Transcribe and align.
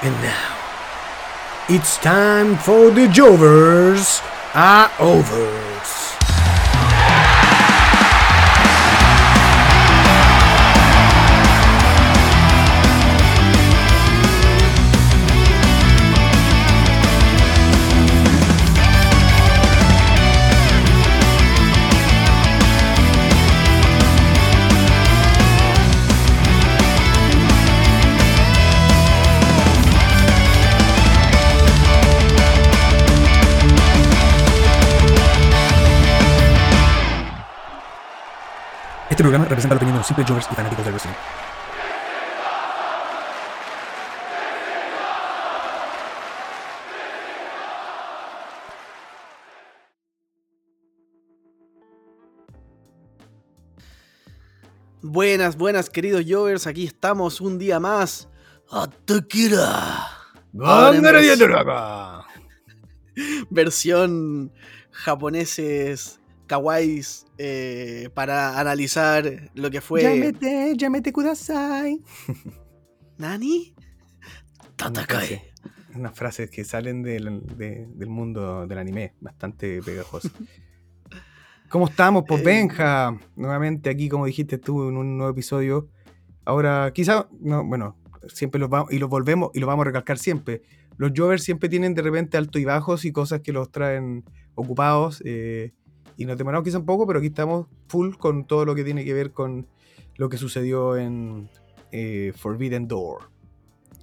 And 0.00 0.14
now, 0.22 1.66
it's 1.68 1.96
time 1.96 2.56
for 2.56 2.90
the 2.90 3.08
Jovers 3.08 4.20
are 4.54 4.92
overs. 5.00 5.67
Representa 39.58 39.74
la 39.74 39.78
opinión 39.78 39.94
de 39.94 39.98
los 39.98 40.06
simples 40.06 40.28
Jovers 40.28 40.48
y 40.50 40.54
fanáticos 40.54 40.84
del 40.84 40.94
wrestling. 40.94 41.12
Buenas, 55.00 55.56
buenas, 55.56 55.90
queridos 55.90 56.24
Jovers. 56.28 56.66
Aquí 56.66 56.84
estamos 56.84 57.40
un 57.40 57.58
día 57.58 57.80
más. 57.80 58.28
¡Atakira! 58.70 60.08
Versión 63.50 64.52
japoneses 64.90 66.17
kawaiis 66.48 67.26
eh, 67.38 68.10
para 68.14 68.58
analizar 68.58 69.50
lo 69.54 69.70
que 69.70 69.80
fue. 69.80 70.02
Llámete, 70.02 70.74
llámete 70.76 71.12
kudasai. 71.12 72.02
¿Nani? 73.18 73.74
Frase- 74.76 75.42
Unas 75.94 76.14
frases 76.16 76.50
que 76.50 76.64
salen 76.64 77.02
del, 77.02 77.42
de- 77.56 77.86
del 77.94 78.08
mundo 78.08 78.66
del 78.66 78.78
anime, 78.78 79.14
bastante 79.20 79.82
pegajosas. 79.82 80.32
¿Cómo 81.68 81.86
estamos, 81.88 82.24
pues 82.26 82.40
Eh. 82.40 82.44
Benja? 82.44 83.18
Nuevamente 83.36 83.90
aquí, 83.90 84.08
como 84.08 84.26
dijiste 84.26 84.58
tú, 84.58 84.88
en 84.88 84.96
un 84.96 85.16
nuevo 85.18 85.32
episodio. 85.32 85.88
Ahora, 86.44 86.92
quizá, 86.94 87.28
no, 87.40 87.64
bueno, 87.64 87.96
siempre 88.28 88.58
los 88.60 88.70
vamos, 88.70 88.92
y 88.92 88.98
los 88.98 89.08
volvemos, 89.10 89.50
y 89.54 89.60
lo 89.60 89.66
vamos 89.66 89.82
a 89.84 89.86
recalcar 89.88 90.18
siempre. 90.18 90.62
Los 90.96 91.12
Jovers 91.14 91.42
siempre 91.42 91.68
tienen 91.68 91.94
de 91.94 92.02
repente 92.02 92.36
altos 92.38 92.60
y 92.62 92.64
bajos 92.64 93.04
y 93.04 93.12
cosas 93.12 93.40
que 93.40 93.52
los 93.52 93.70
traen 93.70 94.24
ocupados. 94.54 95.22
eh, 95.24 95.72
y 96.18 96.26
nos 96.26 96.36
demoramos 96.36 96.64
quizá 96.64 96.78
un 96.78 96.84
poco, 96.84 97.06
pero 97.06 97.20
aquí 97.20 97.28
estamos 97.28 97.66
full 97.88 98.16
con 98.16 98.46
todo 98.46 98.66
lo 98.66 98.74
que 98.74 98.84
tiene 98.84 99.04
que 99.04 99.14
ver 99.14 99.32
con 99.32 99.66
lo 100.16 100.28
que 100.28 100.36
sucedió 100.36 100.96
en 100.96 101.48
eh, 101.92 102.32
Forbidden 102.36 102.88
Door. 102.88 103.30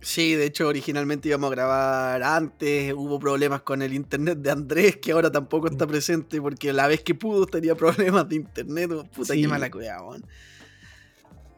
Sí, 0.02 0.34
de 0.36 0.46
hecho, 0.46 0.68
originalmente 0.68 1.30
íbamos 1.30 1.48
a 1.52 1.56
grabar 1.56 2.24
antes. 2.24 2.94
Hubo 2.94 3.20
problemas 3.20 3.62
con 3.64 3.82
el 3.82 3.94
internet 3.94 4.38
de 4.38 4.52
Andrés, 4.52 4.98
que 4.98 5.12
ahora 5.12 5.32
tampoco 5.32 5.68
está 5.68 5.86
presente 5.88 6.40
porque 6.42 6.72
la 6.74 6.88
vez 6.88 7.02
que 7.02 7.16
pudo 7.16 7.46
tenía 7.48 7.76
problemas 7.76 8.30
de 8.30 8.36
internet. 8.36 8.92
Puta, 9.14 9.34
Sí. 9.34 9.42
qué 9.42 9.48
mala 9.48 9.70
cueva, 9.70 10.02
weón. 10.08 10.26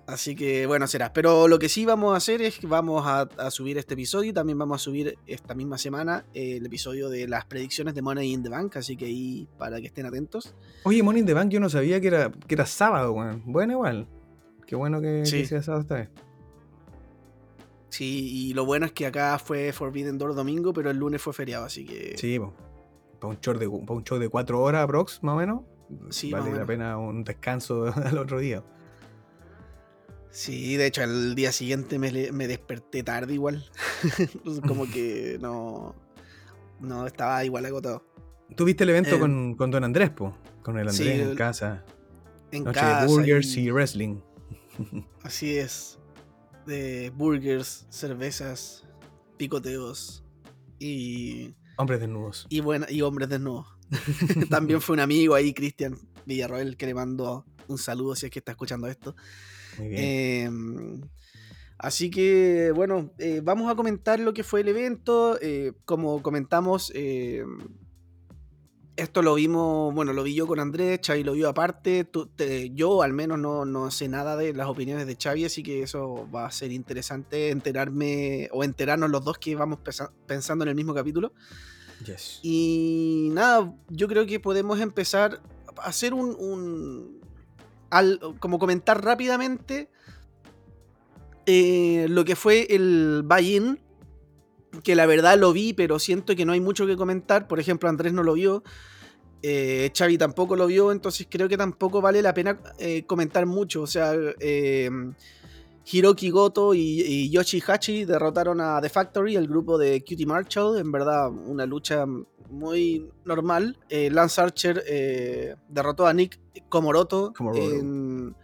Así 0.08 0.36
que 0.36 0.66
bueno, 0.66 0.88
será. 0.88 1.12
Pero 1.12 1.50
lo 1.50 1.60
que 1.60 1.68
sí 1.68 1.86
vamos 1.86 2.14
a 2.14 2.18
hacer 2.18 2.42
es 2.42 2.60
que 2.60 2.66
vamos 2.66 3.06
a, 3.06 3.22
a 3.38 3.52
subir 3.52 3.78
este 3.78 3.94
episodio 3.94 4.32
y 4.32 4.34
también 4.34 4.58
vamos 4.58 4.82
a 4.82 4.84
subir 4.84 5.18
esta 5.28 5.54
misma 5.54 5.78
semana 5.78 6.26
el 6.34 6.66
episodio 6.66 7.10
de 7.10 7.28
las 7.28 7.44
predicciones 7.46 7.94
de 7.94 8.02
Money 8.02 8.32
in 8.32 8.42
the 8.42 8.50
Bank. 8.50 8.78
Así 8.78 8.96
que 8.96 9.06
ahí 9.06 9.48
para 9.58 9.82
que 9.82 9.88
estén 9.88 10.06
atentos. 10.06 10.56
Oye, 10.84 11.04
Money 11.04 11.20
in 11.20 11.26
the 11.26 11.34
Bank, 11.34 11.50
yo 11.50 11.60
no 11.60 11.70
sabía 11.70 12.00
que 12.00 12.08
era, 12.08 12.32
que 12.32 12.56
era 12.56 12.66
sábado, 12.66 13.12
weón. 13.12 13.44
Bueno, 13.46 13.74
igual. 13.74 14.08
Qué 14.66 14.78
bueno 14.78 15.02
que, 15.02 15.26
Sí. 15.26 15.42
que 15.42 15.48
sea 15.48 15.62
sábado 15.62 15.82
esta 15.82 15.96
vez. 15.96 16.10
Sí, 17.90 18.30
y 18.32 18.54
lo 18.54 18.66
bueno 18.66 18.86
es 18.86 18.92
que 18.92 19.06
acá 19.06 19.38
fue 19.40 19.72
Forbidden 19.74 20.18
Door 20.18 20.36
domingo, 20.36 20.72
pero 20.74 20.90
el 20.90 20.98
lunes 20.98 21.22
fue 21.22 21.34
feriado, 21.34 21.66
así 21.66 21.86
que. 21.86 22.16
Sí, 22.18 22.40
para 23.20 23.34
un, 23.34 23.40
show 23.40 23.58
de, 23.58 23.68
un 23.68 24.04
show 24.04 24.20
de 24.20 24.30
cuatro 24.30 24.62
horas, 24.62 24.84
aprox, 24.84 25.22
más 25.24 25.34
o 25.34 25.38
menos. 25.38 25.62
Sí, 26.10 26.32
vale 26.32 26.54
la 26.54 26.66
pena 26.66 26.98
un 26.98 27.24
descanso 27.24 27.86
al 28.06 28.18
otro 28.18 28.40
día. 28.40 28.64
Sí, 30.38 30.78
de 30.78 30.86
hecho, 30.86 31.02
al 31.02 31.34
día 31.34 31.52
siguiente 31.52 31.98
me, 31.98 32.12
desperté 32.48 33.02
tarde 33.02 33.34
igual. 33.34 33.66
Como 34.68 34.86
que 34.92 35.40
no. 35.42 35.96
No, 36.80 37.08
estaba 37.08 37.44
igual 37.44 37.66
agotado. 37.66 38.06
¿Tuviste 38.56 38.84
el 38.84 38.92
evento 38.92 39.16
Eh, 39.16 39.20
con, 39.20 39.56
con 39.56 39.72
Don 39.72 39.84
Andrés, 39.84 40.12
po? 40.12 40.38
Con 40.62 40.78
el 40.78 40.90
Andrés 40.90 40.96
sí, 40.96 41.10
en 41.10 41.36
casa. 41.36 41.84
En 42.52 42.66
Noche 42.66 42.80
casa. 42.80 43.02
de 43.02 43.08
burgers 43.08 43.58
y- 43.58 43.62
y 43.64 43.72
wrestling. 43.72 44.20
Así 45.24 45.58
es. 45.58 45.98
De 46.68 47.10
burgers, 47.16 47.88
cervezas, 47.90 48.86
picoteos 49.38 50.24
y. 50.78 51.56
Hombres 51.78 52.00
desnudos. 52.00 52.46
Y, 52.48 52.60
buena, 52.60 52.86
y 52.92 53.02
hombres 53.02 53.28
desnudos. 53.30 53.66
También 54.52 54.82
fue 54.82 54.94
un 54.94 55.00
amigo 55.00 55.34
ahí, 55.34 55.52
Cristian 55.56 55.98
Villarroel, 56.28 56.78
que 56.78 56.86
le 56.86 56.94
mandó 56.94 57.44
un 57.68 57.80
saludo 57.80 58.16
si 58.16 58.28
es 58.28 58.32
que 58.32 58.38
está 58.38 58.52
escuchando 58.52 58.86
esto. 58.86 59.16
Muy 59.78 59.88
bien. 59.90 60.02
Eh, 60.04 60.50
así 61.78 62.10
que, 62.10 62.72
bueno, 62.76 63.12
eh, 63.20 63.42
vamos 63.44 63.72
a 63.72 63.76
comentar 63.76 64.20
lo 64.20 64.34
que 64.34 64.44
fue 64.44 64.62
el 64.62 64.68
evento. 64.70 65.38
Eh, 65.42 65.74
como 65.86 66.22
comentamos, 66.22 66.92
eh, 66.96 67.44
esto 68.96 69.22
lo 69.22 69.36
vimos, 69.36 69.94
bueno, 69.94 70.12
lo 70.12 70.24
vi 70.24 70.34
yo 70.34 70.48
con 70.48 70.60
Andrés, 70.60 71.00
Xavi 71.06 71.24
lo 71.24 71.34
vio 71.34 71.50
aparte. 71.50 72.04
tú- 72.04 72.26
te- 72.26 72.72
yo 72.72 73.04
al 73.04 73.14
menos 73.14 73.38
no, 73.38 73.64
no 73.64 73.92
sé 73.92 74.08
nada 74.10 74.36
de 74.36 74.54
las 74.54 74.68
opiniones 74.68 75.06
de 75.06 75.16
Xavi, 75.22 75.46
así 75.46 75.62
que 75.62 75.84
eso 75.84 76.28
va 76.34 76.48
a 76.48 76.52
ser 76.52 76.72
interesante 76.72 77.50
enterarme 77.52 78.50
o 78.52 78.64
enterarnos 78.64 79.12
los 79.12 79.24
dos 79.24 79.38
que 79.38 79.56
vamos 79.56 79.80
pensando 80.26 80.64
en 80.64 80.70
el 80.70 80.76
mismo 80.76 80.96
capítulo. 80.96 81.32
yes. 82.04 82.40
Y 82.42 83.30
nada, 83.34 83.72
yo 83.90 84.08
creo 84.08 84.26
que 84.26 84.40
podemos 84.40 84.80
empezar 84.80 85.42
a 85.78 85.82
hacer 85.88 86.16
un. 86.16 86.36
un- 86.40 87.17
al- 87.90 88.20
como 88.40 88.60
comentar 88.60 89.04
rápidamente 89.04 89.90
eh, 91.46 92.08
lo 92.10 92.26
que 92.26 92.36
fue 92.36 92.68
el 92.70 93.24
buy-in. 93.26 93.80
Que 94.84 94.96
la 94.96 95.06
verdad 95.06 95.38
lo 95.40 95.54
vi, 95.54 95.74
pero 95.74 95.98
siento 95.98 96.36
que 96.36 96.46
no 96.46 96.52
hay 96.52 96.60
mucho 96.60 96.86
que 96.86 96.98
comentar. 96.98 97.48
Por 97.48 97.60
ejemplo, 97.60 97.90
Andrés 97.90 98.14
no 98.14 98.22
lo 98.22 98.34
vio. 98.34 98.64
eh, 99.42 99.92
Xavi 99.98 100.18
tampoco 100.18 100.56
lo 100.56 100.68
vio, 100.68 100.92
entonces 100.92 101.26
creo 101.30 101.48
que 101.48 101.58
tampoco 101.58 102.02
vale 102.02 102.22
la 102.22 102.34
pena 102.34 102.60
eh, 102.78 103.04
comentar 103.06 103.46
mucho. 103.46 103.82
O 103.84 103.88
sea, 103.88 104.14
eh, 104.40 104.90
Hiroki 105.90 106.30
Goto 106.32 106.74
y, 106.74 106.80
y 107.02 107.30
Yoshi 107.30 107.64
Hachi 107.66 108.04
derrotaron 108.06 108.60
a 108.62 108.82
The 108.82 108.90
Factory, 108.90 109.36
el 109.36 109.48
grupo 109.48 109.78
de 109.78 110.04
Cutie 110.04 110.26
Marshall. 110.26 110.78
En 110.80 110.92
verdad, 110.92 111.30
una 111.32 111.66
lucha 111.66 112.06
muy 112.50 113.10
normal. 113.26 113.78
Eh, 113.90 114.10
Lance 114.12 114.40
Archer 114.42 114.84
eh, 114.88 115.56
derrotó 115.70 116.06
a 116.08 116.14
Nick 116.14 116.40
Komoroto. 116.70 117.34
Komoroto. 117.36 117.72
en- 117.74 118.36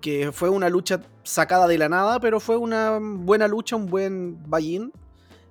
que 0.00 0.32
fue 0.32 0.50
una 0.50 0.68
lucha 0.68 1.00
sacada 1.22 1.66
de 1.66 1.78
la 1.78 1.88
nada, 1.88 2.20
pero 2.20 2.38
fue 2.38 2.58
una 2.58 2.98
buena 3.00 3.48
lucha, 3.48 3.74
un 3.74 3.86
buen 3.86 4.36
buy-in. 4.50 4.92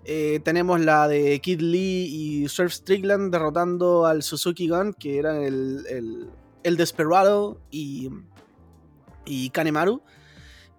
Eh, 0.06 0.42
tenemos 0.44 0.80
la 0.80 1.08
de 1.08 1.40
Kid 1.40 1.60
Lee 1.60 2.06
y 2.44 2.48
Surf 2.50 2.72
Strickland 2.72 3.32
derrotando 3.32 4.06
al 4.06 4.22
Suzuki 4.22 4.68
Gun, 4.68 4.94
que 4.94 5.18
eran 5.18 5.38
el, 5.38 5.84
el, 5.90 6.30
el 6.62 6.78
Desperado 6.78 7.58
y, 7.72 8.12
y 9.26 9.50
Kanemaru. 9.50 10.04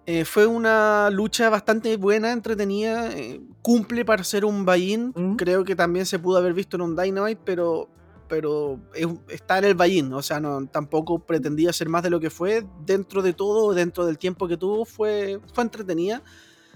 Eh, 0.07 0.23
fue 0.23 0.45
una 0.45 1.09
lucha 1.09 1.49
bastante 1.49 1.97
buena, 1.97 2.31
entretenida. 2.31 3.11
eh, 3.11 3.41
cumple 3.61 4.05
para 4.05 4.23
ser 4.23 4.45
un 4.45 4.63
buy-in. 4.65 5.11
Mm. 5.15 5.35
Creo 5.35 5.63
que 5.63 5.75
también 5.75 6.05
se 6.05 6.19
pudo 6.19 6.37
haber 6.37 6.53
visto 6.53 6.77
en 6.77 6.81
un 6.81 6.95
Dynamite, 6.95 7.41
pero, 7.43 7.89
pero 8.27 8.79
es- 8.93 9.07
está 9.29 9.57
en 9.57 9.63
el 9.65 9.73
buy-in. 9.73 10.13
O 10.13 10.21
sea, 10.21 10.39
no, 10.39 10.67
tampoco 10.67 11.17
pretendía 11.19 11.73
ser 11.73 11.89
más 11.89 12.03
de 12.03 12.11
lo 12.11 12.19
que 12.19 12.29
fue. 12.29 12.63
Dentro 12.85 13.23
de 13.23 13.33
todo, 13.33 13.73
dentro 13.73 14.05
del 14.05 14.19
tiempo 14.19 14.47
que 14.47 14.57
tuvo, 14.57 14.85
fue, 14.85 15.39
fue 15.53 15.63
entretenida. 15.63 16.21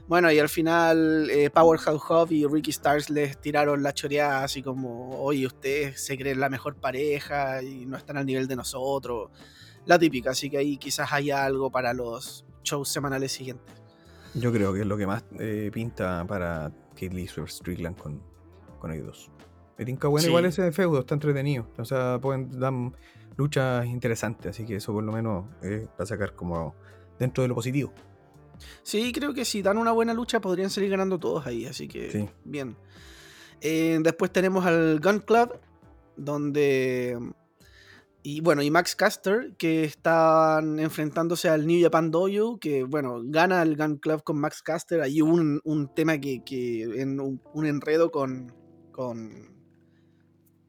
Bueno, 0.08 0.32
y 0.32 0.40
al 0.40 0.50
final 0.50 1.30
eh, 1.30 1.52
Powerhouse 1.52 2.02
Hub 2.10 2.32
y 2.32 2.48
Ricky 2.48 2.72
Stars 2.72 3.12
les 3.12 3.40
tiraron 3.40 3.84
la 3.84 3.94
choreada 3.94 4.44
así 4.44 4.64
como, 4.64 5.22
oye, 5.22 5.46
ustedes 5.46 6.02
se 6.02 6.18
creen 6.18 6.40
la 6.40 6.50
mejor 6.50 6.74
pareja 6.78 7.62
y 7.62 7.86
no 7.86 7.96
están 7.96 8.18
al 8.18 8.26
nivel 8.26 8.48
de 8.48 8.56
nosotros. 8.56 9.30
La 9.86 10.00
típica, 10.00 10.32
así 10.32 10.50
que 10.50 10.58
ahí 10.58 10.78
quizás 10.78 11.14
haya 11.14 11.46
algo 11.46 11.70
para 11.70 11.94
los 11.94 12.44
shows 12.70 12.90
semanales 12.90 13.32
siguientes. 13.32 13.76
Yo 14.36 14.52
creo 14.52 14.74
que 14.74 14.82
es 14.82 14.86
lo 14.86 14.96
que 14.98 15.08
más 15.08 15.24
eh, 15.40 15.72
pinta 15.74 16.26
para 16.28 16.72
Kate 16.94 17.10
Lee 17.10 17.28
Strickland 17.28 17.98
con, 17.98 18.22
con 18.80 18.92
ellos 18.92 19.08
dos. 19.08 19.32
Me 19.78 19.86
tinca 19.86 20.08
bueno 20.08 20.24
Sí. 20.24 20.28
igual 20.30 20.46
ese 20.46 20.72
feudo, 20.72 21.00
está 21.00 21.16
entretenido. 21.16 21.68
O 21.78 21.86
sea, 21.86 22.20
pueden 22.22 22.60
dar 22.60 22.74
luchas 23.38 23.86
interesantes, 23.86 24.52
así 24.52 24.66
que 24.66 24.76
eso 24.76 24.94
por 24.94 25.04
lo 25.04 25.12
menos 25.12 25.46
eh, 25.64 25.88
va 26.00 26.04
a 26.04 26.06
sacar 26.06 26.36
como 26.36 26.76
dentro 27.18 27.42
de 27.42 27.48
lo 27.48 27.56
positivo. 27.56 27.92
Sí, 28.84 29.14
creo 29.14 29.34
que 29.34 29.46
si 29.46 29.62
dan 29.62 29.78
una 29.78 29.94
buena 29.94 30.14
lucha 30.14 30.42
podrían 30.42 30.70
salir 30.70 30.90
ganando 30.90 31.18
todos 31.18 31.48
ahí, 31.48 31.66
así 31.66 31.88
que 31.88 32.30
bien. 32.44 32.76
Eh, 33.62 34.00
después 34.02 34.32
tenemos 34.32 34.66
al 34.66 35.00
Gun 35.00 35.20
Club, 35.20 35.58
donde... 36.18 37.18
Y 38.22 38.42
bueno, 38.42 38.62
y 38.62 38.70
Max 38.70 38.96
Caster, 38.96 39.56
que 39.58 39.86
están 39.86 40.80
enfrentándose 40.80 41.48
al 41.48 41.66
New 41.66 41.82
Japan 41.82 42.12
Dojo, 42.12 42.60
que 42.60 42.84
bueno, 42.84 43.22
gana 43.24 43.62
el 43.62 43.78
Gun 43.78 43.98
Club 43.98 44.24
con 44.24 44.40
Max 44.40 44.62
Caster. 44.62 45.02
Hay 45.02 45.22
un, 45.22 45.62
un 45.64 45.94
tema 45.94 46.20
que, 46.20 46.44
que 46.44 46.84
en 47.02 47.20
un, 47.22 47.66
enredo 47.66 48.12
con, 48.12 48.54
con, 48.92 49.56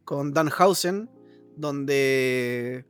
con 0.05 0.33
Danhausen, 0.33 1.11
donde 1.57 2.87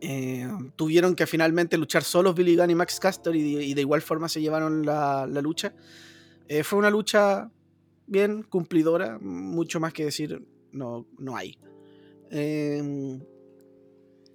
eh, 0.00 0.48
tuvieron 0.74 1.14
que 1.14 1.26
finalmente 1.26 1.76
luchar 1.76 2.04
solos 2.04 2.34
Billy 2.34 2.56
Gunn 2.56 2.70
y 2.70 2.74
Max 2.74 2.98
Caster 2.98 3.36
y 3.36 3.74
de, 3.74 3.80
igual 3.80 4.00
forma 4.00 4.30
se 4.30 4.40
llevaron 4.40 4.86
la, 4.86 5.26
lucha. 5.26 5.74
Eh, 6.48 6.64
fue 6.64 6.78
una 6.78 6.90
lucha 6.90 7.50
bien 8.06 8.42
cumplidora, 8.42 9.18
mucho 9.20 9.80
más 9.80 9.92
que 9.92 10.06
decir 10.06 10.42
no, 10.72 11.06
no 11.18 11.36
hay. 11.36 11.58
Em, 12.32 13.20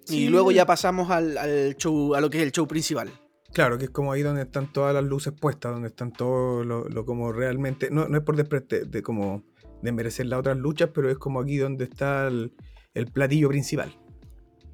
y 0.06 0.28
luego 0.28 0.52
ya 0.52 0.64
pasamos 0.64 1.10
al, 1.10 1.74
show, 1.76 2.14
a 2.14 2.20
lo 2.20 2.30
que 2.30 2.38
es 2.38 2.44
el 2.44 2.52
show 2.52 2.66
principal. 2.66 3.10
Claro, 3.52 3.76
que 3.76 3.86
es 3.86 3.90
como 3.90 4.12
ahí 4.12 4.22
donde 4.22 4.42
están 4.42 4.72
todas 4.72 4.94
las 4.94 5.04
luces 5.04 5.32
puestas, 5.38 5.72
donde 5.72 5.88
están 5.88 6.12
todo 6.12 6.64
lo, 6.64 7.04
como 7.04 7.32
realmente. 7.32 7.90
No, 7.90 8.04
es 8.04 8.22
por 8.22 8.36
de, 8.36 8.84
de, 8.84 9.02
como 9.02 9.42
de 9.82 9.92
merecer 9.92 10.26
las 10.26 10.38
otras 10.38 10.56
luchas, 10.56 10.90
pero 10.94 11.10
es 11.10 11.18
como 11.18 11.40
aquí 11.40 11.56
donde 11.56 11.84
está 11.84 12.28
el, 12.28 12.52
el 12.94 13.06
platillo 13.10 13.48
principal. 13.48 13.98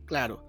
Claro. 0.04 0.46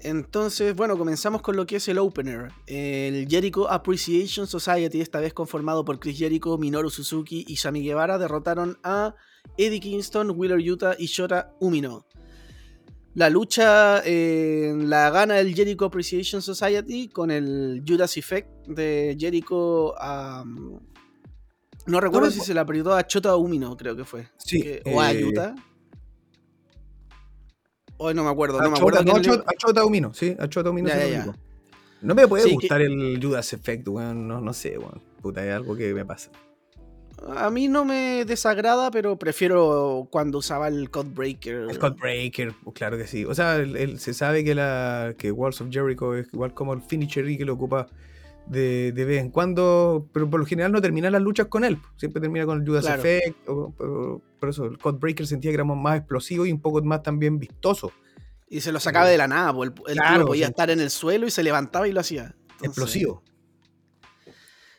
Entonces, 0.00 0.74
bueno, 0.74 0.98
comenzamos 0.98 1.42
con 1.42 1.54
lo 1.54 1.64
que 1.64 1.76
es 1.76 1.86
el 1.86 1.98
opener. 1.98 2.48
El 2.66 3.28
Jericho 3.28 3.70
Appreciation 3.70 4.48
Society, 4.48 5.00
esta 5.00 5.20
vez 5.20 5.32
conformado 5.32 5.84
por 5.84 6.00
Chris 6.00 6.18
Jericho, 6.18 6.58
Minoru 6.58 6.90
Suzuki 6.90 7.44
y 7.46 7.56
Sami 7.56 7.84
Guevara, 7.84 8.18
derrotaron 8.18 8.78
a 8.82 9.14
Eddie 9.56 9.80
Kingston, 9.80 10.32
Wheeler 10.36 10.60
Yuta 10.60 10.96
y 10.98 11.06
Shota 11.06 11.54
Umino. 11.60 12.06
La 13.14 13.28
lucha 13.28 14.02
eh, 14.06 14.72
la 14.74 15.10
gana 15.10 15.38
el 15.38 15.54
Jericho 15.54 15.84
Appreciation 15.84 16.40
Society 16.40 17.08
con 17.08 17.30
el 17.30 17.82
Judas 17.86 18.16
Effect 18.16 18.66
de 18.68 19.16
Jericho 19.18 19.94
a. 19.98 20.44
no 21.86 22.00
recuerdo 22.00 22.30
si 22.30 22.40
se 22.40 22.54
la 22.54 22.64
perdió 22.64 22.94
a 22.94 23.06
Chota 23.06 23.36
Umino, 23.36 23.76
creo 23.76 23.94
que 23.94 24.04
fue. 24.04 24.28
Sí. 24.38 24.64
o 24.86 25.00
a 25.00 25.12
eh, 25.12 25.20
Yuta. 25.20 25.54
Hoy 27.98 28.14
no 28.14 28.24
me 28.24 28.30
acuerdo. 28.30 28.62
No 28.62 28.70
me 28.70 28.78
acuerdo 28.78 29.04
no, 29.04 29.14
a 29.14 29.20
Chota 29.58 29.84
Umino, 29.84 30.14
sí, 30.14 30.34
a 30.38 30.48
Chota 30.48 30.70
Umino 30.70 30.88
No 32.00 32.14
me 32.14 32.26
puede 32.26 32.50
gustar 32.50 32.80
el 32.80 33.20
Judas 33.22 33.52
Effect, 33.52 33.86
weón. 33.88 34.26
No, 34.26 34.40
no 34.40 34.54
sé, 34.54 34.78
weón. 34.78 35.02
Puta, 35.20 35.44
es 35.46 35.52
algo 35.52 35.76
que 35.76 35.92
me 35.92 36.06
pasa. 36.06 36.30
A 37.28 37.50
mí 37.50 37.68
no 37.68 37.84
me 37.84 38.24
desagrada, 38.24 38.90
pero 38.90 39.16
prefiero 39.16 40.08
cuando 40.10 40.38
usaba 40.38 40.68
el 40.68 40.90
Codebreaker. 40.90 41.68
El 41.70 41.78
Codebreaker, 41.78 42.52
pues, 42.64 42.74
claro 42.74 42.96
que 42.96 43.06
sí. 43.06 43.24
O 43.24 43.34
sea, 43.34 43.62
se 43.96 44.14
sabe 44.14 44.44
que 44.44 44.54
la 44.54 45.14
que 45.16 45.30
Walls 45.30 45.60
of 45.60 45.68
Jericho 45.70 46.14
es 46.14 46.26
igual 46.32 46.52
como 46.54 46.72
el 46.72 46.82
finisher 46.82 47.28
y 47.28 47.38
que 47.38 47.44
lo 47.44 47.54
ocupa 47.54 47.86
de, 48.46 48.92
vez 48.92 49.20
en 49.20 49.30
cuando, 49.30 50.08
pero 50.12 50.28
por 50.28 50.40
lo 50.40 50.46
general 50.46 50.72
no 50.72 50.80
termina 50.80 51.10
las 51.10 51.22
luchas 51.22 51.46
con 51.46 51.64
él. 51.64 51.78
Siempre 51.96 52.20
termina 52.20 52.44
con 52.44 52.60
el 52.60 52.66
Judas 52.66 52.86
Effect. 52.86 53.44
por 53.44 54.48
eso 54.48 54.66
el 54.66 54.78
Codebreaker 54.78 55.26
sentía 55.26 55.50
que 55.50 55.54
era 55.56 55.64
más 55.64 55.98
explosivo 55.98 56.44
y 56.46 56.52
un 56.52 56.60
poco 56.60 56.82
más 56.82 57.02
también 57.02 57.38
vistoso. 57.38 57.92
Y 58.48 58.60
se 58.60 58.72
lo 58.72 58.80
sacaba 58.80 59.08
de 59.08 59.16
la 59.16 59.28
nada, 59.28 59.54
el, 59.62 59.72
el 59.86 60.24
podía 60.24 60.46
estar 60.46 60.70
en 60.70 60.80
el 60.80 60.90
suelo 60.90 61.26
y 61.26 61.30
se 61.30 61.42
levantaba 61.42 61.88
y 61.88 61.92
lo 61.92 62.00
hacía. 62.00 62.34
Explosivo. 62.60 63.22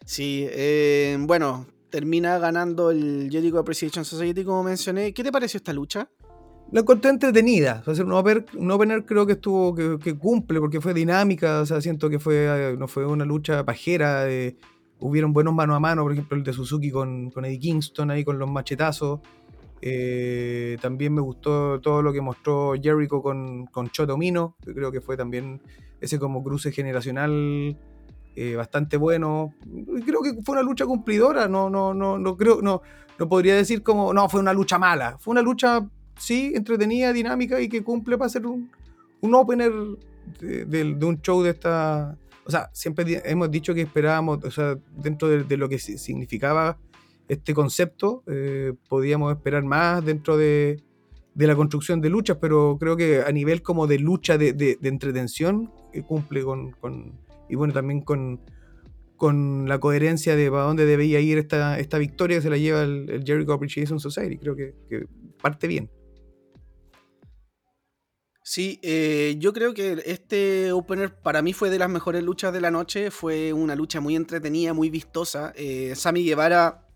Sí, 0.06 0.46
eh, 0.50 1.18
bueno, 1.20 1.66
termina 1.94 2.40
ganando 2.40 2.90
el 2.90 3.30
Jericho 3.32 3.60
Appreciation 3.60 4.04
Society, 4.04 4.44
como 4.44 4.64
mencioné. 4.64 5.14
¿Qué 5.14 5.24
te 5.24 5.32
pareció 5.32 5.60
esta 5.60 5.74
lucha? 5.74 6.10
La 6.72 6.80
encontré 6.80 7.12
entretenida. 7.12 7.84
O 7.86 7.94
sea, 7.94 8.04
un, 8.04 8.14
opener, 8.14 9.06
creo 9.06 9.28
que 9.28 9.34
estuvo, 9.34 9.76
que, 9.76 10.18
cumple, 10.18 10.60
porque 10.60 10.82
fue 10.82 10.96
dinámica. 10.96 11.62
O 11.62 11.68
sea, 11.68 11.82
siento 11.82 12.10
que 12.10 12.18
fue, 12.18 12.76
no 12.80 12.88
fue 12.88 13.06
una 13.06 13.26
lucha 13.26 13.64
pajera. 13.64 14.26
hubieron 15.02 15.34
buenos 15.34 15.54
mano 15.54 15.76
a 15.76 15.80
mano, 15.80 16.02
por 16.02 16.14
ejemplo, 16.14 16.36
el 16.36 16.44
de 16.44 16.54
Suzuki 16.54 16.90
con, 16.90 17.30
con 17.30 17.46
Eddie 17.46 17.60
Kingston 17.60 18.10
ahí 18.10 18.24
con 18.24 18.40
los 18.40 18.50
machetazos. 18.50 19.20
Eh, 19.80 20.78
también 20.82 21.14
me 21.14 21.22
gustó 21.22 21.80
todo 21.80 22.02
lo 22.02 22.12
que 22.12 22.22
mostró 22.22 22.74
Jericho 22.74 23.22
con, 23.22 23.68
con 23.68 23.92
Chotomino, 23.92 24.56
creo 24.66 24.92
que 24.92 25.02
fue 25.02 25.16
también 25.16 25.62
ese 26.02 26.18
como 26.18 26.44
cruce 26.44 26.72
generacional 26.72 27.78
eh, 28.36 28.56
bastante 28.56 28.98
bueno. 28.98 29.54
Creo 30.06 30.22
que 30.22 30.42
fue 30.44 30.54
una 30.54 30.64
lucha 30.64 30.86
cumplidora, 30.86 31.48
no, 31.48 31.70
no, 31.70 31.94
no, 31.94 32.18
no 32.18 32.38
creo, 32.38 32.62
no, 32.62 32.82
no 33.20 33.30
podría 33.30 33.56
decir 33.56 33.84
como, 33.84 34.14
no, 34.14 34.28
fue 34.30 34.40
una 34.40 34.54
lucha 34.54 34.78
mala. 34.78 35.18
Fue 35.20 35.32
una 35.32 35.42
lucha, 35.42 35.88
sí, 36.18 36.54
entretenida, 36.56 37.14
dinámica 37.14 37.60
y 37.62 37.70
que 37.70 37.84
cumple 37.84 38.18
para 38.18 38.30
ser 38.30 38.46
un, 38.46 38.72
un 39.22 39.36
opener 39.36 39.72
de, 40.40 40.98
un 41.02 41.22
show 41.22 41.42
de 41.44 41.52
esta. 41.52 42.18
O 42.46 42.52
sea, 42.52 42.70
siempre 42.74 43.22
hemos 43.26 43.50
dicho 43.50 43.74
que 43.74 43.82
esperábamos, 43.82 44.44
o 44.44 44.52
sea, 44.52 44.78
dentro 44.98 45.30
de, 45.30 45.58
lo 45.58 45.70
que 45.70 45.80
significaba 45.80 46.78
este 47.30 47.54
concepto, 47.54 48.24
eh, 48.28 48.74
podíamos 48.90 49.32
esperar 49.34 49.64
más 49.64 50.04
dentro 50.04 50.36
de, 50.36 50.84
de, 51.36 51.48
la 51.48 51.56
construcción 51.56 52.02
de 52.02 52.10
luchas, 52.10 52.38
pero 52.42 52.78
creo 52.78 52.98
que 52.98 53.22
a 53.22 53.32
nivel 53.32 53.62
como 53.62 53.88
de 53.88 53.98
lucha 54.00 54.38
de, 54.38 54.52
de 54.52 54.78
entretención, 54.82 55.72
eh, 55.94 56.02
cumple 56.02 56.44
con, 56.44 57.14
y 57.54 57.56
bueno, 57.56 57.72
también 57.72 58.02
con, 58.02 58.42
con 59.16 59.70
la 59.70 59.80
coherencia 59.80 60.36
de 60.36 60.50
para 60.50 60.64
dónde 60.64 60.88
debía 60.88 61.20
ir 61.20 61.38
esta, 61.38 61.78
esta 61.78 62.00
victoria 62.00 62.38
que 62.38 62.42
se 62.42 62.50
la 62.50 62.58
lleva 62.58 62.82
el, 62.82 63.24
Jericho 63.24 63.54
Appreciation 63.54 64.00
Society. 64.00 64.40
Creo 64.40 64.56
que, 64.56 64.74
parte 65.40 65.68
bien. 65.68 65.92
Sí, 68.42 68.80
eh, 68.82 69.36
yo 69.38 69.54
creo 69.54 69.76
que 69.76 70.02
este 70.08 70.72
opener 70.72 71.14
para 71.14 71.44
mí 71.44 71.54
fue 71.54 71.70
de 71.70 71.78
las 71.78 71.92
mejores 71.92 72.24
luchas 72.24 72.52
de 72.52 72.60
la 72.60 72.72
noche. 72.72 73.12
Fue 73.12 73.54
una 73.54 73.76
lucha 73.76 74.02
muy 74.02 74.16
entretenida, 74.16 74.74
muy 74.74 74.90
vistosa. 74.90 75.54
Eh, 75.56 75.94
Sammy 75.96 76.26
Guevara. 76.26 76.88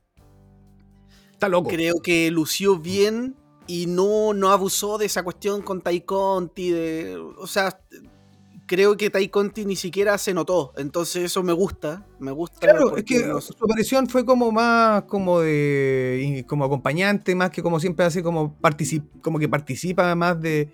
Está 1.33 1.49
loco. 1.49 1.69
Creo 1.69 2.01
que 2.01 2.31
lució 2.31 2.79
bien 2.79 3.35
y 3.67 3.85
no, 3.85 4.33
no 4.33 4.49
abusó 4.49 4.97
de 4.97 5.05
esa 5.05 5.21
cuestión 5.21 5.61
con 5.61 5.81
Tai 5.81 6.01
Conti. 6.01 6.71
De, 6.71 7.15
o 7.15 7.45
sea, 7.45 7.79
creo 8.67 8.97
que 8.97 9.09
Tai 9.09 9.27
Conti 9.29 9.65
ni 9.65 9.75
siquiera 9.75 10.17
se 10.17 10.33
notó. 10.33 10.73
Entonces 10.77 11.23
eso 11.23 11.41
me 11.41 11.53
gusta. 11.53 12.05
Me 12.19 12.31
gusta. 12.31 12.59
Claro, 12.59 12.95
es 12.97 13.03
que 13.03 13.19
su 13.41 13.55
aparición 13.63 14.07
fue 14.07 14.25
como 14.25 14.51
más 14.51 15.03
como 15.03 15.39
de 15.39 16.45
como 16.47 16.65
acompañante, 16.65 17.33
más 17.33 17.49
que 17.49 17.63
como 17.63 17.79
siempre 17.79 18.05
hace 18.05 18.21
como, 18.21 18.55
como 19.21 19.39
que 19.39 19.49
participa 19.49 20.13
más 20.15 20.39
de, 20.39 20.69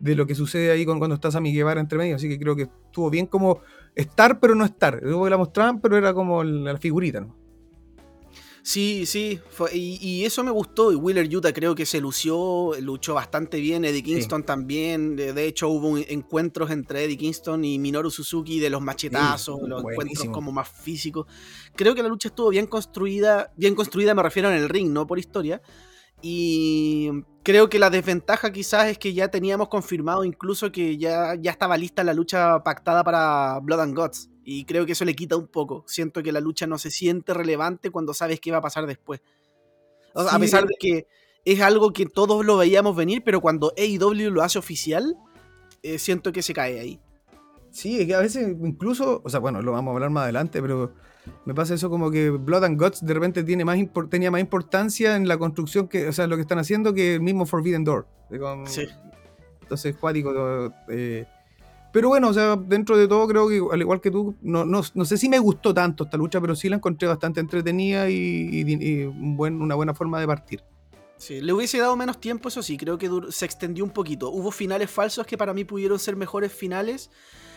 lo 0.00 0.26
que 0.26 0.34
sucede 0.34 0.70
ahí 0.70 0.84
con, 0.84 0.98
cuando 0.98 1.14
estás 1.14 1.36
a 1.36 1.40
mi 1.40 1.54
Guevara 1.54 1.80
entre 1.80 1.96
medio. 1.96 2.16
Así 2.16 2.28
que 2.28 2.38
creo 2.38 2.56
que 2.56 2.64
estuvo 2.64 3.08
bien 3.08 3.26
como 3.26 3.60
estar 3.94 4.40
pero 4.40 4.54
no 4.54 4.64
estar. 4.64 5.00
Luego 5.02 5.24
que 5.24 5.30
la 5.30 5.38
mostraban, 5.38 5.80
pero 5.80 5.96
era 5.96 6.12
como 6.12 6.44
la 6.44 6.76
figurita, 6.76 7.20
¿no? 7.20 7.45
Sí, 8.66 9.06
sí, 9.06 9.40
y, 9.72 10.24
eso 10.24 10.42
me 10.42 10.50
gustó. 10.50 10.90
Y 10.90 10.96
Wheeler 10.96 11.36
Utah 11.36 11.52
creo 11.52 11.76
que 11.76 11.86
se 11.86 12.00
lució, 12.00 12.72
luchó 12.80 13.14
bastante 13.14 13.60
bien. 13.60 13.84
Eddie 13.84 14.02
Kingston 14.02 14.42
también. 14.42 15.14
De, 15.14 15.46
hecho, 15.46 15.68
hubo 15.68 15.96
encuentros 15.96 16.72
entre 16.72 17.04
Eddie 17.04 17.16
Kingston 17.16 17.64
y 17.64 17.78
Minoru 17.78 18.10
Suzuki 18.10 18.58
de 18.58 18.68
los 18.68 18.82
machetazos, 18.82 19.60
los 19.68 19.84
encuentros 19.84 20.28
como 20.30 20.50
más 20.50 20.68
físicos. 20.68 21.28
Creo 21.76 21.94
que 21.94 22.02
la 22.02 22.08
lucha 22.08 22.26
estuvo 22.26 22.48
bien 22.48 22.66
construida. 22.66 23.52
Bien 23.56 23.76
construida, 23.76 24.16
me 24.16 24.24
refiero 24.24 24.50
en 24.50 24.56
el 24.56 24.68
ring, 24.68 24.90
no 24.90 25.06
por 25.06 25.20
historia. 25.20 25.62
Y 26.20 27.08
creo 27.44 27.68
que 27.68 27.78
la 27.78 27.88
desventaja 27.88 28.50
quizás 28.50 28.88
es 28.88 28.98
que 28.98 29.14
ya 29.14 29.28
teníamos 29.28 29.68
confirmado 29.68 30.24
incluso 30.24 30.72
que 30.72 30.98
ya, 30.98 31.36
ya 31.36 31.52
estaba 31.52 31.76
lista 31.76 32.02
la 32.02 32.14
lucha 32.14 32.64
pactada 32.64 33.04
para 33.04 33.60
Blood 33.60 33.80
and 33.80 33.96
Guts. 33.96 34.30
Y 34.48 34.64
creo 34.64 34.86
que 34.86 34.92
eso 34.92 35.04
le 35.04 35.16
quita 35.16 35.36
un 35.36 35.48
poco. 35.48 35.82
Siento 35.88 36.22
que 36.22 36.30
la 36.30 36.38
lucha 36.38 36.68
no 36.68 36.78
se 36.78 36.92
siente 36.92 37.34
relevante 37.34 37.90
cuando 37.90 38.14
sabes 38.14 38.38
qué 38.38 38.52
va 38.52 38.58
a 38.58 38.62
pasar 38.62 38.86
después. 38.86 39.20
A 40.14 40.38
pesar 40.38 40.64
de 40.66 40.74
que 40.78 41.08
es 41.44 41.60
algo 41.60 41.92
que 41.92 42.06
todos 42.06 42.46
lo 42.46 42.56
veíamos 42.56 42.94
venir, 42.94 43.22
pero 43.24 43.40
cuando 43.40 43.72
AEW 43.76 44.30
lo 44.30 44.44
hace 44.44 44.60
oficial, 44.60 45.16
eh, 45.82 45.98
siento 45.98 46.30
que 46.30 46.42
se 46.42 46.54
cae 46.54 46.78
ahí. 46.78 47.00
Sí, 47.72 48.00
es 48.00 48.06
que 48.06 48.14
a 48.14 48.20
veces 48.20 48.56
incluso, 48.62 49.20
o 49.24 49.28
sea, 49.28 49.40
bueno, 49.40 49.60
lo 49.62 49.72
vamos 49.72 49.90
a 49.90 49.94
hablar 49.94 50.10
más 50.10 50.22
adelante, 50.22 50.62
pero 50.62 50.94
me 51.44 51.52
pasa 51.52 51.74
eso 51.74 51.90
como 51.90 52.12
que 52.12 52.30
Blood 52.30 52.64
and 52.64 52.80
Guts 52.80 53.04
de 53.04 53.14
repente 53.14 53.42
tiene 53.42 53.64
más 53.64 53.76
tenía 54.08 54.30
más 54.30 54.40
importancia 54.40 55.16
en 55.16 55.26
la 55.26 55.38
construcción 55.38 55.88
que, 55.88 56.06
o 56.06 56.12
sea, 56.12 56.28
lo 56.28 56.36
que 56.36 56.42
están 56.42 56.60
haciendo 56.60 56.94
que 56.94 57.16
el 57.16 57.20
mismo 57.20 57.46
Forbidden 57.46 57.82
Door. 57.82 58.06
sí. 58.66 58.86
Entonces, 59.62 59.96
cuático, 59.96 60.72
eh, 60.88 61.26
pero 61.96 62.08
bueno, 62.10 62.28
o 62.28 62.34
sea, 62.34 62.56
dentro 62.56 62.98
de 62.98 63.08
todo 63.08 63.26
creo 63.26 63.48
que 63.48 63.58
al 63.72 63.80
igual 63.80 64.02
que 64.02 64.10
tú, 64.10 64.34
no, 64.42 64.66
no, 64.66 64.82
sé 64.82 65.16
si 65.16 65.30
me 65.30 65.38
gustó 65.38 65.72
tanto 65.72 66.04
esta 66.04 66.18
lucha, 66.18 66.38
pero 66.42 66.54
sí 66.54 66.68
la 66.68 66.76
encontré 66.76 67.08
bastante 67.08 67.40
entretenida 67.40 68.10
y, 68.10 69.04
una 69.06 69.74
buena 69.74 69.94
forma 69.94 70.20
de 70.20 70.26
partir. 70.26 70.62
Sí, 71.16 71.40
le 71.40 71.54
hubiese 71.54 71.78
dado 71.78 71.96
menos 71.96 72.20
tiempo, 72.20 72.50
eso 72.50 72.62
sí, 72.62 72.76
creo 72.76 72.98
que 72.98 73.08
se 73.30 73.46
extendió 73.46 73.82
un 73.82 73.88
poquito. 73.88 74.28
Hubo 74.28 74.50
finales 74.50 74.90
falsos 74.90 75.26
que 75.26 75.38
para 75.38 75.54
mí 75.54 75.64
pudieron 75.64 75.98
ser 75.98 76.16
mejores 76.16 76.52
finales. 76.52 77.08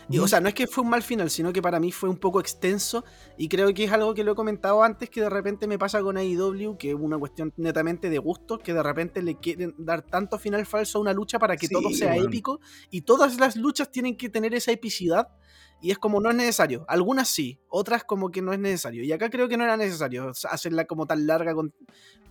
Y, 0.10 0.18
o 0.18 0.28
sea, 0.28 0.42
no 0.42 0.48
es 0.48 0.56
que 0.56 0.66
fue 0.66 0.84
un 0.84 0.89
mal 0.89 1.04
final, 1.04 1.30
sino 1.30 1.54
que 1.54 1.62
para 1.62 1.80
mí 1.80 1.92
fue 1.92 2.10
un 2.10 2.18
poco 2.18 2.39
extenso 2.39 3.06
y 3.38 3.48
creo 3.48 3.72
que 3.74 3.84
es 3.84 3.92
algo 3.92 4.13
que 4.16 4.24
lo 4.24 4.32
he 4.32 4.36
comentado 4.36 4.82
antes, 4.82 5.10
que 5.10 5.22
de 5.22 5.30
repente 5.30 5.68
me 5.68 5.78
pasa 5.78 6.01
con 6.01 6.18
AEW, 6.18 6.78
que 6.78 6.89
es 6.89 6.96
una 6.96 7.18
cuestión 7.18 7.54
netamente 7.58 8.10
de 8.10 8.18
gusto, 8.18 8.58
que 8.58 8.74
de 8.74 8.82
repente 8.82 9.22
le 9.22 9.36
quieren 9.36 9.75
dar 9.78 10.01
tanto 10.01 10.39
final 10.39 10.66
falso 10.66 10.98
a 10.98 11.01
una 11.01 11.13
lucha 11.13 11.38
para 11.38 11.56
que 11.58 11.70
todo 11.70 11.92
sea 11.92 12.16
épico 12.16 12.60
y 12.89 13.01
todas 13.01 13.39
las 13.39 13.56
luchas 13.56 13.92
tienen 13.92 14.18
que 14.18 14.30
tener 14.30 14.56
esa 14.56 14.72
epicidad 14.72 15.28
y 15.82 15.92
es 15.92 15.98
como 15.98 16.20
no 16.20 16.30
es 16.30 16.36
necesario. 16.36 16.86
Algunas 16.88 17.30
sí, 17.30 17.60
otras 17.70 18.04
como 18.04 18.32
que 18.32 18.42
no 18.42 18.51
es 18.51 18.60
necesario. 18.60 19.04
Y 19.04 19.12
acá 19.12 19.30
creo 19.30 19.48
que 19.48 19.58
no 19.58 19.63
era 19.63 19.78
necesario 19.78 20.32
hacerla 20.50 20.86
como 20.86 21.06
tan 21.06 21.25
larga 21.25 21.54
con, 21.54 21.74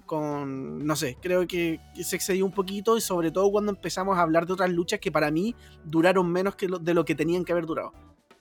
con, 0.08 0.84
no 0.84 0.96
sé, 0.96 1.16
creo 1.22 1.46
que, 1.46 1.78
se 2.02 2.16
excedió 2.16 2.44
un 2.44 2.50
poquito 2.50 2.96
y 2.96 3.00
sobre 3.00 3.30
todo 3.30 3.48
cuando 3.52 3.70
empezamos 3.70 4.18
a 4.18 4.22
hablar 4.22 4.46
de 4.46 4.54
otras 4.54 4.70
luchas 4.70 4.98
que 4.98 5.12
para 5.12 5.30
mí 5.30 5.54
duraron 5.84 6.28
menos 6.32 6.56
que 6.56 6.66
de 6.80 6.94
lo 6.94 7.04
que 7.04 7.14
tenían 7.14 7.44
que 7.44 7.52
haber 7.52 7.66
durado. 7.66 7.92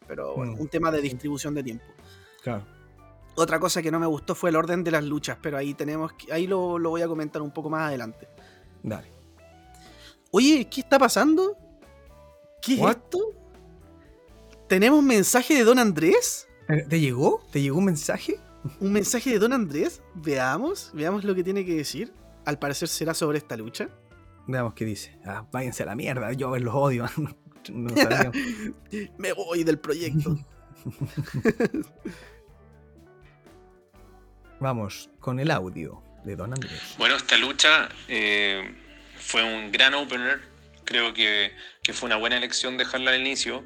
Pero 0.08 0.36
bueno, 0.36 0.54
mm. 0.54 0.62
un 0.62 0.68
tema 0.68 0.90
de 0.90 1.02
distribución 1.02 1.54
de 1.54 1.62
tiempo. 1.62 1.86
Claro. 2.42 2.66
Otra 3.36 3.60
cosa 3.60 3.84
que 3.84 3.92
no 3.92 4.00
me 4.00 4.08
gustó 4.08 4.34
fue 4.34 4.50
el 4.50 4.56
orden 4.56 4.84
de 4.84 4.90
las 4.90 5.04
luchas, 5.04 5.38
pero 5.40 5.58
ahí 5.58 5.76
tenemos 5.76 6.14
ahí 6.32 6.48
lo, 6.48 6.80
voy 6.80 7.04
a 7.04 7.08
comentar 7.08 7.44
un 7.44 7.52
poco 7.52 7.70
más 7.70 7.84
adelante. 7.84 8.28
Dale. 8.82 9.12
Oye, 10.32 10.68
¿qué 10.72 10.82
está 10.82 10.98
pasando? 10.98 11.56
¿Qué 12.62 12.74
es 12.74 12.82
esto? 12.82 13.20
¿Tenemos 14.68 15.04
mensaje 15.04 15.54
de 15.54 15.64
Don 15.64 15.78
Andrés? 15.78 16.48
¿Te 16.90 17.00
llegó? 17.00 17.44
¿Te 17.52 17.62
llegó 17.62 17.78
un 17.78 17.86
mensaje? 17.86 18.40
Un 18.80 18.92
mensaje 18.92 19.32
de 19.32 19.40
Don 19.40 19.54
Andrés. 19.54 20.02
Veamos, 20.16 20.92
veamos 20.94 21.24
lo 21.24 21.36
que 21.36 21.44
tiene 21.44 21.66
que 21.66 21.76
decir. 21.76 22.14
Al 22.46 22.60
parecer 22.60 22.88
será 22.88 23.14
sobre 23.14 23.38
esta 23.38 23.58
lucha. 23.58 23.90
Veamos 24.48 24.74
qué 24.74 24.86
dice. 24.86 25.18
Ah, 25.26 25.46
váyanse 25.52 25.84
a 25.84 25.88
la 25.88 25.96
mierda, 25.96 26.32
yo 26.34 26.56
los 26.58 26.74
odio. 26.74 27.06
Me 29.18 29.34
voy 29.34 29.64
del 29.64 29.80
proyecto. 29.80 30.38
Vamos 34.60 35.10
con 35.20 35.40
el 35.40 35.52
audio 35.52 36.02
de 36.24 36.36
Don 36.36 36.52
Andrés. 36.54 36.96
Bueno, 36.98 37.16
esta 37.16 37.38
lucha 37.38 37.90
eh, 38.08 38.74
fue 39.18 39.44
un 39.44 39.72
gran 39.72 39.94
opener. 39.94 40.42
Creo 40.84 41.14
que, 41.14 41.52
fue 41.94 42.08
una 42.08 42.16
buena 42.16 42.38
elección 42.38 42.78
dejarla 42.78 43.12
al 43.12 43.20
inicio. 43.20 43.64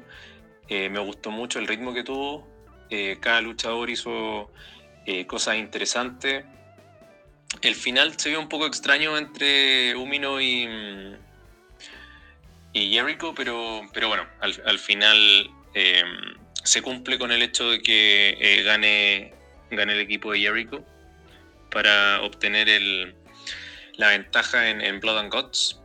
Eh, 0.68 0.90
me 0.90 0.98
gustó 1.00 1.30
mucho 1.30 1.58
el 1.58 1.66
ritmo 1.66 1.94
que 1.94 2.02
tuvo. 2.02 2.46
Eh, 2.90 3.16
cada 3.20 3.40
luchador 3.40 3.88
hizo 3.88 4.50
eh, 5.06 5.26
cosas 5.26 5.56
interesantes. 5.56 6.44
El 7.60 7.74
final 7.74 8.18
se 8.18 8.30
vio 8.30 8.40
un 8.40 8.48
poco 8.48 8.66
extraño 8.66 9.18
entre 9.18 9.94
Umino 9.96 10.40
y, 10.40 10.68
y 12.72 12.94
Jericho, 12.94 13.34
pero, 13.34 13.82
pero 13.92 14.08
bueno, 14.08 14.26
al, 14.40 14.78
final 14.78 15.50
eh, 15.74 16.02
se 16.64 16.82
cumple 16.82 17.18
con 17.18 17.30
el 17.32 17.42
hecho 17.42 17.70
de 17.70 17.82
que 17.82 18.36
eh, 18.40 18.62
gane, 18.62 19.34
gane 19.70 19.92
el 19.92 20.00
equipo 20.00 20.32
de 20.32 20.40
Jericho 20.40 20.84
para 21.70 22.22
obtener 22.22 22.68
el, 22.68 23.14
la 23.96 24.08
ventaja 24.08 24.70
en, 24.70 25.00
Blood 25.00 25.18
and 25.18 25.32
Guts. 25.32 25.80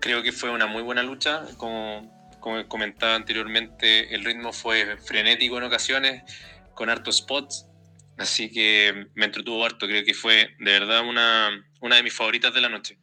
Creo 0.00 0.22
que 0.22 0.32
fue 0.32 0.50
una 0.50 0.66
muy 0.66 0.82
buena 0.82 1.02
lucha, 1.02 1.44
como, 1.56 2.36
como 2.40 2.66
comentaba 2.68 3.14
anteriormente, 3.14 4.14
el 4.14 4.24
ritmo 4.24 4.52
fue 4.52 4.98
frenético 4.98 5.56
en 5.58 5.64
ocasiones, 5.64 6.22
con 6.74 6.90
hartos 6.90 7.18
spots, 7.18 7.66
Así 8.16 8.50
que 8.50 9.08
me 9.14 9.24
entretuvo 9.24 9.64
harto, 9.64 9.86
creo 9.86 10.04
que 10.04 10.14
fue 10.14 10.50
de 10.58 10.72
verdad 10.72 11.06
una, 11.08 11.50
una 11.80 11.96
de 11.96 12.02
mis 12.02 12.14
favoritas 12.14 12.54
de 12.54 12.60
la 12.60 12.68
noche. 12.68 12.98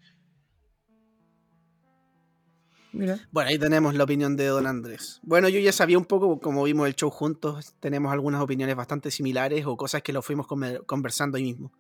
Mira. 2.94 3.20
Bueno, 3.32 3.50
ahí 3.50 3.58
tenemos 3.58 3.96
la 3.96 4.04
opinión 4.04 4.36
de 4.36 4.48
Don 4.48 4.68
Andrés. 4.68 5.20
Bueno, 5.24 5.48
yo 5.48 5.60
ya 5.60 5.72
sabía 5.72 5.98
un 5.98 6.06
poco, 6.06 6.40
como 6.40 6.64
vimos 6.64 6.88
el 6.88 6.96
show 6.96 7.10
juntos, 7.10 7.74
tenemos 7.80 8.12
algunas 8.12 8.42
opiniones 8.42 8.76
bastante 8.76 9.12
similares 9.12 9.66
o 9.66 9.78
cosas 9.78 10.02
que 10.02 10.12
lo 10.12 10.22
fuimos 10.22 10.46
conversando 10.86 11.38
ahí 11.38 11.44
mismo. 11.44 11.72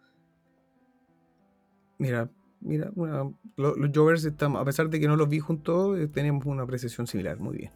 Mira, 1.97 2.29
mira, 2.61 2.89
bueno, 2.95 3.37
los, 3.57 3.75
Jovers, 3.93 4.23
estamos, 4.23 4.61
a 4.61 4.65
pesar 4.65 4.89
de 4.89 4.99
que 4.99 5.07
no 5.07 5.15
los 5.15 5.29
vi 5.29 5.39
juntos, 5.39 5.99
eh, 5.99 6.07
tenemos 6.07 6.45
una 6.45 6.63
apreciación 6.63 7.07
similar, 7.07 7.37
muy 7.39 7.57
bien. 7.57 7.71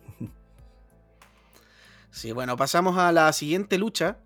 Sí, 2.10 2.32
bueno, 2.32 2.56
pasamos 2.56 2.98
a 2.98 3.12
la 3.12 3.34
siguiente 3.34 3.78
lucha, 3.78 4.20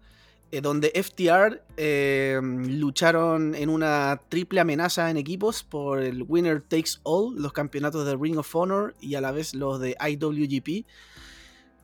eh, 0.51 0.61
donde 0.61 0.91
FTR 0.95 1.61
eh, 1.77 2.39
lucharon 2.41 3.53
en 3.53 3.69
una 3.69 4.19
triple 4.29 4.59
amenaza 4.59 5.09
en 5.11 5.17
equipos 5.17 5.63
por 5.63 6.01
el 6.01 6.23
Winner 6.27 6.61
Takes 6.61 6.93
All, 7.03 7.35
los 7.35 7.53
campeonatos 7.53 8.05
de 8.05 8.15
Ring 8.15 8.37
of 8.37 8.55
Honor 8.55 8.95
y 8.99 9.15
a 9.15 9.21
la 9.21 9.31
vez 9.31 9.53
los 9.53 9.79
de 9.79 9.95
IWGP. 9.99 10.87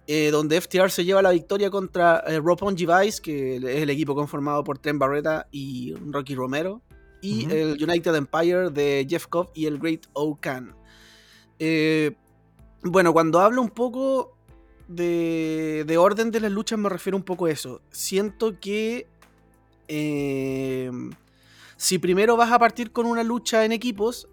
Eh, 0.08 0.30
donde 0.32 0.62
FTR 0.62 0.92
se 0.92 1.04
lleva 1.04 1.24
la 1.24 1.32
victoria 1.32 1.72
contra 1.72 2.24
Roppongi 2.40 2.86
Vice, 2.86 3.22
que 3.22 3.56
es 3.56 3.64
el 3.64 3.90
equipo 3.90 4.14
conformado 4.14 4.64
por 4.64 4.78
Trent 4.78 5.00
Barreta 5.00 5.48
y 5.52 5.96
Rocky 6.12 6.36
Romero, 6.36 6.84
y 7.22 7.52
el 7.52 7.84
United 7.84 8.14
Empire 8.14 8.70
de 8.70 9.08
Jeff 9.10 9.26
Cobb 9.26 9.50
y 9.56 9.66
el 9.66 9.80
Great 9.80 10.06
O 10.14 10.38
bueno, 12.84 13.14
cuando 13.14 13.40
hablo 13.40 13.64
un 13.64 13.72
poco 13.72 14.35
de, 14.88 15.96
orden 15.98 16.32
de 16.32 16.40
las 16.40 16.52
luchas 16.52 16.78
me 16.78 16.90
refiero 16.90 17.18
un 17.18 17.24
poco 17.24 17.46
a 17.46 17.52
eso. 17.52 17.82
Siento 17.92 18.60
que 18.60 19.08
em, 19.88 21.12
si 21.78 21.98
primero 21.98 22.38
vas 22.38 22.52
a 22.52 22.60
partir 22.60 22.92
con 22.92 23.06
una 23.06 23.24
lucha 23.24 23.66
en 23.66 23.72
equipos, 23.72 24.28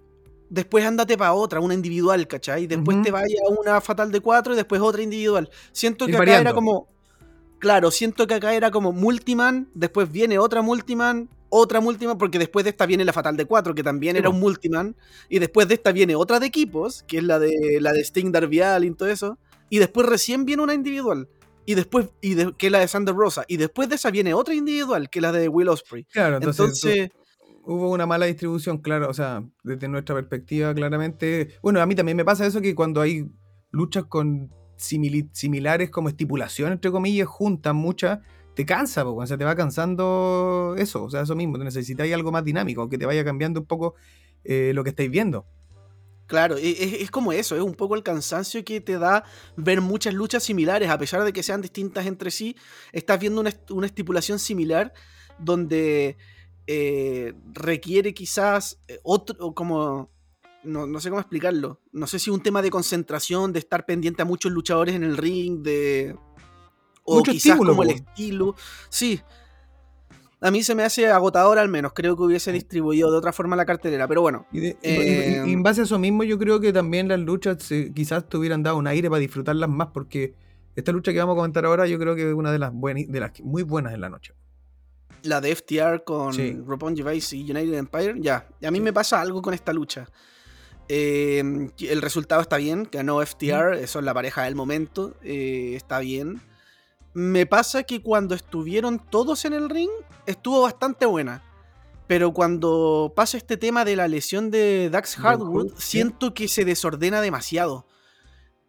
después 0.50 0.85
ándate 0.85 1.16
para 1.16 1.32
otra, 1.32 1.61
una 1.61 1.75
individual, 1.75 2.26
¿cachai? 2.26 2.66
Después 2.66 3.02
te 3.02 3.11
vaya 3.11 3.40
a 3.47 3.50
una 3.50 3.80
fatal 3.80 4.12
de 4.12 4.21
cuatro 4.21 4.52
y 4.52 4.56
después 4.56 4.80
otra 4.80 5.02
individual. 5.02 5.50
Siento 5.73 6.06
que 6.06 6.16
acá 6.16 6.40
era 6.40 6.54
como. 6.54 6.88
Claro, 7.59 7.92
siento 7.92 8.26
que 8.26 8.35
acá 8.35 8.54
era 8.54 8.73
como 8.73 8.92
multiman, 8.92 9.68
después 9.73 10.11
viene 10.11 10.37
otra 10.37 10.62
multiman, 10.62 11.28
otra 11.49 11.80
multiman, 11.80 12.18
porque 12.18 12.40
después 12.40 12.64
de 12.64 12.71
esta 12.71 12.87
viene 12.87 13.04
la 13.04 13.12
fatal 13.12 13.37
de 13.37 13.44
cuatro, 13.44 13.73
que 13.73 13.85
también 13.85 14.16
era 14.16 14.30
un 14.30 14.40
multiman, 14.40 14.97
y 15.28 15.38
después 15.38 15.68
de 15.68 15.75
esta 15.75 15.92
viene 15.92 16.16
otra 16.16 16.40
de 16.40 16.47
equipos, 16.47 17.04
que 17.04 17.18
es 17.18 17.23
la 17.23 17.38
de 17.38 17.78
la 17.80 17.92
de 17.92 18.00
Sting 18.00 18.32
Darvial 18.32 18.85
y 18.85 18.90
todo 18.90 19.09
eso 19.09 19.38
y 19.73 19.79
después 19.79 20.07
recién 20.07 20.45
viene 20.45 20.62
una 20.62 20.75
individual. 20.75 21.31
Y 21.64 21.75
después, 21.75 22.11
y 22.21 22.37
que 22.52 22.67
es 22.67 22.73
la 22.73 22.81
de 22.81 22.88
Sander 22.88 23.14
Rosa. 23.14 23.47
Y 23.49 23.57
después 23.57 23.88
de 23.88 23.95
esa 23.95 24.11
viene 24.11 24.35
otra 24.35 24.52
individual, 24.52 25.09
que 25.09 25.21
es 25.21 25.23
la 25.23 25.33
de 25.33 25.49
Will 25.49 25.71
Osprey. 25.71 26.05
Claro, 26.12 26.37
entonces, 26.37 27.09
hubo 27.64 27.91
una 27.91 28.05
mala 28.05 28.26
distribución, 28.26 28.83
claro, 28.83 29.09
o 29.09 29.14
sea, 29.14 29.43
desde 29.64 29.88
nuestra 29.88 30.14
perspectiva, 30.14 30.75
claramente. 30.75 31.55
Bueno, 31.62 31.81
a 31.81 31.87
mí 31.87 31.95
también 31.95 32.19
me 32.19 32.25
pasa 32.26 32.45
eso 32.45 32.61
que 32.61 32.75
cuando 32.75 33.00
hay 33.00 33.25
luchas 33.71 34.05
con 34.05 34.52
similares 34.76 35.88
como 35.88 36.11
estipulación, 36.11 36.73
entre 36.73 36.91
comillas, 36.91 37.26
juntas 37.26 37.73
muchas, 37.73 38.19
te 38.55 38.67
cansa, 38.67 39.05
porque 39.05 39.25
o 39.25 39.26
sea, 39.26 39.38
te 39.38 39.45
va 39.47 39.57
cansando 39.57 40.75
eso, 40.76 41.05
o 41.05 41.09
sea, 41.11 41.23
eso 41.23 41.35
mismo, 41.35 41.57
necesitáis 41.57 42.12
algo 42.12 42.31
más 42.31 42.45
dinámico, 42.45 42.91
que 42.91 42.99
te 42.99 43.07
vaya 43.07 43.25
cambiando 43.25 43.61
un 43.61 43.67
poco 43.67 43.95
eh, 44.45 44.73
lo 44.75 44.85
que 44.85 44.91
estáis 44.91 45.11
viendo. 45.11 45.47
Claro, 46.26 46.57
e, 46.57 47.02
es, 47.02 47.11
como 47.11 47.33
eso, 47.33 47.57
es 47.57 47.62
un 47.62 47.75
poco 47.75 47.95
el 47.95 48.02
cansancio 48.02 48.64
que 48.64 48.81
te 48.81 48.99
da 48.99 49.25
ver 49.57 49.81
muchas 49.81 50.14
luchas 50.14 50.43
similares, 50.43 50.88
a 50.88 50.99
pesar 50.99 51.25
de 51.25 51.33
que 51.33 51.43
sean 51.43 51.61
distintas 51.61 52.07
entre 52.07 52.31
sí, 52.31 52.57
estás 52.93 53.19
viendo 53.21 53.41
una, 53.41 53.87
estipulación 53.87 54.38
similar 54.38 54.93
donde 55.38 56.17
eh, 56.67 57.35
requiere 57.52 58.14
quizás 58.14 58.79
eh, 58.88 58.99
otro, 59.02 59.52
como, 59.52 60.11
no, 60.62 61.00
sé 61.00 61.11
cómo 61.11 61.21
explicarlo, 61.21 61.81
no 61.93 62.07
sé 62.07 62.19
si 62.19 62.31
un 62.31 62.43
tema 62.43 62.62
de 62.62 62.71
concentración, 62.71 63.52
de 63.52 63.59
estar 63.59 63.85
pendiente 63.85 64.23
a 64.23 64.25
muchos 64.25 64.52
luchadores 64.52 64.95
en 64.95 65.05
el 65.05 65.17
ring, 65.17 65.62
de... 65.62 66.17
O 67.05 67.21
quizás 67.25 67.57
como 67.57 67.83
el 67.83 67.91
estilo, 67.91 68.55
sí, 68.88 69.21
a 70.42 70.50
mí 70.50 70.64
se 70.64 70.75
me 70.75 70.82
hace 70.82 71.08
agotador 71.08 71.58
al 71.58 71.68
menos. 71.68 71.92
Creo 71.94 72.16
que 72.16 72.25
hubiese 72.25 72.50
distribuido 72.50 73.12
de 73.12 73.18
otra 73.18 73.32
forma 73.32 73.54
la 73.54 73.64
cartelera, 73.64 74.08
pero 74.08 74.22
bueno. 74.22 74.46
Y, 74.52 74.75
en 74.82 75.49
em, 75.49 75.62
base 75.62 75.82
a 75.82 75.84
eso 75.84 76.00
mismo, 76.00 76.25
yo 76.25 76.37
creo 76.37 76.61
que 76.61 76.72
también 76.72 77.06
las 77.06 77.20
luchas 77.20 77.68
quizás 77.94 78.28
te 78.28 78.37
hubieran 78.37 78.64
dado 78.64 78.76
un 78.76 78.88
aire 78.88 79.08
para 79.08 79.20
disfrutarlas 79.20 79.68
más, 79.68 79.88
porque 79.94 80.34
esta 80.75 80.90
lucha 80.90 81.12
que 81.12 81.18
vamos 81.20 81.34
a 81.34 81.37
comentar 81.37 81.64
ahora, 81.64 81.87
yo 81.87 81.96
creo 81.99 82.16
que 82.16 82.28
es 82.28 82.34
una 82.34 82.50
de 82.50 82.58
las, 82.58 82.72
de 82.72 83.20
las 83.20 83.40
muy 83.40 83.62
buenas 83.62 83.94
en 83.94 84.00
la 84.00 84.08
noche. 84.08 84.34
La 85.22 85.40
de 85.40 85.54
FTR 85.54 86.02
con 86.02 86.34
sí. 86.34 86.58
Vice 87.04 87.37
y 87.37 87.49
United 87.49 87.75
Empire, 87.75 88.14
ya. 88.18 88.49
Y 88.61 88.66
a 88.66 88.72
mí 88.72 88.80
me 88.80 88.92
pasa 88.92 89.20
algo 89.20 89.42
con 89.42 89.54
esta 89.54 89.72
lucha. 89.72 90.08
Em, 90.88 91.70
el 91.78 92.02
resultado 92.02 92.40
está 92.40 92.56
bien, 92.56 92.88
ganó 92.90 93.25
FTR, 93.25 93.75
eso 93.75 94.00
es 94.00 94.04
la 94.04 94.12
pareja 94.12 94.42
del 94.42 94.56
momento, 94.56 95.14
eh, 95.22 95.75
está 95.76 96.00
bien 96.00 96.42
me 97.14 97.47
pasa 97.47 97.83
que 97.83 98.02
cuando 98.02 98.35
estuvieron 98.35 98.99
todos 98.99 99.45
en 99.45 99.52
el 99.52 99.69
ring, 99.69 99.90
estuvo 100.26 100.62
bastante 100.62 101.07
buena. 101.07 101.42
Pero 102.07 102.33
cuando 102.33 103.12
pasa 103.14 103.37
este 103.37 103.57
tema 103.57 103.85
de 103.85 103.97
la 103.97 104.09
lesión 104.09 104.50
de 104.50 104.90
Dax 104.90 105.16
Hardwood, 105.16 105.73
siento 105.76 106.35
que 106.35 106.49
se 106.49 106.64
desordena 106.64 107.21
demasiado. 107.21 107.87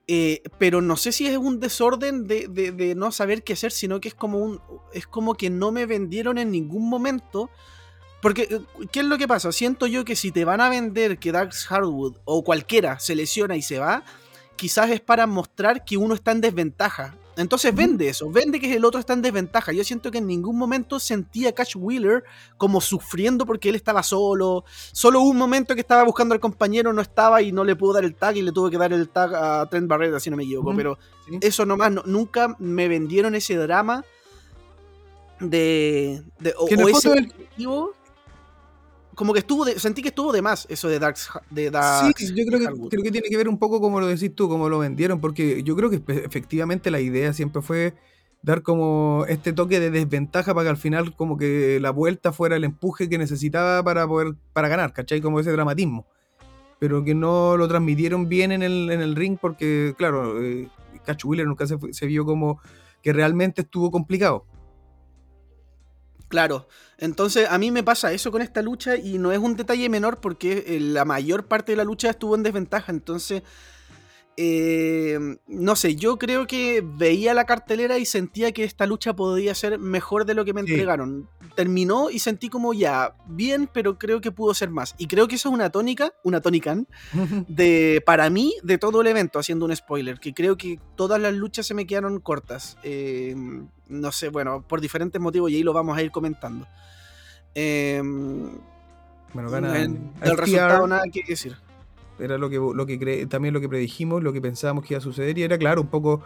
Eh, 0.08 0.44
pero 0.58 0.82
no 0.82 0.98
sé 0.98 1.12
si 1.12 1.28
es 1.28 1.38
un 1.38 1.60
desorden 1.60 2.28
de, 2.28 2.94
no 2.96 3.12
saber 3.12 3.44
qué 3.44 3.54
hacer, 3.54 3.72
sino 3.72 4.00
que 4.00 4.10
es 4.10 4.16
como 4.16 4.40
un. 4.40 4.62
Es 4.94 5.08
como 5.08 5.36
que 5.36 5.50
no 5.50 5.72
me 5.72 5.86
vendieron 5.86 6.38
en 6.38 6.52
ningún 6.52 6.90
momento. 6.90 7.50
Porque, 8.22 8.44
eh, 8.44 8.62
¿qué 8.92 9.02
es 9.02 9.06
lo 9.06 9.18
que 9.18 9.28
pasa? 9.28 9.52
Siento 9.52 9.88
yo 9.88 10.06
que 10.06 10.16
si 10.16 10.32
te 10.32 10.46
van 10.46 10.62
a 10.62 10.70
vender 10.70 11.18
que 11.18 11.32
Dax 11.32 11.66
Hardwood 11.66 12.18
o 12.26 12.44
cualquiera 12.44 13.00
se 13.00 13.16
lesiona 13.16 13.56
y 13.58 13.62
se 13.62 13.80
va, 13.80 14.06
quizás 14.56 14.90
es 14.92 15.02
para 15.02 15.28
mostrar 15.28 15.84
que 15.84 15.98
uno 15.98 16.14
está 16.14 16.32
en 16.32 16.42
desventaja 16.42 17.18
Entonces 17.36 17.74
vende 17.74 18.10
eso, 18.10 18.30
vende 18.30 18.60
que 18.60 18.74
el 18.74 18.86
otro 18.86 19.00
está 19.00 19.13
en 19.13 19.22
desventaja. 19.22 19.72
Yo 19.72 19.84
siento 19.84 20.12
que 20.12 20.20
en 20.20 20.28
ningún 20.28 20.58
momento 20.58 21.00
sentía 21.00 21.50
a 21.50 21.52
Cash 21.52 21.75
Wheeler 21.75 22.24
como 22.58 22.80
sufriendo 22.80 23.46
porque 23.46 23.70
él 23.70 23.75
estaba 23.75 24.04
solo. 24.04 24.66
Solo 24.92 25.22
un 25.22 25.38
momento 25.38 25.74
que 25.74 25.82
estaba 25.82 26.04
buscando 26.04 26.34
al 26.34 26.40
compañero, 26.40 26.94
no 26.94 27.02
estaba 27.02 27.42
y 27.42 27.52
no 27.52 27.63
le 27.63 27.75
pudo 27.75 27.94
dar 27.94 28.04
el 28.04 28.16
tag 28.16 28.38
y 28.38 28.42
le 28.42 28.52
tuvo 28.52 28.70
que 28.70 28.78
dar 28.78 28.94
el 28.94 29.10
tag 29.10 29.34
a 29.34 29.68
Trent 29.68 29.88
Barrett, 29.88 30.20
si 30.20 30.30
no 30.30 30.38
me 30.38 30.44
equivoco. 30.44 30.75
Pero 30.75 31.00
eso 31.42 31.66
nomás, 31.66 31.92
nunca 32.06 32.56
me 32.60 32.88
vendieron 32.88 33.34
ese 33.34 33.56
drama 33.56 34.06
de. 35.40 36.22
de 36.40 36.54
o, 36.58 36.68
ese 36.68 37.28
como 39.15 39.34
que 39.34 39.39
estuvo 39.39 39.65
sentí 39.65 40.01
que 40.01 40.10
estuvo 40.10 40.32
de 40.32 40.41
más 40.41 40.65
eso 40.70 40.88
de 40.88 41.00
Dark, 41.00 41.17
de 41.50 41.72
sí 42.15 42.34
yo 42.36 42.46
creo 42.46 42.60
que, 42.60 42.89
creo 42.89 43.03
que 43.03 43.12
tiene 43.12 43.29
que 43.29 43.38
ver 43.38 43.48
un 43.48 43.58
poco 43.58 43.79
como 43.79 44.00
lo 44.00 44.08
decís 44.08 44.34
tú 44.36 44.50
como 44.50 44.70
lo 44.70 44.79
vendieron 44.79 45.20
porque 45.20 45.63
yo 45.63 45.75
creo 45.75 45.89
que 45.89 46.01
efectivamente 46.08 46.91
la 46.91 47.00
idea 47.00 47.34
siempre 47.34 47.62
fue 47.62 47.93
dar 48.43 48.62
como 48.62 49.25
este 49.27 49.53
toque 49.53 49.79
de 49.79 49.89
desventaja 49.89 50.53
para 50.53 50.65
que 50.65 50.70
al 50.70 50.77
final 50.77 51.15
como 51.15 51.38
que 51.38 51.79
la 51.82 51.91
vuelta 51.91 52.32
fuera 52.34 52.58
el 52.58 52.65
empuje 52.65 53.10
que 53.10 53.17
necesitaba 53.17 53.82
para 53.82 54.08
poder 54.08 54.36
para 54.51 54.67
ganar 54.67 54.93
¿cachai? 54.93 55.22
como 55.22 55.39
ese 55.39 55.51
dramatismo. 55.51 56.05
Pero 56.77 57.03
que 57.05 57.15
no 57.15 57.55
lo 57.55 57.67
transmitieron 57.70 58.27
bien 58.27 58.51
en 58.51 58.62
el, 58.62 58.91
en 58.91 59.01
el 59.01 59.15
ring 59.15 59.38
porque 59.39 59.96
claro 59.98 60.43
eh, 60.43 60.67
Wheeler 61.24 61.48
nunca 61.48 61.65
se, 61.65 61.77
se 61.91 62.05
vio 62.05 62.25
como 62.25 62.60
que 63.01 63.13
realmente 63.13 63.62
estuvo 63.62 63.89
complicado 63.89 64.46
Claro, 66.34 66.68
entonces 66.98 67.48
a 67.48 67.60
mí 67.60 67.70
me 67.70 67.84
pasa 67.84 68.12
eso 68.12 68.32
con 68.32 68.42
esta 68.42 68.63
lucha 68.63 68.96
y 68.96 69.20
no 69.20 69.32
es 69.32 69.38
un 69.38 69.56
detalle 69.56 69.88
menor 69.88 70.20
porque 70.20 70.63
eh, 70.66 70.80
la 70.80 71.06
mayor 71.06 71.46
parte 71.46 71.74
de 71.74 71.75
la 71.75 71.84
lucha 71.84 72.10
estuvo 72.10 72.34
en 72.34 72.42
desventaja, 72.42 72.92
entonces 72.92 73.44
eh, 74.36 75.20
no 75.48 75.75
sé, 75.75 75.96
yo 75.96 76.18
creo 76.18 76.48
que 76.48 76.84
veía 76.84 77.34
la 77.34 77.46
cartelera 77.46 78.00
y 78.00 78.06
sentía 78.06 78.52
que 78.52 78.63
esta 78.63 78.88
lucha 78.88 79.16
podía 79.16 79.54
ser 79.54 79.78
mejor 79.78 80.25
de 80.25 80.34
lo 80.34 80.44
que 80.44 80.54
me 80.54 80.62
entregaron. 80.62 81.30
Terminó 81.56 82.10
y 82.10 82.20
sentí 82.20 82.50
como 82.50 82.74
ya, 82.74 83.16
bien, 83.28 83.70
pero 83.72 84.00
creo 84.00 84.22
que 84.22 84.32
pudo 84.32 84.54
ser 84.56 84.72
más. 84.72 84.96
Y 84.98 85.08
creo 85.08 85.28
que 85.28 85.36
eso 85.36 85.50
es 85.50 85.54
una 85.54 85.70
tónica, 85.70 86.13
una 86.24 86.42
tónica 86.42 86.75
de, 87.48 88.02
para 88.06 88.30
mí, 88.30 88.56
de 88.63 88.78
todo 88.78 89.02
el 89.02 89.08
evento, 89.08 89.38
haciendo 89.38 89.66
un 89.66 89.75
spoiler, 89.75 90.20
que 90.20 90.34
creo 90.34 90.58
que 90.58 90.80
todas 90.96 91.22
las 91.22 91.34
luchas 91.34 91.68
se 91.68 91.75
me 91.75 91.86
quedaron 91.86 92.20
cortas. 92.20 92.78
Eh, 92.84 93.36
no 93.88 94.12
sé, 94.12 94.30
bueno, 94.30 94.66
por 94.68 94.82
diferentes 94.82 95.22
motivos 95.22 95.52
y 95.52 95.58
ahí 95.58 95.63
lo 95.63 95.74
vamos 95.74 95.96
a 95.96 96.02
ir 96.02 96.12
comentando. 96.12 96.68
Eh, 97.54 98.02
bueno, 99.34 99.50
gana 99.52 99.80
el, 99.80 100.38
resultado 100.38 100.88
nada 100.88 101.04
que 101.12 101.24
decir 101.28 101.56
era 102.25 102.38
lo 102.38 102.50
que, 102.50 102.58
lo 102.58 102.86
que 102.86 103.27
también 103.27 103.53
lo 103.53 103.62
que 103.62 103.70
predijimos, 103.70 104.24
lo 104.24 104.34
que 104.34 104.42
pensábamos 104.42 104.86
que 104.86 104.94
iba 104.94 105.00
a 105.00 105.01
suceder, 105.01 105.38
y 105.38 105.44
era 105.44 105.58
claro, 105.58 105.82
un 105.82 105.88
poco, 105.88 106.22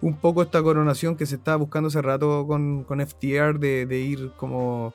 un 0.00 0.16
poco 0.16 0.42
esta 0.42 0.62
coronación 0.62 1.16
que 1.16 1.26
se 1.26 1.36
estaba 1.36 1.56
buscando 1.56 1.88
hace 1.88 2.02
rato 2.02 2.46
con, 2.46 2.84
con 2.84 3.00
FTR 3.00 3.58
de, 3.58 3.98
ir 3.98 4.32
como 4.36 4.94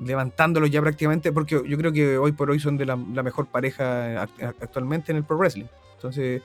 levantándolo 0.00 0.66
ya 0.66 0.80
prácticamente, 0.80 1.32
porque 1.32 1.62
yo 1.66 1.76
creo 1.76 1.92
que 1.92 2.18
hoy 2.18 2.32
por 2.32 2.50
hoy 2.50 2.60
son 2.60 2.76
de 2.76 2.86
la, 2.86 2.96
mejor 2.96 3.46
pareja 3.46 4.22
actualmente 4.60 5.12
en 5.12 5.18
el 5.18 5.24
Pro 5.24 5.36
Wrestling. 5.36 5.66
Entonces, 5.96 6.42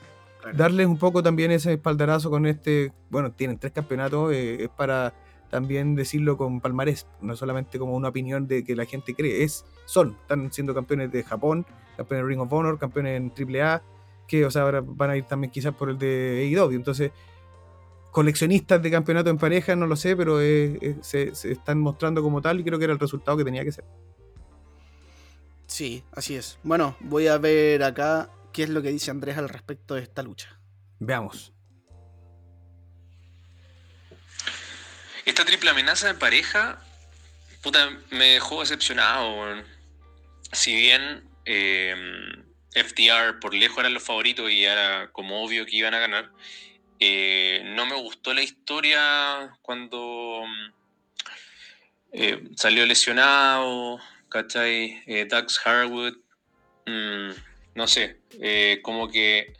darles 0.52 0.86
un 0.86 0.98
poco 0.98 1.22
también 1.22 1.50
ese 1.52 1.74
espaldarazo 1.74 2.30
con 2.30 2.46
este, 2.46 2.92
bueno, 3.10 3.32
tienen 3.32 3.58
tres 3.58 3.72
campeonatos, 3.72 4.32
eh, 4.32 4.64
es 4.64 4.68
para 4.70 5.14
también 5.50 5.94
decirlo 5.94 6.36
con 6.36 6.60
palmarés, 6.60 7.06
no 7.20 7.36
solamente 7.36 7.78
como 7.78 7.94
una 7.94 8.08
opinión 8.08 8.48
de 8.48 8.64
que 8.64 8.74
la 8.74 8.86
gente 8.86 9.14
cree, 9.14 9.44
es, 9.44 9.64
son, 9.84 10.16
están 10.22 10.52
siendo 10.52 10.74
campeones 10.74 11.12
de 11.12 11.22
Japón, 11.22 11.64
campeones 11.96 12.24
de 12.24 12.28
Ring 12.28 12.40
of 12.40 12.52
Honor, 12.52 12.78
campeones 12.78 13.16
en 13.16 13.32
AAA, 13.32 13.82
que 14.26 14.44
o 14.44 14.50
sea, 14.50 14.62
ahora 14.62 14.82
van 14.84 15.10
a 15.10 15.16
ir 15.16 15.24
también 15.24 15.50
quizás 15.50 15.74
por 15.74 15.90
el 15.90 15.98
de 15.98 16.50
AEW, 16.54 16.72
entonces 16.72 17.12
coleccionistas 18.14 18.80
de 18.80 18.92
campeonato 18.92 19.28
en 19.28 19.38
pareja, 19.38 19.74
no 19.74 19.88
lo 19.88 19.96
sé, 19.96 20.16
pero 20.16 20.38
se, 20.38 21.32
están 21.50 21.80
mostrando 21.80 22.22
como 22.22 22.40
tal 22.40 22.60
y 22.60 22.64
creo 22.64 22.78
que 22.78 22.84
era 22.84 22.92
el 22.92 23.00
resultado 23.00 23.36
que 23.36 23.44
tenía 23.44 23.64
que 23.64 23.72
ser. 23.72 23.84
Sí, 25.66 26.04
así 26.12 26.36
es. 26.36 26.60
Bueno, 26.62 26.96
voy 27.00 27.26
a 27.26 27.38
ver 27.38 27.82
acá 27.82 28.30
qué 28.52 28.62
es 28.62 28.68
lo 28.68 28.82
que 28.82 28.92
dice 28.92 29.10
Andrés 29.10 29.36
al 29.36 29.48
respecto 29.48 29.96
de 29.96 30.02
esta 30.02 30.22
lucha. 30.22 30.60
Veamos. 31.00 31.52
Esta 35.24 35.44
triple 35.44 35.70
amenaza 35.70 36.06
de 36.06 36.14
pareja, 36.14 36.78
puta, 37.62 37.90
me 38.12 38.34
dejó 38.34 38.60
decepcionado. 38.60 39.60
Si 40.52 40.72
bien 40.76 41.24
eh, 41.44 41.94
FTR 42.74 43.38
por 43.40 43.54
lejos 43.54 43.78
eran 43.78 43.94
los 43.94 44.02
favoritos 44.02 44.50
y 44.50 44.64
era 44.64 45.10
como 45.12 45.44
obvio 45.44 45.64
que 45.64 45.76
iban 45.76 45.94
a 45.94 46.00
ganar, 46.00 46.30
eh, 46.98 47.62
no 47.64 47.86
me 47.86 47.96
gustó 47.96 48.32
la 48.34 48.42
historia 48.42 49.56
cuando 49.62 50.44
eh, 52.12 52.42
salió 52.56 52.86
lesionado, 52.86 54.00
¿cachai? 54.28 55.02
Eh, 55.06 55.26
Dax 55.28 55.60
Harwood, 55.64 56.16
mm, 56.86 57.30
no 57.74 57.86
sé, 57.88 58.18
como 58.82 59.10
que 59.10 59.54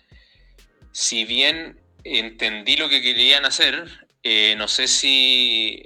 si 0.92 1.24
bien 1.24 1.78
entendí 2.04 2.76
lo 2.76 2.88
que 2.88 3.02
querían 3.02 3.44
hacer, 3.44 4.06
no 4.56 4.68
sé 4.68 4.86
si, 4.86 5.82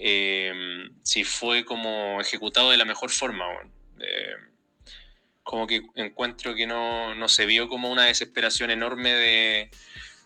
si 1.02 1.24
fue 1.24 1.64
como 1.64 2.20
ejecutado 2.20 2.70
de 2.70 2.76
la 2.76 2.84
mejor 2.84 3.10
forma. 3.10 3.46
Como 5.48 5.66
que 5.66 5.80
encuentro 5.94 6.54
que 6.54 6.66
no, 6.66 7.26
se 7.26 7.46
vio 7.46 7.70
como 7.70 7.90
una 7.90 8.04
desesperación 8.04 8.70
enorme 8.70 9.14
de, 9.14 9.70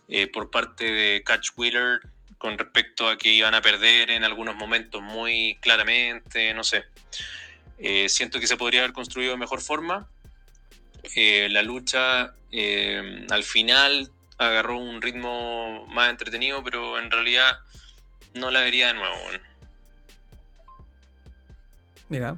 eh, 0.09 0.27
por 0.27 0.51
parte 0.51 0.85
de 0.85 1.23
Catch 1.23 1.51
Wheeler 1.57 2.01
con 2.39 2.59
respecto 2.59 3.09
a 3.09 3.17
que 3.17 3.29
iban 3.29 3.55
a 3.55 3.63
perder 3.63 4.11
en 4.11 4.25
algunos 4.25 4.57
momentos 4.57 5.01
muy 5.01 5.59
claramente, 5.61 6.53
no 6.55 6.65
sé. 6.65 6.87
siento 8.09 8.41
que 8.41 8.49
se 8.49 8.57
podría 8.57 8.81
haber 8.81 8.93
construido 8.93 9.31
de 9.31 9.39
mejor 9.39 9.61
forma. 9.61 10.09
la 11.15 11.63
lucha 11.63 12.35
al 13.31 13.45
final 13.45 14.11
agarró 14.39 14.77
un 14.77 15.01
ritmo 15.01 15.87
más 15.87 16.11
entretenido, 16.11 16.65
pero 16.65 16.99
en 16.99 17.13
realidad 17.13 17.61
no 18.35 18.51
la 18.51 18.63
vería 18.63 18.89
de 18.89 18.95
nuevo. 18.95 19.17
Mira. 22.09 22.37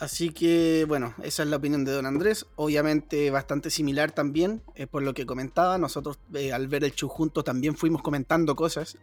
Así 0.00 0.30
que, 0.30 0.86
bueno, 0.88 1.14
esa 1.22 1.42
es 1.42 1.48
la 1.50 1.56
opinión 1.56 1.84
de 1.84 1.92
don 1.92 2.06
Andrés. 2.06 2.46
Obviamente 2.56 3.30
bastante 3.30 3.68
similar 3.68 4.12
también, 4.12 4.62
por 4.90 5.02
lo 5.02 5.12
que 5.12 5.26
comentaba. 5.26 5.76
Nosotros 5.76 6.18
eh, 6.34 6.54
al 6.54 6.68
ver 6.68 6.84
el 6.84 6.92
show 6.92 7.10
juntos 7.10 7.44
también 7.44 7.76
fuimos 7.76 8.00
comentando 8.00 8.56
cosas. 8.56 8.96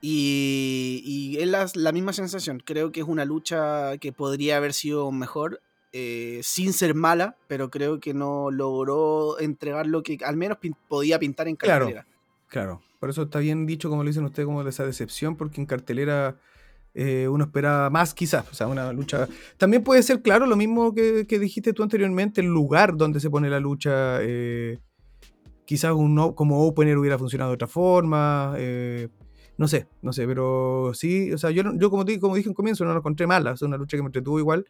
Y, 0.00 1.36
es 1.38 1.76
la, 1.76 1.92
misma 1.92 2.12
sensación. 2.12 2.60
Creo 2.64 2.90
que 2.90 3.00
es 3.00 3.06
una 3.06 3.24
lucha 3.24 3.96
que 3.98 4.12
podría 4.12 4.56
haber 4.56 4.72
sido 4.72 5.10
mejor 5.12 5.60
eh, 5.92 6.40
sin 6.42 6.72
ser 6.72 6.94
mala, 6.94 7.36
pero 7.46 7.70
creo 7.70 8.00
que 8.00 8.12
no 8.12 8.50
logró 8.50 9.38
entregar 9.38 9.86
lo 9.86 10.02
que 10.02 10.18
al 10.24 10.36
menos 10.36 10.58
podía 10.88 11.18
pintar 11.18 11.48
en 11.48 11.56
cartelera. 11.56 12.02
Claro, 12.48 12.80
claro. 12.80 12.82
Por 12.98 13.10
eso 13.10 13.22
está 13.22 13.38
bien 13.38 13.66
dicho, 13.66 13.88
como 13.88 14.02
lo 14.02 14.08
dicen 14.08 14.24
ustedes, 14.24 14.46
como 14.46 14.64
de 14.64 14.70
esa 14.70 14.84
decepción, 14.84 15.36
porque 15.36 15.60
en 15.60 15.66
cartelera 15.66 16.36
eh, 16.94 17.28
uno 17.28 17.44
esperaba 17.44 17.90
más 17.90 18.14
quizás, 18.14 18.44
o 18.50 18.54
sea, 18.54 18.66
una 18.66 18.92
lucha... 18.92 19.28
También 19.56 19.84
puede 19.84 20.02
ser, 20.02 20.22
claro, 20.22 20.46
lo 20.46 20.56
mismo 20.56 20.94
que, 20.94 21.24
dijiste 21.24 21.72
tú 21.72 21.82
anteriormente, 21.82 22.40
el 22.40 22.48
lugar 22.48 22.96
donde 22.96 23.20
se 23.20 23.30
pone 23.30 23.48
la 23.50 23.60
lucha, 23.60 24.18
eh, 24.22 24.78
quizás 25.64 25.92
un, 25.92 26.32
como 26.32 26.66
opener 26.66 26.98
hubiera 26.98 27.18
funcionado 27.18 27.50
de 27.50 27.54
otra 27.54 27.68
forma, 27.68 28.54
eh, 28.56 29.08
no 29.56 29.68
sé, 29.68 29.86
no 30.02 30.12
sé, 30.12 30.26
pero 30.26 30.92
sí, 30.94 31.32
o 31.32 31.38
sea, 31.38 31.50
yo, 31.50 31.62
yo 31.76 31.90
como, 31.90 32.04
como 32.20 32.36
dije 32.36 32.48
en 32.48 32.54
comienzo, 32.54 32.84
no 32.84 32.92
lo 32.92 32.98
encontré 32.98 33.26
mala, 33.26 33.52
es 33.52 33.62
una 33.62 33.76
lucha 33.76 33.96
que 33.96 34.02
me 34.02 34.08
entretuvo 34.08 34.38
igual, 34.38 34.66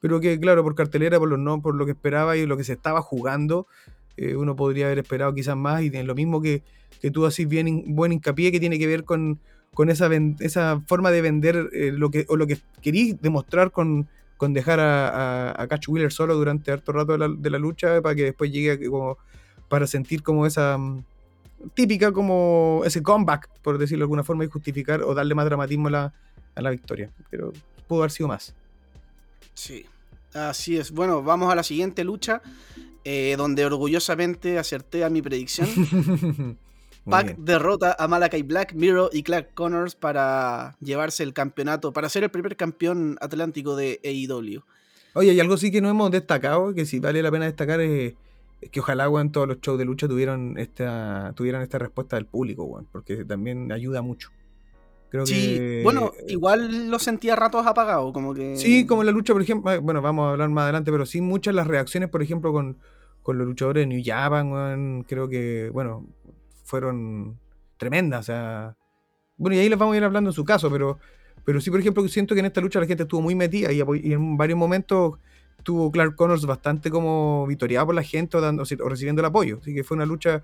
pero 0.00 0.20
que 0.20 0.38
claro, 0.38 0.62
por 0.62 0.74
cartelera, 0.74 1.18
por 1.18 1.28
lo, 1.28 1.36
no, 1.36 1.62
por 1.62 1.74
lo 1.74 1.84
que 1.84 1.92
esperaba 1.92 2.36
y 2.36 2.46
lo 2.46 2.56
que 2.56 2.64
se 2.64 2.72
estaba 2.72 3.02
jugando, 3.02 3.66
uno 4.36 4.54
podría 4.54 4.84
haber 4.84 4.98
esperado 4.98 5.32
quizás 5.32 5.56
más 5.56 5.82
y 5.82 5.90
lo 5.90 6.14
mismo 6.14 6.42
que 6.42 6.62
que 7.00 7.10
tú 7.10 7.26
haces 7.26 7.48
bien 7.48 7.94
buen 7.94 8.12
hincapié 8.12 8.52
que 8.52 8.60
tiene 8.60 8.78
que 8.78 8.86
ver 8.86 9.04
con, 9.04 9.40
con 9.74 9.90
esa, 9.90 10.08
esa 10.40 10.80
forma 10.86 11.10
de 11.10 11.22
vender 11.22 11.70
eh, 11.72 11.92
lo 11.92 12.10
que, 12.10 12.26
o 12.28 12.36
lo 12.36 12.46
que 12.46 12.58
querís 12.82 13.20
demostrar 13.20 13.70
con, 13.70 14.08
con 14.36 14.52
dejar 14.52 14.80
a, 14.80 15.62
a, 15.62 15.68
Catch 15.68 15.88
Wheeler 15.88 16.12
solo 16.12 16.34
durante 16.34 16.72
harto 16.72 16.92
rato 16.92 17.16
de 17.16 17.50
la, 17.50 17.58
lucha 17.58 18.00
para 18.02 18.14
que 18.14 18.24
después 18.24 18.50
llegue 18.50 18.88
como 18.88 19.18
para 19.68 19.86
sentir 19.86 20.22
como 20.22 20.46
esa 20.46 20.76
mm, 20.76 21.04
típica 21.74 22.12
como 22.12 22.82
ese 22.84 23.02
comeback, 23.02 23.48
por 23.62 23.78
decirlo 23.78 24.02
de 24.02 24.04
alguna 24.04 24.24
forma, 24.24 24.44
y 24.44 24.48
justificar 24.48 25.02
o 25.02 25.14
darle 25.14 25.34
más 25.34 25.44
dramatismo 25.44 25.88
a 25.88 25.90
la, 25.90 26.14
a 26.54 26.62
la 26.62 26.70
victoria. 26.70 27.10
Pero 27.30 27.52
pudo 27.86 28.00
haber 28.00 28.10
sido 28.10 28.28
más. 28.28 28.54
Sí, 29.54 29.84
así 30.32 30.76
es. 30.78 30.90
Bueno, 30.90 31.22
vamos 31.22 31.52
a 31.52 31.54
la 31.54 31.62
siguiente 31.62 32.02
lucha, 32.02 32.40
eh, 33.04 33.34
donde 33.36 33.64
orgullosamente 33.64 34.58
acerté 34.58 35.04
a 35.04 35.10
mi 35.10 35.22
predicción. 35.22 35.68
Pac 37.08 37.36
derrota 37.38 37.96
a 37.98 38.08
Malakai 38.08 38.42
Black, 38.42 38.74
Miro 38.74 39.10
y 39.12 39.22
Clark 39.22 39.54
Connors 39.54 39.94
para 39.94 40.76
llevarse 40.80 41.22
el 41.22 41.32
campeonato, 41.32 41.92
para 41.92 42.08
ser 42.08 42.24
el 42.24 42.30
primer 42.30 42.56
campeón 42.56 43.16
atlántico 43.20 43.76
de 43.76 44.00
AEW. 44.04 44.62
Oye, 45.14 45.30
hay 45.30 45.40
algo 45.40 45.56
sí 45.56 45.70
que 45.70 45.80
no 45.80 45.88
hemos 45.88 46.10
destacado, 46.10 46.74
que 46.74 46.86
sí 46.86 47.00
vale 47.00 47.22
la 47.22 47.30
pena 47.30 47.46
destacar, 47.46 47.80
es 47.80 48.14
Es 48.60 48.70
que 48.70 48.80
ojalá, 48.80 49.08
weón, 49.08 49.32
todos 49.32 49.48
los 49.48 49.60
shows 49.60 49.78
de 49.78 49.84
lucha 49.84 50.06
tuvieran 50.06 50.56
esta, 50.58 51.32
tuvieran 51.34 51.62
esta 51.62 51.78
respuesta 51.78 52.16
del 52.16 52.26
público, 52.26 52.64
weón, 52.64 52.86
porque 52.92 53.24
también 53.24 53.72
ayuda 53.72 54.02
mucho. 54.02 54.30
Creo 55.08 55.26
sí, 55.26 55.80
bueno, 55.82 56.12
igual 56.28 56.88
lo 56.88 57.00
sentía 57.00 57.34
ratos 57.34 57.66
apagado, 57.66 58.12
como 58.12 58.32
que... 58.32 58.56
Sí, 58.56 58.86
como 58.86 59.02
la 59.02 59.10
lucha, 59.10 59.32
por 59.32 59.42
ejemplo, 59.42 59.68
ah, 59.72 59.78
bueno, 59.78 60.00
vamos 60.00 60.28
a 60.28 60.30
hablar 60.32 60.48
más 60.50 60.62
adelante, 60.64 60.92
pero 60.92 61.04
sí 61.04 61.20
muchas 61.20 61.52
las 61.52 61.66
reacciones, 61.66 62.08
por 62.10 62.22
ejemplo, 62.22 62.52
con, 62.52 62.78
con 63.24 63.36
los 63.36 63.44
luchadores 63.44 63.82
de 63.82 63.86
New 63.88 64.02
Japan, 64.04 64.52
weón, 64.52 65.04
creo 65.08 65.28
que, 65.28 65.68
bueno, 65.72 66.06
fueron 66.70 67.38
tremendas, 67.76 68.20
o 68.20 68.22
sea... 68.24 68.76
Bueno, 69.36 69.56
y 69.56 69.60
ahí 69.60 69.68
les 69.68 69.78
vamos 69.78 69.94
a 69.94 69.96
ir 69.96 70.04
hablando 70.04 70.30
en 70.30 70.34
su 70.34 70.44
caso, 70.44 70.70
pero, 70.70 70.98
pero 71.44 71.60
sí, 71.60 71.70
por 71.70 71.80
ejemplo, 71.80 72.06
siento 72.08 72.34
que 72.34 72.40
en 72.40 72.46
esta 72.46 72.60
lucha 72.60 72.78
la 72.78 72.86
gente 72.86 73.02
estuvo 73.02 73.22
muy 73.22 73.34
metida 73.34 73.72
y, 73.72 73.80
en 73.80 74.36
varios 74.36 74.58
momentos 74.58 75.14
tuvo 75.62 75.90
Clark 75.90 76.14
Connors 76.14 76.46
bastante 76.46 76.90
como 76.90 77.46
vitoriado 77.46 77.86
por 77.86 77.94
la 77.94 78.02
gente 78.02 78.36
o, 78.36 78.40
dando, 78.40 78.62
o 78.62 78.88
recibiendo 78.88 79.20
el 79.20 79.26
apoyo. 79.26 79.58
Así 79.60 79.74
que 79.74 79.82
fue 79.82 79.96
una 79.96 80.06
lucha 80.06 80.42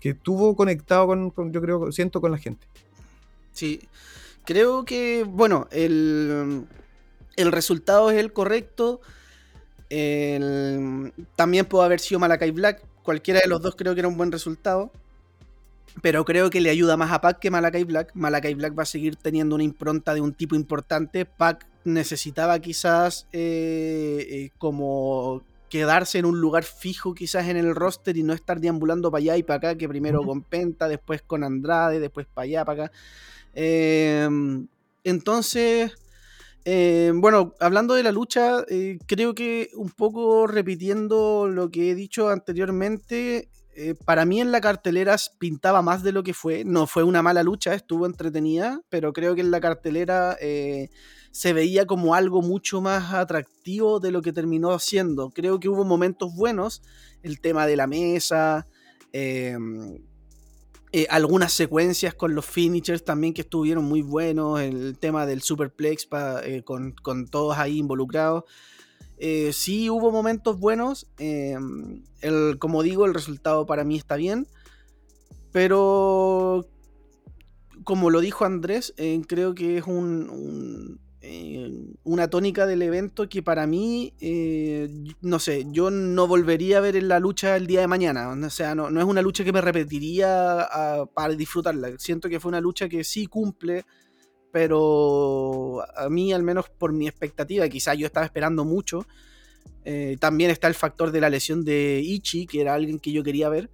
que 0.00 0.14
tuvo 0.14 0.54
conectado 0.54 1.06
con, 1.06 1.52
yo 1.52 1.60
creo, 1.60 1.90
siento, 1.92 2.20
con 2.20 2.30
la 2.30 2.38
gente. 2.38 2.66
Sí, 3.52 3.80
creo 4.44 4.84
que, 4.84 5.24
bueno, 5.26 5.66
el, 5.70 6.66
el 7.36 7.52
resultado 7.52 8.10
es 8.10 8.18
el 8.18 8.32
correcto. 8.32 9.00
también 11.36 11.66
pudo 11.66 11.82
haber 11.82 12.00
sido 12.00 12.20
Malakai 12.20 12.50
Black. 12.50 12.82
Cualquiera 13.02 13.40
de 13.40 13.48
los 13.48 13.62
dos 13.62 13.76
creo 13.76 13.94
que 13.94 14.00
era 14.00 14.08
un 14.08 14.16
buen 14.16 14.32
resultado. 14.32 14.90
Pero 16.02 16.24
creo 16.24 16.50
que 16.50 16.60
le 16.60 16.70
ayuda 16.70 16.96
más 16.96 17.10
a 17.12 17.20
Pac 17.20 17.38
que 17.38 17.50
Malakai 17.50 17.84
Black. 17.84 18.10
Malakai 18.14 18.54
Black 18.54 18.78
va 18.78 18.82
a 18.82 18.86
seguir 18.86 19.16
teniendo 19.16 19.54
una 19.54 19.64
impronta 19.64 20.14
de 20.14 20.20
un 20.20 20.34
tipo 20.34 20.54
importante. 20.54 21.24
Pac 21.24 21.66
necesitaba 21.84 22.58
quizás 22.58 23.26
eh, 23.32 24.26
eh, 24.28 24.50
como 24.58 25.42
quedarse 25.68 26.18
en 26.18 26.26
un 26.26 26.40
lugar 26.40 26.64
fijo 26.64 27.14
quizás 27.14 27.48
en 27.48 27.56
el 27.56 27.74
roster 27.74 28.16
y 28.16 28.22
no 28.22 28.32
estar 28.32 28.60
deambulando 28.60 29.10
para 29.10 29.20
allá 29.20 29.36
y 29.36 29.42
para 29.42 29.56
acá, 29.56 29.74
que 29.76 29.88
primero 29.88 30.22
con 30.22 30.42
Penta, 30.42 30.88
después 30.88 31.22
con 31.22 31.44
Andrade, 31.44 32.00
después 32.00 32.26
para 32.32 32.44
allá, 32.44 32.64
para 32.64 32.84
acá. 32.84 32.92
Em, 33.54 34.66
entonces, 35.04 35.92
em, 36.64 37.20
bueno, 37.20 37.54
hablando 37.60 37.94
de 37.94 38.02
la 38.02 38.12
lucha, 38.12 38.64
eh, 38.68 38.98
creo 39.06 39.34
que 39.34 39.70
un 39.74 39.90
poco 39.90 40.46
repitiendo 40.46 41.48
lo 41.48 41.70
que 41.70 41.90
he 41.90 41.94
dicho 41.94 42.28
anteriormente, 42.28 43.48
eh, 43.78 43.94
para 43.94 44.24
mí 44.24 44.40
en 44.40 44.52
la 44.52 44.62
cartelera 44.62 45.16
pintaba 45.38 45.82
más 45.82 46.02
de 46.02 46.10
lo 46.10 46.22
que 46.22 46.32
fue. 46.32 46.64
No 46.64 46.86
fue 46.86 47.02
una 47.02 47.20
mala 47.20 47.42
lucha, 47.42 47.74
estuvo 47.74 48.06
entretenida, 48.06 48.80
pero 48.88 49.12
creo 49.12 49.34
que 49.34 49.42
en 49.42 49.50
la 49.50 49.60
cartelera 49.60 50.34
eh, 50.40 50.88
se 51.30 51.52
veía 51.52 51.86
como 51.86 52.14
algo 52.14 52.40
mucho 52.40 52.80
más 52.80 53.12
atractivo 53.12 54.00
de 54.00 54.12
lo 54.12 54.22
que 54.22 54.32
terminó 54.32 54.78
siendo. 54.78 55.28
Creo 55.28 55.60
que 55.60 55.68
hubo 55.68 55.84
momentos 55.84 56.34
buenos, 56.34 56.82
el 57.22 57.38
tema 57.38 57.66
de 57.66 57.76
la 57.76 57.86
mesa, 57.86 58.66
em, 59.12 59.98
eh, 60.92 61.06
algunas 61.10 61.52
secuencias 61.52 62.14
con 62.14 62.34
los 62.34 62.46
finishers 62.46 63.04
también 63.04 63.34
que 63.34 63.42
estuvieron 63.42 63.84
muy 63.84 64.00
buenos, 64.00 64.58
el 64.58 64.96
tema 64.98 65.26
del 65.26 65.42
superplex 65.42 66.08
con, 66.64 66.92
con 66.92 67.28
todos 67.28 67.58
ahí 67.58 67.76
involucrados. 67.76 68.44
Eh, 69.18 69.52
sí 69.52 69.90
hubo 69.90 70.10
momentos 70.10 70.58
buenos. 70.58 71.06
Em, 71.18 72.02
el, 72.20 72.58
como 72.58 72.82
digo, 72.82 73.06
el 73.06 73.14
resultado 73.14 73.66
para 73.66 73.84
mí 73.84 73.96
está 73.96 74.16
bien. 74.16 74.46
Pero, 75.52 76.66
como 77.84 78.10
lo 78.10 78.20
dijo 78.20 78.44
Andrés, 78.44 78.92
eh, 78.98 79.20
creo 79.26 79.54
que 79.54 79.78
es 79.78 79.86
un, 79.86 81.00
eh, 81.22 81.70
una 82.04 82.28
tónica 82.28 82.66
del 82.66 82.82
evento 82.82 83.28
que 83.28 83.42
para 83.42 83.66
mí, 83.66 84.12
no 85.22 85.38
sé, 85.38 85.66
yo 85.70 85.90
no 85.90 86.26
volvería 86.26 86.78
a 86.78 86.82
ver 86.82 86.96
en 86.96 87.08
la 87.08 87.20
lucha 87.20 87.56
el 87.56 87.66
día 87.66 87.80
de 87.80 87.86
mañana. 87.86 88.28
O 88.28 88.50
sea, 88.50 88.74
no, 88.74 88.90
no 88.90 89.00
es 89.00 89.06
una 89.06 89.22
lucha 89.22 89.44
que 89.44 89.52
me 89.52 89.62
repetiría 89.62 90.68
para 91.14 91.34
disfrutarla. 91.34 91.92
Siento 91.98 92.28
que 92.28 92.38
fue 92.38 92.50
una 92.50 92.60
lucha 92.60 92.88
que 92.88 93.02
sí 93.02 93.26
cumple 93.26 93.86
pero 94.56 95.82
a 95.94 96.08
mí, 96.08 96.32
al 96.32 96.42
menos 96.42 96.70
por 96.70 96.90
mi 96.90 97.06
expectativa, 97.06 97.68
quizá 97.68 97.92
yo 97.92 98.06
estaba 98.06 98.24
esperando 98.24 98.64
mucho. 98.64 99.06
Eh, 99.84 100.16
también 100.18 100.50
está 100.50 100.66
el 100.66 100.72
factor 100.72 101.12
de 101.12 101.20
la 101.20 101.28
lesión 101.28 101.62
de 101.62 102.00
Ichi, 102.02 102.46
que 102.46 102.62
era 102.62 102.72
alguien 102.72 102.98
que 102.98 103.12
yo 103.12 103.22
quería 103.22 103.50
ver. 103.50 103.68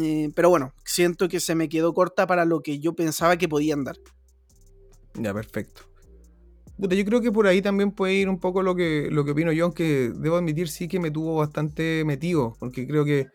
Eh, 0.00 0.30
pero 0.36 0.50
bueno, 0.50 0.72
siento 0.84 1.28
que 1.28 1.40
se 1.40 1.56
me 1.56 1.68
quedó 1.68 1.92
corta 1.94 2.28
para 2.28 2.44
lo 2.44 2.60
que 2.60 2.78
yo 2.78 2.92
pensaba 2.92 3.36
que 3.36 3.48
podían 3.48 3.82
dar. 3.82 3.96
Ya, 5.14 5.34
perfecto. 5.34 5.82
yo 6.78 7.04
creo 7.04 7.20
que 7.20 7.32
por 7.32 7.48
ahí 7.48 7.60
también 7.60 7.90
puede 7.90 8.14
ir 8.14 8.28
un 8.28 8.38
poco 8.38 8.62
lo 8.62 8.76
que, 8.76 9.08
lo 9.10 9.24
que 9.24 9.32
opino 9.32 9.50
yo, 9.50 9.64
aunque 9.64 10.12
debo 10.14 10.36
admitir 10.36 10.68
sí 10.68 10.86
que 10.86 11.00
me 11.00 11.10
tuvo 11.10 11.34
bastante 11.34 12.04
metido, 12.06 12.54
porque 12.60 12.86
creo 12.86 13.04
que 13.04 13.26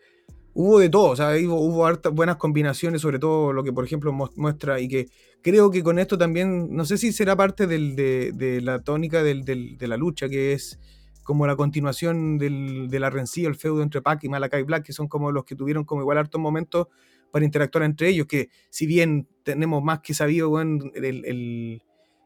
hubo 0.54 0.78
de 0.78 0.88
todo, 0.88 1.10
o 1.10 1.16
sea, 1.16 1.36
hubo, 1.46 2.12
buenas 2.12 2.36
combinaciones, 2.36 3.02
sobre 3.02 3.18
todo 3.18 3.52
lo 3.52 3.62
que 3.64 3.72
por 3.72 3.84
ejemplo 3.84 4.12
muestra 4.12 4.80
y 4.80 4.88
que 4.88 5.08
creo 5.42 5.70
que 5.70 5.82
con 5.82 5.98
esto 5.98 6.16
también, 6.16 6.74
no 6.74 6.84
sé 6.84 6.96
si 6.96 7.12
será 7.12 7.36
parte 7.36 7.66
de, 7.66 8.60
la 8.62 8.82
tónica 8.82 9.22
de 9.22 9.86
la 9.86 9.96
lucha, 9.96 10.28
que 10.28 10.52
es 10.52 10.78
como 11.24 11.46
la 11.46 11.56
continuación 11.56 12.38
de 12.38 12.98
la 13.00 13.10
rencilla, 13.10 13.48
el 13.48 13.56
feudo 13.56 13.82
entre 13.82 14.00
Pac 14.00 14.22
y 14.24 14.28
Malakai 14.28 14.62
Black, 14.62 14.84
que 14.84 14.92
son 14.92 15.08
como 15.08 15.32
los 15.32 15.44
que 15.44 15.56
tuvieron 15.56 15.84
como 15.84 16.02
igual 16.02 16.18
hartos 16.18 16.40
momentos 16.40 16.86
para 17.32 17.44
interactuar 17.44 17.84
entre 17.84 18.08
ellos, 18.08 18.28
que 18.28 18.48
si 18.70 18.86
bien 18.86 19.26
tenemos 19.42 19.82
más 19.82 20.00
que 20.00 20.14
sabido, 20.14 20.52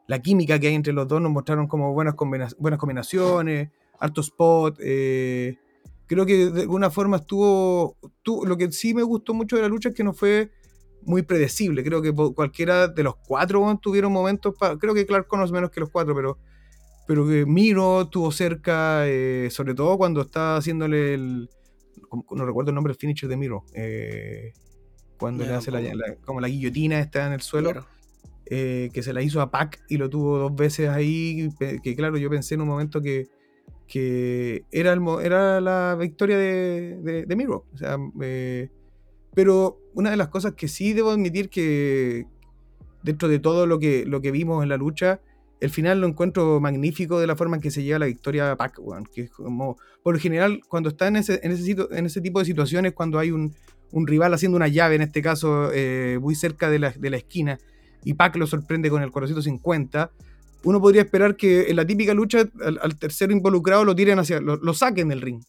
la 0.07 0.19
química 0.21 0.59
que 0.59 0.69
hay 0.69 0.75
entre 0.75 0.93
los 0.93 1.09
dos 1.09 1.23
nos 1.23 1.33
mostraron 1.33 1.67
como 1.67 1.95
buenas, 1.95 2.15
buenas 2.59 2.79
combinaciones, 2.79 3.71
harto 3.99 4.21
spot, 4.21 4.77
eh, 4.81 5.57
creo 6.09 6.27
que 6.27 6.51
de 6.51 6.63
alguna 6.63 6.91
forma 6.91 7.19
estuvo, 7.19 7.97
Lo 8.45 8.57
que 8.57 8.73
sí 8.73 8.95
me 8.95 9.03
gustó 9.03 9.35
mucho 9.35 9.57
de 9.57 9.63
la 9.63 9.69
lucha 9.69 9.91
es 9.91 9.95
que 9.95 10.03
no 10.03 10.13
fue 10.13 10.51
muy 11.03 11.23
predecible. 11.23 11.85
Creo 11.85 12.03
que 12.03 12.13
cualquiera 12.13 12.89
de 12.89 13.03
los 13.03 13.17
cuatro 13.17 13.79
tuvieron 13.81 14.13
momentos. 14.13 14.55
creo 14.81 14.95
que 14.95 15.07
Clark 15.07 15.29
conoce 15.29 15.53
menos 15.53 15.71
que 15.71 15.81
los 15.81 15.91
cuatro, 15.91 16.15
pero, 16.15 16.39
pero 17.07 17.27
que 17.29 17.47
Miro 17.47 18.03
estuvo 18.03 18.33
cerca, 18.33 19.07
eh, 19.07 19.49
sobre 19.51 19.75
todo 19.75 19.97
cuando 19.99 20.23
estaba 20.23 20.57
haciéndole 20.57 21.15
el. 21.15 21.51
No 22.31 22.47
recuerdo 22.47 22.71
el 22.71 22.75
nombre 22.75 22.93
del 22.93 22.99
finisher 22.99 23.29
de 23.29 23.37
Miro. 23.37 23.65
Eh, 23.75 24.53
cuando 25.19 25.45
le 25.45 25.53
hace 25.53 25.71
la, 25.71 25.83
como 26.25 26.41
la 26.41 26.49
guillotina 26.49 26.99
está 27.01 27.27
en 27.27 27.35
el 27.35 27.43
suelo. 27.43 27.87
Eh, 28.51 28.89
que 28.95 29.03
se 29.03 29.13
la 29.13 29.21
hizo 29.21 29.43
a 29.43 29.51
Pac 29.51 29.79
y 29.91 29.99
lo 29.99 30.09
tuvo 30.09 30.39
dos 30.39 30.55
veces 30.55 30.89
ahí. 30.89 31.51
Que 31.59 31.95
claro, 31.95 32.17
yo 32.17 32.31
pensé 32.31 32.55
en 32.55 32.63
un 32.63 32.69
momento 32.69 33.03
que 33.03 33.29
que 33.89 34.65
era, 34.71 34.93
el, 34.93 35.01
era 35.23 35.61
la 35.61 35.97
victoria 35.99 36.37
de, 36.37 37.25
de, 37.27 37.37
Miro. 37.37 37.65
Eh, 38.21 38.69
pero 39.35 39.81
una 39.95 40.11
de 40.11 40.17
las 40.17 40.29
cosas 40.29 40.53
que 40.55 40.69
sí 40.69 40.93
debo 40.93 41.11
admitir 41.11 41.49
que 41.49 42.27
dentro 43.03 43.29
de 43.29 43.39
todo 43.39 43.67
lo 43.67 43.79
que, 43.79 44.05
lo 44.05 44.21
que 44.21 44.31
vimos 44.31 44.63
en 44.63 44.69
la 44.69 44.77
lucha, 44.77 45.21
el 45.61 45.71
final 45.71 46.01
lo 46.01 46.07
encuentro 46.07 46.61
magnífico 46.61 47.19
de 47.19 47.27
la 47.27 47.35
forma 47.35 47.57
en 47.57 47.63
que 47.63 47.71
se 47.71 47.83
llega 47.83 47.97
a 47.97 48.01
la 48.01 48.07
victoria 48.07 48.53
a 48.53 48.57
Pac, 48.57 48.79
que 49.13 49.29
como, 49.29 49.77
por 50.03 50.15
lo 50.15 50.21
general, 50.21 50.61
cuando 50.69 50.91
está 50.91 51.09
en 51.09 51.17
ese, 51.17 51.41
en 51.43 51.53
ese, 51.53 52.21
tipo 52.21 52.39
de 52.39 52.45
situaciones, 52.45 52.93
cuando 52.93 53.19
hay 53.19 53.31
un, 53.31 53.55
un, 53.91 54.07
rival 54.07 54.35
haciendo 54.35 54.57
una 54.57 54.69
llave, 54.69 54.97
en 54.97 55.03
este 55.03 55.23
caso 55.23 55.71
eh, 55.73 56.19
muy 56.21 56.35
cerca 56.35 56.71
de 56.71 56.79
la, 56.79 56.91
de 56.91 57.11
la 57.11 57.17
esquina, 57.17 57.59
y 58.05 58.15
Pac 58.15 58.37
lo 58.37 58.47
sorprende 58.47 58.91
con 58.91 59.03
el 59.03 59.11
corazoncito 59.11 59.43
50, 59.43 60.13
uno 60.65 60.81
podría 60.81 61.03
esperar 61.03 61.37
que 61.37 61.71
en 61.71 61.77
la 61.77 61.87
típica 61.87 62.15
lucha 62.15 62.45
al, 62.61 62.99
tercero 62.99 63.33
involucrado 63.33 63.85
lo 63.85 63.95
tiren 63.95 64.19
hacia, 64.19 64.41
lo, 64.41 64.75
saquen 64.75 65.09
del 65.09 65.21
ring. 65.21 65.43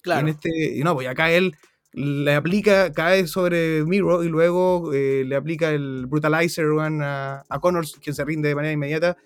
Claro. 0.00 0.26
Y 0.26 0.30
en 0.30 0.36
este, 0.36 0.80
no, 0.84 0.94
pues 0.94 1.08
acá 1.08 1.30
él 1.30 1.54
le 1.92 2.34
aplica, 2.34 2.90
cae 2.92 3.26
sobre 3.26 3.84
Miro 3.84 4.24
y 4.24 4.28
luego 4.28 4.92
eh, 4.94 5.24
le 5.26 5.36
aplica 5.36 5.70
el 5.70 6.06
Brutalizer 6.06 6.66
a, 6.80 7.44
a 7.48 7.60
Connors, 7.60 7.98
quien 8.02 8.14
se 8.14 8.24
rinde 8.24 8.48
de 8.48 8.54
manera 8.54 8.72
inmediata. 8.72 9.16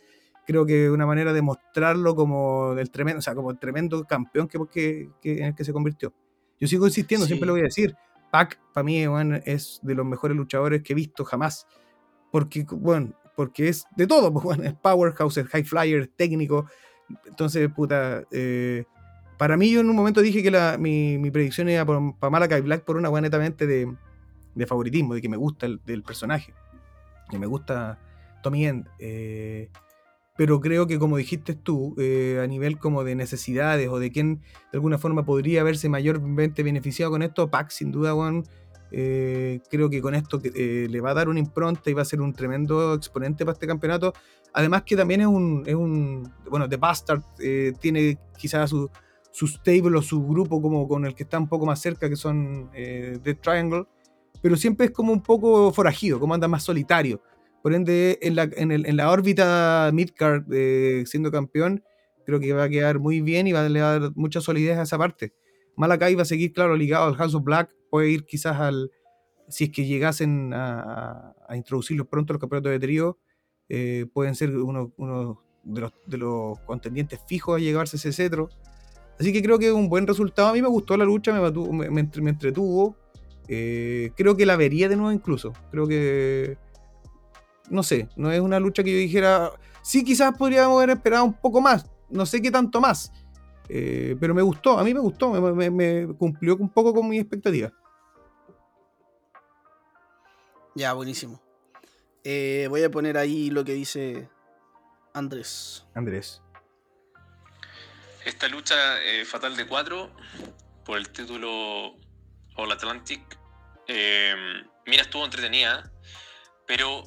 Creo 0.46 0.64
que 0.64 0.90
una 0.90 1.06
manera 1.06 1.32
de 1.32 1.42
mostrarlo 1.42 2.14
como 2.14 2.74
el 2.78 2.90
tremendo, 2.90 3.18
o 3.18 3.22
sea, 3.22 3.34
como 3.34 3.50
el 3.50 3.58
tremendo 3.58 4.04
campeón 4.04 4.48
que, 4.48 5.10
que, 5.20 5.38
en 5.38 5.44
el 5.44 5.54
que 5.54 5.64
se 5.64 5.72
convirtió. 5.72 6.12
Yo 6.60 6.68
sigo 6.68 6.86
insistiendo, 6.86 7.26
siempre 7.26 7.46
lo 7.46 7.52
voy 7.52 7.62
a 7.62 7.64
decir. 7.64 7.94
Pac, 8.30 8.58
para 8.72 8.84
mí, 8.84 9.04
es 9.44 9.80
de 9.82 9.94
los 9.94 10.06
mejores 10.06 10.36
luchadores 10.36 10.82
que 10.82 10.92
he 10.92 10.96
visto 10.96 11.24
jamás. 11.24 11.66
Porque, 12.30 12.64
bueno, 12.70 13.12
porque 13.36 13.68
es 13.68 13.86
de 13.94 14.06
todo, 14.06 14.32
pues, 14.42 14.58
es 14.58 14.74
powerhouse, 14.74 15.36
es 15.36 15.46
high 15.46 15.64
flyer, 15.64 16.08
técnico. 16.08 16.66
Entonces, 17.26 17.68
puta, 17.70 18.24
eh, 18.32 18.84
para 19.38 19.56
mí 19.56 19.70
yo 19.70 19.80
en 19.80 19.90
un 19.90 19.94
momento 19.96 20.22
dije 20.22 20.42
que 20.42 20.50
la, 20.50 20.76
mi, 20.78 21.18
mi, 21.18 21.30
predicción 21.30 21.68
era 21.68 21.84
para 21.84 22.30
Malakai 22.30 22.62
Black 22.62 22.84
por 22.84 22.96
una 22.96 23.08
buena 23.08 23.26
netamente 23.26 23.66
de, 23.66 23.94
de, 24.54 24.66
favoritismo, 24.66 25.14
de 25.14 25.20
que 25.20 25.28
me 25.28 25.36
gusta 25.36 25.66
el 25.66 25.80
del 25.84 26.02
personaje, 26.02 26.54
que 27.30 27.38
me 27.38 27.46
gusta 27.46 28.00
Tommy 28.42 28.66
End. 28.66 28.88
Eh, 28.98 29.70
pero 30.36 30.60
creo 30.60 30.86
que 30.86 30.98
como 30.98 31.16
dijiste 31.16 31.54
tú, 31.54 31.94
eh, 31.98 32.40
a 32.42 32.46
nivel 32.46 32.78
como 32.78 33.04
de 33.04 33.14
necesidades 33.14 33.88
o 33.88 33.98
de 33.98 34.12
quién 34.12 34.42
de 34.70 34.78
alguna 34.78 34.98
forma 34.98 35.24
podría 35.24 35.62
verse 35.62 35.88
mayormente 35.88 36.62
beneficiado 36.62 37.10
con 37.10 37.22
esto, 37.22 37.50
Pac 37.50 37.70
sin 37.70 37.90
duda, 37.90 38.12
bueno, 38.12 38.42
eh, 38.90 39.60
creo 39.70 39.90
que 39.90 40.00
con 40.00 40.14
esto 40.14 40.40
eh, 40.42 40.86
le 40.88 41.00
va 41.00 41.10
a 41.10 41.14
dar 41.14 41.28
una 41.28 41.38
impronta 41.38 41.90
y 41.90 41.94
va 41.94 42.02
a 42.02 42.04
ser 42.04 42.20
un 42.20 42.32
tremendo 42.32 42.94
exponente 42.94 43.44
para 43.44 43.54
este 43.54 43.66
campeonato. 43.66 44.12
Además 44.52 44.82
que 44.84 44.96
también 44.96 45.20
es 45.20 45.26
un, 45.26 45.62
es 45.66 45.74
un 45.74 46.32
bueno, 46.48 46.68
The 46.68 46.76
Bastard 46.76 47.22
eh, 47.38 47.72
tiene 47.80 48.18
quizás 48.38 48.70
su, 48.70 48.90
su 49.30 49.46
stable 49.46 49.98
o 49.98 50.02
su 50.02 50.26
grupo 50.26 50.62
como 50.62 50.88
con 50.88 51.04
el 51.04 51.14
que 51.14 51.24
está 51.24 51.38
un 51.38 51.48
poco 51.48 51.66
más 51.66 51.80
cerca, 51.80 52.08
que 52.08 52.16
son 52.16 52.70
eh, 52.74 53.18
The 53.22 53.34
Triangle, 53.34 53.84
pero 54.40 54.56
siempre 54.56 54.86
es 54.86 54.92
como 54.92 55.12
un 55.12 55.22
poco 55.22 55.72
forajido, 55.72 56.18
como 56.18 56.34
anda 56.34 56.48
más 56.48 56.62
solitario. 56.62 57.20
Por 57.62 57.74
ende, 57.74 58.18
en 58.22 58.36
la, 58.36 58.44
en 58.44 58.96
la 58.96 59.10
órbita 59.10 59.90
midcard 59.92 60.44
eh, 60.52 61.02
siendo 61.06 61.32
campeón, 61.32 61.82
creo 62.24 62.38
que 62.38 62.52
va 62.52 62.64
a 62.64 62.68
quedar 62.68 62.98
muy 62.98 63.20
bien 63.20 63.46
y 63.46 63.52
va 63.52 63.60
a 63.60 63.68
dar 63.68 64.12
mucha 64.14 64.40
solidez 64.40 64.78
a 64.78 64.82
esa 64.82 64.96
parte. 64.98 65.32
Malakai 65.76 66.14
va 66.14 66.22
a 66.22 66.26
seguir, 66.26 66.52
claro, 66.52 66.76
ligado 66.76 67.06
al 67.06 67.16
House 67.16 67.34
of 67.34 67.44
Black, 67.44 67.74
puede 67.90 68.10
ir 68.10 68.24
quizás 68.24 68.60
al, 68.60 68.90
si 69.48 69.64
es 69.64 69.70
que 69.70 69.84
llegasen 69.84 70.52
a, 70.54 71.34
a 71.48 71.56
introducirlos 71.56 72.06
pronto 72.06 72.32
los 72.32 72.40
campeonatos 72.40 72.72
de 72.72 72.78
trío, 72.78 73.18
eh, 73.68 74.06
pueden 74.12 74.34
ser 74.34 74.56
uno, 74.56 74.92
de, 75.64 76.18
los, 76.18 76.58
contendientes 76.60 77.20
fijos 77.26 77.56
a 77.56 77.60
llevarse 77.60 77.96
ese 77.96 78.12
cetro. 78.12 78.48
Así 79.18 79.32
que 79.32 79.42
creo 79.42 79.58
que 79.58 79.66
es 79.68 79.72
un 79.72 79.88
buen 79.88 80.06
resultado. 80.06 80.48
A 80.48 80.52
mí 80.52 80.62
me 80.62 80.68
gustó 80.68 80.96
la 80.96 81.04
lucha, 81.04 81.32
me 81.32 82.30
entretuvo. 82.30 82.96
Eh, 83.48 84.10
creo 84.16 84.36
que 84.36 84.46
la 84.46 84.56
vería 84.56 84.88
de 84.88 84.96
nuevo 84.96 85.12
incluso. 85.12 85.52
Creo 85.70 85.86
que... 85.86 86.58
No 87.70 87.82
sé, 87.82 88.08
no 88.16 88.30
es 88.30 88.40
una 88.40 88.60
lucha 88.60 88.84
que 88.84 88.92
yo 88.92 88.98
dijera... 88.98 89.50
Sí, 89.82 90.04
quizás 90.04 90.36
podríamos 90.36 90.76
haber 90.76 90.96
esperado 90.96 91.24
un 91.24 91.34
poco 91.34 91.60
más. 91.60 91.86
No 92.10 92.26
sé 92.26 92.42
qué 92.42 92.50
tanto 92.50 92.80
más. 92.80 93.12
Eh, 93.68 94.16
pero 94.20 94.34
me 94.34 94.42
gustó, 94.42 94.78
a 94.78 94.84
mí 94.84 94.94
me 94.94 95.00
gustó, 95.00 95.30
me, 95.30 95.70
me 95.70 96.14
cumplió 96.14 96.56
un 96.56 96.70
poco 96.70 96.94
con 96.94 97.08
mi 97.08 97.18
expectativa. 97.18 97.72
Ya, 100.74 100.92
buenísimo. 100.92 101.42
Eh, 102.22 102.66
voy 102.68 102.82
a 102.82 102.90
poner 102.90 103.16
ahí 103.16 103.50
lo 103.50 103.64
que 103.64 103.72
dice 103.72 104.28
Andrés. 105.14 105.86
Andrés. 105.94 106.42
Esta 108.26 108.48
lucha 108.48 109.02
eh, 109.04 109.24
fatal 109.24 109.56
de 109.56 109.66
cuatro 109.66 110.10
por 110.84 110.98
el 110.98 111.08
título 111.10 111.94
All 112.56 112.72
Atlantic. 112.72 113.38
Eh, 113.86 114.34
mira, 114.84 115.02
estuvo 115.02 115.24
entretenida, 115.24 115.90
pero 116.66 117.04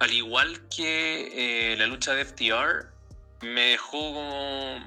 al 0.00 0.10
igual 0.10 0.66
que 0.68 1.72
eh, 1.72 1.76
la 1.76 1.86
lucha 1.86 2.14
de 2.14 2.24
FTR, 2.24 2.90
me 3.42 3.60
dejó 3.72 4.14
como 4.14 4.80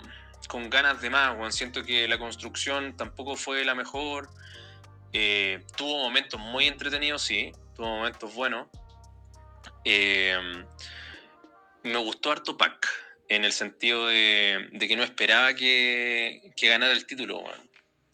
con 0.47 0.69
ganas 0.69 1.01
de 1.01 1.09
más. 1.09 1.35
Bueno, 1.35 1.51
siento 1.51 1.83
que 1.83 2.07
la 2.07 2.17
construcción 2.17 2.95
tampoco 2.97 3.35
fue 3.35 3.65
la 3.65 3.75
mejor. 3.75 4.29
tuvo 5.77 6.03
momentos 6.03 6.39
muy 6.39 6.67
entretenidos, 6.67 7.21
sí 7.21 7.51
tuvo 7.75 7.87
momentos 7.87 8.33
buenos. 8.33 8.67
Eh, 9.83 10.37
me 11.83 11.97
gustó 11.97 12.31
harto 12.31 12.57
Pac, 12.57 12.87
en 13.29 13.45
el 13.45 13.51
sentido 13.51 14.07
de, 14.07 14.69
que 14.79 14.95
no 14.95 15.03
esperaba 15.03 15.53
que, 15.53 16.53
ganara 16.61 16.93
el 16.93 17.05
título. 17.05 17.43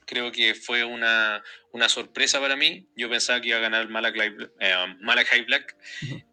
Creo 0.06 0.32
que 0.32 0.56
fue 0.56 0.84
una, 0.84 1.41
sorpresa 1.88 2.41
para 2.41 2.58
mí. 2.58 2.89
Yo 2.98 3.10
pensaba 3.10 3.39
que 3.39 3.50
iba 3.50 3.58
a 3.58 3.62
ganar 3.62 3.88
Malakai, 3.88 4.36
eh, 4.60 5.44
Black, 5.46 5.78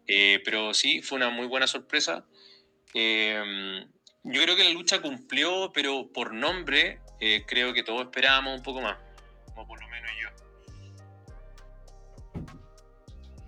eh, 0.07 0.41
pero 0.43 0.73
sí, 0.73 1.01
fue 1.01 1.17
una 1.17 1.29
muy 1.29 1.47
buena 1.47 1.67
sorpresa. 1.67 2.25
Yo 4.23 4.41
creo 4.43 4.55
que 4.55 4.63
la 4.65 4.71
lucha 4.71 5.01
cumplió, 5.01 5.71
pero 5.73 6.09
por 6.13 6.33
nombre 6.33 6.99
creo 7.47 7.73
que 7.73 7.83
todos 7.83 8.01
esperábamos 8.01 8.57
un 8.57 8.63
poco 8.63 8.81
más, 8.81 8.97
o 9.55 9.67
por 9.67 9.79
lo 9.81 9.87
menos 9.89 10.09
yo. 10.21 10.29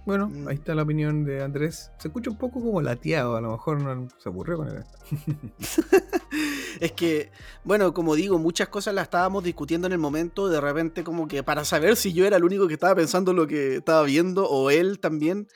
Bueno, 0.06 0.30
mm. 0.30 0.48
ahí 0.48 0.56
está 0.56 0.74
la 0.74 0.84
opinión 0.84 1.24
de 1.24 1.44
Andrés. 1.44 1.92
Se 2.00 2.08
escucha 2.08 2.30
un 2.30 2.38
poco 2.38 2.60
como 2.60 2.82
lateado, 2.82 3.36
a 3.36 3.42
lo 3.42 3.52
mejor 3.52 3.82
no 3.82 4.08
se 4.18 4.30
aburrió 4.30 4.58
con 4.58 4.68
él. 4.70 4.84
es 6.80 6.92
que, 6.94 7.32
bueno, 7.64 7.94
como 7.94 8.16
digo, 8.16 8.40
muchas 8.40 8.68
cosas 8.70 8.96
las 8.96 9.04
estábamos 9.04 9.44
discutiendo 9.44 9.88
en 9.88 9.94
el 9.94 10.00
momento, 10.00 10.50
de 10.50 10.60
repente 10.60 11.04
como 11.04 11.28
que 11.28 11.44
para 11.44 11.64
saber 11.66 11.96
si 11.96 12.14
yo 12.14 12.26
era 12.26 12.38
el 12.38 12.44
único 12.44 12.68
que 12.68 12.74
estaba 12.74 12.96
pensando 12.96 13.34
lo 13.34 13.46
que 13.48 13.78
estaba 13.78 14.04
viendo, 14.04 14.50
o 14.50 14.72
él 14.72 15.00
también. 15.00 15.48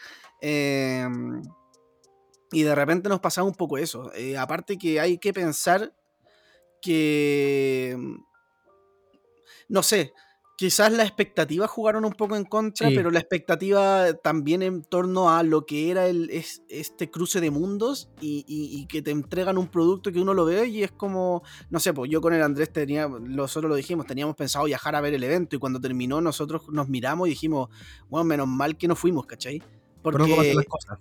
Em, 0.41 1.41
y 2.55 2.63
de 2.63 2.73
repente 2.73 3.09
nos 3.09 3.19
pasaba 3.19 3.45
un 3.45 3.53
poco 3.53 3.77
eso. 3.77 4.13
Eh, 4.13 4.37
aparte 4.37 4.77
que 4.77 5.01
hay 5.01 5.17
que 5.17 5.33
pensar 5.33 5.93
que... 6.81 7.97
No 9.67 9.83
sé, 9.83 10.13
quizás 10.55 10.93
las 10.93 11.07
expectativas 11.07 11.69
jugaron 11.69 12.05
un 12.05 12.13
poco 12.13 12.37
en 12.37 12.45
contra, 12.45 12.87
pero 12.89 13.11
la 13.11 13.19
expectativa 13.19 14.13
también 14.13 14.61
en 14.61 14.83
torno 14.83 15.31
a 15.31 15.43
lo 15.43 15.65
que 15.65 15.91
era 15.91 16.07
el, 16.07 16.29
es, 16.29 16.61
este 16.69 17.11
cruce 17.11 17.41
de 17.41 17.51
mundos 17.51 18.09
y, 18.21 18.85
que 18.87 19.01
te 19.01 19.11
entregan 19.11 19.57
un 19.57 19.67
producto 19.67 20.13
que 20.13 20.21
uno 20.21 20.33
lo 20.33 20.45
ve 20.45 20.67
y 20.67 20.83
es 20.83 20.91
como, 20.91 21.43
no 21.69 21.79
sé, 21.81 21.93
pues 21.93 22.09
yo 22.09 22.21
con 22.21 22.33
el 22.33 22.41
Andrés 22.41 22.71
tenía, 22.71 23.09
nosotros 23.09 23.67
lo 23.69 23.75
dijimos, 23.75 24.05
teníamos 24.05 24.35
pensado 24.35 24.63
viajar 24.65 24.95
a 24.95 25.01
ver 25.01 25.13
el 25.13 25.23
evento 25.23 25.57
y 25.57 25.59
cuando 25.59 25.81
terminó 25.81 26.21
nosotros 26.21 26.69
nos 26.69 26.87
miramos 26.87 27.27
y 27.27 27.31
dijimos, 27.31 27.69
bueno, 28.07 28.23
menos 28.23 28.47
mal 28.47 28.77
que 28.77 28.87
no 28.87 28.95
fuimos, 28.95 29.25
¿cachai? 29.25 29.61
Porque, 30.11 30.53
las 30.53 30.65
cosas. 30.65 30.99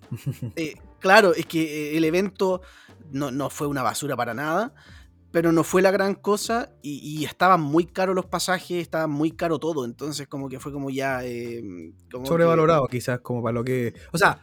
Eh, 0.57 0.75
claro, 0.99 1.35
es 1.35 1.47
que 1.47 1.63
eh, 1.63 1.97
el 1.97 2.05
evento 2.05 2.63
no, 3.11 3.31
no 3.31 3.51
fue 3.51 3.67
una 3.67 3.83
basura 3.83 4.17
para 4.17 4.35
nada 4.35 4.75
pero 5.35 5.51
no 5.51 5.65
fue 5.65 5.83
la 5.83 5.91
gran 5.91 6.15
cosa 6.15 6.71
y, 6.81 7.25
estaban 7.25 7.61
muy 7.61 7.87
caros 7.87 8.15
los 8.15 8.27
pasajes, 8.27 8.81
estaba 8.81 9.09
muy 9.09 9.33
caro 9.33 9.59
todo, 9.59 9.85
entonces 9.85 10.29
como 10.29 10.49
que 10.49 10.61
fue 10.61 10.71
como 10.71 10.91
ya... 10.91 11.25
Eh, 11.25 11.91
Sobrevalorado 12.23 12.87
quizás 12.87 13.19
como 13.19 13.43
para 13.43 13.53
lo 13.53 13.65
que... 13.65 13.95
O 14.13 14.17
sea, 14.17 14.41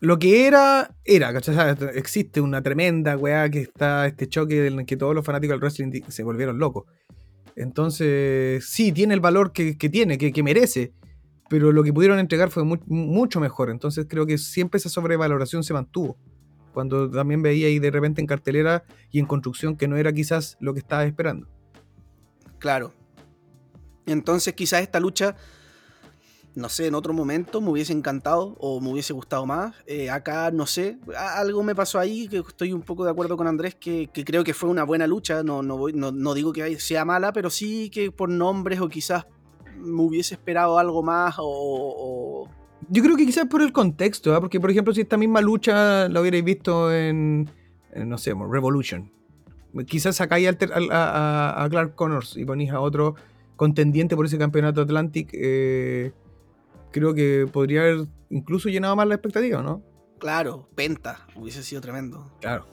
lo 0.00 0.18
que 0.18 0.46
era, 0.46 0.96
era, 1.04 1.30
¿cachai? 1.34 1.76
Existe 1.94 2.40
una 2.40 2.62
tremenda 2.62 3.18
weá 3.18 3.50
que 3.50 3.60
está 3.60 4.06
este 4.06 4.26
choque 4.30 4.66
en 4.66 4.80
el 4.80 4.86
que 4.86 4.96
todos 4.96 5.14
los 5.14 5.26
fanáticos 5.26 5.52
del 5.52 5.60
wrestling 5.60 6.02
se 6.08 6.22
volvieron 6.22 6.58
locos. 6.58 6.86
Entonces, 7.54 8.64
sí, 8.64 8.92
tiene 8.92 9.12
el 9.12 9.20
valor 9.20 9.52
que, 9.52 9.74
tiene, 9.74 10.16
que, 10.16 10.42
merece, 10.42 10.94
pero 11.48 11.72
lo 11.72 11.82
que 11.82 11.92
pudieron 11.92 12.18
entregar 12.18 12.50
fue 12.50 12.64
mucho 12.64 13.40
mejor. 13.40 13.70
Entonces 13.70 14.06
creo 14.08 14.26
que 14.26 14.38
siempre 14.38 14.78
esa 14.78 14.88
sobrevaloración 14.88 15.62
se 15.62 15.74
mantuvo 15.74 16.16
cuando 16.72 17.10
también 17.10 17.42
veía 17.42 17.68
ahí 17.68 17.78
de 17.78 17.90
repente 17.90 18.20
en 18.20 18.26
cartelera 18.26 18.84
y 19.10 19.18
en 19.18 19.26
construcción 19.26 19.76
que 19.76 19.88
no 19.88 19.96
era 19.96 20.12
quizás 20.12 20.56
lo 20.60 20.72
que 20.72 20.80
estaba 20.80 21.04
esperando. 21.04 21.46
Claro. 22.58 22.92
Entonces 24.06 24.54
quizás 24.54 24.82
esta 24.82 24.98
lucha, 24.98 25.36
no 26.54 26.68
sé, 26.68 26.86
en 26.86 26.94
otro 26.94 27.12
momento 27.12 27.60
me 27.60 27.70
hubiese 27.70 27.92
encantado 27.92 28.56
o 28.58 28.80
me 28.80 28.90
hubiese 28.90 29.12
gustado 29.12 29.46
más. 29.46 29.74
Eh, 29.86 30.10
acá, 30.10 30.50
no 30.50 30.66
sé, 30.66 30.98
algo 31.16 31.62
me 31.62 31.74
pasó 31.74 31.98
ahí 31.98 32.26
que 32.28 32.38
estoy 32.38 32.72
un 32.72 32.82
poco 32.82 33.04
de 33.04 33.10
acuerdo 33.10 33.36
con 33.36 33.46
Andrés, 33.46 33.74
que, 33.74 34.08
creo 34.12 34.42
que 34.42 34.54
fue 34.54 34.68
una 34.68 34.84
buena 34.84 35.06
lucha. 35.06 35.42
No, 35.42 35.62
no, 35.62 35.76
voy, 35.76 35.92
no, 35.92 36.34
digo 36.34 36.52
que 36.52 36.78
sea 36.80 37.04
mala, 37.04 37.32
pero 37.32 37.50
sí 37.50 37.90
que 37.90 38.10
por 38.10 38.28
nombres 38.28 38.80
o 38.80 38.88
quizás 38.88 39.26
me 39.82 40.02
hubiese 40.02 40.34
esperado 40.34 40.78
algo 40.78 41.02
más 41.02 41.36
o 41.38 42.48
yo 42.88 43.02
creo 43.02 43.16
que 43.16 43.26
quizás 43.26 43.46
por 43.46 43.62
el 43.62 43.72
contexto, 43.72 44.34
¿ah? 44.34 44.40
porque 44.40 44.60
por 44.60 44.70
ejemplo, 44.70 44.92
si 44.92 45.02
esta 45.02 45.16
misma 45.16 45.40
lucha 45.40 46.08
la 46.08 46.20
hubierais 46.20 46.44
visto 46.44 46.92
en, 46.92 47.48
no 47.94 48.18
sé, 48.18 48.34
Revolution, 48.34 49.10
quizás 49.86 50.16
sacáis 50.16 50.48
a, 50.48 51.64
a, 51.64 51.68
Clark 51.70 51.94
Connors 51.94 52.36
y 52.36 52.44
ponéis 52.44 52.70
a 52.70 52.80
otro 52.80 53.14
contendiente 53.56 54.16
por 54.16 54.26
ese 54.26 54.38
campeonato 54.38 54.80
Atlantic, 54.80 55.30
eh, 55.32 56.12
creo 56.90 57.14
que 57.14 57.48
podría 57.50 57.82
haber 57.82 58.06
incluso 58.30 58.68
llenado 58.68 58.96
más 58.96 59.06
la 59.06 59.14
expectativa, 59.14 59.62
¿no? 59.62 59.82
Claro, 60.18 60.68
Penta, 60.74 61.26
hubiese 61.34 61.62
sido 61.62 61.80
tremendo. 61.80 62.30
Claro. 62.40 62.66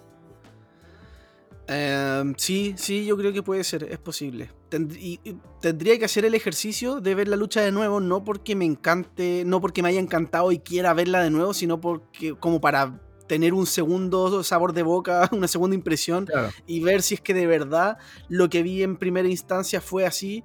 Em, 1.67 2.33
sí, 2.37 2.73
sí, 2.77 3.05
yo 3.05 3.15
creo 3.15 3.31
que 3.31 3.43
puede 3.43 3.63
ser, 3.63 3.83
es 3.83 3.99
posible. 3.99 4.49
Tendría 4.69 5.99
que 5.99 6.05
hacer 6.05 6.25
el 6.25 6.36
ejercicio 6.36 7.01
de 7.01 7.15
ver 7.15 7.27
la 7.27 7.36
lucha 7.36 7.62
de 7.62 7.71
nuevo, 7.71 7.99
no 7.99 8.23
porque 8.23 8.55
me 8.55 8.65
encante, 8.65 9.43
no 9.45 9.62
porque 9.62 9.82
me 9.82 9.89
haya 9.89 9.99
encantado 9.99 10.51
y 10.51 10.60
quiera 10.60 10.93
verla 10.93 11.21
de 11.21 11.29
nuevo, 11.29 11.53
sino 11.53 11.82
porque 11.82 12.36
como 12.36 12.62
para 12.62 13.01
tener 13.27 13.53
un 13.53 13.67
segundo 13.67 14.43
sabor 14.43 14.73
de 14.73 14.84
boca, 14.84 15.29
una 15.32 15.47
segunda 15.47 15.75
impresión 15.75 16.27
y 16.65 16.82
ver 16.82 17.01
si 17.01 17.13
es 17.15 17.21
que 17.21 17.34
de 17.34 17.45
verdad 17.45 17.97
lo 18.27 18.49
que 18.49 18.63
vi 18.63 18.84
en 18.84 18.97
primera 18.97 19.27
instancia 19.27 19.82
fue 19.82 20.05
así. 20.05 20.43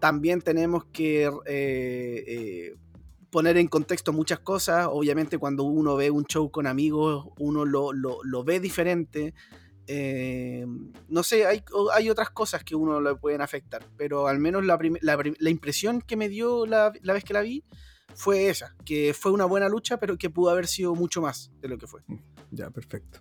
También 0.00 0.42
tenemos 0.42 0.84
que 0.84 1.24
eh, 1.24 1.30
eh, 1.46 2.74
poner 3.30 3.56
en 3.56 3.68
contexto 3.68 4.12
muchas 4.12 4.38
cosas. 4.40 4.86
Obviamente 4.90 5.38
cuando 5.38 5.64
uno 5.64 5.96
ve 5.96 6.10
un 6.10 6.26
show 6.26 6.50
con 6.50 6.66
amigos, 6.66 7.26
uno 7.38 7.64
lo, 7.64 7.92
lo 7.92 8.44
ve 8.44 8.60
diferente. 8.60 9.32
Eh, 9.88 10.66
no 11.08 11.22
sé, 11.22 11.46
hay, 11.46 11.62
hay, 11.94 12.10
otras 12.10 12.30
cosas 12.30 12.64
que 12.64 12.74
uno 12.74 13.00
le 13.00 13.14
pueden 13.14 13.40
afectar, 13.40 13.86
pero 13.96 14.26
al 14.26 14.40
menos 14.40 14.64
la, 14.64 14.78
la, 15.00 15.50
impresión 15.50 16.02
que 16.02 16.16
me 16.16 16.28
dio 16.28 16.66
la, 16.66 16.90
vez 16.90 17.22
que 17.22 17.32
la 17.32 17.42
vi 17.42 17.62
fue 18.14 18.48
esa, 18.48 18.74
que 18.84 19.14
fue 19.14 19.30
una 19.30 19.44
buena 19.44 19.68
lucha, 19.68 19.98
pero 19.98 20.18
que 20.18 20.28
pudo 20.28 20.50
haber 20.50 20.66
sido 20.66 20.94
mucho 20.94 21.22
más 21.22 21.52
de 21.60 21.68
lo 21.68 21.78
que 21.78 21.86
fue. 21.86 22.02
Ya, 22.50 22.70
perfecto. 22.70 23.20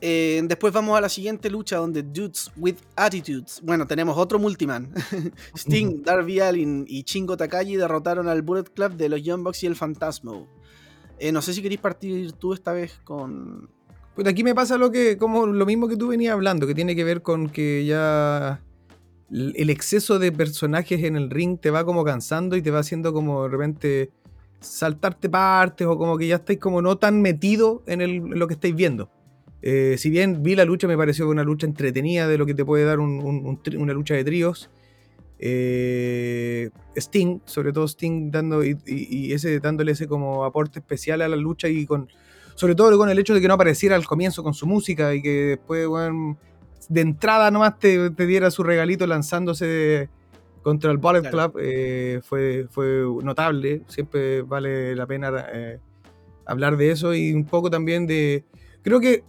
Eh, 0.00 0.42
después 0.44 0.72
vamos 0.72 0.96
a 0.96 1.00
la 1.00 1.08
siguiente 1.08 1.50
lucha 1.50 1.76
donde 1.76 2.02
Dudes 2.02 2.50
with 2.56 2.76
Attitudes. 2.96 3.60
Bueno, 3.62 3.86
tenemos 3.86 4.16
otro 4.16 4.38
multiman. 4.38 4.94
Sting, 5.54 6.02
Darby 6.04 6.40
Allin 6.40 6.84
y 6.88 7.02
Chingo 7.02 7.36
Takagi 7.36 7.76
derrotaron 7.76 8.28
al 8.28 8.42
Bullet 8.42 8.64
Club 8.64 8.94
de 8.94 9.08
los 9.08 9.22
Young 9.22 9.42
Bucks 9.42 9.62
y 9.62 9.66
el 9.66 9.76
Fantasmo. 9.76 10.46
Eh, 11.18 11.32
no 11.32 11.40
sé 11.40 11.54
si 11.54 11.62
queréis 11.62 11.80
partir 11.80 12.32
tú 12.32 12.52
esta 12.52 12.72
vez 12.72 13.00
con, 13.04 13.70
Pues 14.16 14.26
aquí 14.26 14.42
me 14.42 14.54
pasa 14.54 14.78
lo 14.78 14.90
que, 14.90 15.18
como 15.18 15.46
lo 15.46 15.66
mismo 15.66 15.88
que 15.88 15.96
tú 15.96 16.08
venías 16.08 16.32
hablando, 16.32 16.66
que 16.66 16.74
tiene 16.74 16.96
que 16.96 17.04
ver 17.04 17.20
con 17.20 17.50
que 17.50 17.84
ya 17.84 18.62
el 19.30 19.68
exceso 19.68 20.18
de 20.18 20.32
personajes 20.32 21.04
en 21.04 21.16
el 21.16 21.28
ring 21.28 21.58
te 21.60 21.70
va 21.70 21.84
como 21.84 22.02
cansando 22.02 22.56
y 22.56 22.62
te 22.62 22.70
va 22.70 22.78
haciendo 22.78 23.12
como 23.12 23.42
de 23.42 23.48
repente 23.50 24.10
saltarte 24.60 25.28
partes 25.28 25.86
o 25.86 25.98
como 25.98 26.16
que 26.16 26.28
ya 26.28 26.36
estáis 26.36 26.58
como 26.58 26.80
no 26.80 26.96
tan 26.96 27.20
metido 27.20 27.82
en, 27.86 28.38
lo 28.38 28.48
que 28.48 28.54
estáis 28.54 28.74
viendo. 28.74 29.10
Eh, 29.60 29.96
si 29.98 30.08
bien 30.08 30.42
vi 30.42 30.54
la 30.54 30.64
lucha, 30.64 30.88
me 30.88 30.96
pareció 30.96 31.28
una 31.28 31.44
lucha 31.44 31.66
entretenida 31.66 32.26
de 32.26 32.38
lo 32.38 32.46
que 32.46 32.54
te 32.54 32.64
puede 32.64 32.84
dar 32.84 33.00
una 33.00 33.92
lucha 33.92 34.14
de 34.14 34.24
tríos. 34.24 34.70
Eh, 35.38 36.70
Sting, 36.96 37.40
sobre 37.44 37.74
todo 37.74 37.86
Sting 37.86 38.30
dando 38.30 38.64
y, 38.64 39.32
ese 39.34 39.60
dándole 39.60 39.92
ese 39.92 40.06
como 40.08 40.46
aporte 40.46 40.78
especial 40.78 41.20
a 41.20 41.28
la 41.28 41.36
lucha 41.36 41.68
y 41.68 41.84
con 41.84 42.08
sobre 42.56 42.74
todo 42.74 42.98
con 42.98 43.08
el 43.08 43.18
hecho 43.18 43.34
de 43.34 43.40
que 43.40 43.46
no 43.46 43.54
apareciera 43.54 43.94
al 43.94 44.04
comienzo 44.04 44.42
con 44.42 44.54
su 44.54 44.66
música 44.66 45.14
y 45.14 45.22
que 45.22 45.30
después 45.30 45.88
de 46.88 47.00
entrada 47.00 47.50
nomás 47.52 47.78
te, 47.78 48.10
te, 48.10 48.26
diera 48.26 48.50
su 48.50 48.64
regalito 48.64 49.06
lanzándose 49.06 50.08
contra 50.62 50.90
el 50.90 50.96
Bullet 50.96 51.30
Club 51.30 51.58
eh, 51.60 52.20
fue, 52.24 52.66
fue 52.70 53.04
notable. 53.22 53.82
Siempre 53.86 54.42
vale 54.42 54.96
la 54.96 55.06
pena 55.06 55.32
eh, 55.52 55.78
hablar 56.44 56.76
de 56.76 56.90
eso 56.90 57.14
y 57.14 57.32
un 57.32 57.44
poco 57.44 57.70
también 57.70 58.04
de 58.06 58.44
creo 58.82 58.98
que 58.98 59.22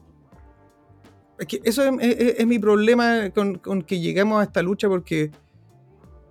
es 1.37 1.45
que 1.45 1.61
eso 1.63 1.83
es, 1.99 2.47
mi 2.47 2.57
problema 2.57 3.29
con, 3.29 3.59
con, 3.59 3.83
que 3.83 3.99
lleguemos 3.99 4.39
a 4.39 4.43
esta 4.43 4.63
lucha 4.63 4.89
porque 4.89 5.29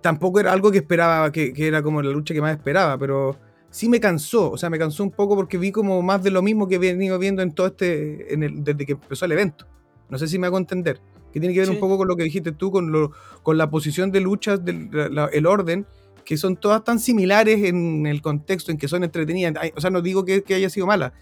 tampoco 0.01 0.39
era 0.39 0.51
algo 0.51 0.71
que 0.71 0.79
esperaba, 0.79 1.31
que, 1.31 1.53
era 1.55 1.81
como 1.81 2.01
la 2.01 2.11
lucha 2.11 2.33
que 2.33 2.41
más 2.41 2.55
esperaba, 2.55 2.97
pero 2.97 3.37
sí 3.77 3.89
me 3.89 3.99
cansó, 3.99 4.49
o 4.49 4.57
sea, 4.57 4.71
me 4.71 4.79
cansó 4.79 5.03
un 5.03 5.11
poco 5.11 5.35
porque 5.35 5.59
vi 5.59 5.71
como 5.71 6.01
más 6.01 6.23
de 6.23 6.31
lo 6.31 6.41
mismo 6.41 6.67
que 6.67 6.75
he 6.75 6.79
venido 6.79 7.19
viendo 7.19 7.43
en 7.43 7.51
todo 7.53 7.67
este, 7.67 8.33
en 8.33 8.41
el, 8.41 8.63
desde 8.63 8.87
que 8.87 8.93
empezó 8.93 9.25
el 9.25 9.33
evento. 9.33 9.67
No 10.09 10.17
sé 10.17 10.27
si 10.27 10.39
me 10.39 10.47
hago 10.47 10.57
entender. 10.57 10.99
Que 11.31 11.39
tiene 11.39 11.53
que 11.53 11.59
ver 11.59 11.69
un 11.69 11.79
poco 11.79 11.97
con 11.97 12.07
lo 12.07 12.15
que 12.15 12.23
dijiste 12.23 12.51
tú, 12.53 12.71
con, 12.71 12.91
lo, 12.91 13.11
con 13.43 13.57
la 13.57 13.69
posición 13.69 14.11
de 14.11 14.21
luchas, 14.21 14.65
del 14.65 14.89
el 15.31 15.45
orden, 15.45 15.85
que 16.25 16.37
son 16.37 16.55
todas 16.55 16.83
tan 16.83 16.99
similares 16.99 17.63
en 17.65 18.07
el 18.07 18.23
contexto, 18.23 18.71
en 18.71 18.79
que 18.79 18.87
son 18.87 19.03
entretenidas. 19.03 19.53
O 19.75 19.81
sea, 19.81 19.91
no 19.91 20.01
digo 20.01 20.25
que, 20.25 20.41
que 20.41 20.55
haya 20.55 20.71
sido 20.71 20.87
mala, 20.87 21.13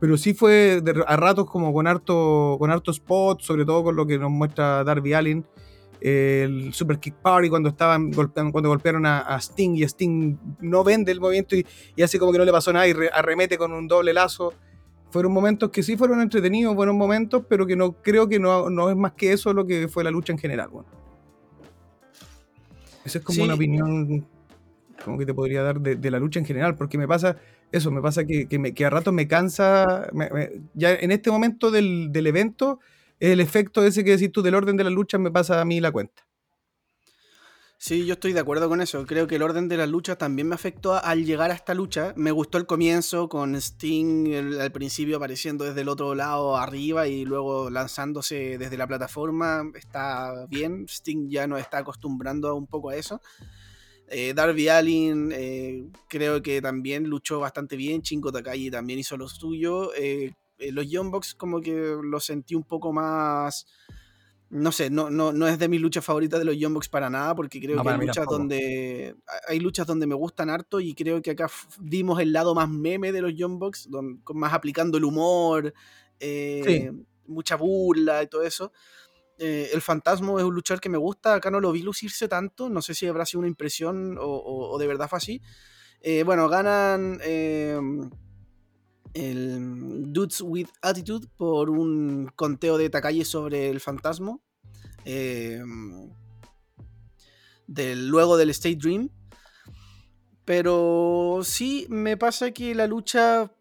pero 0.00 0.16
sí 0.16 0.34
fue 0.34 0.82
a 1.06 1.16
ratos 1.16 1.46
como 1.46 1.72
con 1.72 1.86
harto, 1.86 2.56
con 2.58 2.72
harto 2.72 2.90
spot, 2.90 3.42
sobre 3.42 3.64
todo 3.64 3.84
con 3.84 3.94
lo 3.94 4.06
que 4.06 4.18
nos 4.18 4.32
muestra 4.32 4.82
Darby 4.82 5.12
Allin 5.12 5.44
el 6.00 6.72
Super 6.72 6.98
Kick 6.98 7.14
Party 7.14 7.48
cuando 7.48 7.68
estaban 7.68 8.12
cuando 8.12 8.68
golpearon 8.68 9.04
a, 9.06 9.36
Sting 9.38 9.76
y 9.76 9.82
Sting 9.82 10.36
no 10.60 10.82
vende 10.82 11.12
el 11.12 11.20
movimiento 11.20 11.56
y, 11.56 11.66
y, 11.96 12.02
hace 12.02 12.18
como 12.18 12.32
que 12.32 12.38
no 12.38 12.44
le 12.44 12.52
pasó 12.52 12.72
nada 12.72 12.88
y 12.88 12.94
arremete 13.12 13.58
con 13.58 13.72
un 13.72 13.86
doble 13.86 14.12
lazo. 14.12 14.54
Fueron 15.10 15.32
momentos 15.32 15.70
que 15.70 15.82
sí 15.82 15.96
fueron 15.96 16.20
entretenidos, 16.20 16.74
buenos 16.74 16.94
momentos, 16.94 17.44
pero 17.48 17.66
que 17.66 17.76
no 17.76 17.92
creo 17.92 18.28
que 18.28 18.38
no, 18.38 18.70
no 18.70 18.90
es 18.90 18.96
más 18.96 19.12
que 19.12 19.32
eso 19.32 19.52
lo 19.52 19.66
que 19.66 19.88
fue 19.88 20.04
la 20.04 20.10
lucha 20.10 20.32
en 20.32 20.38
general. 20.38 20.68
Bueno. 20.68 20.88
Esa 23.04 23.18
es 23.18 23.24
como 23.24 23.42
una 23.42 23.54
opinión 23.54 24.24
como 25.04 25.18
que 25.18 25.26
te 25.26 25.34
podría 25.34 25.62
dar 25.62 25.80
de, 25.80 26.10
la 26.10 26.18
lucha 26.18 26.38
en 26.38 26.46
general, 26.46 26.76
porque 26.76 26.98
me 26.98 27.08
pasa 27.08 27.36
eso, 27.72 27.90
me 27.90 28.00
pasa 28.00 28.24
que, 28.24 28.46
que, 28.46 28.84
a 28.84 28.90
ratos 28.90 29.14
me 29.14 29.26
cansa, 29.26 30.08
ya 30.74 30.94
en 30.94 31.10
este 31.10 31.30
momento 31.30 31.70
del, 31.70 32.12
del 32.12 32.26
evento 32.26 32.80
el 33.20 33.40
efecto 33.40 33.84
ese 33.84 34.04
que 34.04 34.12
decís 34.12 34.32
tú 34.32 34.42
del 34.42 34.54
orden 34.54 34.76
de 34.76 34.84
las 34.84 34.92
luchas 34.92 35.20
me 35.20 35.30
pasa 35.30 35.60
a 35.60 35.64
mí 35.64 35.80
la 35.80 35.92
cuenta. 35.92 36.26
Sí, 37.82 38.04
yo 38.04 38.12
estoy 38.12 38.34
de 38.34 38.40
acuerdo 38.40 38.68
con 38.68 38.82
eso. 38.82 39.06
Creo 39.06 39.26
que 39.26 39.36
el 39.36 39.42
orden 39.42 39.66
de 39.66 39.78
las 39.78 39.88
luchas 39.88 40.18
también 40.18 40.46
me 40.46 40.54
afectó 40.54 41.02
al 41.02 41.24
llegar 41.24 41.50
a 41.50 41.54
esta 41.54 41.72
lucha. 41.72 42.12
Me 42.14 42.30
gustó 42.30 42.58
el 42.58 42.66
comienzo 42.66 43.30
con 43.30 43.54
Sting 43.56 44.60
al 44.60 44.70
principio 44.70 45.16
apareciendo 45.16 45.64
desde 45.64 45.80
el 45.80 45.88
otro 45.88 46.14
lado 46.14 46.58
arriba 46.58 47.08
y 47.08 47.24
luego 47.24 47.70
lanzándose 47.70 48.58
desde 48.58 48.76
la 48.76 48.86
plataforma. 48.86 49.64
Está 49.74 50.44
bien. 50.50 50.84
Sting 50.86 51.30
ya 51.30 51.46
nos 51.46 51.58
está 51.58 51.78
acostumbrando 51.78 52.54
un 52.54 52.66
poco 52.66 52.90
a 52.90 52.96
eso. 52.96 53.22
Eh, 54.08 54.34
Darby 54.34 54.68
Allin 54.68 55.30
eh, 55.32 55.88
creo 56.06 56.42
que 56.42 56.60
también 56.60 57.04
luchó 57.04 57.40
bastante 57.40 57.76
bien. 57.76 58.02
Chingo 58.02 58.30
Takagi 58.30 58.70
también 58.70 58.98
hizo 58.98 59.16
lo 59.16 59.26
suyo. 59.26 59.94
Eh, 59.94 60.34
los 60.72 60.88
Young 60.88 61.10
Bucks 61.10 61.34
como 61.34 61.60
que 61.60 61.96
lo 62.02 62.20
sentí 62.20 62.54
un 62.54 62.64
poco 62.64 62.92
más... 62.92 63.66
No 64.50 64.72
sé, 64.72 64.90
no, 64.90 65.10
no, 65.10 65.32
no 65.32 65.46
es 65.46 65.60
de 65.60 65.68
mis 65.68 65.80
luchas 65.80 66.04
favoritas 66.04 66.40
de 66.40 66.44
los 66.44 66.56
Young 66.56 66.74
Bucks 66.74 66.88
para 66.88 67.08
nada, 67.08 67.36
porque 67.36 67.60
creo 67.60 67.80
que 67.80 67.88
hay 67.88 67.98
luchas, 67.98 68.26
donde, 68.26 69.14
hay 69.46 69.60
luchas 69.60 69.86
donde 69.86 70.08
me 70.08 70.16
gustan 70.16 70.50
harto 70.50 70.80
y 70.80 70.92
creo 70.92 71.22
que 71.22 71.30
acá 71.30 71.48
dimos 71.78 72.18
el 72.18 72.32
lado 72.32 72.52
más 72.52 72.68
meme 72.68 73.12
de 73.12 73.22
los 73.22 73.32
Young 73.32 73.60
Bucks, 73.60 73.88
más 74.34 74.52
aplicando 74.52 74.98
el 74.98 75.04
humor, 75.04 75.72
eh, 76.18 76.90
mucha 77.26 77.54
burla 77.54 78.24
y 78.24 78.26
todo 78.26 78.42
eso. 78.42 78.72
Eh, 79.38 79.70
el 79.72 79.80
fantasma 79.82 80.36
es 80.38 80.44
un 80.44 80.54
luchador 80.54 80.80
que 80.80 80.88
me 80.88 80.98
gusta, 80.98 81.34
acá 81.34 81.48
no 81.52 81.60
lo 81.60 81.70
vi 81.70 81.82
lucirse 81.82 82.26
tanto, 82.26 82.68
no 82.68 82.82
sé 82.82 82.92
si 82.92 83.06
habrá 83.06 83.24
sido 83.24 83.38
una 83.38 83.48
impresión 83.48 84.18
o, 84.18 84.24
o 84.72 84.78
de 84.78 84.86
verdad 84.88 85.08
fue 85.08 85.18
así. 85.18 85.40
bueno, 86.24 86.48
ganan 86.48 87.20
el 89.14 90.12
Dudes 90.12 90.40
with 90.40 90.68
Attitude 90.82 91.26
por 91.36 91.70
un 91.70 92.30
conteo 92.36 92.78
de 92.78 92.90
Takagi 92.90 93.24
sobre 93.24 93.70
el 93.70 93.80
fantasma. 93.80 94.38
Em, 95.04 96.10
del, 97.66 98.08
luego 98.08 98.36
del 98.36 98.50
State 98.50 98.76
Dream. 98.76 99.10
Pero 100.44 101.40
sí 101.44 101.86
me 101.88 102.16
pasa 102.16 102.50
que 102.50 102.74
la 102.74 102.86
lucha 102.86 103.52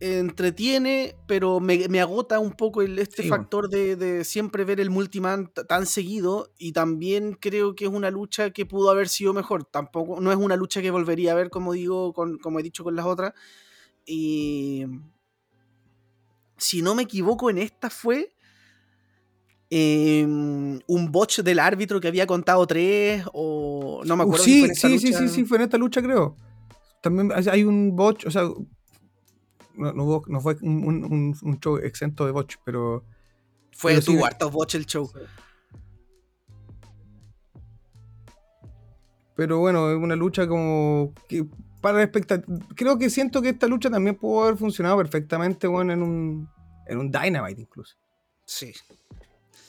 entretiene, 0.00 1.16
pero 1.26 1.60
me, 1.60 2.00
agota 2.00 2.38
un 2.38 2.52
poco 2.52 2.82
el, 2.82 2.98
este 3.00 3.24
factor 3.24 3.68
de, 3.68 4.24
siempre 4.24 4.64
ver 4.64 4.80
el 4.80 4.90
multiman 4.90 5.52
tan 5.68 5.86
seguido. 5.86 6.50
Y 6.56 6.72
también 6.72 7.34
creo 7.34 7.74
que 7.74 7.84
es 7.84 7.90
una 7.90 8.10
lucha 8.10 8.50
que 8.50 8.64
pudo 8.64 8.90
haber 8.90 9.08
sido 9.08 9.34
mejor. 9.34 9.64
Tampoco, 9.64 10.20
no 10.20 10.30
es 10.32 10.38
una 10.38 10.56
lucha 10.56 10.80
que 10.80 10.90
volvería 10.90 11.32
a 11.32 11.36
ver, 11.36 11.50
como 11.50 11.72
digo, 11.72 12.14
como 12.14 12.58
he 12.58 12.62
dicho 12.62 12.84
con 12.84 12.96
las 12.96 13.06
otras 13.06 13.34
y 14.08 14.86
si 16.56 16.80
no 16.80 16.94
me 16.94 17.02
equivoco, 17.02 17.50
en 17.50 17.58
esta 17.58 17.90
fue 17.90 18.34
em, 19.68 20.80
un 20.86 21.12
botch 21.12 21.40
del 21.40 21.58
árbitro 21.58 22.00
que 22.00 22.08
había 22.08 22.26
contado 22.26 22.66
tres, 22.66 23.22
o 23.34 24.02
no 24.06 24.16
me 24.16 24.22
acuerdo. 24.22 24.44
Sí, 24.44 24.66
sí, 24.74 24.98
sí, 24.98 25.12
sí, 25.12 25.28
sí, 25.28 25.44
fue 25.44 25.58
en 25.58 25.64
esta 25.64 25.76
lucha, 25.76 26.00
creo. 26.02 26.36
También 27.02 27.30
hay 27.32 27.64
un 27.64 27.94
botch, 27.94 28.26
o 28.26 28.30
sea, 28.30 28.44
no, 29.74 29.92
no, 29.92 30.40
fue 30.40 30.56
un, 30.62 31.58
show 31.60 31.76
exento 31.76 32.24
de 32.24 32.32
botch, 32.32 32.56
pero. 32.64 33.04
Fue 33.72 33.94
tu 34.00 34.12
sí, 34.12 34.22
hartos 34.22 34.50
botch 34.50 34.74
el 34.74 34.86
show. 34.86 35.08
Pero 39.36 39.58
bueno, 39.58 39.90
es 39.90 39.96
una 39.96 40.16
lucha 40.16 40.48
como 40.48 41.12
que 41.28 41.46
para 41.80 42.02
expectativa. 42.02 42.58
Creo 42.74 42.98
que 42.98 43.10
siento 43.10 43.42
que 43.42 43.50
esta 43.50 43.66
lucha 43.66 43.90
también 43.90 44.16
pudo 44.16 44.44
haber 44.44 44.56
funcionado 44.56 44.96
perfectamente, 44.96 45.66
bueno, 45.66 45.92
en 45.92 46.02
un, 46.02 46.48
en 46.86 46.98
un 46.98 47.10
Dynamite 47.10 47.62
incluso. 47.62 47.96
Sí. 48.44 48.72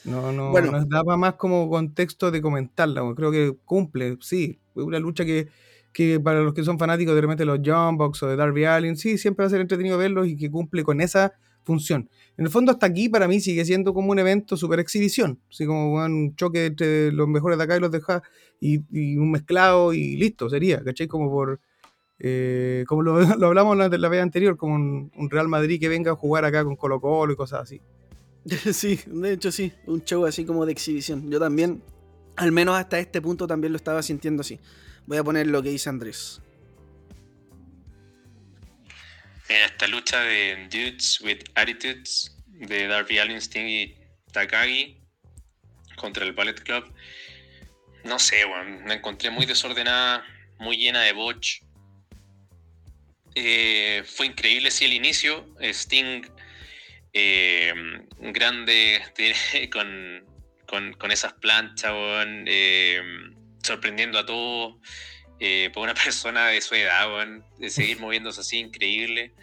No, 0.06 0.32
no, 0.32 0.52
bueno. 0.52 0.72
nos 0.72 0.88
daba 0.88 1.18
más 1.18 1.36
como 1.36 1.70
contexto 1.70 2.32
de 2.32 2.42
comentarla. 2.42 3.04
Creo 3.16 3.32
que 3.32 3.56
cumple, 3.66 4.18
sí. 4.22 4.60
Una 4.74 4.98
lucha 5.00 5.26
que, 5.26 5.50
que 5.94 6.20
para 6.20 6.42
los 6.42 6.54
que 6.54 6.64
son 6.64 6.80
fanáticos 6.80 7.14
de 7.14 7.22
repente 7.22 7.46
los 7.46 7.60
John 7.64 7.98
Box 7.98 8.24
o 8.24 8.28
de 8.28 8.36
Darby 8.36 8.66
Allin, 8.66 8.96
sí, 8.96 9.18
siempre 9.18 9.44
va 9.44 9.48
a 9.48 9.50
ser 9.50 9.62
entretenido 9.62 9.98
verlos 9.98 10.28
y 10.28 10.38
que 10.38 10.50
cumple 10.50 10.84
con 10.84 11.02
esa 11.02 11.34
función. 11.64 12.10
En 12.38 12.46
el 12.46 12.52
fondo, 12.52 12.72
hasta 12.72 12.86
aquí 12.86 13.10
para 13.10 13.28
mí 13.28 13.42
sigue 13.42 13.66
siendo 13.66 13.94
como 13.94 14.12
un 14.12 14.20
evento 14.20 14.56
super 14.56 14.80
exhibición. 14.80 15.40
Así 15.52 15.66
como 15.66 15.94
un 15.94 16.36
choque 16.36 16.68
entre 16.68 17.12
los 17.12 17.28
mejores 17.28 17.58
de 17.58 17.66
acá 17.66 17.76
y 17.76 17.80
los 17.82 17.92
de 17.92 17.98
acá 17.98 18.24
y, 18.60 18.80
y 18.92 19.18
un 19.18 19.32
mezclado 19.32 19.94
y 19.94 20.16
listo, 20.16 20.50
sería, 20.50 20.82
¿cachai? 20.84 21.08
Como 21.08 21.30
por 21.30 21.60
eh, 22.20 22.84
como 22.88 23.02
lo, 23.04 23.48
hablamos 23.48 23.78
la, 23.78 23.88
la 23.88 24.10
vez 24.10 24.22
anterior, 24.22 24.58
como 24.58 24.76
un, 24.76 25.30
Real 25.30 25.48
Madrid 25.48 25.80
que 25.80 25.90
venga 25.90 26.12
a 26.12 26.16
jugar 26.16 26.46
acá 26.46 26.64
con 26.64 26.76
Colo 26.76 27.00
Colo 27.00 27.34
y 27.34 27.36
cosas 27.36 27.62
así. 27.62 27.82
Sí, 28.74 29.00
de 29.06 29.34
hecho 29.34 29.52
sí, 29.52 29.74
un 29.86 30.04
show 30.04 30.26
así 30.26 30.46
como 30.46 30.66
de 30.66 30.72
exhibición. 30.72 31.30
Yo 31.30 31.40
también, 31.40 31.84
al 32.36 32.52
menos 32.52 32.78
hasta 32.78 33.00
este 33.00 33.22
punto 33.22 33.48
también 33.48 33.74
lo 33.74 33.78
estaba 33.78 34.02
sintiendo 34.02 34.42
así. 34.42 34.60
Voy 35.06 35.18
a 35.18 35.24
poner 35.24 35.48
lo 35.48 35.62
que 35.62 35.70
dice 35.70 35.90
Andrés. 35.90 36.42
En 39.50 39.64
esta 39.66 39.88
lucha 39.88 40.22
de 40.22 40.68
Dudes 40.70 41.20
with 41.22 41.40
Attitudes 41.56 42.38
de 42.48 42.88
Darby 42.88 43.18
Allin, 43.18 43.38
Sting 43.38 43.66
y 43.66 43.96
Takagi 44.32 45.02
contra 45.96 46.24
el 46.24 46.34
Ballet 46.34 46.62
Club, 46.62 46.86
no 48.04 48.20
sé, 48.20 48.46
bueno, 48.46 48.86
me 48.86 48.94
encontré 48.94 49.30
muy 49.32 49.46
desordenada, 49.46 50.24
muy 50.60 50.78
llena 50.78 51.02
de 51.02 51.14
botch 51.14 51.62
eh, 53.42 54.04
fue 54.04 54.28
increíble, 54.28 54.72
sí, 54.72 54.86
el 54.86 54.94
inicio. 54.94 55.46
Sting, 55.62 56.24
eh, 57.14 57.74
grande, 58.20 59.02
con, 60.68 61.12
esas 61.12 61.34
planchas, 61.34 61.94
eh, 62.46 63.02
sorprendiendo 63.64 64.20
a 64.20 64.26
todos. 64.26 64.76
por 65.74 65.84
una 65.84 65.94
persona 66.06 66.48
de 66.48 66.62
su 66.62 66.76
edad, 66.76 67.08
de 67.58 67.70
seguir 67.70 68.00
moviéndose 68.02 68.42
así, 68.42 68.58
increíble. 68.58 69.34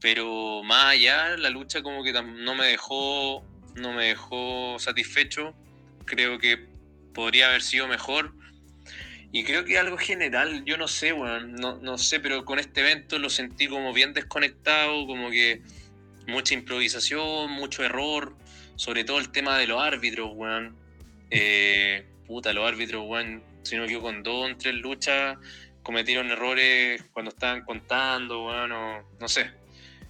Pero 0.00 0.62
más 0.62 0.92
allá, 0.92 1.36
la 1.36 1.50
lucha 1.50 1.82
como 1.82 2.02
que 2.04 2.12
no 2.12 2.54
me 2.54 2.66
dejó, 2.66 3.44
no 3.74 3.92
me 3.92 4.06
dejó 4.06 4.78
satisfecho. 4.78 5.54
Creo 6.06 6.38
que 6.38 6.68
podría 7.12 7.48
haber 7.48 7.62
sido 7.62 7.88
mejor. 7.88 8.32
Y 9.30 9.44
creo 9.44 9.64
que 9.64 9.78
algo 9.78 9.98
general, 9.98 10.64
yo 10.64 10.78
no 10.78 10.88
sé, 10.88 11.12
weón, 11.12 11.54
no, 11.54 11.76
no 11.76 11.98
sé, 11.98 12.18
pero 12.18 12.44
con 12.44 12.58
este 12.58 12.80
evento 12.80 13.18
lo 13.18 13.28
sentí 13.28 13.66
como 13.66 13.92
bien 13.92 14.14
desconectado, 14.14 15.06
como 15.06 15.30
que 15.30 15.60
mucha 16.26 16.54
improvisación, 16.54 17.50
mucho 17.50 17.84
error, 17.84 18.34
sobre 18.76 19.04
todo 19.04 19.18
el 19.18 19.30
tema 19.30 19.58
de 19.58 19.66
los 19.66 19.82
árbitros, 19.82 20.30
weón. 20.34 20.76
Eh, 21.30 22.06
puta, 22.26 22.54
los 22.54 22.66
árbitros, 22.66 23.04
weón, 23.06 23.42
si 23.62 23.76
no 23.76 23.84
equivoco, 23.84 24.06
con 24.06 24.22
dos 24.22 24.50
o 24.50 24.56
tres 24.56 24.74
luchas 24.74 25.36
cometieron 25.82 26.30
errores 26.30 27.02
cuando 27.12 27.30
estaban 27.30 27.64
contando, 27.64 28.46
weón, 28.46 28.70
no 29.20 29.28
sé. 29.28 29.50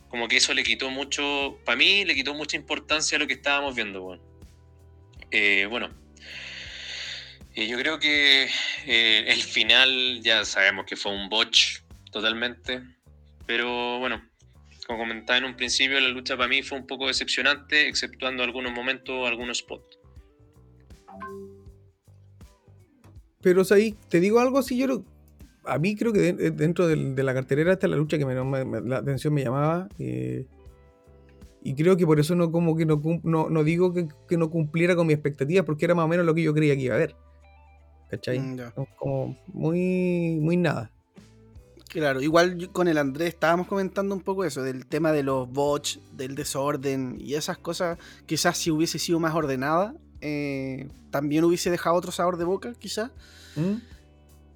Como 0.09 0.27
que 0.27 0.37
eso 0.37 0.55
le 0.55 0.63
quitó 0.63 0.91
mucho, 0.91 1.59
para 1.65 1.77
mí 1.77 2.05
le 2.05 2.15
quitó 2.15 2.35
mucha 2.35 2.57
importancia 2.57 3.17
a 3.17 3.19
lo 3.21 3.27
que 3.27 3.35
estábamos 3.35 3.75
viendo, 3.75 4.03
weón. 4.03 4.21
Eh, 5.31 5.67
bueno, 5.69 5.91
yo 7.67 7.79
creo 7.79 7.99
que 7.99 8.49
eh, 8.87 9.25
el 9.27 9.43
final 9.43 10.21
ya 10.23 10.45
sabemos 10.45 10.87
que 10.87 10.97
fue 10.97 11.13
un 11.13 11.29
botch 11.29 11.81
totalmente, 12.13 12.83
pero 13.47 13.99
bueno, 13.99 14.23
como 14.87 15.01
comentaba 15.01 15.39
en 15.39 15.45
un 15.45 15.57
principio, 15.57 15.99
la 15.99 16.09
lucha 16.09 16.37
para 16.37 16.49
mí 16.49 16.63
fue 16.63 16.79
un 16.79 16.87
poco 16.87 17.07
decepcionante, 17.07 17.89
exceptuando 17.89 18.43
algunos 18.43 18.73
momentos, 18.73 19.27
algunos 19.27 19.59
spots. 19.59 19.99
Pero 23.41 23.63
ahí 23.71 23.95
te 24.09 24.21
digo 24.21 24.41
algo 24.41 24.59
así, 24.59 24.77
yo 24.79 25.05
a 25.65 25.79
mí 25.79 25.95
creo 25.95 26.13
que 26.13 26.33
dentro 26.33 26.87
de, 26.87 27.23
la 27.23 27.35
carterera 27.35 27.75
está 27.75 27.89
la 27.89 27.97
lucha 27.97 28.19
que 28.19 28.25
me, 28.25 28.35
la 28.35 28.97
atención 28.97 29.35
me 29.35 29.45
llamaba. 29.45 29.89
Eh, 29.99 30.47
y 31.63 31.75
creo 31.75 31.97
que 31.97 32.07
por 32.07 32.19
eso 32.19 32.35
no 32.35 32.51
como 32.51 32.77
que 32.77 32.87
no, 32.87 33.01
no, 33.23 33.65
digo 33.65 33.93
que, 33.93 34.37
no 34.37 34.51
cumpliera 34.51 34.97
con 34.97 35.07
mis 35.07 35.15
expectativas, 35.15 35.65
porque 35.65 35.85
era 35.85 35.95
más 35.95 36.07
o 36.07 36.09
menos 36.09 36.25
lo 36.25 36.35
que 36.35 36.43
yo 36.43 36.55
creía 36.55 36.75
que 36.75 36.83
iba 36.83 36.95
a 36.95 36.97
haber. 36.97 37.15
¿Cachai? 38.11 38.39
Mm, 38.39 38.59
como 38.97 39.37
muy, 39.49 40.39
muy 40.41 40.57
nada. 40.57 40.91
Claro, 41.89 42.21
igual 42.21 42.71
con 42.71 42.87
el 42.87 42.99
Andrés 42.99 43.29
estábamos 43.29 43.67
comentando 43.67 44.15
un 44.15 44.21
poco 44.21 44.45
eso, 44.45 44.63
del 44.63 44.87
tema 44.87 45.11
de 45.11 45.23
los 45.23 45.51
bots, 45.51 46.01
del 46.13 46.35
desorden 46.35 47.17
y 47.19 47.35
esas 47.35 47.57
cosas, 47.57 47.99
quizás 48.27 48.59
si 48.59 48.71
hubiese 48.71 48.99
sido 48.99 49.19
más 49.21 49.35
ordenada, 49.35 49.95
eh, 50.21 50.89
también 51.11 51.45
hubiese 51.45 51.71
dejado 51.71 51.97
otro 51.97 52.13
sabor 52.13 52.37
de 52.37 52.45
boca, 52.45 52.75
quizás. 52.79 53.11
¿Mm? 53.57 53.77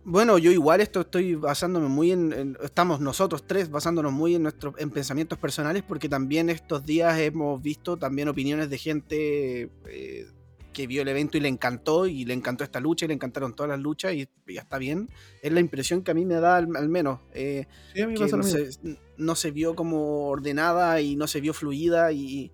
Bueno, 0.04 0.36
yo 0.36 0.50
igual 0.50 0.80
esto 0.80 1.02
estoy 1.02 1.36
basándome 1.36 1.88
muy 1.88 2.10
en, 2.10 2.58
estamos 2.62 3.00
nosotros 3.00 3.44
tres 3.46 3.70
basándonos 3.70 4.12
muy 4.12 4.34
en 4.34 4.42
nuestros 4.42 4.74
en 4.78 4.90
pensamientos 4.90 5.38
personales 5.38 5.84
porque 5.86 6.08
también 6.08 6.50
estos 6.50 6.84
días 6.84 7.16
hemos 7.20 7.62
visto 7.62 7.96
también 7.96 8.28
opiniones 8.28 8.68
de 8.68 8.78
gente 8.78 9.70
eh, 9.86 10.26
que 10.72 10.86
vio 10.86 11.02
el 11.02 11.08
evento 11.08 11.36
y 11.36 11.40
le 11.40 11.48
encantó, 11.48 12.06
y 12.06 12.24
le 12.24 12.34
encantó 12.34 12.64
esta 12.64 12.80
lucha, 12.80 13.04
y 13.04 13.08
le 13.08 13.14
encantaron 13.14 13.54
todas 13.54 13.70
las 13.70 13.80
luchas, 13.80 14.14
y 14.14 14.28
ya 14.46 14.62
está 14.62 14.78
bien. 14.78 15.08
Es 15.42 15.52
la 15.52 15.60
impresión 15.60 16.02
que 16.02 16.10
a 16.10 16.14
mí 16.14 16.24
me 16.24 16.34
da, 16.34 16.56
al, 16.56 16.88
menos. 16.88 17.20
Eh, 17.34 17.66
sí, 17.94 18.02
a 18.02 18.06
mí 18.06 18.14
no, 18.14 18.42
se, 18.42 18.70
no, 19.16 19.34
se, 19.34 19.50
vio 19.50 19.74
como 19.74 20.28
ordenada 20.28 21.00
y 21.00 21.16
no 21.16 21.26
se 21.26 21.40
vio 21.40 21.54
fluida, 21.54 22.12
y, 22.12 22.50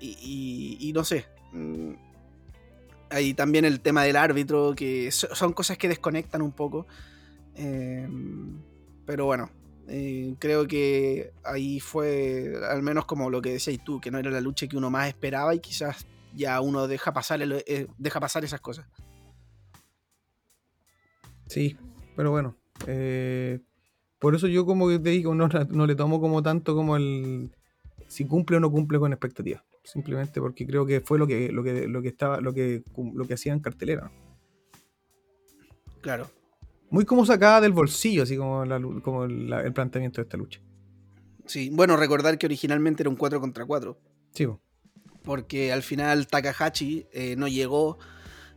y, 0.00 0.92
no 0.94 1.04
sé. 1.04 1.26
Mm, 1.52 1.92
hay 3.10 3.34
también 3.34 3.64
el 3.64 3.80
tema 3.80 4.04
del 4.04 4.16
árbitro, 4.16 4.74
que 4.74 5.10
son 5.10 5.52
cosas 5.52 5.78
que 5.78 5.88
desconectan 5.88 6.42
un 6.42 6.52
poco. 6.52 6.86
Em, 7.54 8.58
pero 9.04 9.26
bueno, 9.26 9.50
eh, 9.88 10.34
creo 10.38 10.66
que 10.66 11.32
ahí 11.44 11.80
fue 11.80 12.54
al 12.68 12.82
menos 12.82 13.04
como 13.04 13.30
lo 13.30 13.42
que 13.42 13.52
decías 13.52 13.82
tú, 13.84 14.00
que 14.00 14.10
no 14.10 14.18
era 14.18 14.30
la 14.30 14.40
lucha 14.40 14.66
que 14.66 14.76
uno 14.76 14.90
más 14.90 15.08
esperaba 15.08 15.54
y 15.54 15.60
quizás 15.60 16.06
ya 16.34 16.60
uno 16.60 16.88
deja 16.88 17.12
pasar, 17.12 17.40
eh, 17.42 17.86
deja 17.98 18.20
pasar 18.20 18.44
esas 18.44 18.60
cosas. 18.60 18.86
Sí, 21.46 21.76
pero 22.16 22.30
bueno. 22.30 22.56
Eh, 22.86 23.60
por 24.18 24.34
eso 24.34 24.46
yo 24.46 24.64
como 24.64 24.88
que 24.88 24.98
te 24.98 25.10
digo, 25.10 25.34
no, 25.34 25.48
le 25.86 25.94
tomo 25.94 26.20
como 26.20 26.42
tanto 26.42 26.74
como 26.74 26.96
el 26.96 27.50
si 28.06 28.26
cumple 28.26 28.58
o 28.58 28.60
no 28.60 28.70
cumple 28.70 28.98
con 28.98 29.12
expectativas. 29.12 29.62
Simplemente 29.84 30.40
porque 30.40 30.66
creo 30.66 30.86
que 30.86 31.00
fue 31.00 31.18
lo 31.18 31.26
que, 31.26 31.50
lo 31.50 31.62
que, 31.62 31.88
lo 31.88 32.02
que 32.02 32.08
estaba, 32.08 32.40
lo 32.40 32.52
que, 32.52 32.84
lo 33.14 33.26
que 33.26 33.34
hacía 33.34 33.52
en 33.52 33.60
cartelera. 33.60 34.10
Claro. 36.00 36.30
Muy 36.90 37.04
como 37.04 37.26
sacada 37.26 37.60
del 37.60 37.72
bolsillo, 37.72 38.22
así 38.22 38.36
como, 38.36 38.64
como 39.02 39.24
el 39.24 39.72
planteamiento 39.72 40.20
de 40.20 40.22
esta 40.22 40.36
lucha. 40.36 40.60
Sí, 41.46 41.70
bueno, 41.72 41.96
recordar 41.96 42.38
que 42.38 42.46
originalmente 42.46 43.02
era 43.02 43.10
un 43.10 43.16
4 43.16 43.40
contra 43.40 43.64
4. 43.64 43.98
Sí 44.32 44.46
porque 45.22 45.72
al 45.72 45.82
final 45.82 46.26
Takahashi 46.26 47.06
eh, 47.12 47.36
no 47.36 47.48
llegó 47.48 47.98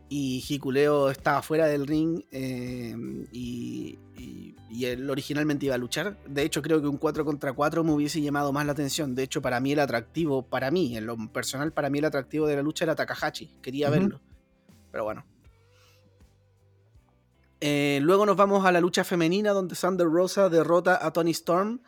y 0.08 0.44
Hikuleo 0.48 1.10
estaba 1.10 1.42
fuera 1.42 1.66
del 1.66 1.86
ring 1.86 2.22
eh, 2.30 2.94
y, 3.32 3.98
él 4.82 5.08
originalmente 5.08 5.66
iba 5.66 5.74
a 5.74 5.78
luchar. 5.78 6.18
De 6.28 6.42
hecho, 6.42 6.60
creo 6.60 6.82
que 6.82 6.86
un 6.86 6.98
4 6.98 7.24
contra 7.24 7.54
4 7.54 7.82
me 7.82 7.92
hubiese 7.92 8.20
llamado 8.20 8.52
más 8.52 8.66
la 8.66 8.72
atención. 8.72 9.14
De 9.14 9.22
hecho, 9.22 9.40
para 9.40 9.58
mí 9.58 9.72
el 9.72 9.80
atractivo, 9.80 10.42
para 10.42 10.70
mí, 10.70 10.96
en 10.98 11.06
lo 11.06 11.16
personal, 11.32 11.72
para 11.72 11.88
mí 11.88 11.98
el 11.98 12.04
atractivo 12.04 12.46
de 12.46 12.56
la 12.56 12.62
lucha 12.62 12.84
era 12.84 12.94
Takahashi. 12.94 13.46
Quería 13.62 13.88
verlo. 13.88 14.20
Pero 14.92 15.04
bueno. 15.04 15.24
Eh, 17.60 18.00
luego 18.02 18.26
nos 18.26 18.36
vamos 18.36 18.66
a 18.66 18.72
la 18.72 18.80
lucha 18.80 19.02
femenina 19.02 19.52
donde 19.52 19.74
Sander 19.74 20.06
Rosa 20.06 20.50
derrota 20.50 20.98
a 21.04 21.10
Tony 21.10 21.30
Storm 21.30 21.80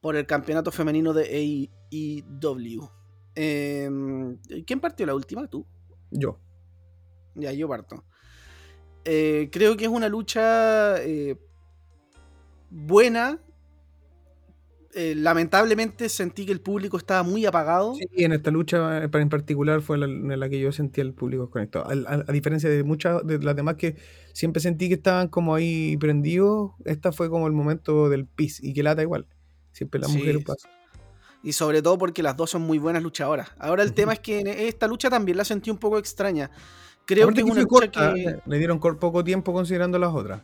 por 0.00 0.16
el 0.16 0.26
campeonato 0.26 0.72
femenino 0.72 1.12
de 1.12 1.70
AEW. 1.92 2.90
Em, 3.34 4.36
¿Quién 4.66 4.80
partió 4.80 5.06
la 5.06 5.14
última? 5.14 5.46
¿Tú? 5.48 5.66
Yo. 6.10 6.38
Ya, 7.34 7.52
yo 7.52 7.68
parto. 7.68 8.04
Eh, 9.04 9.48
creo 9.52 9.76
que 9.76 9.84
es 9.84 9.90
una 9.90 10.08
lucha 10.08 11.02
eh, 11.02 11.36
buena. 12.70 13.40
Eh, 14.96 15.16
lamentablemente 15.16 16.08
sentí 16.08 16.46
que 16.46 16.52
el 16.52 16.60
público 16.60 16.96
estaba 16.96 17.24
muy 17.24 17.44
apagado. 17.46 17.96
Sí, 17.96 18.06
en 18.12 18.32
esta 18.32 18.52
lucha 18.52 19.02
en 19.02 19.28
particular 19.28 19.82
fue 19.82 19.98
la, 19.98 20.06
en 20.06 20.38
la 20.38 20.48
que 20.48 20.60
yo 20.60 20.70
sentí 20.70 21.00
el 21.00 21.12
público 21.12 21.42
desconectado. 21.42 21.86
A, 21.88 22.32
diferencia 22.32 22.70
de 22.70 22.84
muchas 22.84 23.26
de 23.26 23.40
las 23.40 23.56
demás 23.56 23.74
que 23.74 23.96
siempre 24.32 24.62
sentí 24.62 24.86
que 24.86 24.94
estaban 24.94 25.26
como 25.26 25.56
ahí 25.56 25.96
prendidos, 25.96 26.72
esta 26.84 27.10
fue 27.10 27.28
como 27.28 27.48
el 27.48 27.52
momento 27.52 28.08
del 28.08 28.26
pis 28.26 28.62
y 28.62 28.72
que 28.72 28.84
lata 28.84 29.02
igual. 29.02 29.26
Siempre 29.72 30.00
la 30.00 30.06
mujer 30.06 30.44
pasa. 30.44 30.68
Y 31.44 31.52
sobre 31.52 31.82
todo 31.82 31.98
porque 31.98 32.22
las 32.22 32.36
dos 32.36 32.50
son 32.50 32.62
muy 32.62 32.78
buenas 32.78 33.02
luchadoras. 33.02 33.50
Ahora 33.58 33.82
el 33.82 33.92
tema 33.92 34.14
es 34.14 34.20
que 34.20 34.40
en 34.40 34.46
esta 34.48 34.88
lucha 34.88 35.10
también 35.10 35.36
la 35.36 35.44
sentí 35.44 35.70
un 35.70 35.76
poco 35.76 35.98
extraña. 35.98 36.50
Creo 37.04 37.28
que 37.28 37.42
es 37.42 37.46
una 37.46 37.62
lucha 37.62 38.14
que... 38.14 38.40
Le 38.46 38.58
dieron 38.58 38.80
poco 38.80 39.22
tiempo 39.22 39.52
considerando 39.52 39.98
las 39.98 40.14
otras. 40.14 40.42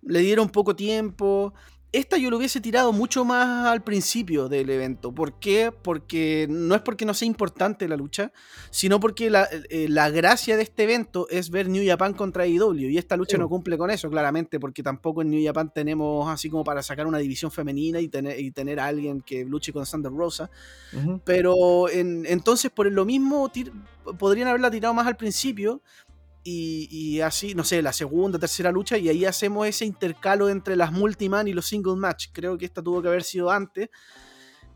Le 0.00 0.20
dieron 0.20 0.48
poco 0.48 0.74
tiempo. 0.74 1.52
Esta 1.92 2.16
yo 2.16 2.30
lo 2.30 2.38
hubiese 2.38 2.62
tirado 2.62 2.90
mucho 2.94 3.22
más 3.22 3.66
al 3.66 3.84
principio 3.84 4.48
del 4.48 4.70
evento. 4.70 5.12
¿Por 5.12 5.38
qué? 5.38 5.70
Porque 5.70 6.46
no 6.48 6.74
es 6.74 6.80
porque 6.80 7.04
no 7.04 7.12
sea 7.12 7.26
importante 7.26 7.86
la 7.86 7.96
lucha, 7.96 8.32
sino 8.70 8.98
porque 8.98 9.28
la, 9.28 9.46
eh, 9.68 9.88
gracia 10.10 10.56
de 10.56 10.62
este 10.62 10.84
evento 10.84 11.26
es 11.28 11.50
ver 11.50 11.68
New 11.68 11.86
Japan 11.86 12.14
contra 12.14 12.46
IW. 12.46 12.88
E 12.88 12.92
y 12.92 12.98
esta 12.98 13.14
lucha 13.14 13.36
no 13.36 13.46
cumple 13.46 13.76
con 13.76 13.90
eso, 13.90 14.08
claramente, 14.08 14.58
porque 14.58 14.82
tampoco 14.82 15.20
en 15.20 15.28
New 15.28 15.44
Japan 15.44 15.70
tenemos 15.70 16.30
así 16.30 16.48
como 16.48 16.64
para 16.64 16.82
sacar 16.82 17.06
una 17.06 17.18
división 17.18 17.50
femenina 17.50 18.00
y 18.00 18.08
tener, 18.08 18.40
y 18.40 18.50
tener 18.52 18.80
a 18.80 18.86
alguien 18.86 19.20
que 19.20 19.44
luche 19.44 19.70
con 19.70 19.84
Sander 19.84 20.12
Rosa. 20.12 20.50
Pero 21.24 21.90
entonces, 21.90 22.70
por 22.70 22.90
lo 22.90 23.04
mismo, 23.04 23.52
podrían 24.18 24.48
haberla 24.48 24.70
tirado 24.70 24.94
más 24.94 25.06
al 25.06 25.16
principio 25.16 25.82
y, 26.44 27.20
así, 27.20 27.54
no 27.54 27.62
sé, 27.62 27.82
la 27.82 27.92
segunda, 27.92 28.38
tercera 28.38 28.72
lucha, 28.72 28.98
y 28.98 29.08
ahí 29.08 29.24
hacemos 29.24 29.66
ese 29.66 29.84
intercalo 29.84 30.48
entre 30.48 30.74
las 30.76 30.90
multiman 30.90 31.46
y 31.46 31.52
los 31.52 31.66
single 31.66 31.96
match. 31.96 32.28
Creo 32.32 32.58
que 32.58 32.64
esta 32.64 32.82
tuvo 32.82 33.00
que 33.00 33.08
haber 33.08 33.22
sido 33.22 33.50
antes. 33.50 33.90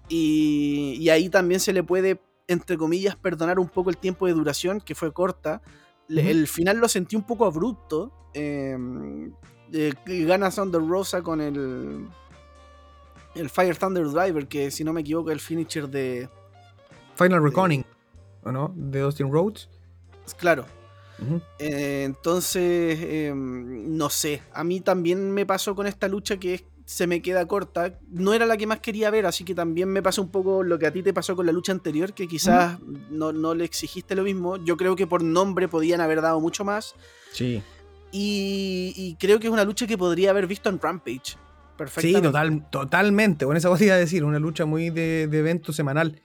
Y, 0.08 1.08
ahí 1.08 1.28
también 1.28 1.58
se 1.58 1.72
le 1.72 1.82
puede, 1.82 2.20
entre 2.46 2.76
comillas, 2.76 3.16
perdonar 3.16 3.58
un 3.58 3.68
poco 3.68 3.90
el 3.90 3.96
tiempo 3.96 4.26
de 4.26 4.32
duración, 4.32 4.80
que 4.80 4.94
fue 4.94 5.12
corta. 5.12 5.60
El 6.08 6.46
final 6.46 6.78
lo 6.78 6.88
sentí 6.88 7.16
un 7.16 7.26
poco 7.26 7.46
abrupto. 7.46 8.12
Em, 8.32 9.32
eh, 9.72 9.92
gana 10.04 10.50
Thunder 10.50 10.86
Rosa 10.86 11.22
con 11.22 11.40
el, 11.40 12.06
el 13.34 13.50
Fire 13.50 13.76
Thunder 13.76 14.06
Driver, 14.06 14.46
que 14.46 14.70
si 14.70 14.84
no 14.84 14.92
me 14.92 15.00
equivoco, 15.00 15.30
es 15.30 15.34
el 15.34 15.40
finisher 15.40 15.88
de. 15.88 16.28
Final 17.16 17.42
Reckoning, 17.42 17.84
¿o 18.44 18.52
no? 18.52 18.72
De 18.76 19.00
Austin 19.00 19.32
Rhodes. 19.32 19.68
Claro. 20.38 20.66
Eh, 21.58 22.02
entonces, 22.04 22.98
em, 23.00 23.96
no 23.96 24.10
sé, 24.10 24.42
a 24.52 24.64
mí 24.64 24.80
también 24.80 25.30
me 25.30 25.46
pasó 25.46 25.74
con 25.74 25.86
esta 25.86 26.08
lucha 26.08 26.36
que 26.36 26.64
se 26.86 27.06
me 27.06 27.20
queda 27.20 27.46
corta. 27.46 27.98
No 28.10 28.32
era 28.32 28.46
la 28.46 28.56
que 28.56 28.66
más 28.66 28.78
quería 28.78 29.10
ver, 29.10 29.26
así 29.26 29.44
que 29.44 29.54
también 29.54 29.88
me 29.88 30.02
pasó 30.02 30.22
un 30.22 30.30
poco 30.30 30.62
lo 30.62 30.78
que 30.78 30.86
a 30.86 30.92
ti 30.92 31.02
te 31.02 31.12
pasó 31.12 31.34
con 31.36 31.44
la 31.44 31.52
lucha 31.52 31.72
anterior, 31.72 32.14
que 32.14 32.28
quizás 32.28 32.78
no, 33.10 33.54
le 33.54 33.64
exigiste 33.64 34.14
lo 34.14 34.22
mismo. 34.22 34.56
Yo 34.56 34.76
creo 34.76 34.96
que 34.96 35.06
por 35.06 35.22
nombre 35.22 35.68
podían 35.68 36.00
haber 36.00 36.22
dado 36.22 36.40
mucho 36.40 36.64
más. 36.64 36.94
Sí. 37.32 37.62
Y, 38.12 39.16
creo 39.18 39.40
que 39.40 39.48
es 39.48 39.52
una 39.52 39.64
lucha 39.64 39.86
que 39.86 39.98
podría 39.98 40.30
haber 40.30 40.46
visto 40.46 40.70
en 40.70 40.80
Rampage. 40.80 41.36
Sí, 41.98 42.14
total, 42.14 42.70
totalmente. 42.70 43.44
Bueno, 43.44 43.58
esa 43.58 43.68
cosa 43.68 43.84
iba 43.84 43.94
a 43.94 43.98
decir, 43.98 44.24
una 44.24 44.38
lucha 44.38 44.64
muy 44.64 44.88
de, 44.88 45.24
evento 45.24 45.72
semanal. 45.72 46.22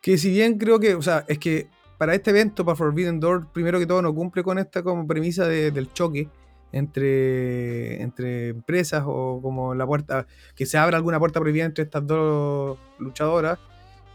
Que 0.00 0.18
si 0.18 0.30
bien 0.30 0.58
creo 0.58 0.78
que, 0.78 0.94
o 0.94 1.02
sea, 1.02 1.24
es 1.26 1.38
que 1.38 1.68
para 2.02 2.16
este 2.16 2.30
evento, 2.30 2.64
para 2.64 2.74
Forbidden 2.74 3.20
Door, 3.20 3.52
primero 3.52 3.78
que 3.78 3.86
todo 3.86 4.02
no 4.02 4.12
cumple 4.12 4.42
con 4.42 4.58
esta 4.58 4.82
como 4.82 5.06
premisa 5.06 5.46
del 5.46 5.92
choque 5.92 6.28
entre, 6.72 8.02
entre 8.02 8.48
empresas 8.48 9.04
o 9.06 9.38
como 9.40 9.72
la 9.72 9.86
puerta, 9.86 10.26
que 10.56 10.66
se 10.66 10.78
abra 10.78 10.96
alguna 10.96 11.20
puerta 11.20 11.38
prohibida 11.38 11.64
entre 11.64 11.84
estas 11.84 12.04
dos 12.04 12.76
luchadoras. 12.98 13.60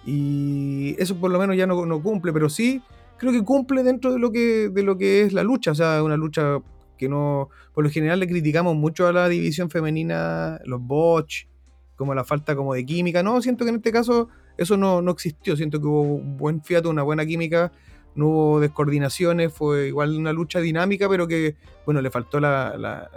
Y 0.06 0.98
eso 1.00 1.16
por 1.16 1.32
lo 1.32 1.40
menos 1.40 1.56
ya 1.56 1.66
no, 1.66 1.86
no 1.86 2.04
cumple, 2.04 2.34
pero 2.34 2.50
sí 2.50 2.82
creo 3.16 3.32
que 3.32 3.46
cumple 3.46 3.84
dentro 3.84 4.12
de 4.12 4.20
lo 4.20 4.34
que, 4.34 4.68
de 4.68 4.84
lo 4.84 4.98
que 4.98 5.22
es 5.22 5.32
la 5.32 5.44
lucha. 5.44 5.72
O 5.72 5.76
sea, 5.76 6.04
una 6.04 6.18
lucha 6.18 6.58
que 6.98 7.08
no. 7.08 7.48
Por 7.74 7.86
lo 7.86 7.90
general 7.90 8.20
le 8.20 8.28
criticamos 8.28 8.76
mucho 8.76 9.08
a 9.08 9.14
la 9.14 9.30
división 9.30 9.70
femenina, 9.70 10.60
los 10.66 10.82
botch, 10.82 11.48
como 11.96 12.14
la 12.14 12.26
falta 12.26 12.54
como 12.54 12.74
de 12.74 12.86
química. 12.86 13.24
No, 13.24 13.42
siento 13.42 13.64
que 13.64 13.70
en 13.70 13.78
este 13.78 13.94
caso 13.94 14.28
eso 14.58 14.78
no, 14.78 15.10
existió. 15.12 15.56
Siento 15.56 15.80
que 15.80 15.88
hubo 15.88 16.02
un 16.02 16.38
buen 16.38 16.62
fiato, 16.64 16.90
una 16.90 17.04
buena 17.04 17.26
química, 17.26 17.72
no 18.16 18.28
hubo 18.28 18.60
descoordinaciones, 18.60 19.54
fue 19.54 19.88
igual 19.88 20.18
una 20.18 20.34
lucha 20.34 20.60
dinámica, 20.60 21.08
pero 21.08 21.28
que, 21.28 21.56
bueno, 21.86 22.02
le 22.02 22.10
faltó 22.10 22.40
la, 22.40 23.10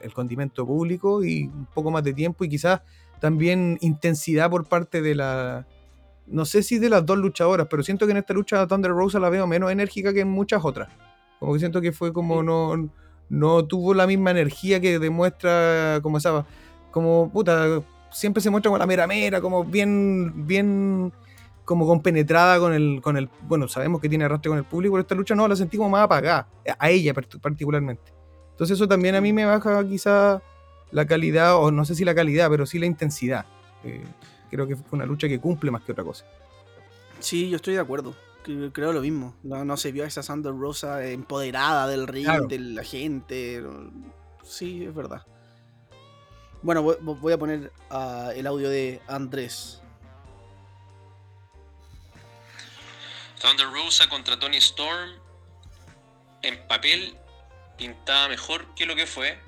el 0.00 0.12
condimento 0.12 0.66
público 0.66 1.24
y 1.24 1.44
un 1.44 1.66
poco 1.74 1.90
más 1.90 2.04
de 2.04 2.12
tiempo 2.12 2.44
y 2.44 2.48
quizás 2.48 2.82
también 3.20 3.78
intensidad 3.80 4.50
por 4.50 4.68
parte 4.68 5.02
de 5.02 5.14
la 5.14 5.66
no 6.30 6.44
sé 6.44 6.62
si 6.62 6.78
de 6.78 6.90
las 6.90 7.04
dos 7.04 7.18
luchadoras, 7.18 7.66
pero 7.70 7.82
siento 7.82 8.06
que 8.06 8.12
en 8.12 8.18
esta 8.18 8.34
lucha 8.34 8.66
Thunder 8.66 8.90
Rosa 8.90 9.18
la 9.18 9.30
veo 9.30 9.46
menos 9.46 9.70
enérgica 9.70 10.12
que 10.12 10.20
en 10.20 10.28
muchas 10.28 10.64
otras. 10.64 10.88
Como 11.38 11.52
que 11.52 11.58
siento 11.58 11.80
que 11.80 11.92
fue 11.92 12.12
como 12.12 12.42
no, 12.42 12.90
no 13.28 13.64
tuvo 13.64 13.94
la 13.94 14.06
misma 14.06 14.30
energía 14.30 14.80
que 14.80 14.98
demuestra 14.98 16.00
como 16.02 16.18
esa, 16.18 16.44
como 16.90 17.30
puta, 17.32 17.82
siempre 18.10 18.42
se 18.42 18.50
muestra 18.50 18.68
como 18.68 18.78
la 18.78 18.86
mera 18.86 19.06
mera, 19.06 19.40
como 19.40 19.64
bien, 19.64 20.46
bien, 20.46 21.12
como 21.64 21.86
compenetrada 21.86 22.58
con 22.58 22.72
el, 22.72 23.00
con 23.02 23.16
el, 23.16 23.28
bueno, 23.42 23.68
sabemos 23.68 24.00
que 24.00 24.08
tiene 24.08 24.24
arrastre 24.24 24.48
con 24.48 24.58
el 24.58 24.64
público, 24.64 24.94
pero 24.94 25.02
esta 25.02 25.14
lucha 25.14 25.34
no, 25.34 25.46
la 25.46 25.56
sentí 25.56 25.76
como 25.76 25.90
más 25.90 26.04
apagada, 26.04 26.48
a 26.78 26.90
ella 26.90 27.14
particularmente. 27.14 28.12
Entonces 28.52 28.76
eso 28.76 28.88
también 28.88 29.14
a 29.14 29.20
mí 29.20 29.32
me 29.32 29.44
baja 29.44 29.86
quizá 29.86 30.42
la 30.90 31.06
calidad, 31.06 31.56
o 31.56 31.70
no 31.70 31.84
sé 31.84 31.94
si 31.94 32.04
la 32.04 32.14
calidad, 32.14 32.48
pero 32.50 32.66
sí 32.66 32.78
la 32.78 32.86
intensidad. 32.86 33.46
Eh, 33.84 34.04
creo 34.50 34.66
que 34.66 34.76
fue 34.76 34.96
una 34.96 35.06
lucha 35.06 35.28
que 35.28 35.38
cumple 35.38 35.70
más 35.70 35.82
que 35.82 35.92
otra 35.92 36.04
cosa. 36.04 36.24
Sí, 37.20 37.50
yo 37.50 37.56
estoy 37.56 37.74
de 37.74 37.80
acuerdo. 37.80 38.14
Creo 38.72 38.92
lo 38.92 39.02
mismo. 39.02 39.34
No, 39.42 39.76
se 39.76 39.92
vio 39.92 40.04
a 40.04 40.06
esa 40.06 40.22
Sandra 40.22 40.52
Rosa 40.52 41.04
empoderada 41.06 41.86
del 41.86 42.06
ring, 42.06 42.48
de 42.48 42.58
la 42.58 42.82
gente. 42.82 43.62
Sí, 44.42 44.84
es 44.84 44.94
verdad. 44.94 45.26
Bueno, 46.62 46.82
voy 46.82 47.32
a 47.32 47.38
poner 47.38 47.72
ah, 47.90 48.32
el 48.34 48.46
audio 48.46 48.68
de 48.68 49.00
Andrés. 49.06 49.80
Thunder 53.40 53.68
Rosa 53.70 54.08
contra 54.08 54.38
Tony 54.38 54.56
Storm 54.56 55.10
en 56.42 56.66
papel 56.66 57.16
pintaba 57.76 58.28
mejor 58.28 58.74
que 58.74 58.86
lo 58.86 58.96
que 58.96 59.06
fue. 59.06 59.38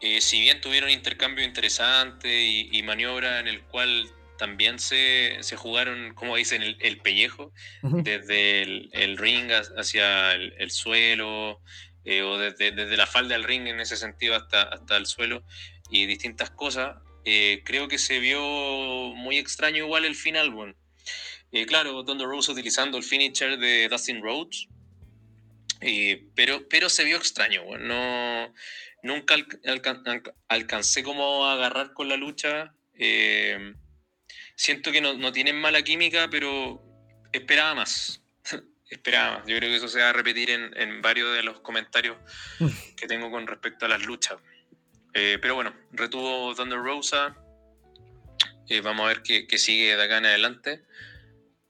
Eh, 0.00 0.20
si 0.20 0.40
bien 0.40 0.60
tuvieron 0.60 0.90
intercambio 0.90 1.44
interesante 1.44 2.42
y, 2.42 2.68
y, 2.72 2.82
maniobra 2.82 3.38
en 3.38 3.48
el 3.48 3.62
cual 3.64 4.10
también 4.40 4.78
se, 4.78 5.38
jugaron, 5.54 6.14
como 6.14 6.34
dicen, 6.34 6.62
el, 6.62 6.98
pellejo, 7.02 7.52
desde 7.82 8.62
el, 8.62 9.18
ring 9.18 9.52
hacia 9.52 10.32
el, 10.32 10.70
suelo, 10.70 11.60
eh, 12.06 12.22
o 12.22 12.38
desde, 12.38 12.72
la 12.96 13.06
falda 13.06 13.34
del 13.34 13.44
ring 13.44 13.68
en 13.68 13.80
ese 13.80 13.98
sentido 13.98 14.34
hasta, 14.34 14.62
hasta 14.62 14.96
el 14.96 15.04
suelo, 15.04 15.44
y 15.90 16.06
distintas 16.06 16.50
cosas. 16.50 16.96
Eh, 17.24 17.62
creo 17.64 17.88
que 17.88 17.98
se 17.98 18.18
vio 18.18 18.40
muy 18.40 19.38
extraño 19.38 19.84
igual 19.84 20.04
el 20.04 20.14
final, 20.14 20.50
bueno. 20.50 20.74
Eh, 21.52 21.66
claro, 21.66 22.04
Thunder 22.04 22.26
Rose 22.26 22.52
utilizando 22.52 22.96
el 22.96 23.04
finisher 23.04 23.58
de 23.58 23.88
Dustin 23.88 24.22
Rhodes, 24.22 24.68
pero, 26.34 26.68
pero 26.68 26.88
se 26.88 27.04
vio 27.04 27.16
extraño, 27.16 27.64
bueno. 27.64 27.86
no, 27.86 28.54
nunca 29.02 29.34
alcancé 30.48 31.02
como 31.02 31.46
a 31.46 31.54
agarrar 31.54 31.92
con 31.92 32.08
la 32.08 32.16
lucha 32.16 32.74
siento 34.60 34.92
que 34.92 35.00
no, 35.00 35.32
tienen 35.32 35.58
mala 35.58 35.80
química, 35.80 36.28
pero 36.30 36.82
esperaba 37.32 37.74
más. 37.74 38.22
esperaba 38.90 39.38
más. 39.38 39.46
Yo 39.46 39.56
creo 39.56 39.70
que 39.70 39.76
eso 39.76 39.88
se 39.88 40.00
va 40.00 40.10
a 40.10 40.12
repetir 40.12 40.50
en, 40.50 41.00
varios 41.00 41.34
de 41.34 41.42
los 41.42 41.60
comentarios 41.60 42.18
que 42.96 43.06
tengo 43.06 43.30
con 43.30 43.46
respecto 43.46 43.86
a 43.86 43.88
las 43.88 44.02
luchas. 44.02 44.36
Eh, 45.14 45.38
pero 45.40 45.54
bueno, 45.54 45.72
retuvo 45.92 46.54
Thunder 46.54 46.78
Rosa. 46.78 47.36
Eh, 48.68 48.80
vamos 48.80 49.04
a 49.04 49.08
ver 49.08 49.22
qué, 49.22 49.58
sigue 49.58 49.96
de 49.96 50.02
acá 50.02 50.18
en 50.18 50.26
adelante. 50.26 50.84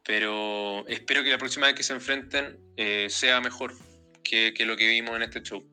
Pero 0.04 0.86
espero 0.88 1.22
que 1.22 1.30
la 1.30 1.38
próxima 1.38 1.66
vez 1.66 1.74
que 1.74 1.82
se 1.82 1.92
enfrenten 1.92 2.58
eh, 2.76 3.06
sea 3.10 3.40
mejor 3.40 3.74
que, 4.22 4.54
lo 4.66 4.76
que 4.76 4.88
vimos 4.88 5.16
en 5.16 5.22
este 5.22 5.42
show. 5.42 5.64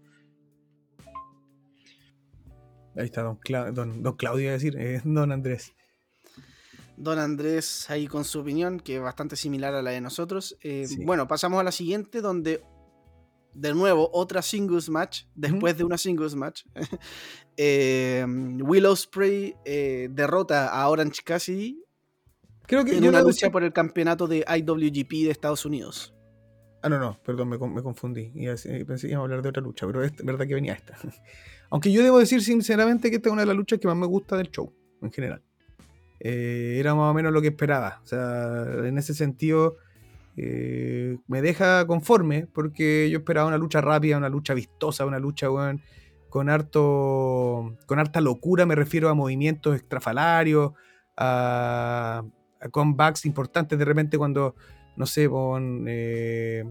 Ahí 2.96 3.06
está 3.06 3.22
don, 3.22 3.40
don, 3.74 4.04
don 4.04 4.18
Claudio, 4.18 4.50
a 4.50 4.54
decir, 4.54 4.76
don 5.04 5.32
Andrés. 5.32 5.74
Don 6.98 7.20
Andrés 7.20 7.92
ahí 7.92 8.08
con 8.08 8.26
su 8.26 8.40
opinión, 8.40 8.80
que 8.80 8.96
es 8.96 9.02
bastante 9.02 9.36
similar 9.36 9.76
a 9.76 9.84
la 9.84 9.92
de 9.92 10.02
nosotros. 10.02 10.58
Eh, 10.62 10.88
bueno, 11.06 11.28
pasamos 11.28 11.60
a 11.60 11.64
la 11.64 11.72
siguiente, 11.72 12.22
donde 12.22 12.64
de 13.58 13.74
nuevo 13.74 14.10
otra 14.14 14.42
singles 14.42 14.90
match, 14.90 15.24
después 15.36 15.78
de 15.78 15.84
una 15.84 15.98
singles 15.98 16.36
match. 16.36 16.64
eh, 17.58 18.26
Willow 18.62 18.96
Spray 18.96 19.56
eh, 19.66 20.10
derrota 20.12 20.70
a 20.70 20.88
Orange 20.88 21.22
Cassidy 21.24 21.88
Creo 22.68 22.84
que 22.84 22.98
en 22.98 23.08
una 23.08 23.22
lucha 23.22 23.50
por 23.50 23.64
el 23.64 23.72
campeonato 23.72 24.28
de 24.28 24.40
IWGP 24.46 25.26
de 25.26 25.32
Estados 25.32 25.66
Unidos. 25.66 26.14
Ah, 26.82 26.90
no, 26.90 27.00
no, 27.00 27.18
perdón, 27.24 27.50
me, 27.50 27.58
confundí. 27.58 28.30
pensé 28.86 29.08
que 29.08 29.14
íbamos 29.14 29.24
a 29.24 29.24
hablar 29.24 29.42
de 29.42 29.50
otra 29.50 29.64
lucha, 29.64 29.88
pero 29.88 30.04
es 30.04 30.14
verdad 30.18 30.46
que 30.46 30.54
venía 30.54 30.74
esta. 30.74 30.98
Aunque 31.70 31.92
yo 31.92 32.04
debo 32.04 32.20
decir 32.20 32.44
sinceramente 32.44 33.10
que 33.10 33.16
esta 33.16 33.30
es 33.30 33.34
una 33.34 33.44
de 33.44 33.48
las 33.48 33.56
luchas 33.56 33.80
que 33.80 33.88
más 33.88 33.96
me 33.96 34.06
gusta 34.06 34.36
del 34.36 34.52
show, 34.52 34.74
en 35.02 35.12
general. 35.12 35.42
Eh, 36.20 36.76
era 36.78 36.94
más 36.94 37.10
o 37.10 37.14
menos 37.14 37.32
lo 37.32 37.42
que 37.42 37.48
esperaba. 37.48 38.02
O 38.04 38.06
sea, 38.06 38.66
en 38.84 38.98
ese 38.98 39.14
sentido 39.14 39.78
eh, 40.40 41.18
me 41.26 41.42
deja 41.42 41.88
conforme 41.88 42.46
porque 42.46 43.10
yo 43.10 43.18
esperaba 43.18 43.48
una 43.48 43.58
lucha 43.58 43.82
rápida, 43.82 44.18
una 44.18 44.30
lucha 44.30 44.54
vistosa, 44.54 45.06
una 45.06 45.18
lucha 45.18 45.48
con 46.30 46.50
harto 46.50 47.76
con 47.88 47.98
harta 47.98 48.22
locura, 48.22 48.68
me 48.68 48.76
refiero 48.76 49.10
a 49.10 49.16
movimientos 49.16 49.76
extrafalarios, 49.76 50.74
a, 51.18 52.24
a 52.62 52.70
comebacks 52.70 53.26
importantes 53.26 53.80
de 53.80 53.86
repente 53.86 54.20
cuando, 54.20 54.56
no 54.96 55.08
sé, 55.08 55.28
con 55.28 55.86
eh, 55.88 56.64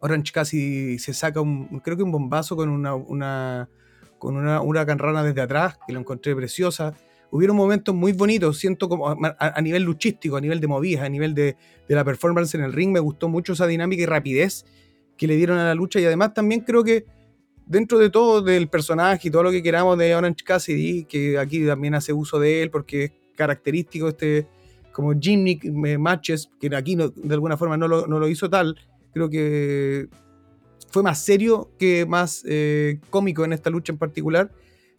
Orange 0.00 0.32
casi 0.32 0.98
se 0.98 1.14
saca 1.14 1.40
un, 1.40 1.80
creo 1.80 1.96
que 1.96 2.02
un 2.02 2.12
bombazo 2.12 2.56
con 2.56 2.68
una, 2.68 2.94
una 2.94 3.70
con 4.18 4.36
una 4.36 4.60
huracán 4.60 4.98
rana 4.98 5.22
desde 5.22 5.40
atrás, 5.40 5.78
que 5.86 5.94
lo 5.94 6.00
encontré 6.00 6.36
preciosa 6.36 6.94
hubieron 7.34 7.56
momentos 7.56 7.92
muy 7.92 8.12
bonitos, 8.12 8.58
siento 8.58 8.88
como 8.88 9.08
a, 9.10 9.60
nivel 9.60 9.82
luchístico, 9.82 10.36
a 10.36 10.40
nivel 10.40 10.60
de 10.60 10.68
movidas, 10.68 11.02
a 11.02 11.08
nivel 11.08 11.34
de, 11.34 11.56
la 11.88 12.04
performance 12.04 12.54
en 12.54 12.62
el 12.62 12.72
ring, 12.72 12.92
me 12.92 13.00
gustó 13.00 13.28
mucho 13.28 13.54
esa 13.54 13.66
dinámica 13.66 14.04
y 14.04 14.06
rapidez 14.06 14.64
que 15.16 15.26
le 15.26 15.34
dieron 15.34 15.58
a 15.58 15.64
la 15.64 15.74
lucha. 15.74 15.98
Y 15.98 16.04
además 16.04 16.32
también 16.32 16.60
creo 16.60 16.84
que 16.84 17.06
dentro 17.66 17.98
de 17.98 18.08
todo 18.08 18.40
del 18.40 18.68
personaje 18.68 19.26
y 19.26 19.30
todo 19.32 19.42
lo 19.42 19.50
que 19.50 19.64
queramos 19.64 19.98
de 19.98 20.14
Orange 20.14 20.44
Cassidy, 20.44 21.06
que 21.06 21.36
aquí 21.36 21.66
también 21.66 21.96
hace 21.96 22.12
uso 22.12 22.38
de 22.38 22.62
él 22.62 22.70
porque 22.70 23.04
es 23.04 23.12
característico 23.34 24.10
este 24.10 24.46
como 24.92 25.12
gimmick 25.18 25.64
eh, 25.64 25.98
matches, 25.98 26.48
que 26.60 26.70
aquí 26.76 26.94
de 26.94 27.34
alguna 27.34 27.56
forma 27.56 27.76
no 27.76 27.88
lo, 27.88 28.28
hizo 28.28 28.48
tal, 28.48 28.78
creo 29.12 29.28
que 29.28 30.06
fue 30.88 31.02
más 31.02 31.24
serio 31.24 31.68
que 31.80 32.06
más 32.06 32.44
eh, 32.46 33.00
cómico 33.10 33.44
en 33.44 33.54
esta 33.54 33.70
lucha 33.70 33.92
en 33.92 33.98
particular 33.98 34.52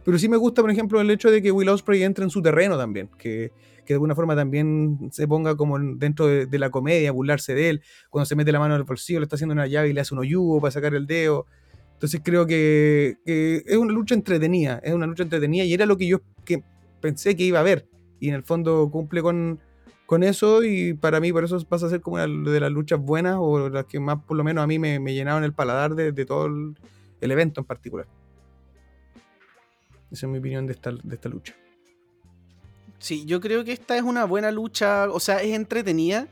pero 0.06 0.20
sí 0.20 0.30
me 0.30 0.38
gusta, 0.38 0.62
por 0.62 0.70
ejemplo, 0.70 1.02
el 1.02 1.10
hecho 1.10 1.32
de 1.32 1.42
que 1.42 1.52
Will 1.52 1.68
Ospreay 1.68 2.04
entre 2.04 2.24
en 2.24 2.30
su 2.30 2.40
terreno 2.44 2.78
también, 2.78 3.10
que, 3.18 3.52
de 3.88 3.94
alguna 3.96 4.14
forma 4.14 4.36
también 4.36 5.10
se 5.12 5.28
ponga 5.28 5.58
como 5.58 5.80
dentro 5.80 6.28
de, 6.28 6.60
la 6.60 6.70
comedia, 6.70 7.12
burlarse 7.12 7.56
de 7.56 7.70
él, 7.70 7.82
cuando 8.12 8.28
se 8.28 8.36
mete 8.36 8.52
la 8.52 8.60
mano 8.60 8.76
en 8.76 8.82
el 8.82 8.86
bolsillo, 8.86 9.20
le 9.20 9.24
está 9.24 9.36
haciendo 9.36 9.54
una 9.54 9.66
llave 9.66 9.90
y 9.90 9.94
le 9.94 10.02
hace 10.02 10.14
un 10.14 10.20
hoyugo 10.20 10.62
para 10.62 10.70
sacar 10.70 10.94
el 10.94 11.08
dedo. 11.08 11.48
Entonces 11.94 12.22
creo 12.24 12.46
que, 12.46 13.18
es 13.26 13.78
una 13.78 13.92
lucha 13.94 14.14
entretenida, 14.14 14.80
es 14.84 14.94
una 14.94 15.08
lucha 15.08 15.24
entretenida 15.24 15.64
y 15.64 15.74
era 15.74 15.88
lo 15.88 15.98
que 15.98 16.06
yo 16.06 16.22
que 16.46 16.62
pensé 17.02 17.36
que 17.36 17.44
iba 17.44 17.60
a 17.60 17.64
ver. 17.64 17.88
Y 18.20 18.30
en 18.30 18.36
el 18.36 18.44
fondo 18.44 18.88
cumple 18.92 19.24
con, 19.24 19.60
con 20.06 20.22
eso 20.22 20.64
y 20.64 20.94
para 20.94 21.20
mí 21.20 21.34
por 21.34 21.44
eso 21.44 21.60
pasa 21.68 21.88
a 21.88 21.90
ser 21.90 22.02
como 22.02 22.18
una 22.18 22.28
de 22.28 22.60
las 22.60 22.72
luchas 22.72 23.00
buenas 23.00 23.38
o 23.40 23.70
las 23.70 23.86
que 23.86 24.00
más 24.00 24.22
por 24.22 24.38
lo 24.38 24.44
menos 24.44 24.64
a 24.64 24.68
mí 24.68 24.78
me, 24.78 25.00
llenaron 25.00 25.44
el 25.44 25.54
paladar 25.54 25.96
de, 25.96 26.26
todo 26.26 26.46
el 26.46 27.32
evento 27.32 27.62
en 27.62 27.66
particular. 27.66 28.06
Esa 30.16 30.28
es 30.28 30.32
mi 30.32 30.38
opinión 30.38 30.66
de 30.66 30.72
esta, 30.72 30.92
de 30.94 31.16
esta 31.16 31.28
lucha. 31.28 31.54
Sí, 33.00 33.26
yo 33.26 33.42
creo 33.42 33.66
que 33.66 33.74
esta 33.74 33.98
es 33.98 34.04
una 34.04 34.24
buena 34.24 34.50
lucha, 34.50 35.10
o 35.12 35.20
sea, 35.20 35.42
es 35.42 35.54
entretenida. 35.54 36.30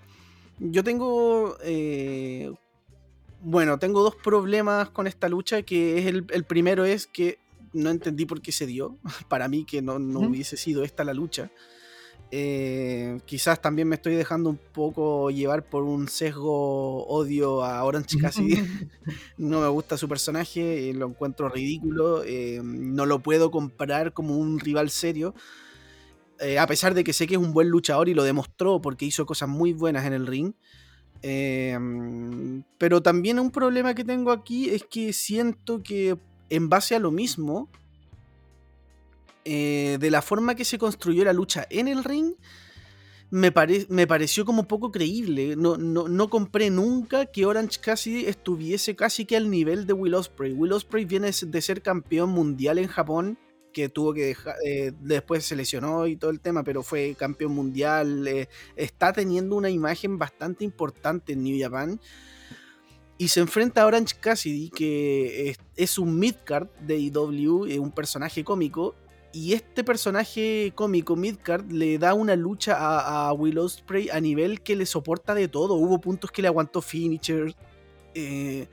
Yo 0.58 0.86
tengo, 0.86 1.58
eh, 1.62 2.50
bueno, 3.42 3.80
tengo 3.80 4.02
dos 4.02 4.16
problemas 4.16 4.90
con 4.90 5.06
esta 5.06 5.28
lucha, 5.28 5.64
que 5.64 5.98
es 5.98 6.06
el, 6.06 6.46
primero 6.46 6.86
es 6.86 7.08
que 7.08 7.40
no 7.74 7.90
entendí 7.90 8.26
por 8.26 8.42
qué 8.42 8.54
se 8.54 8.66
dio. 8.66 8.98
Para 9.28 9.50
mí 9.50 9.66
que 9.66 9.82
no, 9.82 10.00
no 10.00 10.22
hubiese 10.22 10.56
sido 10.56 10.86
esta 10.86 11.04
la 11.04 11.14
lucha. 11.14 11.52
Eh, 12.36 13.20
quizás 13.26 13.62
también 13.62 13.88
me 13.88 13.94
estoy 13.94 14.16
dejando 14.16 14.50
un 14.50 14.58
poco 14.58 15.30
llevar 15.30 15.70
por 15.70 15.84
un 15.84 16.08
sesgo 16.08 17.06
odio 17.06 17.64
a 17.64 17.84
Orange 17.84 18.18
Cassidy. 18.18 18.56
no 19.38 19.62
me 19.62 19.68
gusta 19.68 20.00
su 20.00 20.10
personaje, 20.10 20.90
eh, 20.90 20.96
lo 20.96 21.06
encuentro 21.06 21.48
ridículo. 21.48 22.24
Eh, 22.24 22.60
no 22.64 23.06
lo 23.06 23.20
puedo 23.20 23.52
comparar 23.52 24.14
como 24.14 24.36
un 24.36 24.60
rival 24.60 24.90
serio. 24.90 25.36
a 26.60 26.66
pesar 26.66 26.96
de 26.96 27.04
que 27.04 27.14
sé 27.14 27.28
que 27.28 27.36
es 27.36 27.40
un 27.40 27.54
buen 27.54 27.70
luchador 27.70 28.10
y 28.10 28.16
lo 28.16 28.24
demostró 28.24 28.82
porque 28.82 29.06
hizo 29.06 29.28
cosas 29.28 29.48
muy 29.48 29.72
buenas 29.72 30.04
en 30.08 30.14
el 30.14 30.26
ring. 30.26 30.54
pero 32.80 33.04
también 33.04 33.38
un 33.38 33.52
problema 33.52 33.94
que 33.94 34.04
tengo 34.04 34.32
aquí 34.32 34.72
es 34.72 34.84
que 34.90 35.14
siento 35.14 35.84
que 35.84 36.18
en 36.50 36.68
base 36.68 36.96
a 36.96 37.00
lo 37.00 37.12
mismo, 37.12 37.70
eh, 39.46 39.98
de 40.00 40.12
la 40.12 40.22
forma 40.22 40.56
que 40.56 40.66
se 40.66 40.78
construyó 40.78 41.26
la 41.26 41.34
lucha 41.34 41.66
en 41.70 41.88
el 41.88 42.04
ring, 42.04 42.34
me, 43.34 43.52
pareció 43.52 44.46
como 44.46 44.68
poco 44.68 44.92
creíble. 44.92 45.56
No, 45.56 46.30
compré 46.30 46.70
nunca 46.70 47.26
que 47.26 47.48
Orange 47.48 47.80
Cassidy 47.80 48.26
estuviese 48.26 48.96
casi 48.96 49.26
que 49.26 49.36
al 49.36 49.50
nivel 49.50 49.88
de 49.88 49.94
Will 49.94 50.14
Ospreay. 50.14 50.54
Will 50.54 50.72
Ospreay 50.72 51.06
viene 51.06 51.32
de 51.32 51.62
ser 51.62 51.82
campeón 51.82 52.30
mundial 52.30 52.78
en 52.78 52.88
Japón, 52.88 53.40
que 53.74 53.90
tuvo 53.90 54.14
que 54.14 54.28
dejar, 54.28 54.56
eh, 54.64 54.92
después 55.02 55.44
se 55.44 55.56
lesionó 55.56 56.06
y 56.06 56.16
todo 56.16 56.30
el 56.30 56.42
tema, 56.42 56.64
pero 56.64 56.84
fue 56.84 57.16
campeón 57.18 57.54
mundial. 57.54 58.28
Eh, 58.28 58.50
está 58.76 59.12
teniendo 59.14 59.56
una 59.56 59.72
imagen 59.72 60.20
bastante 60.20 60.64
importante 60.64 61.34
en 61.34 61.44
New 61.44 61.60
Japan. 61.60 62.00
Y 63.18 63.30
se 63.30 63.40
enfrenta 63.40 63.82
a 63.82 63.88
Orange 63.88 64.16
Cassidy, 64.20 64.70
que 64.70 65.50
es, 65.50 65.58
es 65.76 65.98
un 65.98 66.20
midcard 66.20 66.68
de 66.82 67.00
IW, 67.00 67.82
un 67.82 67.92
personaje 67.92 68.44
cómico, 68.44 68.94
y 69.34 69.54
este 69.54 69.84
personaje 69.84 70.72
cómico, 70.76 71.16
Midcard, 71.16 71.72
le 71.72 71.98
da 71.98 72.14
una 72.14 72.36
lucha 72.36 72.76
a, 72.78 73.30
a 73.30 73.34
Will 73.34 73.58
Ospreay 73.58 74.10
a 74.10 74.20
nivel 74.20 74.62
que 74.62 74.76
le 74.76 74.86
soporta 74.86 75.34
de 75.34 75.48
todo. 75.48 75.74
Hubo 75.74 76.00
puntos 76.00 76.32
que 76.32 76.44
le 76.44 76.48
aguantó 76.48 76.82
finisher. 76.82 77.56
Eh, 78.14 78.68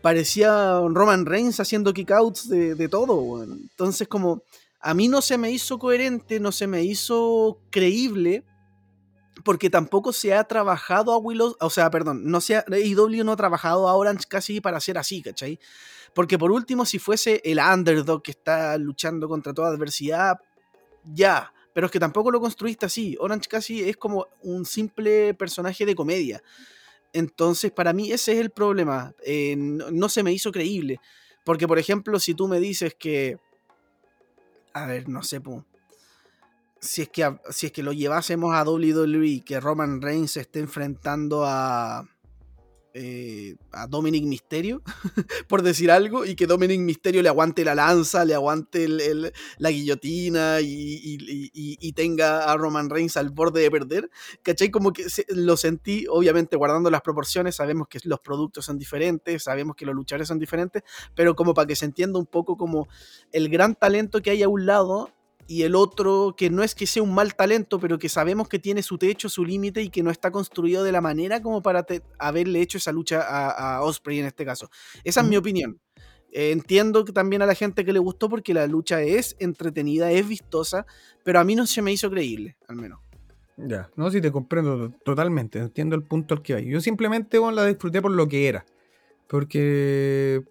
parecía 0.00 0.80
Roman 0.88 1.26
Reigns 1.26 1.60
haciendo 1.60 1.92
kickouts 1.92 2.48
de, 2.48 2.74
de 2.74 2.88
todo. 2.88 3.44
Entonces, 3.44 4.08
como 4.08 4.42
a 4.80 4.94
mí 4.94 5.06
no 5.06 5.20
se 5.20 5.36
me 5.36 5.50
hizo 5.50 5.78
coherente, 5.78 6.40
no 6.40 6.50
se 6.50 6.66
me 6.66 6.82
hizo 6.82 7.58
creíble, 7.70 8.44
porque 9.44 9.70
tampoco 9.70 10.12
se 10.12 10.32
ha 10.32 10.44
trabajado 10.44 11.12
a 11.12 11.18
Willow, 11.18 11.56
o 11.60 11.70
sea, 11.70 11.90
perdón, 11.90 12.22
no 12.24 12.40
se 12.40 12.56
ha, 12.56 12.64
IW 12.68 13.24
no 13.24 13.32
ha 13.32 13.36
trabajado 13.36 13.88
a 13.88 13.94
Orange 13.94 14.24
casi 14.28 14.60
para 14.60 14.80
ser 14.80 14.98
así, 14.98 15.20
¿cachai? 15.20 15.58
Porque 16.14 16.38
por 16.38 16.50
último, 16.50 16.84
si 16.84 16.98
fuese 16.98 17.40
el 17.44 17.58
underdog 17.58 18.22
que 18.22 18.32
está 18.32 18.76
luchando 18.78 19.28
contra 19.28 19.54
toda 19.54 19.68
adversidad, 19.68 20.38
ya. 21.04 21.52
Pero 21.72 21.86
es 21.86 21.92
que 21.92 22.00
tampoco 22.00 22.30
lo 22.30 22.40
construiste 22.40 22.86
así. 22.86 23.16
Orange 23.20 23.48
casi 23.48 23.88
es 23.88 23.96
como 23.96 24.26
un 24.42 24.64
simple 24.64 25.34
personaje 25.34 25.86
de 25.86 25.94
comedia. 25.94 26.42
Entonces, 27.12 27.70
para 27.70 27.92
mí 27.92 28.10
ese 28.10 28.32
es 28.32 28.38
el 28.38 28.50
problema. 28.50 29.14
Eh, 29.24 29.54
no, 29.56 30.08
se 30.08 30.22
me 30.22 30.32
hizo 30.32 30.50
creíble. 30.50 31.00
Porque, 31.44 31.68
por 31.68 31.78
ejemplo, 31.78 32.18
si 32.18 32.34
tú 32.34 32.48
me 32.48 32.60
dices 32.60 32.94
que... 32.98 33.38
A 34.72 34.86
ver, 34.86 35.08
no 35.08 35.22
sé, 35.22 35.40
si 36.80 37.02
es 37.02 37.08
que, 37.08 37.38
si 37.50 37.66
es 37.66 37.72
que 37.72 37.82
lo 37.82 37.92
llevásemos 37.92 38.54
a 38.54 38.62
WWE, 38.62 39.42
que 39.44 39.60
Roman 39.60 40.00
Reigns 40.00 40.32
se 40.32 40.40
esté 40.40 40.60
enfrentando 40.60 41.44
a 41.44 42.06
eh, 43.00 43.54
a 43.70 43.86
Dominic 43.86 44.24
Misterio, 44.24 44.82
por 45.48 45.62
decir 45.62 45.88
algo, 45.88 46.24
y 46.24 46.34
que 46.34 46.48
Dominic 46.48 46.80
Misterio 46.80 47.22
le 47.22 47.28
aguante 47.28 47.64
la 47.64 47.76
lanza, 47.76 48.24
le 48.24 48.34
aguante 48.34 48.88
la 48.88 49.70
guillotina 49.70 50.58
y, 50.60 51.92
tenga 51.94 52.50
a 52.50 52.56
Roman 52.56 52.90
Reigns 52.90 53.16
al 53.16 53.30
borde 53.30 53.60
de 53.60 53.70
perder. 53.70 54.10
¿Cachai? 54.42 54.72
Como 54.72 54.92
que 54.92 55.06
lo 55.28 55.56
sentí, 55.56 56.06
obviamente 56.10 56.56
guardando 56.56 56.90
las 56.90 57.02
proporciones, 57.02 57.54
sabemos 57.54 57.86
que 57.86 58.00
los 58.02 58.18
productos 58.18 58.64
son 58.64 58.78
diferentes, 58.78 59.44
sabemos 59.44 59.76
que 59.76 59.86
los 59.86 59.94
luchadores 59.94 60.26
son 60.26 60.40
diferentes, 60.40 60.82
pero 61.14 61.36
como 61.36 61.54
para 61.54 61.68
que 61.68 61.76
se 61.76 61.84
entienda 61.84 62.18
un 62.18 62.26
poco 62.26 62.56
como 62.56 62.88
el 63.30 63.48
gran 63.48 63.76
talento 63.76 64.20
que 64.22 64.30
hay 64.30 64.42
a 64.42 64.48
un 64.48 64.66
lado 64.66 65.12
y 65.48 65.62
el 65.62 65.74
otro 65.74 66.34
que 66.36 66.50
no 66.50 66.62
es 66.62 66.74
que 66.74 66.86
sea 66.86 67.02
un 67.02 67.14
mal 67.14 67.34
talento, 67.34 67.80
pero 67.80 67.98
que 67.98 68.10
sabemos 68.10 68.48
que 68.48 68.58
tiene 68.58 68.82
su 68.82 68.98
techo, 68.98 69.30
su 69.30 69.46
límite 69.46 69.80
y 69.80 69.88
que 69.88 70.02
no 70.02 70.10
está 70.10 70.30
construido 70.30 70.84
de 70.84 70.92
la 70.92 71.00
manera 71.00 71.40
como 71.40 71.62
para 71.62 71.86
haberle 72.18 72.60
hecho 72.60 72.76
esa 72.76 72.92
lucha 72.92 73.22
a, 73.22 73.82
Osprey 73.82 74.18
en 74.18 74.26
este 74.26 74.44
caso. 74.44 74.70
Esa 75.04 75.22
es 75.22 75.26
mi 75.26 75.38
opinión. 75.38 75.80
Eh, 76.32 76.50
entiendo 76.50 77.02
que 77.06 77.12
también 77.12 77.40
a 77.40 77.46
la 77.46 77.54
gente 77.54 77.86
que 77.86 77.94
le 77.94 77.98
gustó 77.98 78.28
porque 78.28 78.52
la 78.52 78.66
lucha 78.66 79.00
es 79.00 79.36
entretenida, 79.38 80.12
es 80.12 80.28
vistosa, 80.28 80.84
pero 81.24 81.40
a 81.40 81.44
mí 81.44 81.54
no 81.54 81.66
se 81.66 81.80
me 81.80 81.92
hizo 81.92 82.10
creíble, 82.10 82.58
al 82.68 82.76
menos. 82.76 83.00
Ya, 83.56 83.90
no, 83.96 84.10
si 84.10 84.20
te 84.20 84.30
comprendo 84.30 84.90
totalmente, 85.02 85.60
entiendo 85.60 85.96
el 85.96 86.02
punto 86.02 86.34
al 86.34 86.42
que 86.42 86.54
hay. 86.56 86.66
Yo 86.68 86.82
simplemente 86.82 87.40
la 87.40 87.64
disfruté 87.64 88.02
por 88.02 88.12
lo 88.12 88.28
que 88.28 88.48
era. 88.48 88.66
Porque 89.28 90.44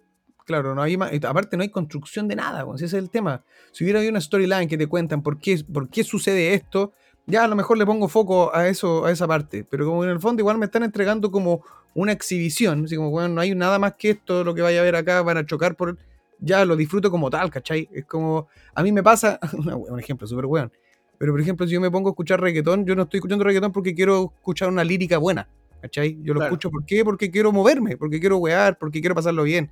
Claro, 0.48 0.74
no 0.74 0.80
hay 0.80 0.96
aparte 1.28 1.58
no 1.58 1.62
hay 1.62 1.68
construcción 1.68 2.26
de 2.26 2.34
nada, 2.34 2.64
ese 2.74 2.86
es 2.86 2.94
el 2.94 3.10
tema. 3.10 3.44
Si 3.70 3.84
hubiera 3.84 4.00
una 4.08 4.18
storyline 4.18 4.66
que 4.66 4.78
te 4.78 4.86
cuentan 4.86 5.22
por 5.22 5.38
qué, 5.38 5.62
por 5.70 5.90
qué 5.90 6.02
sucede 6.02 6.54
esto, 6.54 6.94
ya 7.26 7.44
a 7.44 7.48
lo 7.48 7.54
mejor 7.54 7.76
le 7.76 7.84
pongo 7.84 8.08
foco 8.08 8.56
a 8.56 8.66
eso, 8.66 9.04
a 9.04 9.12
esa 9.12 9.28
parte. 9.28 9.66
Pero 9.68 9.84
como 9.84 10.04
en 10.04 10.08
el 10.08 10.20
fondo 10.20 10.40
igual 10.40 10.56
me 10.56 10.64
están 10.64 10.84
entregando 10.84 11.30
como 11.30 11.62
una 11.92 12.12
exhibición, 12.12 12.86
así 12.86 12.96
como 12.96 13.10
bueno, 13.10 13.28
no 13.28 13.42
hay 13.42 13.54
nada 13.54 13.78
más 13.78 13.96
que 13.98 14.08
esto, 14.08 14.42
lo 14.42 14.54
que 14.54 14.62
vaya 14.62 14.80
a 14.80 14.84
ver 14.84 14.96
acá, 14.96 15.20
van 15.20 15.36
a 15.36 15.44
chocar 15.44 15.76
por. 15.76 15.98
Ya 16.40 16.64
lo 16.64 16.76
disfruto 16.76 17.10
como 17.10 17.28
tal, 17.28 17.50
¿cachai? 17.50 17.86
Es 17.92 18.06
como. 18.06 18.48
A 18.74 18.82
mí 18.82 18.90
me 18.90 19.02
pasa. 19.02 19.38
un 19.52 20.00
ejemplo 20.00 20.26
súper 20.26 20.46
weón. 20.46 20.72
Pero 21.18 21.32
por 21.34 21.42
ejemplo, 21.42 21.66
si 21.66 21.74
yo 21.74 21.80
me 21.82 21.90
pongo 21.90 22.08
a 22.08 22.12
escuchar 22.12 22.40
reggaetón, 22.40 22.86
yo 22.86 22.96
no 22.96 23.02
estoy 23.02 23.18
escuchando 23.18 23.44
reggaetón 23.44 23.70
porque 23.70 23.94
quiero 23.94 24.32
escuchar 24.34 24.70
una 24.70 24.82
lírica 24.82 25.18
buena. 25.18 25.46
¿Cachai? 25.82 26.18
Yo 26.22 26.32
lo 26.32 26.42
escucho 26.42 26.70
¿por 26.70 26.86
qué? 26.86 27.04
porque 27.04 27.30
quiero 27.30 27.52
moverme, 27.52 27.98
porque 27.98 28.18
quiero 28.18 28.38
wear, 28.38 28.78
porque 28.78 29.00
quiero 29.00 29.14
pasarlo 29.14 29.42
bien 29.42 29.70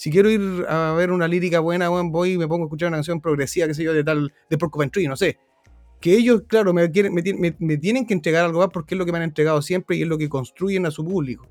si 0.00 0.10
quiero 0.10 0.30
ir 0.30 0.64
a 0.66 0.94
ver 0.94 1.12
una 1.12 1.28
lírica 1.28 1.60
buena, 1.60 1.90
voy 1.90 2.32
y 2.32 2.38
me 2.38 2.48
pongo 2.48 2.64
a 2.64 2.68
escuchar 2.68 2.88
una 2.88 2.96
canción 2.96 3.20
progresiva, 3.20 3.66
qué 3.66 3.74
sé 3.74 3.82
yo, 3.82 3.92
de 3.92 4.02
tal, 4.02 4.32
de 4.48 4.56
Porcupine 4.56 4.90
Tree, 4.90 5.06
no 5.06 5.14
sé. 5.14 5.38
Que 6.00 6.14
ellos, 6.14 6.44
claro, 6.46 6.72
me, 6.72 6.90
quieren, 6.90 7.12
me, 7.12 7.76
tienen 7.76 8.06
que 8.06 8.14
entregar 8.14 8.46
algo 8.46 8.60
más 8.60 8.70
porque 8.72 8.94
es 8.94 8.98
lo 8.98 9.04
que 9.04 9.12
me 9.12 9.18
han 9.18 9.24
entregado 9.24 9.60
siempre 9.60 9.98
y 9.98 10.02
es 10.02 10.08
lo 10.08 10.16
que 10.16 10.30
construyen 10.30 10.86
a 10.86 10.90
su 10.90 11.04
público. 11.04 11.46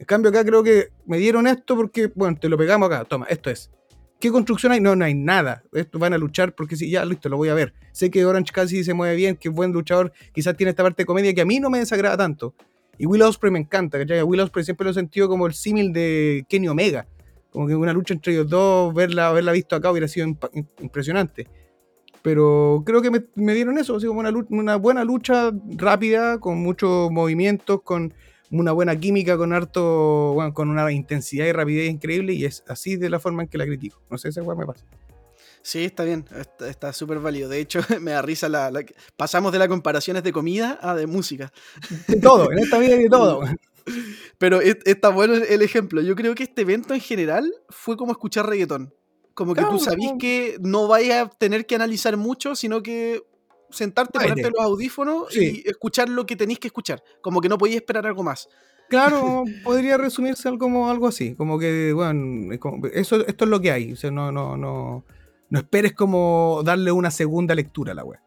En 0.00 0.04
cambio, 0.04 0.30
acá 0.30 0.44
creo 0.44 0.64
que 0.64 0.88
me 1.06 1.18
dieron 1.18 1.46
esto 1.46 1.76
porque, 1.76 2.10
bueno, 2.12 2.36
te 2.36 2.48
lo 2.48 2.58
pegamos 2.58 2.90
acá, 2.90 3.04
toma, 3.04 3.26
esto 3.26 3.50
es. 3.50 3.70
¿Qué 4.18 4.32
construcción 4.32 4.72
hay? 4.72 4.80
No, 4.80 4.96
no 4.96 5.04
hay 5.04 5.14
nada. 5.14 5.62
Esto 5.72 6.00
van 6.00 6.12
a 6.12 6.18
luchar 6.18 6.56
porque 6.56 6.74
si 6.74 6.90
ya, 6.90 7.04
listo, 7.04 7.28
lo 7.28 7.36
voy 7.36 7.50
a 7.50 7.54
ver. 7.54 7.72
Sé 7.92 8.10
que 8.10 8.26
Orange 8.26 8.50
casi 8.52 8.82
se 8.82 8.94
mueve 8.94 9.14
bien, 9.14 9.36
que 9.36 9.48
es 9.48 9.54
buen 9.54 9.70
luchador, 9.70 10.12
quizás 10.32 10.56
tiene 10.56 10.70
esta 10.70 10.82
parte 10.82 11.04
de 11.04 11.06
comedia 11.06 11.32
que 11.32 11.42
a 11.42 11.46
mí 11.46 11.60
no 11.60 11.70
me 11.70 11.78
desagrada 11.78 12.16
tanto. 12.16 12.52
Y 12.98 13.06
Will 13.06 13.22
Ospreay 13.22 13.52
me 13.52 13.60
encanta, 13.60 13.96
¿cachai? 13.96 14.24
Will 14.24 14.40
Ospreay 14.40 14.64
siempre 14.64 14.86
lo 14.86 14.90
he 14.90 14.94
sentido 14.94 15.28
como 15.28 15.46
el 15.46 15.54
símil 15.54 15.92
de 15.92 16.44
Kenny 16.48 16.66
Omega. 16.66 17.06
Como 17.56 17.68
que 17.68 17.74
una 17.74 17.94
lucha 17.94 18.12
entre 18.12 18.34
ellos 18.34 18.50
dos, 18.50 18.92
verla, 18.92 19.28
haberla 19.28 19.50
visto 19.50 19.74
acá 19.76 19.90
hubiera 19.90 20.06
sido 20.08 20.26
impresionante. 20.78 21.48
Pero 22.20 22.82
creo 22.84 23.00
que 23.00 23.10
me, 23.10 23.54
dieron 23.54 23.78
eso, 23.78 23.96
así 23.96 24.06
como 24.06 24.20
una, 24.20 24.30
una, 24.50 24.76
buena 24.76 25.04
lucha 25.04 25.50
rápida, 25.78 26.38
con 26.38 26.58
muchos 26.58 27.10
movimientos, 27.10 27.80
con 27.80 28.12
una 28.50 28.72
buena 28.72 28.94
química, 29.00 29.38
con 29.38 29.54
harto, 29.54 30.34
bueno, 30.34 30.52
con 30.52 30.68
una 30.68 30.92
intensidad 30.92 31.46
y 31.46 31.52
rapidez 31.52 31.88
increíble, 31.90 32.34
y 32.34 32.44
es 32.44 32.62
así 32.68 32.96
de 32.96 33.08
la 33.08 33.20
forma 33.20 33.44
en 33.44 33.48
que 33.48 33.56
la 33.56 33.64
critico. 33.64 34.02
No 34.10 34.18
sé, 34.18 34.28
ese 34.28 34.42
igual 34.42 34.58
me 34.58 34.66
pasa. 34.66 34.84
Sí, 35.62 35.82
está 35.82 36.04
bien, 36.04 36.26
está 36.60 36.92
súper 36.92 37.20
válido. 37.20 37.48
De 37.48 37.58
hecho, 37.58 37.80
me 38.02 38.10
da 38.10 38.20
risa 38.20 38.50
la, 38.50 38.70
Pasamos 39.16 39.50
de 39.50 39.60
las 39.60 39.68
comparaciones 39.68 40.22
de 40.24 40.30
comida 40.30 40.78
a 40.82 40.94
de 40.94 41.06
música. 41.06 41.50
De 42.06 42.20
todo, 42.20 42.52
en 42.52 42.58
esta 42.58 42.78
vida 42.78 42.96
de 42.96 43.08
todo. 43.08 43.40
Pero 44.38 44.60
está 44.60 45.08
bueno 45.08 45.34
el 45.34 45.62
ejemplo. 45.62 46.00
Yo 46.00 46.14
creo 46.14 46.34
que 46.34 46.44
este 46.44 46.62
evento 46.62 46.94
en 46.94 47.00
general 47.00 47.52
fue 47.68 47.96
como 47.96 48.12
escuchar 48.12 48.46
reggaetón. 48.48 48.92
Como 49.34 49.54
que 49.54 49.62
tú 49.62 49.78
sabís 49.78 50.12
que 50.18 50.56
no 50.60 50.88
vayas 50.88 51.26
a 51.26 51.28
tener 51.28 51.66
que 51.66 51.74
analizar 51.74 52.16
mucho, 52.16 52.56
sino 52.56 52.82
que 52.82 53.22
sentarte, 53.70 54.18
ponerte 54.18 54.50
los 54.50 54.64
audífonos 54.64 55.36
y 55.36 55.62
escuchar 55.66 56.08
lo 56.08 56.24
que 56.24 56.36
tenéis 56.36 56.58
que 56.58 56.68
escuchar. 56.68 57.02
Como 57.20 57.40
que 57.42 57.48
no 57.48 57.58
podías 57.58 57.76
esperar 57.76 58.06
algo 58.06 58.22
más. 58.22 58.48
Claro, 58.88 59.44
podría 59.64 59.98
resumirse 59.98 60.56
como 60.58 60.88
algo 60.90 61.06
así. 61.06 61.34
Como 61.34 61.58
que, 61.58 61.92
bueno, 61.92 62.54
eso, 62.94 63.26
esto 63.26 63.44
es 63.44 63.50
lo 63.50 63.60
que 63.60 63.72
hay. 63.72 63.92
O 63.92 63.96
sea, 63.96 64.10
no, 64.10 64.32
no, 64.32 64.56
no, 64.56 65.04
no 65.50 65.58
esperes 65.58 65.92
como 65.92 66.62
darle 66.64 66.92
una 66.92 67.10
segunda 67.10 67.54
lectura 67.54 67.92
a 67.92 67.94
la 67.94 68.04
web. 68.04 68.20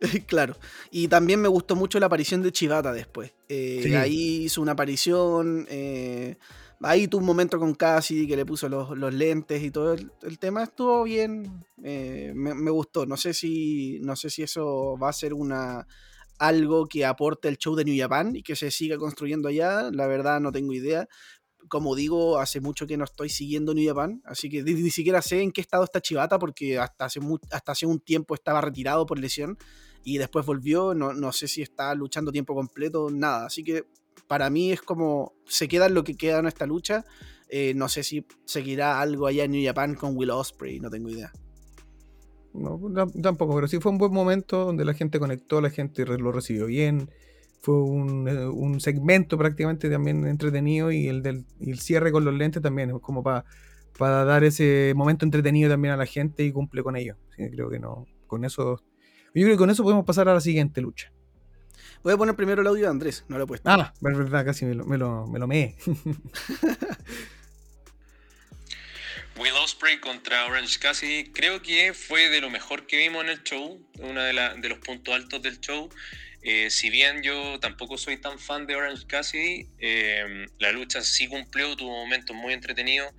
claro. 0.26 0.56
Y 0.90 1.08
también 1.08 1.40
me 1.40 1.48
gustó 1.48 1.76
mucho 1.76 1.98
la 1.98 2.06
aparición 2.06 2.42
de 2.42 2.52
Chivata 2.52 2.92
después. 2.92 3.32
Eh, 3.48 3.96
ahí 3.96 4.44
hizo 4.44 4.62
una 4.62 4.72
aparición. 4.72 5.66
Eh, 5.68 6.36
ahí 6.80 7.08
tuvo 7.08 7.20
un 7.20 7.26
momento 7.26 7.58
con 7.58 7.74
Cassidy 7.74 8.26
que 8.26 8.36
le 8.36 8.46
puso 8.46 8.68
los, 8.68 9.14
lentes 9.14 9.62
y 9.62 9.70
todo 9.70 9.94
el, 9.94 10.38
tema. 10.38 10.64
Estuvo 10.64 11.04
bien. 11.04 11.64
Eh, 11.82 12.32
me, 12.34 12.70
gustó. 12.70 13.06
No 13.06 13.16
sé 13.16 13.34
si. 13.34 13.98
No 14.00 14.16
sé 14.16 14.30
si 14.30 14.42
eso 14.42 14.96
va 15.02 15.10
a 15.10 15.12
ser 15.12 15.34
una. 15.34 15.86
algo 16.38 16.86
que 16.86 17.04
aporte 17.04 17.48
el 17.48 17.58
show 17.58 17.74
de 17.74 17.84
New 17.84 17.98
Japan 17.98 18.36
y 18.36 18.42
que 18.42 18.56
se 18.56 18.70
siga 18.70 18.98
construyendo 18.98 19.48
allá. 19.48 19.90
La 19.92 20.06
verdad 20.06 20.40
no 20.40 20.52
tengo 20.52 20.72
idea. 20.72 21.08
Como 21.68 21.94
digo, 21.94 22.38
hace 22.38 22.60
mucho 22.60 22.86
que 22.86 22.96
no 22.96 23.04
estoy 23.04 23.28
siguiendo 23.28 23.74
New 23.74 23.86
Japan, 23.86 24.22
así 24.24 24.48
que 24.48 24.62
ni, 24.62 24.90
siquiera 24.90 25.22
sé 25.22 25.42
en 25.42 25.52
qué 25.52 25.60
estado 25.60 25.84
está 25.84 26.00
Chivata, 26.00 26.38
porque 26.38 26.78
hasta 26.78 27.06
hace, 27.06 27.20
hasta 27.50 27.72
hace 27.72 27.86
un 27.86 28.00
tiempo 28.00 28.34
estaba 28.34 28.60
retirado 28.60 29.06
por 29.06 29.18
lesión 29.18 29.58
y 30.02 30.18
después 30.18 30.44
volvió, 30.44 30.94
no, 30.94 31.14
no 31.14 31.32
sé 31.32 31.48
si 31.48 31.62
está 31.62 31.94
luchando 31.94 32.32
tiempo 32.32 32.54
completo, 32.54 33.10
nada, 33.10 33.46
así 33.46 33.62
que 33.62 33.86
para 34.26 34.50
mí 34.50 34.72
es 34.72 34.82
como 34.82 35.32
se 35.46 35.68
queda 35.68 35.88
lo 35.88 36.04
que 36.04 36.16
queda 36.16 36.38
en 36.38 36.46
esta 36.46 36.66
lucha. 36.66 37.04
Eh, 37.48 37.74
no 37.74 37.88
sé 37.88 38.02
si 38.02 38.26
seguirá 38.44 39.00
algo 39.00 39.26
allá 39.26 39.44
en 39.44 39.52
New 39.52 39.64
Japan 39.64 39.94
con 39.94 40.16
Will 40.16 40.30
Osprey, 40.30 40.80
no 40.80 40.90
tengo 40.90 41.10
idea. 41.10 41.32
No, 42.52 42.80
tampoco, 43.20 43.54
pero 43.54 43.66
sí 43.66 43.80
fue 43.80 43.90
un 43.92 43.98
buen 43.98 44.12
momento 44.12 44.64
donde 44.64 44.84
la 44.84 44.94
gente 44.94 45.18
conectó, 45.18 45.60
la 45.60 45.70
gente 45.70 46.06
lo 46.06 46.32
recibió 46.32 46.66
bien. 46.66 47.10
Fue 47.64 47.82
un, 47.82 48.28
eh, 48.28 48.80
segmento 48.80 49.38
prácticamente 49.38 49.88
también 49.88 50.26
entretenido 50.26 50.92
y 50.92 51.08
el 51.08 51.22
del 51.22 51.46
el 51.60 51.78
cierre 51.80 52.12
con 52.12 52.24
los 52.24 52.34
lentes 52.34 52.62
también, 52.62 52.98
como 52.98 53.22
para 53.22 53.44
para 53.98 54.24
dar 54.24 54.44
ese 54.44 54.92
momento 54.96 55.24
entretenido 55.24 55.70
también 55.70 55.94
a 55.94 55.96
la 55.96 56.06
gente 56.06 56.44
y 56.44 56.52
cumple 56.52 56.82
con 56.82 56.96
ello. 56.96 57.16
creo 57.36 57.70
que 57.70 57.78
no, 57.78 58.06
con 58.26 58.44
eso, 58.44 58.82
yo 59.34 59.42
creo 59.42 59.50
que 59.50 59.56
con 59.56 59.70
eso 59.70 59.82
podemos 59.82 60.04
pasar 60.04 60.28
a 60.28 60.34
la 60.34 60.40
siguiente 60.40 60.80
lucha. 60.80 61.10
Voy 62.02 62.12
a 62.12 62.16
poner 62.16 62.34
primero 62.36 62.60
el 62.62 62.66
audio 62.66 62.82
de 62.84 62.90
Andrés, 62.90 63.24
no 63.28 63.38
lo 63.38 63.44
he 63.44 63.46
puesto. 63.46 63.70
Ah, 63.70 63.94
es 63.94 64.02
verdad, 64.18 64.44
casi 64.44 64.66
me 64.66 64.74
lo, 64.74 64.84
me 64.84 64.98
lo, 64.98 65.26
me 65.26 65.76
Will 69.36 69.52
Ospreay 69.64 69.98
contra 69.98 70.46
Orange 70.46 70.78
Cassidy, 70.78 71.32
creo 71.32 71.60
que 71.60 71.92
fue 71.92 72.28
de 72.28 72.40
lo 72.40 72.50
mejor 72.50 72.86
que 72.86 72.98
vimos 72.98 73.24
en 73.24 73.30
el 73.30 73.42
show, 73.42 73.80
uno 73.98 74.22
de, 74.22 74.32
de 74.32 74.68
los 74.68 74.78
puntos 74.78 75.12
altos 75.14 75.42
del 75.42 75.58
show. 75.60 75.88
Eh, 76.46 76.68
si 76.68 76.90
bien 76.90 77.22
yo 77.22 77.58
tampoco 77.58 77.96
soy 77.96 78.18
tan 78.18 78.38
fan 78.38 78.66
de 78.66 78.76
Orange 78.76 79.06
Cassidy, 79.06 79.66
eh, 79.78 80.46
la 80.58 80.72
lucha 80.72 81.00
sí 81.00 81.26
cumplió, 81.26 81.74
tuvo 81.74 81.90
momentos 81.90 82.36
muy 82.36 82.52
entretenidos, 82.52 83.10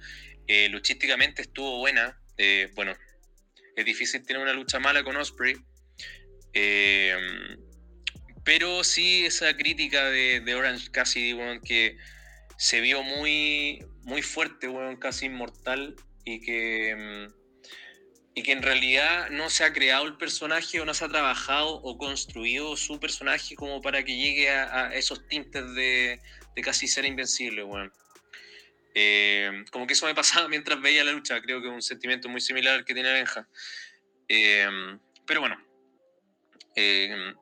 eh, 0.48 0.70
luchísticamente 0.70 1.42
estuvo 1.42 1.80
buena. 1.80 2.20
bueno, 2.76 2.94
es 3.76 3.86
difícil 3.86 4.24
tener 4.26 4.42
una 4.42 4.54
lucha 4.54 4.80
mala 4.80 5.04
con 5.04 5.18
Osprey. 5.18 5.56
Pero 8.44 8.84
sí 8.84 9.26
esa 9.26 9.58
crítica 9.58 10.06
de, 10.10 10.56
Orange 10.56 10.92
Cassidy, 10.92 11.60
que 11.62 11.98
se 12.58 12.80
vio 12.82 13.02
muy, 13.02 13.84
muy 14.04 14.22
fuerte, 14.22 14.70
casi 15.00 15.26
inmortal, 15.26 15.96
y 16.26 16.42
que, 16.42 16.96
mm, 16.96 17.35
y 18.36 18.44
que 18.44 18.52
en 18.52 18.62
realidad 18.62 19.30
no 19.32 19.50
se 19.50 19.64
ha 19.64 19.74
creado 19.74 20.06
el 20.06 20.18
personaje 20.18 20.80
o 20.82 20.86
no 20.86 20.94
se 20.94 21.06
ha 21.06 21.10
trabajado 21.10 21.76
o 21.82 21.98
construido 21.98 22.76
su 22.76 23.00
personaje 23.00 23.56
como 23.56 23.82
para 23.82 24.04
que 24.04 24.16
llegue 24.16 24.50
a, 24.50 24.94
esos 24.94 25.26
tintes 25.28 25.74
de, 25.74 26.20
casi 26.62 26.88
ser 26.88 27.06
invencible, 27.06 27.64
bueno. 27.64 27.92
Eh, 28.94 29.66
como 29.72 29.88
que 29.88 29.94
eso 29.94 30.06
me 30.06 30.16
pasaba 30.16 30.48
mientras 30.50 30.82
veía 30.82 31.04
la 31.04 31.14
lucha, 31.14 31.42
creo 31.42 31.62
que 31.62 31.68
es 31.68 31.74
un 31.74 31.82
sentimiento 31.82 32.30
muy 32.30 32.42
similar 32.42 32.76
al 32.76 32.86
que 32.86 32.94
tiene 32.94 33.12
Benja. 33.12 33.48
Eh, 34.28 34.68
pero 35.26 35.40
bueno, 35.40 35.58
eh, 36.76 37.34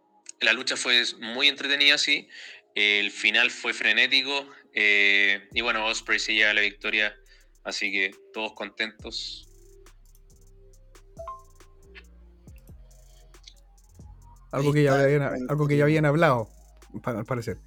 la 0.41 0.53
lucha 0.53 0.77
fue 0.77 1.03
muy 1.19 1.47
entretenida, 1.47 1.97
sí. 1.97 2.27
El 2.75 3.11
final 3.11 3.51
fue 3.51 3.73
frenético. 3.73 4.47
Eh, 4.73 5.47
y 5.53 5.61
bueno, 5.61 5.85
Osprey 5.85 6.19
se 6.19 6.33
lleva 6.33 6.53
la 6.53 6.61
victoria. 6.61 7.15
Así 7.63 7.91
que 7.91 8.11
todos 8.33 8.53
contentos. 8.53 9.47
Algo 14.53 14.71
que, 14.71 14.83
ya 14.83 14.93
habían, 14.93 15.49
algo 15.49 15.67
que 15.67 15.77
ya 15.77 15.83
habían 15.83 16.05
hablado, 16.05 16.47
al 17.03 17.25
parecer. 17.25 17.57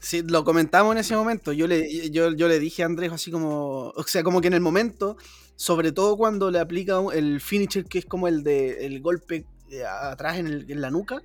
Sí, 0.00 0.22
lo 0.22 0.44
comentamos 0.44 0.92
en 0.92 0.98
ese 0.98 1.14
momento. 1.14 1.52
Yo 1.52 1.66
le, 1.66 2.10
yo, 2.10 2.30
le 2.30 2.58
dije 2.58 2.82
a 2.82 2.86
Andrés 2.86 3.12
así 3.12 3.30
como. 3.30 3.92
O 3.94 4.02
sea, 4.04 4.22
como 4.22 4.40
que 4.40 4.48
en 4.48 4.54
el 4.54 4.60
momento, 4.60 5.16
sobre 5.56 5.92
todo 5.92 6.16
cuando 6.16 6.50
le 6.50 6.58
aplica 6.58 6.98
el 7.12 7.40
finisher, 7.40 7.84
que 7.84 7.98
es 7.98 8.06
como 8.06 8.26
el 8.28 8.42
de 8.42 8.86
el 8.86 9.00
golpe 9.00 9.44
eh, 9.70 9.84
atrás 9.84 10.38
en 10.38 10.80
la 10.80 10.90
nuca 10.90 11.22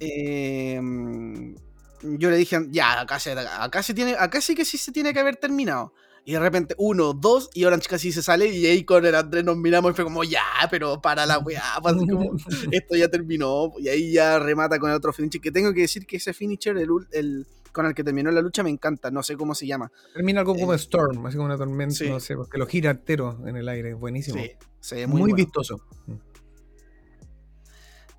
Em, 0.00 1.54
yo 2.02 2.30
le 2.30 2.36
dije, 2.36 2.58
ya, 2.70 3.00
acá, 3.00 3.18
se, 3.18 3.32
acá, 3.32 3.82
se 3.82 3.94
tiene, 3.94 4.14
acá 4.18 4.40
sí 4.40 4.54
que 4.54 4.64
sí 4.64 4.78
se 4.78 4.92
tiene 4.92 5.12
que 5.12 5.20
haber 5.20 5.36
terminado. 5.36 5.92
Y 6.28 6.32
de 6.32 6.40
repente, 6.40 6.74
uno, 6.78 7.12
dos, 7.12 7.50
y 7.54 7.64
Orange 7.66 7.88
casi 7.88 8.10
se 8.10 8.20
sale. 8.20 8.48
Y 8.48 8.66
ahí 8.66 8.82
con 8.82 9.06
el 9.06 9.14
Andrés 9.14 9.44
nos 9.44 9.56
miramos 9.56 9.92
y 9.92 9.94
fue 9.94 10.02
como, 10.02 10.24
ya, 10.24 10.42
pero 10.68 11.00
para 11.00 11.24
la 11.24 11.38
weá. 11.38 11.62
Pues, 11.82 11.94
esto 12.72 12.96
ya 12.96 13.08
terminó. 13.08 13.72
Y 13.78 13.88
ahí 13.88 14.12
ya 14.12 14.40
remata 14.40 14.80
con 14.80 14.90
el 14.90 14.96
otro 14.96 15.12
finisher. 15.12 15.40
Que 15.40 15.52
tengo 15.52 15.72
que 15.72 15.82
decir 15.82 16.04
que 16.04 16.16
ese 16.16 16.34
finisher, 16.34 16.76
el, 16.78 16.88
el, 17.12 17.46
con 17.70 17.86
el 17.86 17.94
que 17.94 18.02
terminó 18.02 18.32
la 18.32 18.40
lucha, 18.40 18.64
me 18.64 18.70
encanta. 18.70 19.08
No 19.12 19.22
sé 19.22 19.36
cómo 19.36 19.54
se 19.54 19.68
llama. 19.68 19.92
Termina 20.14 20.40
algo 20.40 20.56
como 20.56 20.72
eh, 20.72 20.76
Storm, 20.76 21.24
así 21.26 21.36
como 21.36 21.46
una 21.46 21.56
tormenta, 21.56 22.04
no 22.06 22.18
sé, 22.18 22.34
porque 22.34 22.58
lo 22.58 22.66
gira 22.66 22.90
entero 22.90 23.38
en 23.46 23.56
el 23.56 23.68
aire. 23.68 23.94
Buenísimo. 23.94 24.42
Sí, 24.80 25.06
muy, 25.06 25.32
vistoso. 25.32 25.80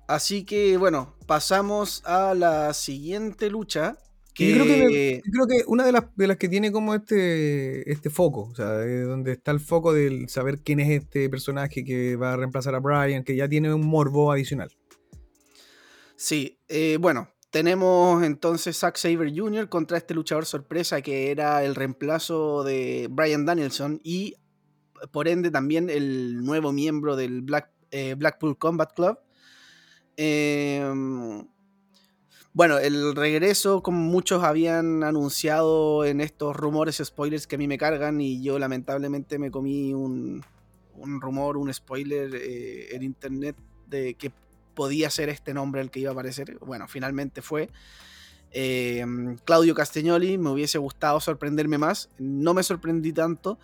Así 0.06 0.46
que 0.46 0.78
bueno, 0.78 1.14
pasamos 1.26 2.02
a 2.06 2.32
la 2.34 2.72
siguiente 2.72 3.50
lucha. 3.50 3.98
Que... 4.38 5.20
Yo 5.24 5.32
creo 5.32 5.46
que, 5.48 5.64
una 5.66 5.84
de 5.84 5.90
las, 5.90 6.04
de 6.14 6.28
las 6.28 6.36
que 6.36 6.48
tiene 6.48 6.70
como 6.70 6.94
este, 6.94 7.90
este 7.90 8.08
foco, 8.08 8.42
o 8.52 8.54
sea, 8.54 8.66
donde 8.68 9.32
está 9.32 9.50
el 9.50 9.58
foco 9.58 9.92
del 9.92 10.28
saber 10.28 10.60
quién 10.60 10.78
es 10.78 10.90
este 11.02 11.28
personaje 11.28 11.84
que 11.84 12.14
va 12.14 12.34
a 12.34 12.36
reemplazar 12.36 12.76
a 12.76 12.78
Brian, 12.78 13.24
que 13.24 13.34
ya 13.34 13.48
tiene 13.48 13.74
un 13.74 13.84
morbo 13.84 14.30
adicional. 14.30 14.70
Sí, 16.14 16.60
eh, 16.68 16.98
bueno, 17.00 17.28
tenemos 17.50 18.22
entonces 18.22 18.78
Zack 18.78 18.96
Saber 18.96 19.32
Jr. 19.34 19.68
contra 19.68 19.98
este 19.98 20.14
luchador 20.14 20.46
sorpresa 20.46 21.02
que 21.02 21.32
era 21.32 21.64
el 21.64 21.74
reemplazo 21.74 22.62
de 22.62 23.08
Brian 23.10 23.44
Danielson 23.44 24.00
y 24.04 24.36
por 25.10 25.26
ende 25.26 25.50
también 25.50 25.90
el 25.90 26.44
nuevo 26.44 26.72
miembro 26.72 27.16
del 27.16 27.42
Black, 27.42 27.70
eh, 27.90 28.14
Blackpool 28.16 28.56
Combat 28.56 28.92
Club. 28.94 29.18
Em, 30.16 31.44
bueno, 32.58 32.78
el 32.80 33.14
regreso, 33.14 33.84
como 33.84 34.00
muchos 34.00 34.42
habían 34.42 35.04
anunciado 35.04 36.04
en 36.04 36.20
estos 36.20 36.56
rumores, 36.56 37.00
spoilers 37.04 37.46
que 37.46 37.54
a 37.54 37.58
mí 37.58 37.68
me 37.68 37.78
cargan, 37.78 38.20
y 38.20 38.42
yo 38.42 38.58
lamentablemente 38.58 39.38
me 39.38 39.52
comí 39.52 39.94
un, 39.94 40.42
rumor, 41.20 41.56
un 41.56 41.72
spoiler 41.72 42.34
eh, 42.34 42.96
en 42.96 43.04
internet 43.04 43.54
de 43.86 44.14
que 44.14 44.32
podía 44.74 45.08
ser 45.08 45.28
este 45.28 45.54
nombre 45.54 45.80
el 45.80 45.92
que 45.92 46.00
iba 46.00 46.10
a 46.10 46.14
aparecer. 46.14 46.58
Bueno, 46.58 46.88
finalmente 46.88 47.42
fue. 47.42 47.70
Em, 48.50 49.36
Claudio 49.44 49.72
Castagnoli, 49.76 50.36
me 50.36 50.50
hubiese 50.50 50.78
gustado 50.78 51.20
sorprenderme 51.20 51.78
más, 51.78 52.10
no 52.18 52.54
me 52.54 52.64
sorprendí 52.64 53.12
tanto. 53.12 53.60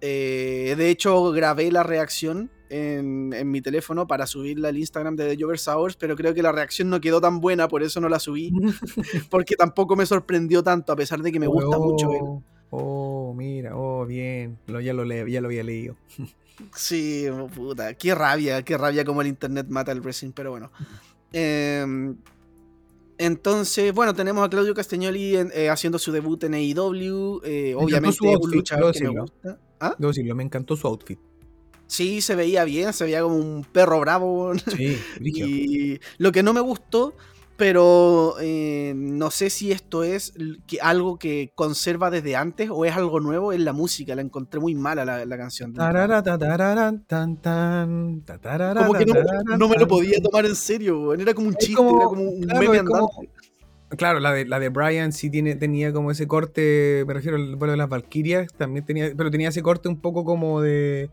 Eh, 0.00 0.74
de 0.76 0.90
hecho, 0.90 1.30
grabé 1.30 1.70
la 1.70 1.84
reacción 1.84 2.50
en, 2.72 3.50
mi 3.50 3.60
teléfono 3.60 4.06
para 4.06 4.26
subirla 4.26 4.68
al 4.68 4.78
Instagram 4.78 5.14
de 5.14 5.36
The 5.36 5.42
Jover 5.42 5.60
Hours, 5.66 5.96
pero 5.96 6.16
creo 6.16 6.32
que 6.32 6.42
la 6.42 6.52
reacción 6.52 6.88
no 6.88 7.00
quedó 7.00 7.20
tan 7.20 7.40
buena, 7.40 7.68
por 7.68 7.82
eso 7.82 8.00
no 8.00 8.08
la 8.08 8.18
subí. 8.18 8.50
porque 9.30 9.56
tampoco 9.56 9.94
me 9.94 10.06
sorprendió 10.06 10.62
tanto, 10.62 10.92
a 10.92 10.96
pesar 10.96 11.20
de 11.20 11.30
que 11.30 11.38
me 11.38 11.46
gusta 11.46 11.78
mucho 11.78 12.10
él. 12.12 12.22
Oh, 12.70 13.34
mira, 13.36 13.76
oh, 13.76 14.06
bien. 14.06 14.58
Lo, 14.66 14.80
ya, 14.80 14.94
lo 14.94 15.04
ya 15.04 15.40
lo 15.42 15.48
había 15.48 15.62
leído. 15.62 15.96
sí, 16.74 17.26
puta. 17.54 17.92
Qué 17.94 18.14
rabia, 18.14 18.62
qué 18.62 18.78
rabia 18.78 19.04
como 19.04 19.20
el 19.20 19.28
internet 19.28 19.66
mata 19.68 19.92
el 19.92 20.00
wrestling, 20.00 20.32
pero 20.32 20.52
bueno. 20.52 20.70
Em, 21.34 22.16
entonces, 23.18 23.92
bueno, 23.92 24.14
tenemos 24.14 24.42
a 24.44 24.48
Claudio 24.48 24.74
Castagnoli 24.74 25.36
eh, 25.36 25.68
haciendo 25.68 25.98
su 25.98 26.10
debut 26.10 26.42
en 26.44 26.54
AEW. 26.54 27.42
Eh, 27.44 27.74
obviamente, 27.76 28.18
un 28.22 28.50
luchador 28.50 28.94
que 28.94 29.04
me 29.04 29.20
gusta. 29.20 29.58
¿Ah? 29.78 29.94
Debo 29.98 30.08
decirlo, 30.10 30.34
me 30.34 30.44
encantó 30.44 30.74
su 30.74 30.86
outfit. 30.86 31.18
Sí, 31.92 32.22
se 32.22 32.34
veía 32.34 32.64
bien, 32.64 32.94
se 32.94 33.04
veía 33.04 33.20
como 33.20 33.36
un 33.36 33.66
perro 33.70 34.00
bravo. 34.00 34.54
Sí, 34.56 34.96
y 35.20 36.00
lo 36.16 36.32
que 36.32 36.42
no 36.42 36.54
me 36.54 36.60
gustó, 36.62 37.14
pero 37.58 38.36
eh, 38.40 38.94
no 38.96 39.30
sé 39.30 39.50
si 39.50 39.72
esto 39.72 40.02
es 40.02 40.32
algo 40.80 41.18
que 41.18 41.52
conserva 41.54 42.10
desde 42.10 42.34
antes 42.34 42.70
o 42.72 42.86
es 42.86 42.96
algo 42.96 43.20
nuevo, 43.20 43.52
en 43.52 43.66
la 43.66 43.74
música. 43.74 44.14
La 44.14 44.22
encontré 44.22 44.58
muy 44.58 44.74
mala 44.74 45.04
la, 45.04 45.36
canción. 45.36 45.74
Como 48.86 48.94
que 48.94 49.04
no, 49.04 49.68
me 49.68 49.76
lo 49.76 49.86
podía 49.86 50.18
tomar 50.22 50.46
en 50.46 50.56
serio, 50.56 51.12
era 51.12 51.34
como 51.34 51.48
un 51.48 51.56
chiste, 51.56 51.82
era 51.82 52.06
como 52.06 52.22
un 52.22 52.40
meme 52.40 52.78
andante. 52.78 53.30
Claro, 53.98 54.18
la 54.18 54.32
de, 54.32 54.46
la 54.46 54.58
de 54.58 54.70
Brian 54.70 55.12
sí 55.12 55.28
tiene, 55.28 55.56
tenía 55.56 55.92
como 55.92 56.10
ese 56.10 56.26
corte, 56.26 57.04
me 57.06 57.12
refiero 57.12 57.36
al 57.36 57.56
vuelo 57.56 57.72
de 57.72 57.76
las 57.76 57.90
Valkyrias, 57.90 58.50
también 58.56 58.86
tenía, 58.86 59.12
pero 59.14 59.30
tenía 59.30 59.50
ese 59.50 59.60
corte 59.60 59.90
un 59.90 60.00
poco 60.00 60.24
como 60.24 60.62
de 60.62 61.10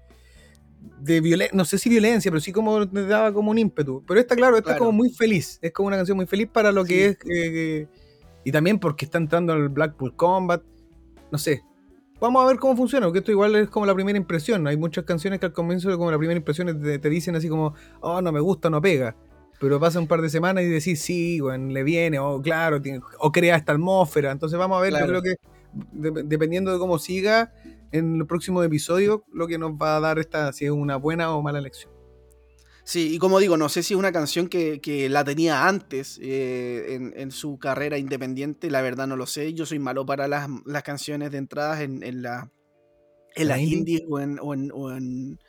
de 0.99 1.21
violencia, 1.21 1.55
no 1.55 1.65
sé 1.65 1.77
si 1.77 1.89
violencia, 1.89 2.32
pero 2.32 2.41
sí 2.41 2.51
como 2.51 2.88
te 2.88 3.05
daba 3.05 3.34
como 3.34 3.51
un 3.51 3.57
ímpetu. 3.57 4.03
Pero 4.07 4.19
esta, 4.19 4.36
claro, 4.36 4.57
esta 4.57 4.73
es 4.73 4.77
como 4.77 4.91
muy 4.91 5.09
feliz, 5.11 5.59
es 5.61 5.71
como 5.71 5.88
una 5.88 5.97
canción 5.97 6.17
muy 6.17 6.25
feliz 6.25 6.47
para 6.51 6.71
lo 6.71 6.84
que 6.86 7.07
es. 7.07 7.17
Eh, 7.30 7.88
y 8.43 8.51
también 8.51 8.80
porque 8.80 9.05
está 9.05 9.17
entrando 9.17 9.53
al 9.53 9.69
Blackpool 9.69 10.15
Combat, 10.15 10.61
no 11.32 11.38
sé. 11.38 11.63
Vamos 12.19 12.43
a 12.43 12.47
ver 12.47 12.57
cómo 12.57 12.75
funciona, 12.75 13.05
porque 13.05 13.19
esto 13.19 13.32
igual 13.32 13.55
es 13.55 13.69
como 13.69 13.86
la 13.86 13.95
primera 13.95 14.17
impresión. 14.17 14.67
Hay 14.67 14.75
muchas 14.75 15.05
canciones 15.05 15.39
que 15.39 15.45
al 15.45 15.53
comienzo, 15.53 15.95
como 15.97 16.11
la 16.11 16.17
primera 16.17 16.38
impresión, 16.38 16.82
te, 16.82 17.09
dicen 17.09 17.36
así 17.36 17.47
como, 17.47 17.75
oh, 18.01 18.21
no 18.21 18.32
me 18.32 18.41
gusta, 18.41 18.69
no 18.69 18.82
pega. 18.82 19.15
Pero 19.59 19.80
pasa 19.80 19.99
un 19.99 20.07
par 20.07 20.21
de 20.21 20.30
semanas 20.30 20.63
y 20.63 20.67
decís, 20.67 21.01
sí, 21.01 21.39
bueno, 21.39 21.71
le 21.71 21.84
viene, 21.84 22.19
o 22.19 22.41
claro, 22.41 22.82
o 23.19 23.32
crea 23.32 23.55
esta 23.55 23.71
atmósfera. 23.73 24.32
Entonces 24.32 24.59
vamos 24.59 24.77
a 24.80 24.82
ver, 24.82 24.93
yo 24.93 25.05
creo 25.05 25.21
que 25.21 25.36
dependiendo 25.93 26.73
de 26.73 26.80
cómo 26.80 26.99
siga 26.99 27.53
en 27.92 28.16
el 28.18 28.28
próximo 28.28 28.64
episodio, 28.64 29.24
lo 29.32 29.48
que 29.48 29.58
nos 29.58 29.72
va 29.72 29.98
a 29.98 30.00
dar 30.00 30.20
esta, 30.20 30.54
si 30.54 30.66
es 30.66 30.72
una 30.72 30.98
buena 30.98 31.36
o 31.36 31.42
mala 31.42 31.60
elección. 31.60 31.92
Sí, 32.84 33.14
y 33.14 33.20
como 33.20 33.38
digo, 33.40 33.56
no 33.56 33.70
sé 33.70 33.84
si 33.84 33.94
es 33.94 34.00
una 34.00 34.12
canción 34.12 34.48
que, 34.48 35.08
la 35.12 35.24
tenía 35.24 35.68
antes 35.68 36.20
eh, 36.24 37.12
en, 37.16 37.30
su 37.30 37.60
carrera 37.60 38.00
independiente, 38.00 38.72
la 38.72 38.82
verdad 38.82 39.06
no 39.06 39.16
lo 39.16 39.28
sé. 39.28 39.54
Yo 39.54 39.68
soy 39.68 39.78
malo 39.78 40.08
para 40.08 40.28
las, 40.28 40.48
canciones 40.84 41.30
de 41.30 41.38
entradas 41.38 41.82
en, 41.82 42.24
la, 42.24 42.52
en 43.36 43.48
las 43.48 43.60
indies 43.60 44.02
o 44.10 44.20
en, 44.20 44.40
o 44.42 44.92
en, 44.92 45.40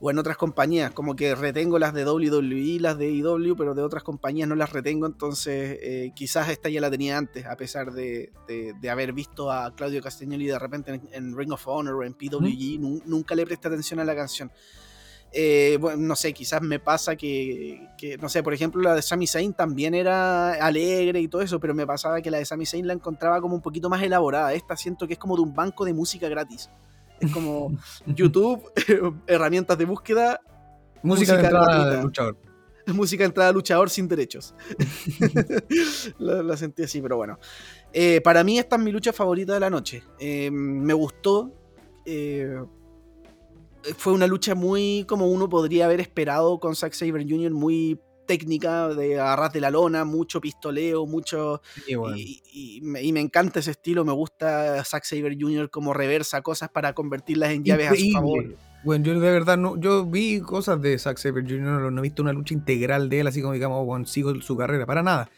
otras 0.00 0.36
compañías. 0.36 0.92
Como 0.92 1.16
que 1.16 1.34
retengo 1.34 1.78
las 1.78 1.94
de 1.94 2.04
WWE, 2.04 2.80
las 2.80 2.98
de 2.98 3.10
IW, 3.10 3.56
pero 3.56 3.74
de 3.74 3.82
otras 3.82 4.02
compañías 4.02 4.48
no 4.48 4.54
las 4.54 4.72
retengo. 4.72 5.06
Entonces, 5.06 5.78
eh, 5.82 6.12
quizás 6.14 6.48
esta 6.48 6.68
ya 6.68 6.80
la 6.80 6.90
tenía 6.90 7.18
antes, 7.18 7.46
a 7.46 7.56
pesar 7.56 7.92
de, 7.92 8.32
haber 8.90 9.12
visto 9.12 9.50
a 9.50 9.74
Claudio 9.74 10.02
Castagnoli 10.02 10.46
de 10.46 10.58
repente 10.58 11.00
en, 11.12 11.36
Ring 11.36 11.52
of 11.52 11.66
Honor 11.66 11.94
o 11.94 12.04
en 12.04 12.14
PWG. 12.14 12.78
Nunca 13.06 13.34
le 13.34 13.46
presté 13.46 13.68
atención 13.68 14.00
a 14.00 14.04
la 14.04 14.14
canción. 14.14 14.50
Eh, 15.30 15.76
bueno, 15.78 15.98
no 15.98 16.16
sé, 16.16 16.32
quizás 16.32 16.62
me 16.62 16.78
pasa 16.78 17.14
que, 17.14 17.86
no 18.20 18.28
sé, 18.28 18.42
por 18.42 18.54
ejemplo, 18.54 18.80
la 18.80 18.94
de 18.94 19.02
Sami 19.02 19.26
Zayn 19.26 19.52
también 19.52 19.94
era 19.94 20.52
alegre 20.64 21.20
y 21.20 21.28
todo 21.28 21.42
eso, 21.42 21.60
pero 21.60 21.74
me 21.74 21.86
pasaba 21.86 22.22
que 22.22 22.30
la 22.30 22.38
de 22.38 22.46
Sami 22.46 22.64
Zayn 22.64 22.86
la 22.86 22.94
encontraba 22.94 23.40
como 23.40 23.54
un 23.54 23.60
poquito 23.60 23.90
más 23.90 24.02
elaborada. 24.02 24.54
Esta 24.54 24.76
siento 24.76 25.06
que 25.06 25.14
es 25.14 25.18
como 25.18 25.36
de 25.36 25.42
un 25.42 25.54
banco 25.54 25.84
de 25.84 25.92
música 25.92 26.28
gratis. 26.28 26.70
Es 27.20 27.32
como 27.32 27.76
YouTube, 28.06 28.62
herramientas 29.26 29.76
de 29.78 29.84
búsqueda. 29.84 30.40
Música, 31.02 31.36
de 31.36 31.42
entrada 31.44 31.96
de 31.96 32.02
luchador. 32.02 32.36
Música 32.86 33.22
de 33.22 33.26
entrada 33.26 33.52
luchador 33.52 33.90
sin 33.90 34.08
derechos. 34.08 34.54
la, 36.18 36.56
sentí 36.56 36.84
así, 36.84 37.02
pero 37.02 37.16
bueno. 37.16 37.38
Eh, 37.92 38.20
para 38.22 38.42
mí 38.42 38.58
esta 38.58 38.76
es 38.76 38.82
mi 38.82 38.92
lucha 38.92 39.12
favorita 39.12 39.54
de 39.54 39.60
la 39.60 39.70
noche. 39.70 40.02
Eh, 40.18 40.50
me 40.50 40.94
gustó 40.94 41.54
fue 43.96 44.12
una 44.12 44.26
lucha 44.26 44.54
muy 44.54 45.04
como 45.06 45.26
uno 45.26 45.48
podría 45.48 45.84
haber 45.84 46.00
esperado 46.00 46.58
con 46.58 46.74
Zack 46.74 46.94
Saber 46.94 47.26
Jr., 47.28 47.52
muy 47.52 48.00
técnica 48.28 48.88
de 48.88 49.18
agarrar 49.18 49.50
de 49.50 49.60
la 49.60 49.70
lona, 49.70 50.04
mucho 50.04 50.40
pistoleo, 50.40 51.06
mucho... 51.06 51.62
y, 51.88 52.80
me, 52.82 53.20
encanta 53.20 53.58
ese 53.58 53.72
estilo, 53.72 54.04
me 54.04 54.12
gusta 54.12 54.84
Zack 54.84 55.04
Saber 55.04 55.36
Jr. 55.40 55.70
como 55.70 55.94
reversa 55.94 56.42
cosas 56.42 56.68
para 56.68 56.92
convertirlas 56.92 57.50
en 57.50 57.64
llaves 57.64 57.90
a 57.90 57.96
su 57.96 58.10
favor. 58.12 58.54
Bueno, 58.84 59.04
yo 59.04 59.18
de 59.18 59.30
verdad 59.32 59.56
no, 59.56 59.76
yo 59.80 60.04
vi 60.04 60.40
cosas 60.40 60.80
de 60.80 60.96
Zack 60.98 61.16
Saber 61.16 61.42
Jr., 61.42 61.90
no 61.90 61.98
he 61.98 62.02
visto 62.02 62.22
una 62.22 62.32
lucha 62.32 62.54
integral 62.54 63.08
de 63.08 63.20
él, 63.20 63.26
así 63.26 63.40
como 63.40 63.54
digamos, 63.54 63.84
bueno, 63.84 64.06
sigo 64.06 64.32
su 64.42 64.56
carrera, 64.56 64.86
para 64.86 65.02
nada. 65.02 65.30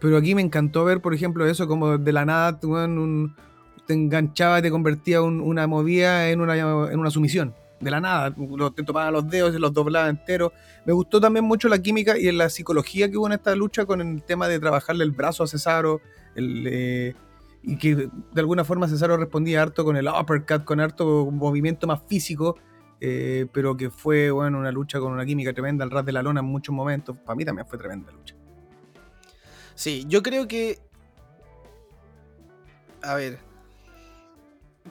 Pero 0.00 0.16
aquí 0.16 0.34
me 0.34 0.42
encantó 0.42 0.84
ver, 0.84 1.00
por 1.00 1.14
ejemplo, 1.14 1.46
eso 1.46 1.68
como 1.68 1.96
de 1.96 2.12
la 2.12 2.24
nada 2.24 2.58
te 2.58 3.94
enganchaba 3.94 4.58
y 4.58 4.62
te 4.62 4.70
convertía 4.70 5.22
una 5.22 5.66
movida 5.68 6.30
en 6.30 6.40
una, 6.40 6.58
en 6.58 6.98
una 6.98 7.10
sumisión 7.10 7.54
de 7.80 7.90
la 7.90 8.00
nada, 8.00 8.34
te 8.74 8.82
tomaban 8.82 9.12
los 9.12 9.28
dedos 9.28 9.54
y 9.54 9.58
los 9.58 9.72
doblaba 9.72 10.08
enteros. 10.08 10.52
Me 10.84 10.92
gustó 10.92 11.20
también 11.20 11.44
mucho 11.44 11.68
la 11.68 11.78
química 11.78 12.16
y 12.16 12.30
la 12.32 12.48
psicología 12.48 13.10
que 13.10 13.16
hubo 13.16 13.26
en 13.26 13.34
esta 13.34 13.54
lucha 13.54 13.84
con 13.84 14.00
el 14.00 14.22
tema 14.22 14.48
de 14.48 14.58
trabajarle 14.58 15.04
el 15.04 15.10
brazo 15.10 15.44
a 15.44 15.46
Cesaro, 15.46 16.00
eh, 16.36 17.14
y 17.62 17.76
que 17.78 17.94
de 17.96 18.40
alguna 18.40 18.64
forma 18.64 18.88
Cesaro 18.88 19.16
respondía 19.16 19.62
harto 19.62 19.84
con 19.84 19.96
el 19.96 20.08
uppercut, 20.08 20.64
con 20.64 20.80
harto 20.80 21.30
movimiento 21.30 21.86
más 21.86 22.00
físico, 22.06 22.56
eh, 23.00 23.46
pero 23.52 23.76
que 23.76 23.90
fue 23.90 24.30
bueno, 24.30 24.58
una 24.58 24.70
lucha 24.70 25.00
con 25.00 25.12
una 25.12 25.26
química 25.26 25.52
tremenda 25.52 25.84
al 25.84 25.90
ras 25.90 26.04
de 26.04 26.12
la 26.12 26.22
lona 26.22 26.40
en 26.40 26.46
muchos 26.46 26.74
momentos. 26.74 27.16
Para 27.18 27.36
mí 27.36 27.44
también 27.44 27.66
fue 27.66 27.78
tremenda 27.78 28.12
lucha. 28.12 28.34
Sí, 29.74 30.04
yo 30.08 30.22
creo 30.22 30.46
que... 30.46 30.78
A 33.02 33.14
ver, 33.14 33.38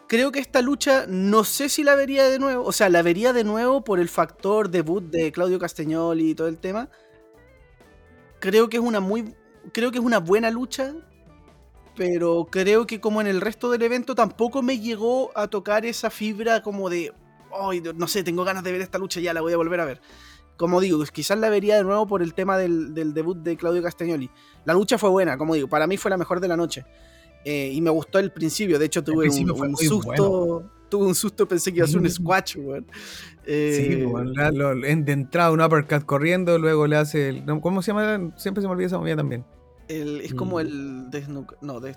creo 0.07 0.31
que 0.31 0.39
esta 0.39 0.61
lucha 0.61 1.05
no 1.07 1.43
sé 1.43 1.69
si 1.69 1.83
la 1.83 1.95
vería 1.95 2.25
de 2.29 2.39
nuevo. 2.39 2.65
O 2.65 2.71
sea, 2.71 2.89
la 2.89 3.01
vería 3.01 3.33
de 3.33 3.43
nuevo 3.43 3.83
por 3.83 3.99
el 3.99 4.09
factor 4.09 4.69
debut 4.69 5.03
de 5.03 5.31
Claudio 5.31 5.59
Castagnoli 5.59 6.31
y 6.31 6.35
todo 6.35 6.47
el 6.47 6.57
tema. 6.57 6.89
Creo 8.39 8.69
que 8.69 8.77
es 8.77 8.83
una 8.83 8.99
muy. 8.99 9.35
Creo 9.71 9.91
que 9.91 9.97
es 9.97 10.03
una 10.03 10.19
buena 10.19 10.51
lucha. 10.51 10.93
Pero 11.95 12.47
creo 12.49 12.87
que 12.87 12.99
como 12.99 13.21
en 13.21 13.27
el 13.27 13.39
resto 13.39 13.69
del 13.69 13.83
evento 13.83 14.15
tampoco 14.15 14.63
me 14.63 14.79
llegó 14.79 15.31
a 15.37 15.47
tocar 15.47 15.85
esa 15.85 16.09
fibra 16.09 16.63
como 16.63 16.89
de. 16.89 17.13
Ay, 17.51 17.83
no 17.95 18.07
sé, 18.07 18.23
tengo 18.23 18.43
ganas 18.43 18.63
de 18.63 18.71
ver 18.71 18.81
esta 18.81 18.97
lucha, 18.97 19.19
ya 19.19 19.33
la 19.33 19.41
voy 19.41 19.53
a 19.53 19.57
volver 19.57 19.79
a 19.79 19.85
ver. 19.85 20.01
Como 20.57 20.81
digo, 20.81 21.03
quizás 21.05 21.37
la 21.37 21.49
vería 21.49 21.75
de 21.75 21.83
nuevo 21.83 22.07
por 22.07 22.23
el 22.23 22.33
tema 22.33 22.57
del, 22.57 22.93
del 22.95 23.13
debut 23.13 23.37
de 23.37 23.57
Claudio 23.57 23.83
Castagnoli. 23.83 24.29
La 24.65 24.73
lucha 24.73 24.97
fue 24.97 25.09
buena, 25.09 25.37
como 25.37 25.53
digo, 25.53 25.67
para 25.67 25.85
mí 25.85 25.97
fue 25.97 26.09
la 26.09 26.17
mejor 26.17 26.39
de 26.39 26.47
la 26.47 26.57
noche. 26.57 26.85
Eh, 27.45 27.71
y 27.73 27.81
me 27.81 27.89
gustó 27.89 28.19
el 28.19 28.31
principio, 28.31 28.79
de 28.79 28.85
hecho 28.85 29.03
tuve 29.03 29.27
un, 29.27 29.77
susto. 29.77 30.69
Tuve 30.89 31.07
un 31.07 31.15
susto, 31.15 31.47
pensé 31.47 31.71
que 31.71 31.77
iba 31.77 31.85
a 31.85 31.89
ser 31.89 31.99
un 31.99 32.09
squash, 32.09 32.57
weón. 32.57 32.85
sí, 33.43 33.43
eh, 33.45 34.95
de 34.97 35.11
entrada 35.11 35.51
un 35.51 35.61
uppercut 35.61 36.05
corriendo, 36.05 36.57
luego 36.57 36.87
le 36.87 36.95
hace 36.95 37.29
el. 37.29 37.45
¿Cómo 37.61 37.81
se 37.81 37.91
llama? 37.91 38.33
Siempre 38.37 38.61
se 38.61 38.67
me 38.67 38.73
olvida 38.73 38.87
esa 38.87 38.97
movida 38.97 39.17
también. 39.17 39.45
es 39.87 40.33
como 40.33 40.57
mm. 40.57 40.59
el. 40.59 41.09
no, 41.61 41.79
de. 41.79 41.95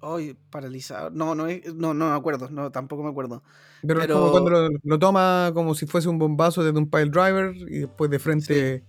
Ay, 0.00 0.36
paralizado. 0.50 1.10
No, 1.10 1.34
no, 1.34 1.46
no, 1.74 1.94
no 1.94 2.10
me 2.10 2.16
acuerdo, 2.16 2.48
no, 2.50 2.70
tampoco 2.70 3.02
me 3.02 3.10
acuerdo. 3.10 3.42
Pero, 3.82 4.00
es 4.00 4.06
como 4.08 4.30
cuando 4.30 4.70
lo, 4.82 4.98
toma 4.98 5.50
como 5.54 5.74
si 5.74 5.86
fuese 5.86 6.08
un 6.08 6.18
bombazo 6.18 6.62
desde 6.62 6.78
un 6.78 6.88
pile 6.90 7.06
driver 7.06 7.54
y 7.56 7.80
después 7.80 8.10
de 8.10 8.18
frente 8.18 8.84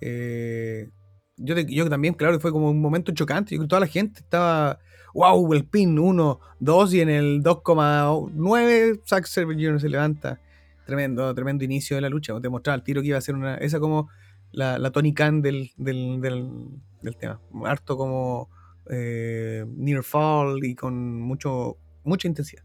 eh, 0.00 0.90
yo, 1.38 1.56
yo 1.56 1.88
también, 1.88 2.14
claro, 2.14 2.38
fue 2.40 2.52
como 2.52 2.70
un 2.70 2.80
momento 2.80 3.12
chocante. 3.12 3.56
Yo, 3.56 3.66
toda 3.66 3.80
la 3.80 3.86
gente 3.86 4.20
estaba, 4.20 4.78
wow, 5.14 5.52
el 5.54 5.64
pin 5.64 5.98
1, 5.98 6.40
2 6.60 6.94
y 6.94 7.00
en 7.00 7.08
el 7.08 7.42
2,9 7.42 9.00
Zack 9.06 9.28
Jr. 9.34 9.80
se 9.80 9.88
levanta. 9.88 10.40
Tremendo, 10.86 11.34
tremendo 11.34 11.64
inicio 11.64 11.96
de 11.96 12.00
la 12.02 12.08
lucha. 12.08 12.38
Te 12.40 12.48
mostraba 12.48 12.76
el 12.76 12.82
tiro 12.82 13.02
que 13.02 13.08
iba 13.08 13.18
a 13.18 13.20
ser 13.20 13.34
una. 13.34 13.56
Esa 13.56 13.78
como 13.78 14.08
la, 14.52 14.78
la 14.78 14.90
Tony 14.90 15.12
Khan 15.12 15.42
del, 15.42 15.70
del, 15.76 16.20
del, 16.20 17.16
tema. 17.16 17.40
Harto 17.64 17.96
como 17.96 18.48
eh, 18.90 19.64
near 19.76 20.02
fall 20.02 20.64
y 20.64 20.74
con 20.74 21.20
mucho, 21.20 21.76
mucha 22.04 22.26
intensidad. 22.26 22.62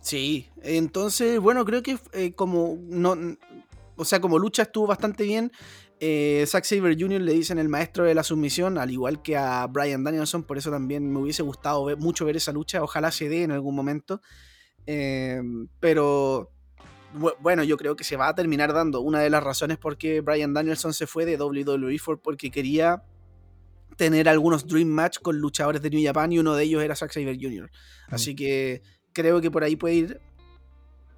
Sí, 0.00 0.48
entonces, 0.62 1.40
bueno, 1.40 1.64
creo 1.64 1.82
que 1.82 1.98
eh, 2.12 2.32
como 2.32 2.78
no, 2.88 3.16
o 3.96 4.04
sea, 4.04 4.20
como 4.20 4.38
lucha 4.38 4.62
estuvo 4.62 4.86
bastante 4.86 5.24
bien. 5.24 5.52
Eh, 6.00 6.44
Zack 6.46 6.64
Saber 6.64 6.96
Jr. 6.98 7.20
le 7.20 7.32
dicen 7.32 7.58
el 7.58 7.68
maestro 7.68 8.04
de 8.04 8.14
la 8.14 8.22
submisión, 8.22 8.78
al 8.78 8.90
igual 8.90 9.20
que 9.20 9.36
a 9.36 9.66
Brian 9.66 10.04
Danielson, 10.04 10.44
por 10.44 10.56
eso 10.56 10.70
también 10.70 11.12
me 11.12 11.18
hubiese 11.18 11.42
gustado 11.42 11.96
mucho 11.96 12.24
ver 12.24 12.36
esa 12.36 12.52
lucha, 12.52 12.82
ojalá 12.82 13.10
se 13.10 13.28
dé 13.28 13.42
en 13.42 13.50
algún 13.50 13.74
momento. 13.74 14.20
Eh, 14.86 15.42
pero 15.80 16.52
bueno, 17.40 17.64
yo 17.64 17.76
creo 17.76 17.96
que 17.96 18.04
se 18.04 18.16
va 18.16 18.28
a 18.28 18.34
terminar 18.34 18.72
dando. 18.72 19.00
Una 19.00 19.20
de 19.20 19.30
las 19.30 19.42
razones 19.42 19.78
por 19.78 19.96
qué 19.96 20.20
Brian 20.20 20.54
Danielson 20.54 20.92
se 20.92 21.06
fue 21.06 21.24
de 21.24 21.36
WWE 21.36 21.98
fue 21.98 22.20
porque 22.20 22.50
quería 22.50 23.02
tener 23.96 24.28
algunos 24.28 24.66
Dream 24.66 24.88
Match 24.88 25.18
con 25.20 25.38
luchadores 25.38 25.82
de 25.82 25.90
New 25.90 26.04
Japan 26.04 26.32
y 26.32 26.38
uno 26.38 26.54
de 26.54 26.64
ellos 26.64 26.82
era 26.82 26.94
Zack 26.94 27.12
Saber 27.12 27.36
Jr. 27.40 27.70
Así 28.08 28.36
que 28.36 28.82
creo 29.12 29.40
que 29.40 29.50
por 29.50 29.64
ahí 29.64 29.76
puede 29.76 29.94
ir. 29.94 30.20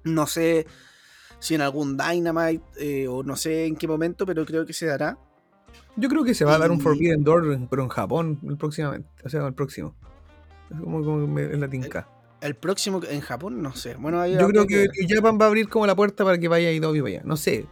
No 0.03 0.25
sé 0.25 0.65
si 1.41 1.55
en 1.55 1.61
algún 1.61 1.97
Dynamite 1.97 2.63
eh, 2.77 3.07
o 3.07 3.23
no 3.23 3.35
sé 3.35 3.65
en 3.65 3.75
qué 3.75 3.87
momento, 3.87 4.25
pero 4.25 4.45
creo 4.45 4.65
que 4.65 4.73
se 4.73 4.85
dará. 4.85 5.17
Yo 5.97 6.07
creo 6.07 6.23
que 6.23 6.33
se 6.33 6.45
va 6.45 6.55
a 6.55 6.57
dar 6.59 6.71
un 6.71 6.79
Forbidden 6.79 7.23
Door, 7.23 7.67
pero 7.69 7.83
en 7.83 7.89
Japón 7.89 8.39
próximamente, 8.57 9.09
o 9.25 9.29
sea, 9.29 9.45
el 9.45 9.53
próximo. 9.53 9.95
Es 10.69 10.79
como, 10.79 11.03
como 11.03 11.39
en 11.39 11.59
la 11.59 11.67
tinca. 11.67 12.07
El, 12.39 12.55
próximo 12.55 13.01
en 13.09 13.21
Japón, 13.21 13.61
no 13.61 13.75
sé. 13.75 13.95
Bueno, 13.95 14.25
Yo 14.25 14.47
creo 14.47 14.65
que, 14.67 14.87
Japan 15.09 15.37
va 15.39 15.45
a 15.45 15.47
abrir 15.47 15.67
como 15.67 15.85
la 15.85 15.95
puerta 15.95 16.23
para 16.23 16.37
que 16.37 16.47
vaya 16.47 16.71
IW 16.71 17.05
allá. 17.05 17.21
No 17.25 17.35
sé. 17.37 17.65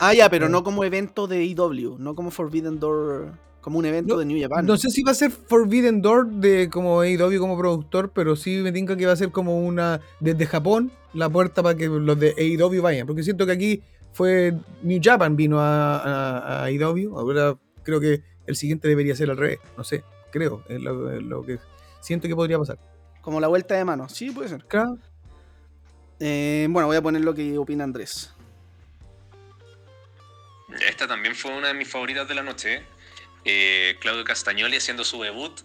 Ah, 0.00 0.12
ya, 0.12 0.28
pero 0.28 0.48
no 0.48 0.62
como 0.64 0.84
evento 0.84 1.26
de 1.26 1.44
IW, 1.44 1.96
no 1.98 2.14
como 2.14 2.30
Forbidden 2.30 2.78
Door 2.78 3.32
como 3.60 3.78
un 3.78 3.86
evento 3.86 4.18
de 4.18 4.24
New 4.24 4.40
Japan. 4.40 4.64
No 4.64 4.76
sé 4.76 4.90
si 4.90 5.02
va 5.02 5.12
a 5.12 5.14
ser 5.14 5.30
Forbidden 5.30 6.02
Door 6.02 6.26
de 6.28 6.70
como 6.70 7.00
AEW 7.00 7.38
como 7.38 7.58
productor, 7.58 8.10
pero 8.10 8.36
sí 8.36 8.56
me 8.56 8.72
tinca 8.72 8.96
que 8.96 9.06
va 9.06 9.12
a 9.12 9.16
ser 9.16 9.30
como 9.30 9.60
una 9.60 10.00
desde 10.20 10.46
Japón 10.46 10.92
la 11.12 11.28
puerta 11.28 11.62
para 11.62 11.76
que 11.76 11.88
los 11.88 12.18
de 12.18 12.34
AEW 12.38 12.82
vayan, 12.82 13.06
porque 13.06 13.22
siento 13.22 13.46
que 13.46 13.52
aquí 13.52 13.82
fue 14.12 14.54
New 14.82 15.00
Japan 15.02 15.36
vino 15.36 15.60
a, 15.60 16.62
a, 16.62 16.64
AEW, 16.64 17.18
ahora 17.18 17.56
creo 17.82 18.00
que 18.00 18.22
el 18.46 18.56
siguiente 18.56 18.88
debería 18.88 19.14
ser 19.14 19.30
al 19.30 19.36
revés, 19.36 19.58
no 19.76 19.84
sé, 19.84 20.04
creo, 20.30 20.64
es 20.68 20.80
lo, 20.80 21.44
que 21.44 21.58
siento 22.00 22.28
que 22.28 22.36
podría 22.36 22.58
pasar. 22.58 22.78
Como 23.20 23.40
la 23.40 23.48
vuelta 23.48 23.74
de 23.74 23.84
mano, 23.84 24.08
sí 24.08 24.30
puede 24.30 24.48
ser. 24.48 24.64
Claro. 24.64 24.98
Eh, 26.18 26.66
bueno, 26.70 26.86
voy 26.86 26.96
a 26.96 27.02
poner 27.02 27.22
lo 27.22 27.34
que 27.34 27.58
opina 27.58 27.84
Andrés. 27.84 28.32
Esta 30.88 31.06
también 31.06 31.34
fue 31.34 31.56
una 31.56 31.68
de 31.68 31.74
mis 31.74 31.88
favoritas 31.88 32.28
de 32.28 32.34
la 32.34 32.42
noche. 32.42 32.82
¿Eh? 33.44 33.96
Claudio 34.00 34.24
Castagnoli 34.24 34.76
haciendo 34.76 35.04
su 35.04 35.22
debut, 35.22 35.60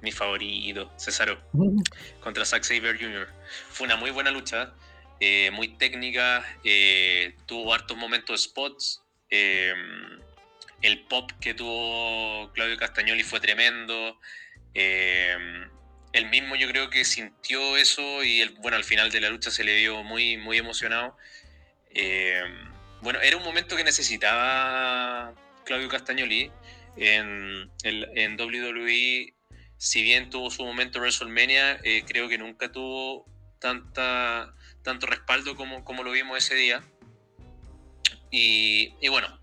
mi 0.00 0.12
favorito, 0.12 0.92
Cesaro, 0.98 1.40
contra 2.20 2.44
Zack 2.44 2.64
Saber 2.64 2.98
Jr. 2.98 3.28
Fue 3.70 3.86
una 3.86 3.96
muy 3.96 4.10
buena 4.10 4.30
lucha, 4.30 4.72
eh, 5.20 5.50
muy 5.52 5.68
técnica, 5.76 6.44
eh, 6.64 7.34
tuvo 7.46 7.72
hartos 7.72 7.96
momentos 7.96 8.42
spots. 8.42 9.02
el 9.30 11.04
pop 11.08 11.30
que 11.40 11.54
tuvo 11.54 12.52
Claudio 12.52 12.76
Castagnoli 12.76 13.22
fue 13.22 13.40
tremendo. 13.40 14.18
Él 14.74 16.28
mismo 16.28 16.56
yo 16.56 16.68
creo 16.68 16.90
que 16.90 17.04
sintió 17.04 17.76
eso 17.76 18.22
y 18.22 18.46
bueno, 18.60 18.76
al 18.76 18.84
final 18.84 19.10
de 19.10 19.20
la 19.20 19.30
lucha 19.30 19.50
se 19.50 19.64
le 19.64 19.76
vio 19.76 20.02
muy, 20.02 20.36
muy 20.36 20.58
emocionado. 20.58 21.16
Bueno, 23.02 23.20
era 23.20 23.36
un 23.36 23.42
momento 23.42 23.76
que 23.76 23.84
necesitaba 23.84 25.34
Claudio 25.64 25.88
Castagnoli 25.88 26.50
en, 26.96 27.70
WWE. 28.38 29.34
Si 29.76 30.02
bien 30.02 30.30
tuvo 30.30 30.50
su 30.50 30.64
momento 30.64 30.98
en 30.98 31.02
WrestleMania, 31.02 31.80
eh, 31.82 32.04
creo 32.06 32.28
que 32.28 32.38
nunca 32.38 32.70
tuvo 32.70 33.26
tanta, 33.58 34.54
tanto 34.82 35.06
respaldo 35.06 35.56
como, 35.56 35.84
como 35.84 36.02
lo 36.02 36.12
vimos 36.12 36.38
ese 36.38 36.54
día. 36.54 36.84
Y, 38.30 38.94
bueno, 39.08 39.40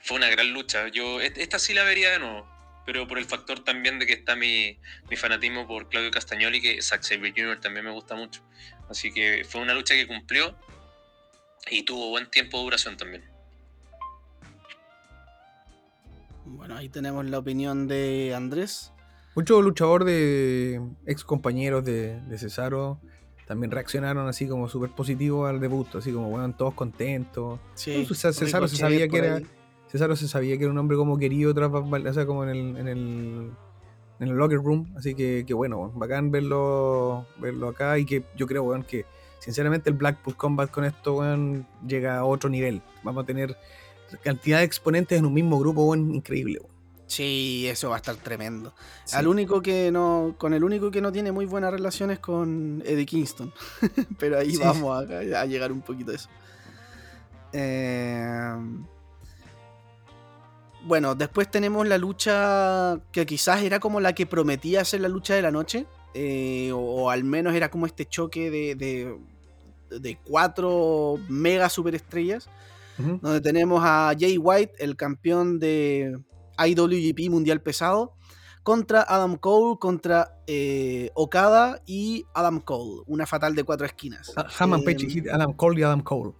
fue 0.00 0.16
una 0.16 0.30
gran 0.30 0.52
lucha. 0.52 0.88
Yo 0.88 1.20
esta 1.20 1.58
sí 1.58 1.74
la 1.74 1.84
vería 1.84 2.10
de 2.12 2.18
nuevo 2.20 2.54
pero 2.84 3.08
por 3.08 3.18
el 3.18 3.24
factor 3.24 3.64
también 3.64 3.98
de 3.98 4.06
que 4.06 4.12
está 4.12 4.36
mi, 4.36 4.78
fanatismo 5.16 5.66
por 5.66 5.88
Claudio 5.88 6.10
Castagnoli, 6.10 6.60
que 6.60 6.82
Zack 6.82 7.02
Sabre 7.02 7.32
Jr. 7.34 7.60
también 7.60 7.86
me 7.86 7.92
gusta 7.92 8.14
mucho. 8.14 8.42
Así 8.88 9.12
que 9.12 9.44
fue 9.48 9.60
una 9.60 9.74
lucha 9.74 9.94
que 9.94 10.06
cumplió 10.06 10.56
y 11.70 11.82
tuvo 11.82 12.10
buen 12.10 12.30
tiempo 12.30 12.58
de 12.58 12.64
duración 12.64 12.96
también. 12.96 13.24
Bueno, 16.64 16.78
ahí 16.78 16.88
tenemos 16.88 17.26
la 17.26 17.40
opinión 17.40 17.88
de 17.88 18.32
Andrés. 18.34 18.90
Muchos 19.36 19.62
luchadores 19.62 20.06
de 20.06 20.80
ex 21.04 21.22
compañeros 21.22 21.84
de, 21.84 22.18
Cesaro 22.38 22.98
también 23.46 23.70
reaccionaron 23.70 24.26
así 24.28 24.48
como 24.48 24.66
súper 24.66 24.88
positivo 24.88 25.44
al 25.44 25.60
debut, 25.60 25.94
así 25.94 26.10
como, 26.10 26.30
bueno, 26.30 26.54
todos 26.56 26.72
contentos. 26.72 27.60
Sí, 27.74 28.06
Cesaro 28.06 28.66
se 28.66 28.76
sabía 28.76 29.06
que 29.08 29.18
era... 29.18 29.42
Se 29.88 30.26
sabía 30.26 30.56
que 30.56 30.64
era 30.64 30.72
un 30.72 30.78
hombre 30.78 30.96
como 30.96 31.18
querido 31.18 31.52
tras 31.52 31.70
o 31.70 32.12
sea, 32.14 32.24
como 32.24 32.44
en 32.44 32.48
el, 32.48 32.76
en 32.78 32.88
el, 32.88 33.50
en 34.20 34.28
el 34.28 34.34
locker 34.34 34.56
room. 34.56 34.90
Así 34.96 35.14
que, 35.14 35.44
que, 35.46 35.52
bueno, 35.52 35.92
bacán 35.94 36.30
verlo, 36.30 37.26
verlo 37.36 37.68
acá 37.68 37.98
y 37.98 38.06
que 38.06 38.24
yo 38.36 38.46
creo, 38.46 38.62
weón, 38.62 38.84
que 38.84 39.04
sinceramente 39.38 39.90
el 39.90 39.96
Blackpool 39.96 40.34
Combat 40.34 40.70
con 40.70 40.86
esto, 40.86 41.18
weón, 41.18 41.66
llega 41.86 42.16
a 42.16 42.24
otro 42.24 42.48
nivel. 42.48 42.80
Vamos 43.02 43.24
a 43.24 43.26
tener 43.26 43.54
cantidad 44.22 44.58
de 44.58 44.64
exponentes 44.64 45.18
en 45.18 45.26
un 45.26 45.34
mismo 45.34 45.58
grupo, 45.58 45.94
increíble. 45.94 46.60
Sí, 47.06 47.66
eso 47.68 47.90
va 47.90 47.96
a 47.96 47.98
estar 47.98 48.16
tremendo. 48.16 48.74
Al 49.12 49.28
único 49.28 49.60
que 49.60 49.90
no, 49.92 50.34
con 50.38 50.54
el 50.54 50.64
único 50.64 50.90
que 50.90 51.00
no 51.00 51.12
tiene 51.12 51.32
muy 51.32 51.44
buenas 51.46 51.70
relaciones 51.70 52.18
con 52.18 52.82
Eddie 52.84 53.06
Kingston. 53.06 53.52
Pero 54.18 54.38
ahí 54.38 54.56
vamos 54.56 55.04
a, 55.04 55.40
a, 55.40 55.46
llegar 55.46 55.70
un 55.70 55.82
poquito 55.82 56.12
a 56.12 56.14
eso. 56.14 56.28
Eh, 57.52 58.54
bueno, 60.84 61.14
después 61.14 61.50
tenemos 61.50 61.86
la 61.86 61.98
lucha 61.98 63.00
que 63.10 63.24
quizás 63.24 63.62
era 63.62 63.80
como 63.80 64.00
la 64.00 64.14
que 64.14 64.26
prometía 64.26 64.84
ser 64.84 65.00
la 65.00 65.08
lucha 65.08 65.34
de 65.34 65.42
la 65.42 65.50
noche. 65.50 65.86
Eh, 66.14 66.70
o, 66.72 67.10
al 67.10 67.24
menos 67.24 67.54
era 67.54 67.70
como 67.70 67.86
este 67.86 68.06
choque 68.06 68.50
de, 68.50 68.74
de, 69.90 70.18
cuatro 70.24 71.18
mega 71.28 71.68
superestrellas. 71.68 72.48
Donde 72.98 73.40
tenemos 73.40 73.82
a 73.84 74.14
Jay 74.18 74.38
White, 74.38 74.74
el 74.78 74.96
campeón 74.96 75.58
de 75.58 76.18
IWGP 76.58 77.30
Mundial 77.30 77.60
Pesado, 77.60 78.14
contra 78.62 79.02
Adam 79.02 79.36
Cole, 79.36 79.78
contra 79.78 80.40
eh, 80.46 81.10
Okada 81.14 81.82
y 81.86 82.24
Adam 82.34 82.60
Cole. 82.60 83.02
Una 83.06 83.26
fatal 83.26 83.54
de 83.54 83.62
cuatro 83.62 83.86
esquinas. 83.86 84.32
Hammond 84.58 84.84
Page, 84.84 85.18
em, 85.18 85.24
Adam 85.30 85.52
Cole 85.52 85.80
y 85.80 85.82
Adam 85.82 86.02
Cole. 86.02 86.32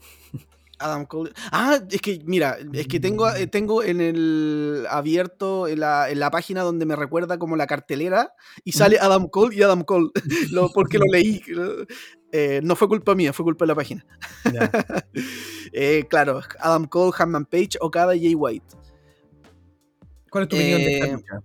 Adam 0.78 1.07
Cole. 1.07 1.32
Ah, 1.52 1.78
es 1.90 2.00
que, 2.00 2.20
mira, 2.24 2.59
es 2.72 2.88
que 2.88 2.98
tengo, 2.98 3.28
eh, 3.30 3.46
tengo 3.46 3.82
en 3.82 4.00
el 4.00 4.86
abierto 4.88 5.68
en 5.68 5.80
la, 5.80 6.11
en 6.11 6.18
la 6.18 6.30
página 6.30 6.62
donde 6.62 6.86
me 6.86 6.96
recuerda 6.96 7.38
como 7.38 7.57
la 7.57 7.66
cartelera 7.66 8.32
y 8.64 8.72
sale 8.72 8.98
Adam 8.98 9.28
Cole 9.28 9.55
y 9.55 9.62
Adam 9.62 9.82
Cole. 9.82 10.11
lo, 10.50 10.70
porque 10.70 10.98
lo 10.98 11.05
leí. 11.11 11.42
Eh, 12.37 12.61
no 12.64 12.74
fue 12.74 12.89
culpa 12.89 13.14
mía, 13.14 13.32
fue 13.32 13.45
culpa 13.45 13.64
de 13.64 13.68
la 13.68 13.74
página. 13.76 14.05
eh, 15.72 16.05
claro, 16.11 16.41
Adam 16.59 16.85
Cole, 16.87 17.12
Hammond 17.16 17.47
Page, 17.47 17.78
Okada 17.80 18.16
y 18.16 18.24
Jay 18.24 18.35
White. 18.35 18.66
¿Cuál 20.28 20.43
es 20.43 20.49
tu 20.49 20.57
opinión 20.57 20.80
de 20.80 20.95
esta 20.95 21.07
eh, 21.07 21.12
lucha? 21.12 21.43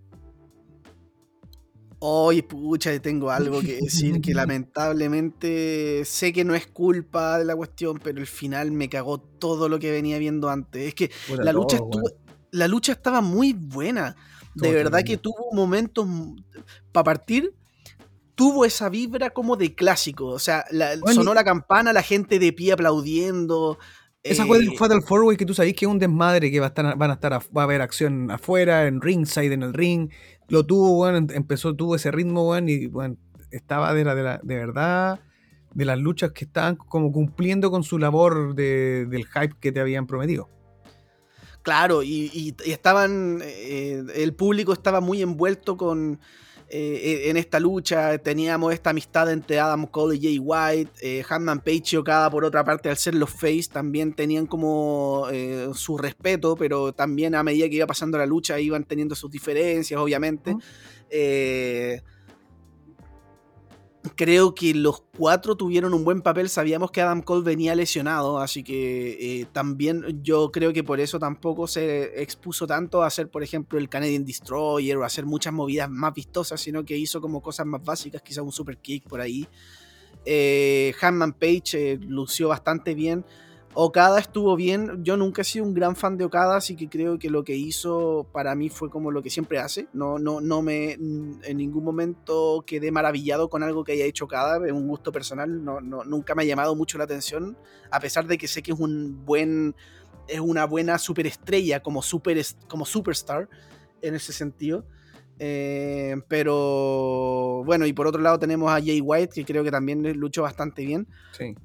Hoy, 2.00 2.42
pucha, 2.42 3.00
tengo 3.00 3.30
algo 3.30 3.62
que 3.62 3.76
decir 3.80 4.20
que 4.20 4.34
lamentablemente 4.34 6.06
sé 6.06 6.34
que 6.34 6.44
no 6.44 6.56
es 6.56 6.66
culpa 6.66 7.38
de 7.38 7.46
la 7.46 7.56
cuestión, 7.56 8.00
pero 8.04 8.20
el 8.20 8.26
final 8.26 8.72
me 8.72 8.90
cagó 8.90 9.20
todo 9.20 9.70
lo 9.70 9.78
que 9.78 9.92
venía 9.92 10.18
viendo 10.18 10.50
antes. 10.50 10.88
Es 10.88 10.96
que 10.96 11.12
la 11.38 11.54
lucha 11.54 11.76
estuvo, 11.76 12.10
la 12.50 12.68
lucha 12.68 12.94
estaba 12.94 13.22
muy 13.22 13.54
buena. 13.54 14.16
De 14.56 14.72
verdad 14.72 15.04
que 15.04 15.18
tuvo 15.18 15.52
momentos 15.54 16.08
para 16.92 17.04
partir 17.04 17.54
tuvo 18.40 18.64
esa 18.64 18.88
vibra 18.88 19.32
como 19.32 19.58
de 19.58 19.76
clásico. 19.76 20.28
O 20.28 20.40
sea, 20.40 20.64
sonó 21.14 21.34
la 21.34 21.44
campana, 21.44 21.92
la 21.92 22.02
gente 22.02 22.40
de 22.40 22.54
pie 22.54 22.72
aplaudiendo. 22.72 23.78
Esa 24.24 24.46
fue 24.46 24.60
el 24.60 24.70
eh, 24.70 24.78
Fatal 24.78 25.02
Four 25.02 25.36
que 25.36 25.46
tú 25.46 25.54
sabes 25.54 25.74
que 25.74 25.84
es 25.84 25.92
un 25.92 26.00
desmadre 26.00 26.50
que 26.50 26.62
va 26.62 26.68
a 26.68 26.70
estar, 26.70 26.98
van 26.98 27.12
a 27.12 27.16
estar, 27.16 27.34
va 27.34 27.62
a 27.62 27.64
haber 27.66 27.82
acción 27.82 28.32
afuera, 28.32 28.88
en 28.88 29.02
ringside, 29.02 29.52
en 29.52 29.64
el 29.64 29.74
ring 29.74 30.10
lo 30.48 30.66
tuvo, 30.66 30.96
bueno, 30.96 31.28
empezó, 31.34 31.76
tuvo 31.76 31.98
ese 31.98 32.12
ritmo, 32.12 32.46
bueno, 32.46 32.70
y 32.70 32.88
bueno, 32.88 33.18
estaba 33.52 33.94
de, 33.94 34.06
la, 34.06 34.16
de, 34.42 34.56
verdad 34.56 35.20
de 35.74 35.84
las 35.84 36.00
luchas 36.00 36.32
que 36.32 36.46
estaban 36.46 36.78
como 36.78 37.12
cumpliendo 37.12 37.70
con 37.70 37.84
su 37.84 38.00
labor 38.00 38.56
del 38.56 39.26
hype 39.26 39.56
que 39.60 39.74
te 39.74 39.82
habían 39.82 40.08
prometido. 40.08 40.50
Claro, 41.62 42.04
y, 42.04 42.56
estaban, 42.66 43.42
eh, 43.44 44.02
el 44.16 44.34
público 44.34 44.72
estaba 44.72 45.02
muy 45.02 45.22
envuelto 45.22 45.76
con, 45.76 46.22
eh, 46.72 47.30
en 47.30 47.38
esta 47.38 47.59
lucha. 47.59 48.17
Teníamos 48.20 48.74
esta 48.74 48.91
amistad 48.91 49.32
entre 49.32 49.59
Adam 49.59 49.88
Cole 49.88 50.17
y 50.17 50.22
Jay 50.22 50.39
White. 50.39 50.91
Eh, 51.01 51.24
Hanman 51.28 51.61
Page 51.61 51.84
y 51.93 51.95
Okada, 51.97 52.30
por 52.30 52.45
otra 52.45 52.63
parte, 52.63 52.89
al 52.89 52.97
ser 52.97 53.15
los 53.15 53.30
face, 53.30 53.70
también 53.72 54.13
tenían 54.13 54.45
como 54.45 55.28
eh, 55.32 55.70
su 55.74 55.97
respeto, 55.97 56.55
pero 56.55 56.93
también 56.93 57.36
a 57.36 57.43
medida 57.43 57.67
que 57.70 57.76
iba 57.76 57.88
pasando 57.88 58.17
la 58.17 58.26
lucha 58.26 58.59
iban 58.59 58.84
teniendo 58.84 59.15
sus 59.15 59.32
diferencias, 59.32 59.99
obviamente. 59.99 60.55
Creo 64.16 64.56
que 64.56 64.74
los 64.74 65.02
cuatro 65.18 65.58
tuvieron 65.58 65.93
un 65.93 66.06
buen 66.06 66.22
papel. 66.22 66.47
Sabíamos 66.47 66.89
que 66.89 67.02
Adam 67.02 67.22
Cole 67.22 67.43
venía 67.43 67.76
lesionado, 67.76 68.39
así 68.39 68.64
que 68.64 69.41
eh, 69.41 69.45
también 69.52 70.22
yo 70.24 70.52
creo 70.52 70.72
que 70.72 70.86
por 70.86 71.02
eso 71.02 71.20
tampoco 71.20 71.68
se 71.68 72.22
expuso 72.22 72.66
tanto 72.66 73.04
a 73.04 73.08
hacer, 73.08 73.30
por 73.30 73.43
ejemplo, 73.43 73.78
el 73.78 73.89
Canadian 73.89 74.24
Destroyer 74.24 74.95
o 74.95 75.04
hacer 75.04 75.26
muchas 75.26 75.52
movidas 75.52 75.89
más 75.89 76.14
vistosas, 76.14 76.62
sino 76.62 76.86
que 76.86 76.97
hizo 76.97 77.20
como 77.20 77.41
cosas 77.41 77.66
más 77.66 77.84
básicas, 77.84 78.22
quizá 78.22 78.41
un 78.41 78.54
super 78.54 78.78
kick 78.78 79.06
por 79.06 79.20
ahí. 79.20 79.45
Eh, 80.26 80.93
Hanman 81.02 81.34
Page 81.34 81.93
eh, 81.93 82.00
lució 82.02 82.47
bastante 82.47 82.93
bien. 82.93 83.26
Okada 83.76 84.20
estuvo 84.20 84.55
bien. 84.55 85.03
Yo 85.03 85.15
nunca 85.15 85.43
he 85.43 85.45
sido 85.45 85.63
un 85.63 85.74
gran 85.74 85.95
fan 85.95 86.17
de 86.17 86.26
Okada, 86.26 86.57
así 86.57 86.76
que 86.76 86.89
creo 86.89 87.20
que 87.20 87.30
lo 87.30 87.43
que 87.43 87.55
hizo 87.55 88.28
para 88.34 88.55
mí 88.55 88.70
fue 88.70 88.89
como 88.89 89.11
lo 89.11 89.22
que 89.22 89.30
siempre 89.30 89.59
hace. 89.59 89.88
No, 89.93 90.17
no, 90.17 90.41
no 90.41 90.61
me 90.61 90.93
en 90.93 91.57
ningún 91.57 91.84
momento 91.84 92.63
quedé 92.65 92.91
maravillado 92.91 93.49
con 93.49 93.61
algo 93.61 93.84
que 93.84 93.91
haya 93.93 94.05
hecho 94.05 94.26
Okada. 94.26 94.65
Es 94.65 94.74
un 94.74 94.88
gusto 94.88 95.11
personal. 95.11 95.63
No, 95.63 95.82
no, 95.82 96.03
nunca 96.03 96.34
me 96.34 96.43
ha 96.43 96.45
llamado 96.45 96.76
mucho 96.76 96.97
la 96.97 97.03
atención. 97.03 97.57
A 97.91 97.99
pesar 97.99 98.26
de 98.26 98.38
que 98.38 98.47
sé 98.47 98.63
que 98.63 98.72
es 98.72 98.80
un 98.80 99.24
buen. 99.24 99.76
es 100.28 100.39
una 100.39 100.65
buena 100.65 100.97
superestrella 100.97 101.82
como 101.82 102.01
super 102.01 102.43
como 102.67 102.86
superstar 102.86 103.47
en 104.01 104.15
ese 104.15 104.34
sentido. 104.34 104.86
Eh, 105.40 106.16
pero 106.28 107.64
bueno, 107.66 107.86
y 107.86 107.94
por 107.94 108.08
otro 108.08 108.22
lado 108.22 108.38
tenemos 108.38 108.70
a 108.70 108.82
Jay 108.82 109.02
White, 109.02 109.34
que 109.34 109.46
creo 109.46 109.64
que 109.64 109.72
también 109.72 110.04
luchó 110.20 110.44
bastante 110.44 110.86
bien. 110.86 111.08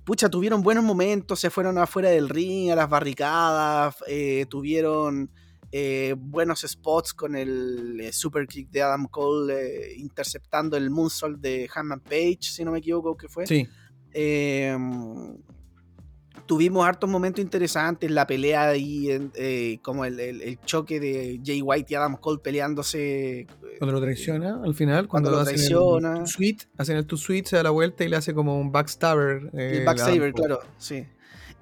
Pucha, 0.05 0.29
tuvieron 0.29 0.63
buenos 0.63 0.85
momentos, 0.85 1.41
se 1.41 1.51
fueron 1.51 1.79
afuera 1.79 2.11
del 2.11 2.29
ring, 2.29 2.71
a 2.71 2.77
las 2.77 2.89
barricadas, 2.89 3.97
eh, 4.07 4.47
tuvieron 4.49 5.31
eh, 5.73 6.15
buenos 6.17 6.61
spots 6.61 7.13
con 7.13 7.35
el 7.35 8.09
super 8.13 8.47
kick 8.47 8.71
de 8.71 8.83
Adam 8.83 9.07
Cole 9.07 9.95
interceptando 9.97 10.77
el 10.77 10.91
moonsault 10.91 11.41
de 11.41 11.69
Hammond 11.75 12.03
Page, 12.03 12.39
si 12.43 12.65
no 12.65 12.71
me 12.71 12.79
equivoco, 12.79 13.17
que 13.17 13.29
fue. 13.29 13.47
Sí 13.47 13.69
tuvimos 16.47 16.87
hartos 16.87 17.09
momentos 17.09 17.43
interesantes, 17.43 18.11
la 18.11 18.27
pelea 18.27 18.69
ahí, 18.69 19.09
eh, 19.35 19.79
como 19.83 20.05
el, 20.05 20.59
choque 20.65 21.01
de 21.01 21.41
Jay 21.45 21.63
White 21.63 21.93
y 21.93 21.95
Adam 21.95 22.17
Cole 22.17 22.41
peleándose. 22.43 23.41
Eh, 23.41 23.47
cuando 23.79 23.93
lo 23.95 24.01
traiciona 24.01 24.61
al 24.63 24.75
final, 24.75 25.09
cuando, 25.09 25.31
lo 25.31 25.45
traiciona. 25.45 26.19
El 26.19 26.27
suite, 26.27 26.67
hacen 26.77 26.97
el 26.97 27.07
two 27.07 27.17
suite, 27.17 27.49
se 27.49 27.57
da 27.57 27.63
la 27.63 27.71
vuelta 27.71 28.05
y 28.05 28.09
le 28.09 28.17
hace 28.17 28.35
como 28.35 28.59
un 28.59 28.73
backstabber. 28.73 29.51
Eh, 29.55 29.79
el 29.79 29.85
backstabber, 29.85 30.33
claro, 30.33 30.61
sí. 30.79 31.07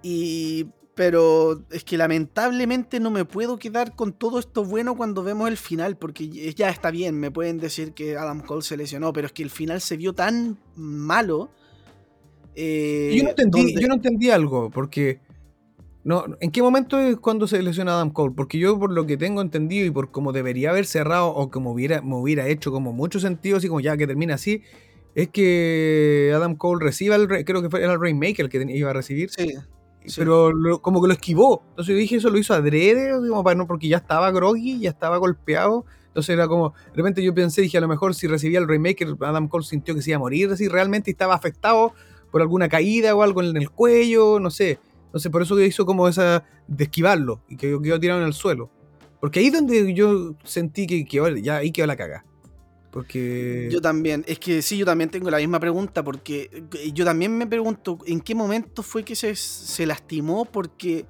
Y 0.02 0.66
pero 0.94 1.64
es 1.70 1.84
que 1.84 1.96
lamentablemente 1.96 3.00
no 3.00 3.10
me 3.10 3.24
puedo 3.24 3.58
quedar 3.58 3.96
con 3.96 4.12
todo 4.12 4.38
esto 4.38 4.62
bueno 4.64 4.94
cuando 4.94 5.22
vemos 5.22 5.48
el 5.48 5.56
final, 5.56 5.96
porque 5.96 6.28
ya 6.28 6.68
está 6.68 6.90
bien, 6.90 7.18
me 7.18 7.30
pueden 7.30 7.58
decir 7.58 7.92
que 7.92 8.18
Adam 8.18 8.40
Cole 8.40 8.62
se 8.62 8.76
lesionó, 8.76 9.12
pero 9.12 9.26
es 9.26 9.32
que 9.32 9.42
el 9.42 9.50
final 9.50 9.80
se 9.80 9.96
vio 9.96 10.12
tan 10.12 10.58
malo 10.76 11.50
yo, 12.54 13.24
no 13.24 13.30
entendí, 13.30 13.74
yo 13.80 13.88
no 13.88 13.94
entendí 13.94 14.30
algo, 14.30 14.70
porque 14.70 15.20
No, 16.04 16.24
¿En 16.40 16.50
qué 16.50 16.62
momento 16.62 16.98
es 16.98 17.16
cuando 17.16 17.46
se 17.46 17.62
lesiona 17.62 17.92
Adam 17.94 18.10
Cole? 18.10 18.34
Porque 18.36 18.58
yo, 18.58 18.78
por 18.78 18.92
lo 18.92 19.06
que 19.06 19.16
tengo 19.16 19.40
entendido 19.40 19.86
y 19.86 19.90
por 19.90 20.10
cómo 20.10 20.32
debería 20.32 20.70
haber 20.70 20.84
cerrado 20.84 21.28
o 21.28 21.50
como 21.50 21.72
hubiera, 21.72 22.02
me 22.02 22.16
hubiera 22.16 22.48
hecho 22.48 22.72
como 22.72 22.92
mucho 22.92 23.20
sentido, 23.20 23.58
así 23.58 23.68
como 23.68 23.80
ya 23.80 23.96
que 23.96 24.06
termina 24.06 24.34
así, 24.34 24.62
es 25.14 25.28
que 25.28 26.32
Adam 26.34 26.56
Cole 26.56 26.84
reciba 26.84 27.16
el. 27.16 27.28
Creo 27.44 27.62
que 27.62 27.70
fue, 27.70 27.82
era 27.82 27.92
el 27.92 28.00
Rainmaker 28.00 28.46
el 28.46 28.50
que 28.50 28.66
iba 28.76 28.90
a 28.90 28.94
recibir. 28.94 29.30
Sí. 29.30 29.54
Pero 30.16 30.50
como 30.80 31.00
que 31.00 31.06
lo 31.06 31.14
esquivó. 31.14 31.62
Entonces 31.70 31.94
yo 31.94 31.98
dije, 31.98 32.16
eso 32.16 32.30
lo 32.30 32.38
hizo 32.38 32.54
adrede, 32.54 33.12
para 33.44 33.54
no, 33.54 33.68
porque 33.68 33.86
ya 33.86 33.98
estaba 33.98 34.32
groggy, 34.32 34.80
ya 34.80 34.90
estaba 34.90 35.18
golpeado. 35.18 35.84
Entonces 36.08 36.30
era 36.30 36.48
como, 36.48 36.70
de 36.70 36.96
repente 36.96 37.22
yo 37.22 37.32
pensé, 37.32 37.62
dije, 37.62 37.78
a 37.78 37.80
lo 37.80 37.88
mejor 37.88 38.14
si 38.14 38.26
recibía 38.26 38.58
el 38.58 38.66
Rainmaker, 38.66 39.14
Adam 39.20 39.48
Cole 39.48 39.64
sintió 39.64 39.94
que 39.94 40.02
se 40.02 40.10
iba 40.10 40.16
a 40.16 40.20
morir, 40.20 40.50
así 40.50 40.68
realmente 40.68 41.10
estaba 41.10 41.34
afectado 41.34 41.94
por 42.32 42.40
alguna 42.40 42.68
caída 42.68 43.14
o 43.14 43.22
algo 43.22 43.42
en 43.42 43.56
el 43.56 43.70
cuello, 43.70 44.40
no 44.40 44.50
sé. 44.50 44.80
Entonces 45.06 45.30
por 45.30 45.42
eso 45.42 45.60
hizo 45.60 45.86
como 45.86 46.08
esa 46.08 46.42
de 46.66 46.84
esquivarlo 46.84 47.42
y 47.48 47.56
que 47.56 47.78
quedó 47.80 48.00
tirado 48.00 48.20
en 48.20 48.26
el 48.26 48.32
suelo. 48.32 48.70
Porque 49.20 49.38
ahí 49.38 49.46
es 49.46 49.52
donde 49.52 49.94
yo 49.94 50.34
sentí 50.42 50.86
que, 50.86 51.06
ya 51.42 51.58
ahí 51.58 51.70
quedó 51.70 51.86
la 51.86 51.96
caga. 51.96 52.24
Porque... 52.90 53.68
Yo 53.70 53.80
también, 53.80 54.24
es 54.26 54.38
que 54.38 54.62
sí, 54.62 54.76
yo 54.76 54.84
también 54.84 55.10
tengo 55.10 55.30
la 55.30 55.38
misma 55.38 55.60
pregunta, 55.60 56.02
porque 56.02 56.50
eh, 56.52 56.92
yo 56.92 57.04
también 57.04 57.36
me 57.36 57.46
pregunto 57.46 57.98
en 58.06 58.20
qué 58.20 58.34
momento 58.34 58.82
fue 58.82 59.04
que 59.04 59.14
se, 59.14 59.36
se 59.36 59.86
lastimó, 59.86 60.44
porque 60.44 61.06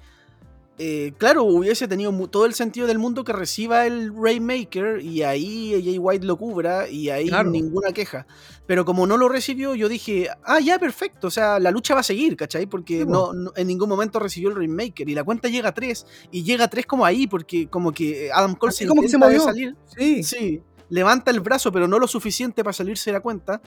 eh, 0.85 1.13
claro, 1.17 1.45
hubiese 1.45 1.87
tenido 1.87 2.11
todo 2.27 2.45
el 2.45 2.53
sentido 2.53 2.87
del 2.87 2.99
mundo 2.99 3.23
que 3.23 3.31
reciba 3.31 3.85
el 3.85 4.13
Rainmaker 4.13 4.99
y 4.99 5.23
ahí 5.23 5.81
Jay 5.81 5.97
White 5.97 6.25
lo 6.25 6.37
cubra 6.37 6.89
y 6.89 7.09
ahí 7.09 7.31
ninguna 7.45 7.93
queja. 7.93 8.27
Pero 8.65 8.83
como 8.83 9.07
no 9.07 9.15
lo 9.15 9.29
recibió, 9.29 9.75
yo 9.75 9.87
dije, 9.87 10.27
ah, 10.43 10.59
ya, 10.59 10.77
perfecto, 10.79 11.27
o 11.27 11.31
sea, 11.31 11.57
la 11.61 11.71
lucha 11.71 11.93
va 11.93 12.01
a 12.01 12.03
seguir, 12.03 12.35
¿cachai? 12.35 12.65
Porque 12.65 13.05
no, 13.05 13.31
en 13.55 13.65
ningún 13.65 13.87
momento 13.87 14.19
recibió 14.19 14.49
el 14.49 14.57
Rainmaker 14.57 15.07
y 15.07 15.15
la 15.15 15.23
cuenta 15.23 15.47
llega 15.47 15.69
a 15.69 15.73
3 15.73 16.05
y 16.31 16.43
llega 16.43 16.65
a 16.65 16.67
3 16.67 16.85
como 16.85 17.05
ahí, 17.05 17.27
porque 17.27 17.69
como 17.69 17.93
que 17.93 18.29
Adam 18.33 18.53
Cole 18.55 18.73
se, 18.73 18.85
como 18.85 19.03
que 19.03 19.07
se 19.07 19.17
movió. 19.17 19.39
salir. 19.39 19.77
Sí. 19.97 20.21
sí, 20.21 20.61
levanta 20.89 21.31
el 21.31 21.39
brazo, 21.39 21.71
pero 21.71 21.87
no 21.87 21.97
lo 21.97 22.09
suficiente 22.09 22.61
para 22.61 22.73
salirse 22.73 23.09
de 23.09 23.13
la 23.13 23.21
cuenta. 23.21 23.61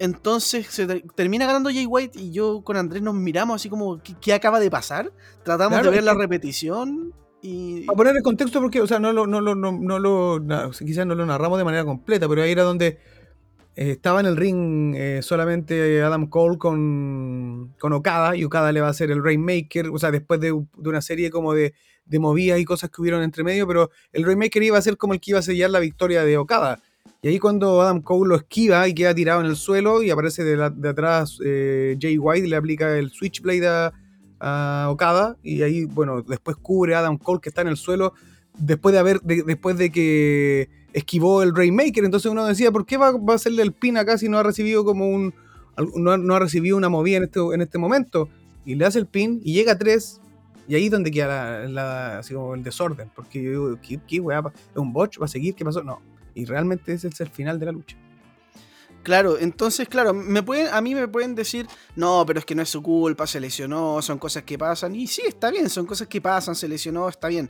Entonces 0.00 0.66
se 0.68 0.86
termina 1.14 1.46
ganando 1.46 1.68
Jay 1.68 1.84
White 1.84 2.18
y 2.18 2.32
yo 2.32 2.62
con 2.64 2.78
Andrés 2.78 3.02
nos 3.02 3.14
miramos 3.14 3.56
así 3.56 3.68
como, 3.68 4.00
¿qué, 4.02 4.32
acaba 4.32 4.58
de 4.58 4.70
pasar? 4.70 5.12
Tratamos 5.44 5.82
de 5.82 5.90
ver 5.90 6.02
la 6.02 6.14
repetición 6.14 7.12
y... 7.42 7.84
A 7.86 7.92
poner 7.92 8.16
el 8.16 8.22
contexto 8.22 8.62
porque, 8.62 8.80
o 8.80 8.86
sea, 8.86 8.98
no 8.98 9.12
lo, 9.12 9.26
no 9.26 9.42
lo, 9.42 9.54
no, 9.54 9.98
lo 9.98 10.70
quizás 10.78 11.06
no 11.06 11.14
lo 11.14 11.26
narramos 11.26 11.58
de 11.58 11.64
manera 11.64 11.84
completa, 11.84 12.26
pero 12.30 12.42
ahí 12.42 12.50
era 12.50 12.62
donde 12.62 12.98
eh, 13.76 13.90
estaba 13.90 14.20
en 14.20 14.26
el 14.26 14.38
ring 14.38 14.94
eh, 14.96 15.20
solamente 15.20 16.02
Adam 16.02 16.28
Cole 16.28 16.56
con, 16.56 17.74
con 17.78 17.92
Okada 17.92 18.34
y 18.36 18.44
Okada 18.44 18.72
le 18.72 18.80
va 18.80 18.86
a 18.86 18.92
hacer 18.92 19.10
el 19.10 19.22
Rainmaker, 19.22 19.88
o 19.88 19.98
sea, 19.98 20.10
después 20.10 20.40
de, 20.40 20.46
de 20.78 20.88
una 20.88 21.02
serie 21.02 21.30
como 21.30 21.52
de, 21.52 21.74
de 22.06 22.18
movidas 22.18 22.58
y 22.58 22.64
cosas 22.64 22.88
que 22.88 23.02
hubieron 23.02 23.22
entre 23.22 23.44
medio, 23.44 23.66
pero 23.66 23.90
el 24.14 24.24
Rainmaker 24.24 24.62
iba 24.62 24.78
a 24.78 24.82
ser 24.82 24.96
como 24.96 25.12
el 25.12 25.20
que 25.20 25.32
iba 25.32 25.40
a 25.40 25.42
sellar 25.42 25.68
la 25.68 25.78
victoria 25.78 26.24
de 26.24 26.38
Okada. 26.38 26.80
Y 27.22 27.28
ahí 27.28 27.38
cuando 27.38 27.82
Adam 27.82 28.00
Cole 28.00 28.30
lo 28.30 28.36
esquiva 28.36 28.88
y 28.88 28.94
queda 28.94 29.14
tirado 29.14 29.40
en 29.40 29.46
el 29.46 29.56
suelo 29.56 30.02
y 30.02 30.10
aparece 30.10 30.42
de, 30.42 30.88
atrás 30.88 31.38
eh, 31.44 31.96
Jay 32.00 32.16
White 32.16 32.48
le 32.48 32.56
aplica 32.56 32.96
el 32.96 33.10
Switchblade 33.10 33.68
a, 33.68 33.92
a, 34.40 34.88
Okada 34.90 35.36
y 35.42 35.60
ahí, 35.60 35.84
bueno, 35.84 36.22
después 36.22 36.56
cubre 36.56 36.94
a 36.94 37.00
Adam 37.00 37.18
Cole 37.18 37.40
que 37.42 37.50
está 37.50 37.60
en 37.60 37.68
el 37.68 37.76
suelo 37.76 38.14
después 38.58 38.94
de 38.94 38.98
haber, 39.00 39.20
después 39.20 39.76
de 39.76 39.92
que 39.92 40.70
esquivó 40.94 41.42
el 41.42 41.54
Rainmaker. 41.54 42.04
Entonces 42.04 42.30
uno 42.30 42.46
decía, 42.46 42.72
¿por 42.72 42.86
qué 42.86 42.96
va, 42.96 43.08
a 43.08 43.34
hacerle 43.34 43.62
el 43.62 43.72
pin 43.72 43.98
acá 43.98 44.16
si 44.16 44.30
no 44.30 44.38
ha 44.38 44.42
recibido 44.42 44.86
como 44.86 45.06
un, 45.06 45.34
no, 45.96 46.34
ha 46.34 46.38
recibido 46.38 46.78
una 46.78 46.88
movida 46.88 47.18
en 47.18 47.24
este, 47.24 47.40
en 47.40 47.60
este 47.60 47.76
momento? 47.76 48.30
Y 48.64 48.76
le 48.76 48.86
hace 48.86 48.98
el 48.98 49.06
pin 49.06 49.42
y 49.44 49.52
llega 49.52 49.72
a 49.72 49.78
tres 49.78 50.22
y 50.68 50.74
ahí 50.74 50.86
es 50.86 50.90
donde 50.90 51.10
queda 51.10 51.68
la, 51.68 52.18
así 52.20 52.32
como 52.32 52.54
el 52.54 52.62
desorden, 52.62 53.10
porque 53.14 53.42
yo 53.42 53.50
digo, 53.50 53.78
¿qué, 53.82 54.00
qué 54.08 54.16
¿Es 54.16 54.76
un 54.76 54.92
botch? 54.92 55.20
¿Va 55.20 55.26
a 55.26 55.28
seguir? 55.28 55.54
¿Qué 55.54 55.66
pasó? 55.66 55.82
No 55.82 56.00
y 56.40 56.44
realmente 56.44 56.92
ese 56.92 57.08
es 57.08 57.20
el 57.20 57.28
final 57.28 57.58
de 57.58 57.66
la 57.66 57.72
lucha. 57.72 57.96
Claro, 59.02 59.38
entonces, 59.38 59.88
claro, 59.88 60.12
me 60.12 60.42
pueden, 60.42 60.68
a 60.72 60.80
mí 60.82 60.94
me 60.94 61.08
pueden 61.08 61.34
decir, 61.34 61.66
no, 61.96 62.24
pero 62.26 62.38
es 62.38 62.44
que 62.44 62.54
no 62.54 62.62
es 62.62 62.68
su 62.68 62.82
culpa, 62.82 63.26
se 63.26 63.40
lesionó, 63.40 64.02
son 64.02 64.18
cosas 64.18 64.42
que 64.42 64.58
pasan. 64.58 64.94
Y 64.94 65.06
sí, 65.06 65.22
está 65.26 65.50
bien, 65.50 65.70
son 65.70 65.86
cosas 65.86 66.06
que 66.06 66.20
pasan, 66.20 66.54
se 66.54 66.68
lesionó, 66.68 67.08
está 67.08 67.28
bien. 67.28 67.48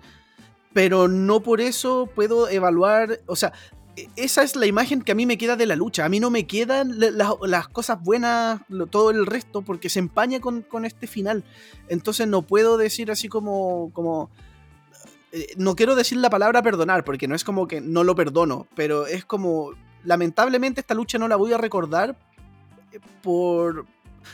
Pero 0.72 1.08
no 1.08 1.40
por 1.40 1.60
eso 1.60 2.08
puedo 2.14 2.48
evaluar, 2.48 3.20
o 3.26 3.34
sea, 3.34 3.52
e, 3.96 4.08
esa 4.14 4.44
es 4.44 4.54
la 4.54 4.66
imagen 4.66 5.02
que 5.02 5.10
a 5.10 5.16
mí 5.16 5.26
me 5.26 5.38
queda 5.38 5.56
de 5.56 5.66
la 5.66 5.74
lucha. 5.74 6.04
A 6.04 6.08
mí 6.08 6.20
no 6.20 6.30
me 6.30 6.46
quedan 6.46 7.00
las 7.00 7.68
cosas 7.68 8.00
buenas, 8.00 8.60
todo 8.90 9.10
el 9.10 9.26
resto, 9.26 9.62
porque 9.62 9.88
se 9.88 9.98
empaña 9.98 10.40
con, 10.40 10.62
con, 10.62 10.84
este 10.84 11.08
final. 11.08 11.42
Entonces 11.88 12.28
no 12.28 12.42
puedo 12.42 12.76
decir 12.76 13.10
así 13.10 13.28
como, 13.28 13.90
como 13.92 14.30
no 15.56 15.76
quiero 15.76 15.94
decir 15.94 16.18
la 16.18 16.30
palabra 16.30 16.62
perdonar, 16.62 17.04
porque 17.04 17.28
no 17.28 17.34
es 17.34 17.44
como 17.44 17.68
que 17.68 17.80
no 17.80 18.04
lo 18.04 18.14
perdono, 18.14 18.66
pero 18.74 19.06
es 19.06 19.24
como, 19.24 19.72
lamentablemente 20.04 20.80
esta 20.80 20.94
lucha 20.94 21.18
no 21.18 21.28
la 21.28 21.36
voy 21.36 21.52
a 21.52 21.58
recordar 21.58 22.16
eh, 22.92 22.98
por... 23.22 23.86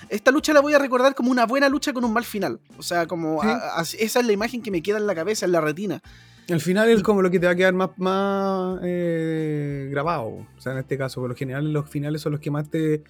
Esta 0.08 0.30
lucha 0.30 0.52
la 0.52 0.60
voy 0.60 0.74
a 0.74 0.78
recordar 0.78 1.14
como 1.14 1.30
una 1.30 1.46
buena 1.46 1.68
lucha 1.68 1.92
con 1.92 2.04
un 2.04 2.12
mal 2.12 2.24
final. 2.24 2.58
O 2.76 2.82
sea, 2.82 3.06
como 3.06 3.40
esa 3.42 4.20
es 4.20 4.26
la 4.26 4.32
imagen 4.32 4.60
que 4.60 4.70
me 4.70 4.82
queda 4.82 4.98
en 4.98 5.06
la 5.06 5.14
cabeza, 5.14 5.46
en 5.46 5.52
la 5.52 5.60
retina. 5.60 6.02
El 6.48 6.60
final 6.60 6.88
es 6.88 7.02
como 7.02 7.22
lo 7.22 7.30
que 7.30 7.38
te 7.38 7.46
va 7.46 7.52
a 7.52 7.56
quedar 7.56 7.72
más, 7.72 7.90
más 7.96 8.80
eh, 8.82 9.88
grabado. 9.90 10.26
O 10.26 10.60
sea, 10.60 10.72
en 10.72 10.78
este 10.78 10.98
caso, 10.98 11.20
por 11.20 11.30
lo 11.30 11.36
general, 11.36 11.72
los 11.72 11.88
finales 11.88 12.20
son 12.20 12.32
los 12.32 12.40
que 12.40 12.50
más 12.50 12.68
te. 12.68 13.04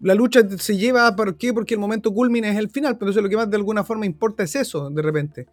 La 0.00 0.14
lucha 0.14 0.40
se 0.58 0.76
lleva, 0.76 1.14
¿por 1.14 1.36
qué? 1.36 1.52
Porque 1.52 1.74
el 1.74 1.80
momento 1.80 2.12
culmina 2.12 2.48
es 2.50 2.56
el 2.56 2.70
final, 2.70 2.98
pero 2.98 3.10
eso 3.10 3.20
lo 3.20 3.28
que 3.28 3.36
más 3.36 3.48
de 3.48 3.56
alguna 3.56 3.84
forma 3.84 4.06
importa 4.06 4.42
es 4.42 4.56
eso, 4.56 4.90
de 4.90 5.02
repente. 5.02 5.46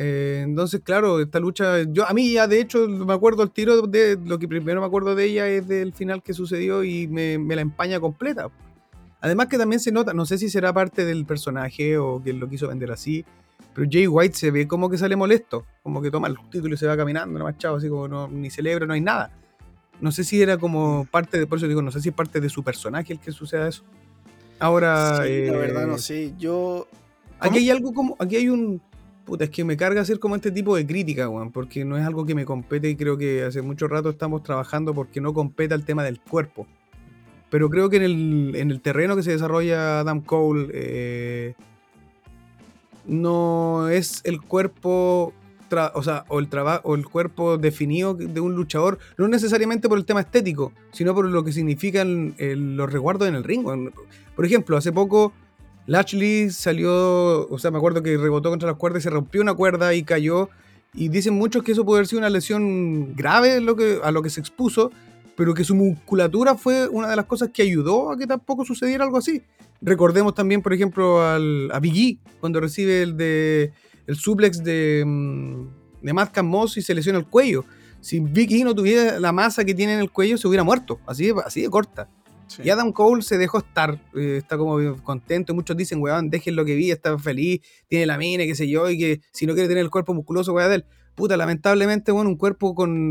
Eh, 0.00 0.42
entonces, 0.44 0.80
claro, 0.84 1.18
esta 1.18 1.40
lucha, 1.40 1.82
yo 1.82 2.08
a 2.08 2.12
mí 2.12 2.32
ya 2.32 2.46
de 2.46 2.60
hecho 2.60 2.86
me 2.86 3.12
acuerdo 3.12 3.42
el 3.42 3.50
tiro 3.50 3.82
de 3.82 4.16
lo 4.24 4.38
que 4.38 4.46
primero 4.46 4.80
me 4.80 4.86
acuerdo 4.86 5.16
de 5.16 5.24
ella 5.24 5.48
es 5.48 5.66
del 5.66 5.92
final 5.92 6.22
que 6.22 6.34
sucedió 6.34 6.84
y 6.84 7.08
me, 7.08 7.36
la 7.36 7.62
empaña 7.62 7.98
completa. 7.98 8.48
Además 9.20 9.48
que 9.48 9.58
también 9.58 9.80
se 9.80 9.90
nota, 9.90 10.14
no 10.14 10.24
sé 10.24 10.38
si 10.38 10.50
será 10.50 10.72
parte 10.72 11.04
del 11.04 11.26
personaje 11.26 11.98
o 11.98 12.22
que 12.22 12.32
lo 12.32 12.48
quiso 12.48 12.68
vender 12.68 12.92
así, 12.92 13.24
pero 13.74 13.88
Jay 13.90 14.06
White 14.06 14.36
se 14.36 14.52
ve 14.52 14.68
como 14.68 14.88
que 14.88 14.98
sale 14.98 15.16
molesto, 15.16 15.66
como 15.82 16.00
que 16.00 16.12
toma 16.12 16.28
el 16.28 16.36
título 16.48 16.74
y 16.74 16.78
se 16.78 16.86
va 16.86 16.96
caminando, 16.96 17.36
nomás 17.36 17.58
chavo, 17.58 17.78
así 17.78 17.88
como 17.88 18.06
no, 18.06 18.28
ni 18.28 18.50
celebra, 18.50 18.86
no 18.86 18.94
hay 18.94 19.00
nada. 19.00 19.32
No 20.00 20.12
sé 20.12 20.22
si 20.22 20.40
era 20.40 20.58
como 20.58 21.08
parte 21.10 21.40
de, 21.40 21.48
por 21.48 21.58
eso 21.58 21.66
digo, 21.66 21.82
no 21.82 21.90
sé 21.90 22.00
si 22.00 22.10
es 22.10 22.14
parte 22.14 22.40
de 22.40 22.48
su 22.48 22.62
personaje 22.62 23.14
el 23.14 23.18
que 23.18 23.32
suceda 23.32 23.66
eso. 23.66 23.82
Ahora. 24.60 25.24
Sí, 25.24 25.46
la 25.46 25.58
verdad 25.58 25.88
no 25.88 25.96
eh, 25.96 25.98
sé. 25.98 26.34
Yo. 26.38 26.86
Aquí 27.40 27.58
hay 27.58 27.70
algo 27.70 27.92
como. 27.92 28.14
Aquí 28.20 28.36
hay 28.36 28.48
un 28.48 28.80
Puta, 29.28 29.44
es 29.44 29.50
que 29.50 29.62
me 29.62 29.76
carga 29.76 30.00
hacer 30.00 30.18
como 30.18 30.36
este 30.36 30.50
tipo 30.50 30.74
de 30.74 30.86
crítica, 30.86 31.28
weón, 31.28 31.52
porque 31.52 31.84
no 31.84 31.98
es 31.98 32.06
algo 32.06 32.24
que 32.24 32.34
me 32.34 32.46
compete 32.46 32.88
y 32.88 32.96
creo 32.96 33.18
que 33.18 33.42
hace 33.42 33.60
mucho 33.60 33.86
rato 33.86 34.08
estamos 34.08 34.42
trabajando 34.42 34.94
porque 34.94 35.20
no 35.20 35.34
compete 35.34 35.74
el 35.74 35.84
tema 35.84 36.02
del 36.02 36.18
cuerpo. 36.18 36.66
Pero 37.50 37.68
creo 37.68 37.90
que 37.90 37.96
en 37.98 38.70
el, 38.70 38.80
terreno 38.80 39.16
que 39.16 39.22
se 39.22 39.32
desarrolla 39.32 40.00
Adam 40.00 40.22
Cole, 40.22 40.70
eh, 40.72 41.54
no 43.04 43.90
es 43.90 44.22
el 44.24 44.40
cuerpo, 44.40 45.34
o 45.92 46.02
sea, 46.02 46.24
o 46.28 46.38
el, 46.38 46.48
o 46.84 46.94
el 46.94 47.04
cuerpo 47.04 47.58
definido 47.58 48.14
de 48.14 48.40
un 48.40 48.54
luchador, 48.54 48.98
no 49.18 49.28
necesariamente 49.28 49.90
por 49.90 49.98
el 49.98 50.06
tema 50.06 50.20
estético, 50.20 50.72
sino 50.90 51.14
por 51.14 51.26
lo 51.26 51.44
que 51.44 51.52
significan 51.52 52.34
los 52.38 52.90
resguardos 52.90 53.28
en 53.28 53.34
el 53.34 53.44
ring. 53.44 53.66
Por 54.34 54.46
ejemplo, 54.46 54.78
hace 54.78 54.90
poco 54.90 55.34
Lashley 55.88 56.50
salió, 56.50 57.48
o 57.48 57.58
sea, 57.58 57.70
me 57.70 57.78
acuerdo 57.78 58.02
que 58.02 58.18
rebotó 58.18 58.50
contra 58.50 58.68
las 58.68 58.76
cuerdas 58.76 59.00
y 59.00 59.04
se 59.04 59.10
rompió 59.10 59.40
una 59.40 59.54
cuerda 59.54 59.94
y 59.94 60.02
cayó. 60.02 60.50
Y 60.92 61.08
dicen 61.08 61.32
muchos 61.32 61.62
que 61.62 61.72
eso 61.72 61.84
puede 61.86 62.00
haber 62.00 62.06
sido 62.06 62.18
una 62.18 62.28
lesión 62.28 63.16
grave 63.16 63.58
lo 63.62 63.74
que, 63.74 63.98
a 64.04 64.10
lo 64.10 64.20
que 64.20 64.28
se 64.28 64.38
expuso, 64.38 64.92
pero 65.34 65.54
que 65.54 65.64
su 65.64 65.74
musculatura 65.74 66.56
fue 66.56 66.88
una 66.88 67.08
de 67.08 67.16
las 67.16 67.24
cosas 67.24 67.48
que 67.54 67.62
ayudó 67.62 68.10
a 68.10 68.18
que 68.18 68.26
tampoco 68.26 68.66
sucediera 68.66 69.02
algo 69.02 69.16
así. 69.16 69.42
Recordemos 69.80 70.34
también, 70.34 70.60
por 70.60 70.74
ejemplo, 70.74 71.22
al, 71.26 71.70
a 71.72 71.80
Biggie, 71.80 72.18
cuando 72.38 72.60
recibe 72.60 73.02
el, 73.02 73.16
de, 73.16 73.72
el 74.06 74.16
suplex 74.16 74.62
de, 74.62 75.04
mm, 75.06 75.66
de 76.02 76.12
Matt 76.12 76.38
Moss 76.42 76.76
y 76.76 76.82
se 76.82 76.94
lesiona 76.94 77.18
el 77.18 77.26
cuello. 77.26 77.64
Si 78.02 78.20
Biggie 78.20 78.62
no 78.62 78.74
tuviera 78.74 79.18
la 79.18 79.32
masa 79.32 79.64
que 79.64 79.74
tiene 79.74 79.94
en 79.94 80.00
el 80.00 80.10
cuello, 80.10 80.36
se 80.36 80.46
hubiera 80.46 80.64
muerto, 80.64 81.00
así 81.06 81.32
así 81.46 81.62
de 81.62 81.70
corta. 81.70 82.10
Y 82.62 82.70
Adam 82.70 82.92
Cole 82.92 83.22
se 83.22 83.38
dejó 83.38 83.58
estar, 83.58 84.00
eh, 84.14 84.36
está 84.38 84.56
como 84.56 84.96
contento. 85.02 85.54
Muchos 85.54 85.76
dicen, 85.76 86.00
weón, 86.00 86.30
dejen 86.30 86.56
lo 86.56 86.64
que 86.64 86.74
vi, 86.74 86.90
está 86.90 87.18
feliz, 87.18 87.60
tiene 87.86 88.06
la 88.06 88.18
mina, 88.18 88.44
qué 88.44 88.54
sé 88.54 88.68
yo, 88.68 88.88
y 88.90 88.98
que 88.98 89.20
si 89.32 89.46
no 89.46 89.54
quiere 89.54 89.68
tener 89.68 89.84
el 89.84 89.90
cuerpo 89.90 90.14
musculoso, 90.14 90.52
weón, 90.52 90.68
de 90.68 90.76
él. 90.76 90.86
Puta, 91.14 91.36
lamentablemente, 91.36 92.12
bueno, 92.12 92.30
un 92.30 92.36
cuerpo 92.36 92.74
con. 92.74 93.10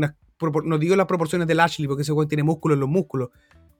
No 0.64 0.78
digo 0.78 0.94
las 0.94 1.06
proporciones 1.06 1.48
del 1.48 1.60
Ashley, 1.60 1.88
porque 1.88 2.02
ese 2.02 2.12
weón 2.12 2.28
tiene 2.28 2.42
músculos 2.42 2.76
en 2.76 2.80
los 2.80 2.88
músculos. 2.88 3.30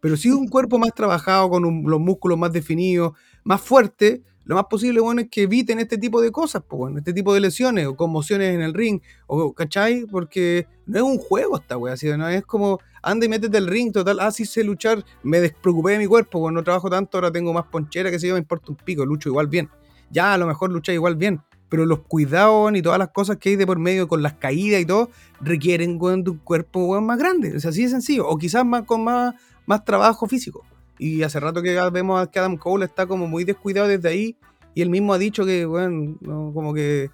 Pero 0.01 0.16
sí 0.16 0.30
un 0.30 0.48
cuerpo 0.48 0.78
más 0.78 0.94
trabajado, 0.94 1.48
con 1.51 1.62
los 1.85 2.01
músculos 2.01 2.39
más 2.39 2.52
definidos, 2.52 3.12
más 3.44 3.60
fuerte, 3.60 4.22
lo 4.48 4.54
más 4.54 4.64
posible, 4.64 4.98
bueno, 5.00 5.20
es 5.20 5.28
que 5.28 5.42
eviten 5.42 5.78
este 5.78 5.98
tipo 5.98 6.22
de 6.22 6.32
cosas, 6.32 6.62
pues, 6.66 6.96
este 6.96 7.12
tipo 7.12 7.34
de 7.34 7.40
lesiones 7.40 7.86
o 7.86 7.94
conmociones 7.94 8.54
en 8.54 8.62
el 8.62 8.72
ring, 8.72 8.98
o, 9.26 9.52
¿cachai? 9.52 10.06
Porque 10.10 10.66
no 10.86 10.96
es 10.96 11.02
un 11.02 11.18
juego 11.18 11.58
esta 11.58 11.76
wea, 11.76 11.98
¿sí? 11.98 12.08
no 12.16 12.26
es 12.30 12.46
como, 12.46 12.80
anda 13.02 13.26
y 13.26 13.28
métete 13.28 13.58
el 13.58 13.66
ring, 13.66 13.92
total, 13.92 14.20
ah, 14.20 14.30
sí 14.32 14.46
sé 14.46 14.64
luchar, 14.64 15.04
me 15.22 15.40
despreocupé 15.40 15.92
de 15.92 15.98
mi 15.98 16.06
cuerpo, 16.06 16.40
pues 16.40 16.54
no 16.54 16.64
trabajo 16.64 16.88
tanto, 16.88 17.18
ahora 17.18 17.30
tengo 17.30 17.52
más 17.52 17.66
ponchera, 17.66 18.10
que 18.10 18.18
sé 18.18 18.28
yo, 18.28 18.34
me 18.34 18.40
importa 18.40 18.72
un 18.72 18.76
pico, 18.76 19.04
lucho 19.04 19.28
igual 19.28 19.48
bien. 19.48 19.68
Ya, 20.10 20.32
a 20.32 20.38
lo 20.38 20.46
mejor 20.46 20.70
luché 20.72 20.94
igual 20.94 21.16
bien, 21.16 21.42
pero 21.68 21.84
los 21.84 22.00
cuidados 22.08 22.74
y 22.74 22.80
todas 22.80 22.98
las 22.98 23.08
cosas 23.08 23.36
que 23.36 23.50
hay 23.50 23.56
de 23.56 23.66
por 23.66 23.78
medio 23.78 24.08
con 24.08 24.22
las 24.22 24.32
caídas 24.32 24.80
y 24.80 24.86
todo 24.86 25.10
requieren 25.42 25.98
de 25.98 26.30
un 26.30 26.38
cuerpo 26.38 26.98
más 27.02 27.18
grande. 27.18 27.54
Es 27.54 27.66
así 27.66 27.82
de 27.82 27.90
sencillo. 27.90 28.26
O 28.26 28.38
quizás 28.38 28.64
más 28.64 28.84
con 28.84 29.04
más, 29.04 29.34
más 29.66 29.84
trabajo 29.84 30.26
físico. 30.26 30.64
Y 30.98 31.22
hace 31.22 31.40
rato 31.40 31.62
que 31.62 31.80
vemos 31.90 32.28
que 32.28 32.38
Adam 32.38 32.56
Cole 32.56 32.86
está 32.86 33.06
como 33.06 33.26
muy 33.26 33.44
descuidado 33.44 33.88
desde 33.88 34.08
ahí. 34.08 34.36
Y 34.74 34.82
él 34.82 34.90
mismo 34.90 35.12
ha 35.12 35.18
dicho 35.18 35.44
que, 35.44 35.64
bueno, 35.64 36.16
como 36.52 36.74
que 36.74 37.10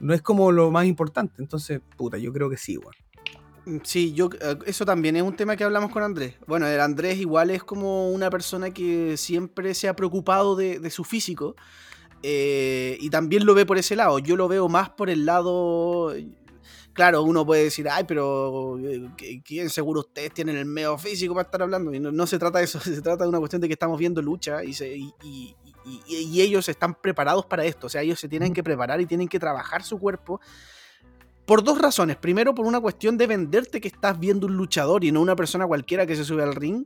no 0.00 0.14
es 0.14 0.22
como 0.22 0.50
lo 0.52 0.70
más 0.70 0.86
importante. 0.86 1.34
Entonces, 1.38 1.80
puta, 1.96 2.18
yo 2.18 2.32
creo 2.32 2.50
que 2.50 2.56
sí, 2.56 2.76
bueno. 2.76 2.98
Mm, 3.66 3.78
sí, 3.82 4.12
yo 4.12 4.30
eh, 4.40 4.58
eso 4.66 4.84
también 4.84 5.16
es 5.16 5.22
un 5.22 5.36
tema 5.36 5.56
que 5.56 5.64
hablamos 5.64 5.90
con 5.90 6.02
Andrés. 6.02 6.34
Bueno, 6.46 6.66
el 6.66 6.80
Andrés 6.80 7.18
igual 7.18 7.50
es 7.50 7.62
como 7.62 8.10
una 8.10 8.30
persona 8.30 8.70
que 8.70 9.16
siempre 9.16 9.74
se 9.74 9.88
ha 9.88 9.94
preocupado 9.94 10.56
de, 10.56 10.90
su 10.90 11.04
físico. 11.04 11.56
Eh, 12.22 12.98
y 13.00 13.08
también 13.08 13.46
lo 13.46 13.54
ve 13.54 13.64
por 13.64 13.78
ese 13.78 13.96
lado. 13.96 14.18
Yo 14.18 14.36
lo 14.36 14.48
veo 14.48 14.68
más 14.68 14.90
por 14.90 15.10
el 15.10 15.24
lado. 15.24 16.14
Claro, 16.92 17.22
uno 17.22 17.46
puede 17.46 17.64
decir, 17.64 17.88
ay, 17.88 18.04
pero 18.06 18.78
eh, 18.78 19.42
¿quién 19.44 19.70
seguro 19.70 20.00
ustedes 20.00 20.34
tienen 20.34 20.56
el 20.56 20.64
medio 20.64 20.98
físico 20.98 21.34
para 21.34 21.46
estar 21.46 21.62
hablando? 21.62 21.94
Y 21.94 22.00
no, 22.00 22.26
se 22.26 22.38
trata 22.38 22.58
de 22.58 22.64
eso, 22.64 22.80
se 22.80 23.00
trata 23.00 23.24
de 23.24 23.28
una 23.28 23.38
cuestión 23.38 23.62
de 23.62 23.68
que 23.68 23.74
estamos 23.74 23.98
viendo 23.98 24.20
lucha 24.20 24.64
y, 24.64 24.74
y, 25.22 25.54
y 26.06 26.40
ellos 26.40 26.68
están 26.68 26.94
preparados 26.94 27.46
para 27.46 27.64
esto. 27.64 27.86
O 27.86 27.90
sea, 27.90 28.02
ellos 28.02 28.18
se 28.18 28.28
tienen 28.28 28.52
que 28.52 28.62
preparar 28.62 29.00
y 29.00 29.06
tienen 29.06 29.28
que 29.28 29.38
trabajar 29.38 29.82
su 29.82 29.98
cuerpo 29.98 30.40
por 31.50 31.64
dos 31.64 31.78
razones. 31.78 32.16
Primero, 32.16 32.54
por 32.54 32.64
una 32.64 32.80
cuestión 32.80 33.18
de 33.18 33.26
venderte 33.26 33.80
que 33.80 33.88
estás 33.88 34.20
viendo 34.20 34.46
un 34.46 34.56
luchador 34.56 35.02
y 35.02 35.10
no 35.10 35.20
una 35.20 35.34
persona 35.34 35.66
cualquiera 35.66 36.06
que 36.06 36.14
se 36.14 36.24
sube 36.24 36.44
al 36.44 36.54
ring. 36.54 36.84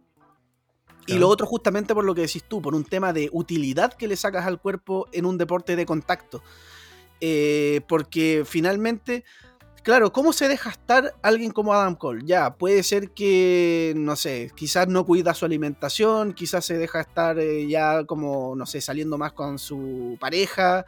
Y 1.07 1.19
lo 1.19 1.29
otro, 1.29 1.47
justamente 1.47 1.95
por 1.95 2.03
lo 2.03 2.15
que 2.15 2.23
decís 2.23 2.45
tú, 2.45 2.63
por 2.63 2.75
un 2.75 2.83
tema 2.83 3.13
de 3.13 3.29
utilidad 3.31 3.93
que 3.93 4.09
le 4.09 4.17
sacas 4.17 4.47
al 4.47 4.59
cuerpo 4.59 5.07
en 5.13 5.27
un 5.27 5.37
deporte 5.37 5.77
de 5.77 5.85
contacto. 5.85 6.43
Eh, 7.21 7.83
porque 7.89 8.45
finalmente, 8.47 9.25
claro, 9.85 10.13
¿cómo 10.13 10.33
se 10.33 10.49
deja 10.49 10.71
estar 10.71 11.15
alguien 11.23 11.53
como 11.53 11.73
Adam 11.75 11.95
Cole? 11.95 12.25
Ya, 12.25 12.57
puede 12.57 12.83
ser 12.83 13.11
que, 13.11 13.93
no 13.97 14.17
sé, 14.17 14.51
quizás 14.57 14.89
no 14.89 15.05
cuida 15.05 15.35
su 15.35 15.45
alimentación, 15.45 16.33
quizás 16.33 16.65
se 16.65 16.77
deja 16.77 17.03
estar 17.03 17.39
eh, 17.39 17.69
ya 17.69 18.05
como, 18.05 18.57
no 18.57 18.67
sé, 18.67 18.81
saliendo 18.81 19.19
más 19.19 19.35
con 19.35 19.59
su 19.59 20.17
pareja. 20.19 20.87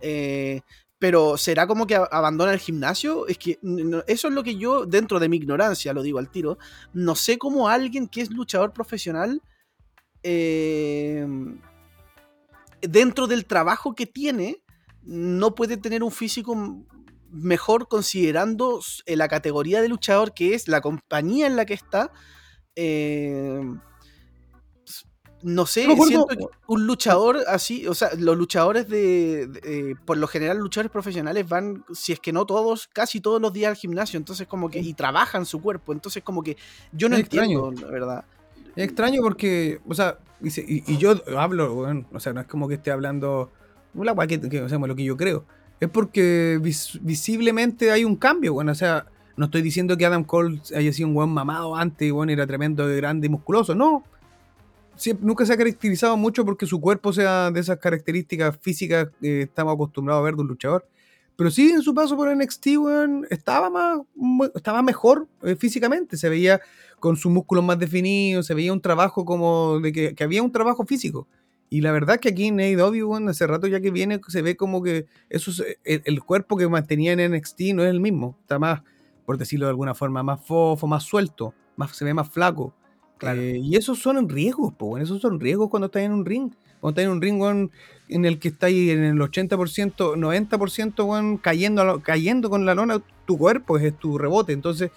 Eh, 0.00 0.62
pero 0.98 1.36
¿será 1.36 1.66
como 1.66 1.86
que 1.86 1.94
abandona 1.94 2.52
el 2.52 2.58
gimnasio? 2.58 3.26
Es 3.28 3.38
que 3.38 3.58
eso 4.06 4.28
es 4.28 4.34
lo 4.34 4.42
que 4.42 4.56
yo, 4.56 4.86
dentro 4.86 5.20
de 5.20 5.28
mi 5.28 5.36
ignorancia, 5.36 5.92
lo 5.92 6.02
digo 6.02 6.18
al 6.18 6.30
tiro, 6.30 6.58
no 6.94 7.14
sé 7.14 7.38
cómo 7.38 7.68
alguien 7.68 8.08
que 8.08 8.22
es 8.22 8.30
luchador 8.30 8.72
profesional, 8.72 9.42
em, 10.22 11.60
dentro 12.80 13.26
del 13.26 13.44
trabajo 13.44 13.94
que 13.94 14.06
tiene, 14.06 14.62
no 15.02 15.54
puede 15.54 15.76
tener 15.76 16.02
un 16.02 16.10
físico 16.10 16.54
mejor 17.30 17.88
considerando 17.88 18.80
la 19.06 19.28
categoría 19.28 19.80
de 19.80 19.88
luchador 19.88 20.34
que 20.34 20.54
es, 20.54 20.68
la 20.68 20.80
compañía 20.80 21.46
en 21.46 21.56
la 21.56 21.64
que 21.64 21.74
está. 21.74 22.12
Eh, 22.76 23.60
no 25.42 25.64
sé, 25.64 25.84
siento 25.84 26.26
que 26.26 26.36
un 26.66 26.86
luchador 26.86 27.38
así, 27.48 27.86
o 27.86 27.94
sea, 27.94 28.10
los 28.18 28.36
luchadores 28.36 28.88
de, 28.88 29.48
eh, 29.64 29.94
por 30.04 30.18
lo 30.18 30.26
general, 30.26 30.58
luchadores 30.58 30.92
profesionales 30.92 31.48
van, 31.48 31.84
si 31.92 32.12
es 32.12 32.20
que 32.20 32.32
no 32.32 32.44
todos, 32.44 32.88
casi 32.88 33.20
todos 33.20 33.40
los 33.40 33.52
días 33.52 33.70
al 33.70 33.76
gimnasio, 33.76 34.18
entonces 34.18 34.46
como 34.46 34.68
que, 34.68 34.80
y 34.80 34.92
trabajan 34.92 35.46
su 35.46 35.62
cuerpo, 35.62 35.92
entonces 35.92 36.22
como 36.22 36.42
que 36.42 36.56
yo 36.92 37.08
no 37.08 37.16
entiendo, 37.16 37.72
la 37.72 37.86
verdad. 37.86 38.24
Es 38.76 38.84
extraño 38.84 39.22
porque, 39.22 39.80
o 39.88 39.94
sea, 39.94 40.18
y, 40.42 40.96
yo 40.98 41.14
hablo, 41.38 41.74
bueno, 41.74 42.06
o 42.12 42.20
sea, 42.20 42.32
no 42.32 42.42
es 42.42 42.46
como 42.46 42.68
que 42.68 42.74
esté 42.74 42.90
hablando, 42.90 43.50
la 43.94 44.14
que, 44.26 44.40
que, 44.40 44.62
o 44.62 44.68
sea, 44.68 44.78
lo 44.78 44.94
que 44.94 45.04
yo 45.04 45.16
creo, 45.16 45.46
es 45.80 45.88
porque 45.88 46.60
visiblemente 47.02 47.90
hay 47.90 48.04
un 48.04 48.16
cambio, 48.16 48.54
bueno, 48.54 48.72
o 48.72 48.74
sea, 48.74 49.06
no 49.36 49.46
estoy 49.46 49.62
diciendo 49.62 49.96
que 49.96 50.04
Adam 50.04 50.24
Cole 50.24 50.60
haya 50.76 50.92
sido 50.92 51.08
un 51.08 51.14
buen 51.14 51.30
mamado 51.30 51.74
antes 51.74 52.06
y 52.06 52.10
bueno, 52.10 52.32
era 52.32 52.46
tremendo, 52.46 52.86
grande 52.86 53.26
y 53.26 53.30
musculoso, 53.30 53.74
no 53.74 54.04
nunca 55.20 55.46
se 55.46 55.52
ha 55.52 55.56
caracterizado 55.56 56.16
mucho 56.16 56.44
porque 56.44 56.66
su 56.66 56.80
cuerpo 56.80 57.12
sea 57.12 57.50
de 57.50 57.60
esas 57.60 57.78
características 57.78 58.56
físicas 58.60 59.08
que 59.20 59.42
estamos 59.42 59.74
acostumbrados 59.74 60.20
a 60.20 60.24
ver 60.24 60.34
de 60.34 60.42
un 60.42 60.48
luchador. 60.48 60.86
Pero 61.36 61.50
sí, 61.50 61.70
en 61.70 61.80
su 61.80 61.94
paso 61.94 62.16
por 62.16 62.34
NXT, 62.34 62.66
estaba, 63.30 63.70
más, 63.70 64.00
estaba 64.54 64.82
mejor 64.82 65.26
eh, 65.42 65.56
físicamente. 65.56 66.18
Se 66.18 66.28
veía 66.28 66.60
con 66.98 67.16
sus 67.16 67.32
músculos 67.32 67.64
más 67.64 67.78
definidos, 67.78 68.46
se 68.46 68.52
veía 68.52 68.72
un 68.74 68.80
trabajo 68.80 69.24
como 69.24 69.80
de 69.80 70.14
que, 70.14 70.24
había 70.24 70.42
un 70.42 70.52
trabajo 70.52 70.84
físico. 70.84 71.26
Y 71.72 71.82
la 71.82 71.92
verdad 71.92 72.18
que 72.18 72.30
aquí 72.30 72.46
en 72.46 72.58
AEW, 72.58 73.28
hace 73.28 73.46
rato 73.46 73.68
ya 73.68 73.80
que 73.80 73.92
viene, 73.92 74.20
se 74.26 74.42
ve 74.42 74.56
como 74.56 74.82
que 74.82 75.06
eso 75.28 75.52
el, 75.84 76.02
el, 76.04 76.20
cuerpo 76.20 76.56
que 76.56 76.68
mantenía 76.68 77.12
en 77.12 77.32
NXT 77.32 77.60
no 77.74 77.84
es 77.84 77.90
el 77.90 78.00
mismo. 78.00 78.36
Está 78.40 78.58
más, 78.58 78.82
por 79.24 79.38
decirlo 79.38 79.66
de 79.66 79.70
alguna 79.70 79.94
forma, 79.94 80.24
más 80.24 80.44
fofo, 80.44 80.88
más 80.88 81.04
suelto, 81.04 81.54
más, 81.76 81.96
se 81.96 82.04
ve 82.04 82.12
más 82.12 82.28
flaco. 82.28 82.74
Eh, 83.22 83.60
y 83.62 83.76
esos 83.76 84.00
son 84.00 84.28
riesgos, 84.28 84.74
po, 84.74 84.98
esos 84.98 85.20
son 85.20 85.38
riesgos 85.38 85.70
cuando 85.70 85.86
estás 85.86 86.02
en 86.02 86.12
un 86.12 86.24
ring. 86.24 86.50
Cuando 86.80 87.00
estás 87.00 87.04
en 87.04 87.16
un 87.16 87.22
ring 87.22 87.70
en 88.08 88.24
el 88.24 88.38
que 88.40 88.48
estás 88.48 88.70
en 88.70 89.04
el 89.04 89.18
80%, 89.18 90.16
90% 90.16 91.40
cayendo, 91.40 92.00
cayendo 92.02 92.50
con 92.50 92.66
la 92.66 92.74
lona, 92.74 93.00
tu 93.26 93.38
cuerpo 93.38 93.78
es, 93.78 93.96
tu 93.96 94.18
rebote. 94.18 94.52
Entonces, 94.52 94.90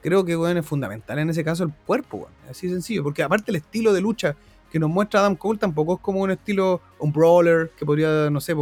creo 0.00 0.24
que 0.24 0.34
bueno, 0.34 0.58
es 0.58 0.66
fundamental 0.66 1.18
en 1.18 1.30
ese 1.30 1.44
caso 1.44 1.64
el 1.64 1.72
cuerpo, 1.84 2.28
así 2.50 2.68
sencillo. 2.68 3.04
Porque 3.04 3.22
aparte 3.22 3.50
el 3.50 3.56
estilo 3.56 3.92
de 3.92 4.00
lucha 4.00 4.34
que 4.70 4.78
nos 4.78 4.90
muestra 4.90 5.20
Adam 5.20 5.36
Cole 5.36 5.58
tampoco 5.58 5.94
es 5.94 6.00
como 6.00 6.20
un 6.20 6.30
estilo, 6.30 6.80
un 6.98 7.12
brawler 7.12 7.70
que 7.76 7.86
podría, 7.86 8.30
no 8.30 8.40
sé, 8.40 8.54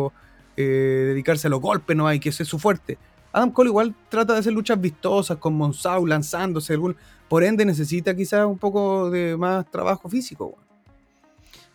eh, 0.56 0.62
dedicarse 1.08 1.46
a 1.46 1.50
los 1.50 1.60
golpes, 1.60 1.96
no 1.96 2.06
hay 2.06 2.20
que 2.20 2.32
ser 2.32 2.46
su 2.46 2.58
fuerte. 2.58 2.98
Adam 3.32 3.50
Cole 3.50 3.70
igual 3.70 3.94
trata 4.08 4.34
de 4.34 4.38
hacer 4.38 4.52
luchas 4.52 4.80
vistosas 4.80 5.38
con 5.38 5.54
Monsau 5.54 6.06
lanzándose, 6.06 6.74
algún, 6.74 6.96
por 7.28 7.42
ende 7.42 7.64
necesita 7.64 8.14
quizás 8.14 8.46
un 8.46 8.58
poco 8.58 9.10
de 9.10 9.36
más 9.36 9.68
trabajo 9.70 10.08
físico. 10.08 10.56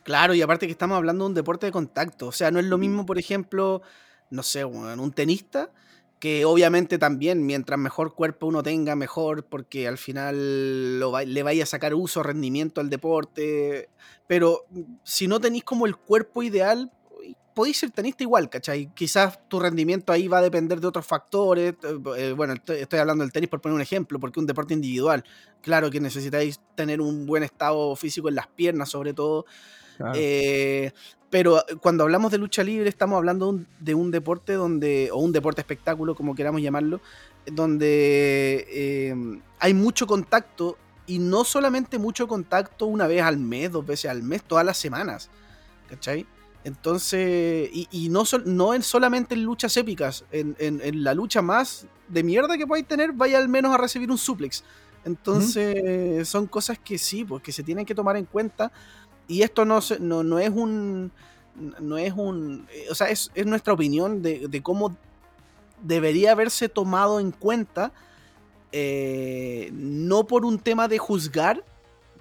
Claro, 0.04 0.34
y 0.34 0.42
aparte 0.42 0.66
que 0.66 0.72
estamos 0.72 0.96
hablando 0.96 1.26
de 1.26 1.30
un 1.30 1.36
deporte 1.36 1.66
de 1.66 1.72
contacto, 1.72 2.28
o 2.28 2.32
sea, 2.32 2.50
no 2.50 2.60
es 2.60 2.66
lo 2.66 2.78
mismo, 2.78 3.06
por 3.06 3.20
ejemplo, 3.20 3.82
no 4.30 4.44
sé, 4.44 4.64
un 4.64 5.12
tenista, 5.12 5.70
que 6.20 6.46
obviamente 6.46 6.98
también 6.98 7.46
mientras 7.46 7.80
mejor 7.80 8.14
cuerpo 8.14 8.48
uno 8.48 8.62
tenga, 8.62 8.96
mejor, 8.96 9.46
porque 9.46 9.88
al 9.88 9.98
final 9.98 11.00
le 11.00 11.44
vaya 11.44 11.64
a 11.64 11.66
sacar 11.66 11.94
uso, 11.94 12.24
rendimiento 12.24 12.82
al 12.82 12.90
deporte, 12.90 13.90
pero 14.28 14.66
si 15.04 15.28
no 15.28 15.40
tenéis 15.40 15.64
como 15.64 15.86
el 15.86 15.96
cuerpo 15.96 16.44
ideal, 16.44 16.92
podéis 17.60 17.78
ser 17.78 17.92
tenista 17.92 18.24
igual, 18.24 18.50
¿cachai? 18.50 18.90
Quizás 18.94 19.40
tu 19.50 19.60
rendimiento 19.60 20.14
ahí 20.14 20.30
va 20.30 20.38
a 20.38 20.42
depender 20.42 20.80
de 20.80 20.88
otros 20.88 21.06
factores. 21.06 21.74
Eh, 21.84 22.00
eh, 22.18 22.32
bueno, 22.32 22.54
estoy 22.54 23.00
hablando 23.00 23.22
del 23.22 23.34
tenis 23.34 23.50
por 23.50 23.60
poner 23.60 23.76
un 23.76 23.82
ejemplo, 23.82 24.18
porque 24.18 24.40
un 24.40 24.46
deporte 24.46 24.74
individual. 24.74 25.26
Claro 25.62 25.90
que 25.90 26.00
necesitáis 26.00 26.62
tener 26.76 27.02
un 27.02 27.26
buen 27.26 27.44
estado 27.44 27.96
físico 27.98 28.30
en 28.30 28.36
las 28.36 28.48
piernas, 28.48 28.90
sobre 28.90 29.14
todo. 29.14 29.46
Eh, 30.16 30.92
pero 31.30 31.64
cuando 31.82 32.04
hablamos 32.04 32.32
de 32.32 32.38
lucha 32.38 32.64
libre, 32.64 32.90
estamos 32.90 33.18
hablando 33.18 33.60
de 33.80 33.94
un 33.94 34.12
deporte 34.12 34.54
donde, 34.54 35.10
o 35.12 35.20
un 35.20 35.32
deporte 35.32 35.62
espectáculo, 35.62 36.16
como 36.16 36.36
queramos 36.36 36.62
llamarlo, 36.62 37.02
donde 37.46 39.42
hay 39.60 39.74
mucho 39.74 40.08
contacto 40.08 40.78
y 41.06 41.18
no 41.18 41.44
solamente 41.44 41.98
mucho 41.98 42.28
contacto 42.28 42.86
una 42.86 43.08
vez 43.08 43.24
al 43.24 43.38
mes, 43.38 43.72
dos 43.72 43.86
veces 43.86 44.12
al 44.12 44.22
mes, 44.24 44.44
todas 44.44 44.66
las 44.66 44.78
semanas. 44.78 45.30
¿Cachai? 45.90 46.26
Entonces, 46.64 47.70
y, 47.74 48.10
no, 48.10 48.24
no 48.46 48.74
en 48.74 48.84
solamente 48.84 49.34
en 49.34 49.44
luchas 49.44 49.76
épicas, 49.78 50.26
en, 50.32 51.04
la 51.04 51.14
lucha 51.14 51.42
más 51.42 51.88
de 52.08 52.22
mierda 52.22 52.58
que 52.58 52.68
podáis 52.68 52.88
tener, 52.88 53.14
vaya 53.14 53.38
al 53.38 53.50
menos 53.50 53.74
a 53.74 53.78
recibir 53.78 54.12
un 54.12 54.18
suplex. 54.18 54.64
Entonces, 55.06 56.28
son 56.28 56.46
cosas 56.48 56.78
que 56.78 56.98
sí, 56.98 57.24
pues 57.26 57.42
que 57.42 57.52
se 57.52 57.64
tienen 57.64 57.86
que 57.86 57.96
tomar 57.96 58.18
en 58.18 58.26
cuenta. 58.26 58.72
Y 59.30 59.44
esto 59.44 59.64
no, 59.64 59.78
es 59.78 59.92
un. 60.50 61.12
No 61.80 61.98
es 61.98 62.14
un. 62.14 62.68
O 62.90 62.96
sea, 62.96 63.10
es, 63.10 63.32
nuestra 63.46 63.74
opinión 63.74 64.24
de, 64.24 64.62
cómo 64.64 64.98
debería 65.84 66.32
haberse 66.34 66.68
tomado 66.68 67.22
en 67.22 67.32
cuenta. 67.32 67.94
Eh, 68.72 69.70
no 69.74 70.26
por 70.26 70.46
un 70.46 70.60
tema 70.60 70.88
de 70.88 70.98
juzgar, 70.98 71.64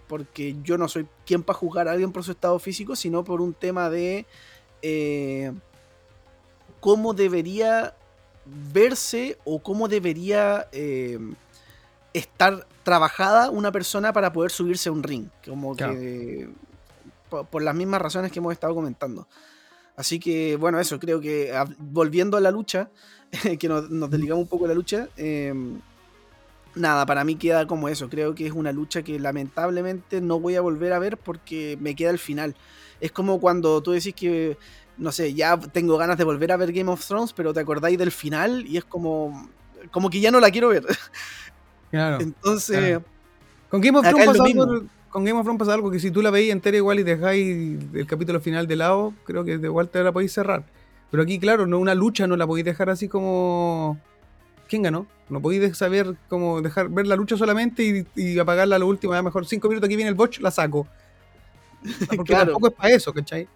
porque 0.06 0.56
yo 0.62 0.76
no 0.76 0.86
soy 0.86 1.06
quien 1.24 1.42
para 1.42 1.58
juzgar 1.58 1.88
a 1.88 1.92
alguien 1.92 2.12
por 2.12 2.24
su 2.24 2.32
estado 2.32 2.58
físico, 2.58 2.94
sino 2.94 3.24
por 3.24 3.40
un 3.40 3.54
tema 3.54 3.88
de 3.88 4.26
eh, 4.82 5.52
cómo 6.80 7.14
debería 7.14 7.94
verse 8.44 9.38
o 9.44 9.58
cómo 9.60 9.88
debería 9.88 10.68
eh, 10.72 11.18
estar 12.12 12.66
trabajada 12.82 13.50
una 13.50 13.72
persona 13.72 14.12
para 14.12 14.32
poder 14.32 14.50
subirse 14.50 14.90
a 14.90 14.92
un 14.92 15.02
ring. 15.02 15.28
Como 15.44 15.74
que 15.74 16.48
por, 17.28 17.62
las 17.62 17.74
mismas 17.74 18.00
razones 18.00 18.32
que 18.32 18.38
hemos 18.38 18.52
estado 18.52 18.74
comentando. 18.74 19.28
Así 19.96 20.20
que, 20.20 20.56
bueno, 20.56 20.78
eso, 20.78 20.98
creo 21.00 21.20
que 21.20 21.52
volviendo 21.78 22.36
a 22.36 22.40
la 22.40 22.50
lucha, 22.50 22.90
que 23.58 23.68
nos, 23.68 23.90
nos 23.90 24.10
un 24.12 24.46
poco 24.46 24.64
de 24.64 24.68
la 24.68 24.74
lucha, 24.74 25.08
eh, 25.16 25.52
nada, 26.74 27.04
para 27.06 27.24
mí 27.24 27.36
queda 27.36 27.66
como 27.66 27.88
eso. 27.88 28.08
Creo 28.08 28.34
que 28.34 28.46
es 28.46 28.52
una 28.52 28.72
lucha 28.72 29.02
que 29.02 29.18
lamentablemente 29.18 30.20
no 30.20 30.40
voy 30.40 30.56
a 30.56 30.60
volver 30.60 30.92
a 30.92 30.98
ver 30.98 31.16
porque 31.16 31.76
me 31.80 31.94
queda 31.94 32.10
el 32.10 32.18
final. 32.18 32.54
Es 33.00 33.12
como 33.12 33.40
cuando 33.40 33.82
tú 33.82 33.92
decís 33.92 34.14
que 34.14 34.56
no 34.98 35.12
sé, 35.12 35.32
ya 35.32 35.58
tengo 35.58 35.96
ganas 35.96 36.18
de 36.18 36.24
volver 36.24 36.52
a 36.52 36.56
ver 36.56 36.72
Game 36.72 36.90
of 36.90 37.06
Thrones, 37.06 37.32
pero 37.32 37.54
te 37.54 37.60
acordáis 37.60 37.96
del 37.98 38.10
final 38.10 38.66
y 38.66 38.76
es 38.76 38.84
como, 38.84 39.48
como 39.90 40.10
que 40.10 40.20
ya 40.20 40.30
no 40.30 40.40
la 40.40 40.50
quiero 40.50 40.68
ver. 40.68 40.84
Claro. 41.90 42.18
Entonces, 42.20 43.00
Con 43.70 43.80
Game 43.80 43.98
of 43.98 44.06
Thrones 44.06 44.26
pasa 44.26 44.44
algo. 44.44 44.82
Con 45.10 45.24
Game 45.24 45.38
of 45.38 45.44
Thrones 45.44 45.58
pasa 45.58 45.74
algo 45.74 45.90
que 45.90 45.98
si 46.00 46.10
tú 46.10 46.22
la 46.22 46.30
veis 46.30 46.52
entera 46.52 46.76
igual 46.76 46.98
y 47.00 47.02
dejáis 47.02 47.78
el 47.94 48.06
capítulo 48.06 48.40
final 48.40 48.66
de 48.66 48.76
lado, 48.76 49.14
creo 49.24 49.44
que 49.44 49.58
de 49.58 49.66
igual 49.66 49.88
te 49.88 50.02
la 50.02 50.12
podéis 50.12 50.32
cerrar. 50.32 50.64
Pero 51.10 51.22
aquí, 51.22 51.38
claro, 51.38 51.66
no 51.66 51.78
una 51.78 51.94
lucha 51.94 52.26
no 52.26 52.36
la 52.36 52.46
podéis 52.46 52.66
dejar 52.66 52.90
así 52.90 53.08
como. 53.08 53.98
¿Quién 54.68 54.82
ganó? 54.82 55.06
No 55.30 55.40
podéis 55.40 55.76
saber 55.78 56.14
cómo 56.28 56.60
dejar 56.60 56.88
ver 56.90 57.06
la 57.06 57.16
lucha 57.16 57.36
solamente 57.38 57.82
y, 57.82 58.06
y 58.20 58.38
apagarla 58.38 58.76
a 58.76 58.78
lo 58.78 58.86
último. 58.86 59.14
A 59.14 59.16
lo 59.16 59.22
mejor 59.22 59.46
cinco 59.46 59.68
minutos 59.68 59.86
aquí 59.86 59.96
viene 59.96 60.10
el 60.10 60.14
botch, 60.14 60.40
la 60.40 60.50
saco. 60.50 60.86
Porque 62.08 62.24
Claro. 62.24 62.52
tampoco 62.52 62.68
es 62.68 62.74
para 62.74 62.94
eso, 62.94 63.12
¿cachai? 63.12 63.48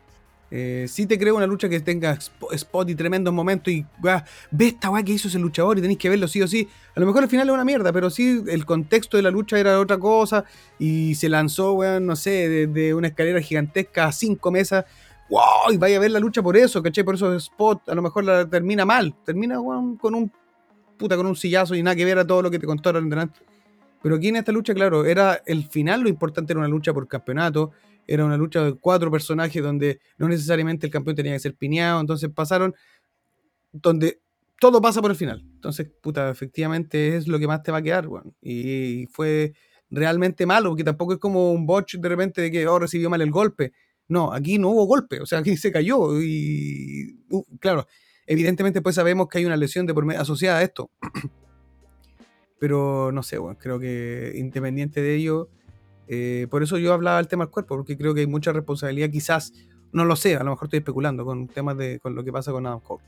Eh, 0.54 0.84
sí 0.86 1.06
te 1.06 1.18
creo 1.18 1.34
una 1.34 1.46
lucha 1.46 1.66
que 1.66 1.80
tenga 1.80 2.12
sp- 2.20 2.52
spot 2.52 2.90
y 2.90 2.94
tremendos 2.94 3.32
momentos 3.32 3.72
y 3.72 3.86
weá, 4.02 4.22
ve 4.50 4.66
esta 4.66 4.90
weá 4.90 5.02
que 5.02 5.12
hizo 5.12 5.28
ese 5.28 5.38
luchador 5.38 5.78
y 5.78 5.80
tenéis 5.80 5.98
que 5.98 6.10
verlo 6.10 6.28
sí 6.28 6.42
o 6.42 6.46
sí. 6.46 6.68
A 6.94 7.00
lo 7.00 7.06
mejor 7.06 7.22
al 7.22 7.30
final 7.30 7.48
es 7.48 7.54
una 7.54 7.64
mierda, 7.64 7.90
pero 7.90 8.10
sí 8.10 8.42
el 8.46 8.66
contexto 8.66 9.16
de 9.16 9.22
la 9.22 9.30
lucha 9.30 9.58
era 9.58 9.80
otra 9.80 9.96
cosa 9.98 10.44
y 10.78 11.14
se 11.14 11.30
lanzó, 11.30 11.72
weón, 11.72 12.04
no 12.04 12.16
sé, 12.16 12.50
desde 12.50 12.92
una 12.92 13.08
escalera 13.08 13.40
gigantesca 13.40 14.04
a 14.04 14.12
cinco 14.12 14.50
mesas. 14.50 14.84
¡Wow! 15.30 15.72
Y 15.72 15.78
vaya 15.78 15.96
a 15.96 16.00
ver 16.00 16.10
la 16.10 16.20
lucha 16.20 16.42
por 16.42 16.54
eso, 16.58 16.82
¿cachai? 16.82 17.02
Por 17.02 17.14
eso 17.14 17.34
spot 17.34 17.88
a 17.88 17.94
lo 17.94 18.02
mejor 18.02 18.24
la 18.24 18.46
termina 18.46 18.84
mal. 18.84 19.14
Termina, 19.24 19.56
con 19.56 20.14
un 20.14 20.30
puta, 20.98 21.16
con 21.16 21.24
un 21.24 21.34
sillazo 21.34 21.74
y 21.74 21.82
nada 21.82 21.96
que 21.96 22.04
ver 22.04 22.18
a 22.18 22.26
todo 22.26 22.42
lo 22.42 22.50
que 22.50 22.58
te 22.58 22.66
contaron 22.66 23.08
delante. 23.08 23.40
Pero 24.02 24.16
aquí 24.16 24.28
en 24.28 24.36
esta 24.36 24.52
lucha, 24.52 24.74
claro, 24.74 25.06
era 25.06 25.40
el 25.46 25.64
final, 25.64 26.02
lo 26.02 26.10
importante 26.10 26.52
era 26.52 26.60
una 26.60 26.68
lucha 26.68 26.92
por 26.92 27.08
campeonato, 27.08 27.70
era 28.06 28.24
una 28.24 28.36
lucha 28.36 28.64
de 28.64 28.74
cuatro 28.74 29.10
personajes 29.10 29.62
donde 29.62 30.00
no 30.18 30.28
necesariamente 30.28 30.86
el 30.86 30.92
campeón 30.92 31.16
tenía 31.16 31.32
que 31.32 31.40
ser 31.40 31.54
piñado, 31.54 32.00
entonces 32.00 32.30
pasaron 32.34 32.74
donde 33.72 34.20
todo 34.60 34.80
pasa 34.80 35.02
por 35.02 35.10
el 35.10 35.16
final. 35.16 35.42
Entonces, 35.54 35.90
puta, 36.00 36.30
efectivamente 36.30 37.16
es 37.16 37.26
lo 37.26 37.38
que 37.38 37.48
más 37.48 37.62
te 37.62 37.72
va 37.72 37.78
a 37.78 37.82
quedar, 37.82 38.06
weón. 38.06 38.34
Y 38.40 39.06
fue 39.10 39.54
realmente 39.90 40.46
malo, 40.46 40.70
porque 40.70 40.84
tampoco 40.84 41.14
es 41.14 41.18
como 41.18 41.52
un 41.52 41.66
botch 41.66 41.96
de 41.96 42.08
repente 42.08 42.40
de 42.40 42.50
que 42.50 42.66
oh, 42.66 42.78
recibió 42.78 43.10
mal 43.10 43.20
el 43.20 43.30
golpe. 43.30 43.72
No, 44.08 44.32
aquí 44.32 44.58
no 44.58 44.70
hubo 44.70 44.84
golpe, 44.84 45.20
o 45.20 45.26
sea, 45.26 45.40
aquí 45.40 45.56
se 45.56 45.72
cayó 45.72 46.20
y, 46.20 47.18
uh, 47.30 47.42
claro, 47.58 47.86
evidentemente 48.26 48.82
pues 48.82 48.94
sabemos 48.94 49.28
que 49.28 49.38
hay 49.38 49.46
una 49.46 49.56
lesión 49.56 49.86
de 49.86 49.94
por 49.94 50.10
asociada 50.14 50.58
a 50.58 50.62
esto. 50.62 50.90
Pero 52.58 53.10
no 53.10 53.22
sé, 53.22 53.38
bueno, 53.38 53.58
creo 53.58 53.80
que 53.80 54.32
independiente 54.36 55.02
de 55.02 55.16
ello, 55.16 55.48
eh, 56.14 56.46
por 56.50 56.62
eso 56.62 56.76
yo 56.76 56.92
hablaba 56.92 57.16
del 57.16 57.26
tema 57.26 57.46
del 57.46 57.50
cuerpo, 57.50 57.74
porque 57.74 57.96
creo 57.96 58.12
que 58.12 58.20
hay 58.20 58.26
mucha 58.26 58.52
responsabilidad, 58.52 59.08
quizás, 59.08 59.54
no 59.92 60.04
lo 60.04 60.14
sé, 60.14 60.36
a 60.36 60.44
lo 60.44 60.50
mejor 60.50 60.66
estoy 60.66 60.80
especulando 60.80 61.24
con 61.24 61.48
temas 61.48 61.78
de 61.78 62.00
con 62.00 62.14
lo 62.14 62.22
que 62.22 62.30
pasa 62.30 62.52
con 62.52 62.66
Adam 62.66 62.80
Cole. 62.80 63.02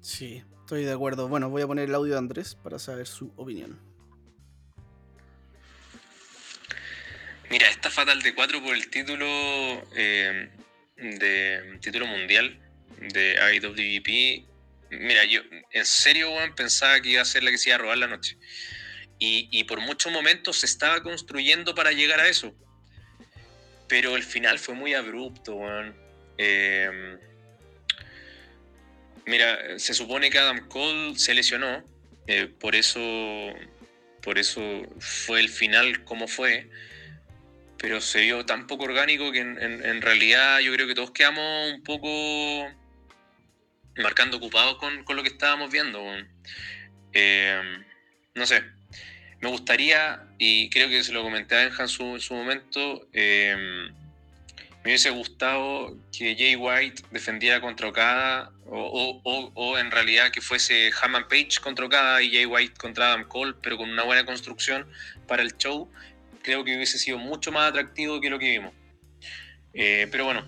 sí, 0.00 0.42
estoy 0.60 0.84
de 0.84 0.92
acuerdo. 0.92 1.28
Bueno, 1.28 1.50
voy 1.50 1.60
a 1.60 1.66
poner 1.66 1.86
el 1.86 1.94
audio 1.94 2.14
de 2.14 2.18
Andrés 2.18 2.54
para 2.54 2.78
saber 2.78 3.06
su 3.06 3.30
opinión. 3.36 3.78
Mira, 7.50 7.68
esta 7.68 7.90
Fatal 7.90 8.22
de 8.22 8.34
4 8.34 8.62
por 8.62 8.74
el 8.74 8.88
título 8.88 9.26
eh, 9.96 10.48
de 10.96 11.78
título 11.82 12.06
mundial 12.06 12.58
de 13.12 13.36
IWGP. 13.54 14.48
Mira, 14.98 15.26
yo 15.26 15.42
en 15.72 15.84
serio, 15.84 16.30
weón, 16.30 16.54
pensaba 16.54 16.98
que 17.02 17.10
iba 17.10 17.20
a 17.20 17.26
ser 17.26 17.42
la 17.42 17.50
que 17.50 17.58
se 17.58 17.68
iba 17.68 17.76
a 17.76 17.80
robar 17.80 17.98
la 17.98 18.06
noche. 18.06 18.38
Y, 19.20 19.64
por 19.64 19.80
muchos 19.80 20.12
momentos 20.12 20.58
se 20.58 20.66
estaba 20.66 21.02
construyendo 21.02 21.74
para 21.74 21.90
llegar 21.92 22.20
a 22.20 22.28
eso. 22.28 22.54
Pero 23.88 24.16
el 24.16 24.22
final 24.22 24.58
fue 24.58 24.74
muy 24.74 24.94
abrupto, 24.94 25.56
weón. 25.56 25.96
Eh, 26.36 27.18
mira, 29.26 29.78
se 29.78 29.92
supone 29.94 30.30
que 30.30 30.38
Adam 30.38 30.68
Cole 30.68 31.18
se 31.18 31.34
lesionó. 31.34 31.84
eh, 32.26 32.46
por 32.60 32.76
eso. 32.76 33.00
Por 34.22 34.38
eso 34.38 34.82
fue 34.98 35.40
el 35.40 35.48
final 35.48 36.04
como 36.04 36.28
fue 36.28 36.68
pero 37.78 38.00
se 38.00 38.20
vio 38.20 38.44
tan 38.44 38.66
poco 38.66 38.84
orgánico 38.84 39.30
que 39.30 39.38
en, 39.38 40.02
realidad 40.02 40.58
yo 40.58 40.72
creo 40.72 40.86
que 40.86 40.94
todos 40.94 41.12
quedamos 41.12 41.72
un 41.72 41.82
poco 41.84 42.08
marcando 43.96 44.36
ocupados 44.36 44.78
con, 44.78 45.04
lo 45.16 45.22
que 45.22 45.28
estábamos 45.28 45.70
viendo. 45.70 46.04
Eh, 47.12 47.62
no 48.34 48.46
sé, 48.46 48.64
me 49.40 49.48
gustaría, 49.48 50.20
y 50.38 50.68
creo 50.70 50.88
que 50.88 51.02
se 51.04 51.12
lo 51.12 51.22
comenté 51.22 51.54
a 51.56 51.64
Benja 51.64 51.82
en 51.84 51.88
su, 51.88 52.02
en 52.04 52.20
su 52.20 52.34
momento, 52.34 53.06
eh, 53.12 53.88
me 54.84 54.90
hubiese 54.92 55.10
gustado 55.10 55.96
que 56.16 56.34
Jay 56.36 56.56
White 56.56 57.02
defendiera 57.10 57.60
contra 57.60 57.88
Okada, 57.88 58.50
o, 58.66 59.20
o- 59.24 59.52
o- 59.54 59.78
en 59.78 59.90
realidad 59.90 60.30
que 60.30 60.40
fuese 60.40 60.90
Hammond 61.02 61.26
Page 61.28 61.60
contra 61.62 61.84
Okada 61.86 62.22
y 62.22 62.30
Jay 62.32 62.46
White 62.46 62.74
contra 62.78 63.08
Adam 63.08 63.24
Cole, 63.28 63.54
pero 63.62 63.76
con 63.76 63.90
una 63.90 64.02
buena 64.04 64.24
construcción 64.24 64.86
para 65.26 65.42
el 65.42 65.56
show 65.56 65.90
creo 66.42 66.64
que 66.64 66.76
hubiese 66.76 66.98
sido 66.98 67.18
mucho 67.18 67.52
más 67.52 67.68
atractivo 67.70 68.20
que 68.20 68.30
lo 68.30 68.38
que 68.38 68.50
vimos. 68.50 68.72
Eh, 69.74 70.08
pero 70.10 70.24
bueno, 70.24 70.44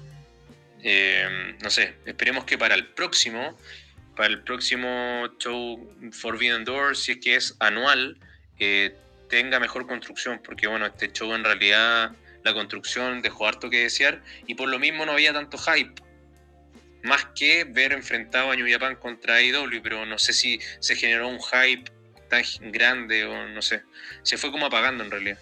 eh, 0.83 1.57
no 1.62 1.69
sé, 1.71 1.95
esperemos 2.07 2.45
que 2.45 2.57
para 2.57 2.75
el 2.75 2.87
próximo, 2.87 3.59
para 4.17 4.29
el 4.29 4.43
próximo 4.43 5.29
show 5.39 5.95
Forbidden 6.12 6.65
Doors, 6.65 7.01
si 7.03 7.12
es 7.12 7.19
que 7.19 7.35
es 7.37 7.57
anual, 7.61 8.19
eh, 8.61 8.97
tenga 9.28 9.59
mejor 9.59 9.87
construcción, 9.87 10.41
porque 10.45 10.66
bueno, 10.66 10.87
este 10.87 11.11
show 11.12 11.32
en 11.35 11.45
realidad 11.45 12.12
la 12.43 12.55
construcción 12.55 13.23
dejó 13.23 13.47
harto 13.47 13.70
que 13.70 13.81
desear 13.82 14.23
y 14.47 14.55
por 14.55 14.69
lo 14.69 14.78
mismo 14.78 15.05
no 15.07 15.12
había 15.12 15.32
tanto 15.32 15.59
hype. 15.59 16.03
Más 17.03 17.24
que 17.35 17.65
ver 17.65 17.93
enfrentado 17.93 18.51
a 18.51 18.57
New 18.57 18.66
Japan 18.70 18.97
contra 18.97 19.37
AEW, 19.37 19.82
pero 19.82 20.05
no 20.05 20.19
sé 20.19 20.32
si 20.32 20.61
se 20.81 20.97
generó 20.97 21.28
un 21.28 21.41
hype 21.41 21.91
tan 22.28 22.43
grande 22.73 23.24
o 23.24 23.49
no 23.49 23.62
sé. 23.62 23.82
Se 24.23 24.37
fue 24.37 24.51
como 24.51 24.66
apagando 24.66 25.03
en 25.05 25.11
realidad. 25.11 25.39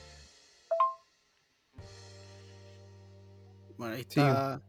Bueno, 3.76 3.94
ahí 3.94 4.02
Sí. 4.08 4.20
está 4.20 4.60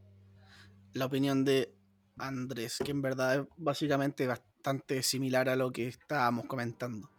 la 0.94 1.06
opinión 1.06 1.46
de 1.46 1.72
Andrés, 2.18 2.78
que 2.84 2.92
en 2.92 3.02
verdad 3.02 3.36
es 3.42 3.48
básicamente 3.58 4.28
bastante 4.28 5.02
similar 5.04 5.50
a 5.50 5.56
lo 5.56 5.72
que 5.72 5.88
estábamos 5.88 6.46
comentando. 6.46 7.10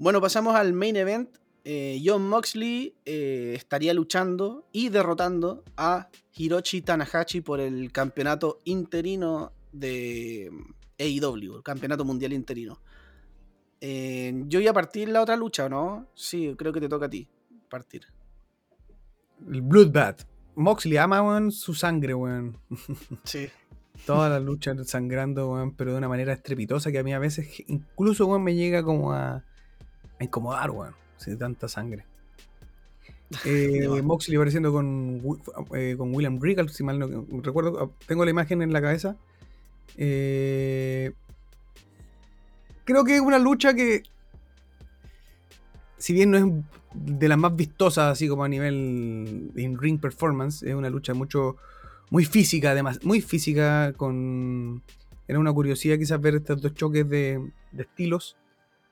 Bueno, 0.00 0.18
pasamos 0.22 0.54
al 0.54 0.72
main 0.72 0.96
event. 0.96 1.28
Eh, 1.62 2.00
John 2.02 2.26
Moxley 2.26 2.96
eh, 3.04 3.52
estaría 3.54 3.92
luchando 3.92 4.66
y 4.72 4.88
derrotando 4.88 5.62
a 5.76 6.08
Hiroshi 6.34 6.80
Tanahashi 6.80 7.42
por 7.42 7.60
el 7.60 7.92
campeonato 7.92 8.60
interino 8.64 9.52
de 9.72 10.50
AEW, 10.98 11.56
el 11.56 11.62
campeonato 11.62 12.06
mundial 12.06 12.32
interino. 12.32 12.80
Eh, 13.82 14.32
yo 14.46 14.58
voy 14.58 14.68
a 14.68 14.72
partir 14.72 15.10
la 15.10 15.20
otra 15.20 15.36
lucha, 15.36 15.66
¿o 15.66 15.68
no? 15.68 16.08
Sí, 16.14 16.54
creo 16.56 16.72
que 16.72 16.80
te 16.80 16.88
toca 16.88 17.04
a 17.04 17.10
ti 17.10 17.28
partir. 17.68 18.06
El 19.52 19.60
Bloodbath. 19.60 20.22
Moxley 20.54 20.96
ama, 20.96 21.20
weón, 21.20 21.52
su 21.52 21.74
sangre, 21.74 22.14
weón. 22.14 22.56
Sí. 23.24 23.50
Toda 24.06 24.30
la 24.30 24.40
lucha 24.40 24.74
sangrando, 24.84 25.52
weón, 25.52 25.76
pero 25.76 25.92
de 25.92 25.98
una 25.98 26.08
manera 26.08 26.32
estrepitosa 26.32 26.90
que 26.90 27.00
a 27.00 27.02
mí 27.02 27.12
a 27.12 27.18
veces 27.18 27.62
incluso, 27.66 28.24
weón, 28.26 28.42
me 28.42 28.54
llega 28.54 28.82
como 28.82 29.12
a, 29.12 29.44
a 30.20 30.24
incomodar, 30.24 30.70
weón, 30.70 30.94
si 31.16 31.36
tanta 31.36 31.66
sangre. 31.68 32.04
Eh. 33.44 34.02
Moxley 34.02 34.36
apareciendo 34.36 34.72
con, 34.72 35.22
eh, 35.76 35.94
con 35.96 36.12
William 36.12 36.40
Regal, 36.40 36.68
si 36.68 36.82
mal 36.82 36.98
no 36.98 37.24
recuerdo, 37.42 37.92
tengo 38.08 38.24
la 38.24 38.32
imagen 38.32 38.60
en 38.60 38.72
la 38.72 38.82
cabeza. 38.82 39.16
Eh, 39.96 41.12
creo 42.84 43.04
que 43.04 43.14
es 43.14 43.20
una 43.20 43.38
lucha 43.38 43.72
que, 43.72 44.02
si 45.96 46.12
bien 46.12 46.32
no 46.32 46.38
es 46.38 46.44
de 46.92 47.28
las 47.28 47.38
más 47.38 47.54
vistosas, 47.54 48.10
así 48.10 48.26
como 48.26 48.42
a 48.42 48.48
nivel 48.48 49.52
in-ring 49.54 50.00
performance, 50.00 50.64
es 50.64 50.74
una 50.74 50.90
lucha 50.90 51.14
mucho, 51.14 51.56
muy 52.10 52.24
física, 52.24 52.72
además, 52.72 52.98
muy 53.04 53.20
física, 53.20 53.92
con... 53.92 54.82
Era 55.28 55.38
una 55.38 55.52
curiosidad 55.52 55.98
quizás 55.98 56.20
ver 56.20 56.34
estos 56.34 56.60
dos 56.60 56.74
choques 56.74 57.08
de, 57.08 57.52
de 57.70 57.82
estilos 57.84 58.36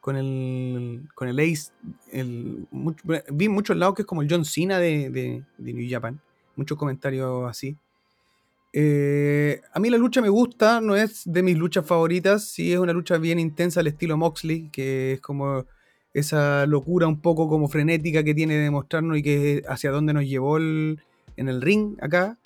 con 0.08 0.16
el, 0.16 1.02
con 1.14 1.28
el 1.28 1.38
Ace. 1.38 1.70
El, 2.10 2.66
mucho- 2.70 3.04
vi 3.30 3.50
muchos 3.50 3.76
lados 3.76 3.94
que 3.94 4.02
es 4.02 4.06
como 4.06 4.22
el 4.22 4.28
John 4.30 4.46
Cena 4.46 4.78
de, 4.78 5.10
de- 5.10 5.44
New 5.58 5.86
Japan. 5.90 6.18
Muchos 6.56 6.78
comentarios 6.78 7.46
así. 7.46 7.76
Eh, 8.72 9.60
a 9.70 9.78
mí 9.80 9.90
la 9.90 9.98
lucha 9.98 10.22
me 10.22 10.30
gusta, 10.30 10.80
no 10.80 10.96
es 10.96 11.22
de 11.26 11.42
mis 11.42 11.58
luchas 11.58 11.84
favoritas. 11.84 12.44
Sí 12.48 12.72
es 12.72 12.78
una 12.78 12.94
lucha 12.94 13.18
bien 13.18 13.38
intensa 13.38 13.80
al 13.80 13.86
estilo 13.88 14.16
Moxley, 14.16 14.70
que 14.70 15.12
es 15.12 15.20
como 15.20 15.66
esa 16.14 16.64
locura 16.64 17.06
un 17.06 17.20
poco 17.20 17.46
como 17.50 17.68
frenética 17.68 18.24
que 18.24 18.34
tiene 18.34 18.54
de 18.54 18.70
mostrarnos 18.70 19.18
y 19.18 19.22
que 19.22 19.62
hacia 19.68 19.90
dónde 19.90 20.14
nos 20.14 20.24
llevó 20.24 20.56
en 20.56 20.98
el 21.36 21.60
ring 21.60 21.98
acá. 22.00 22.38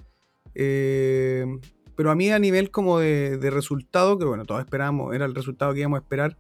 Eh, 0.57 1.47
pero 1.95 2.11
a 2.11 2.17
mí 2.17 2.29
a 2.31 2.41
nivel 2.41 2.73
como 2.73 2.99
de, 2.99 3.39
de 3.39 3.51
resultado, 3.51 4.19
que 4.19 4.25
bueno, 4.25 4.47
todos 4.47 4.61
esperábamos, 4.65 5.15
era 5.15 5.27
el 5.27 5.35
resultado 5.37 5.73
que 5.73 5.79
íbamos 5.81 6.01
a 6.01 6.03
esperar, 6.03 6.37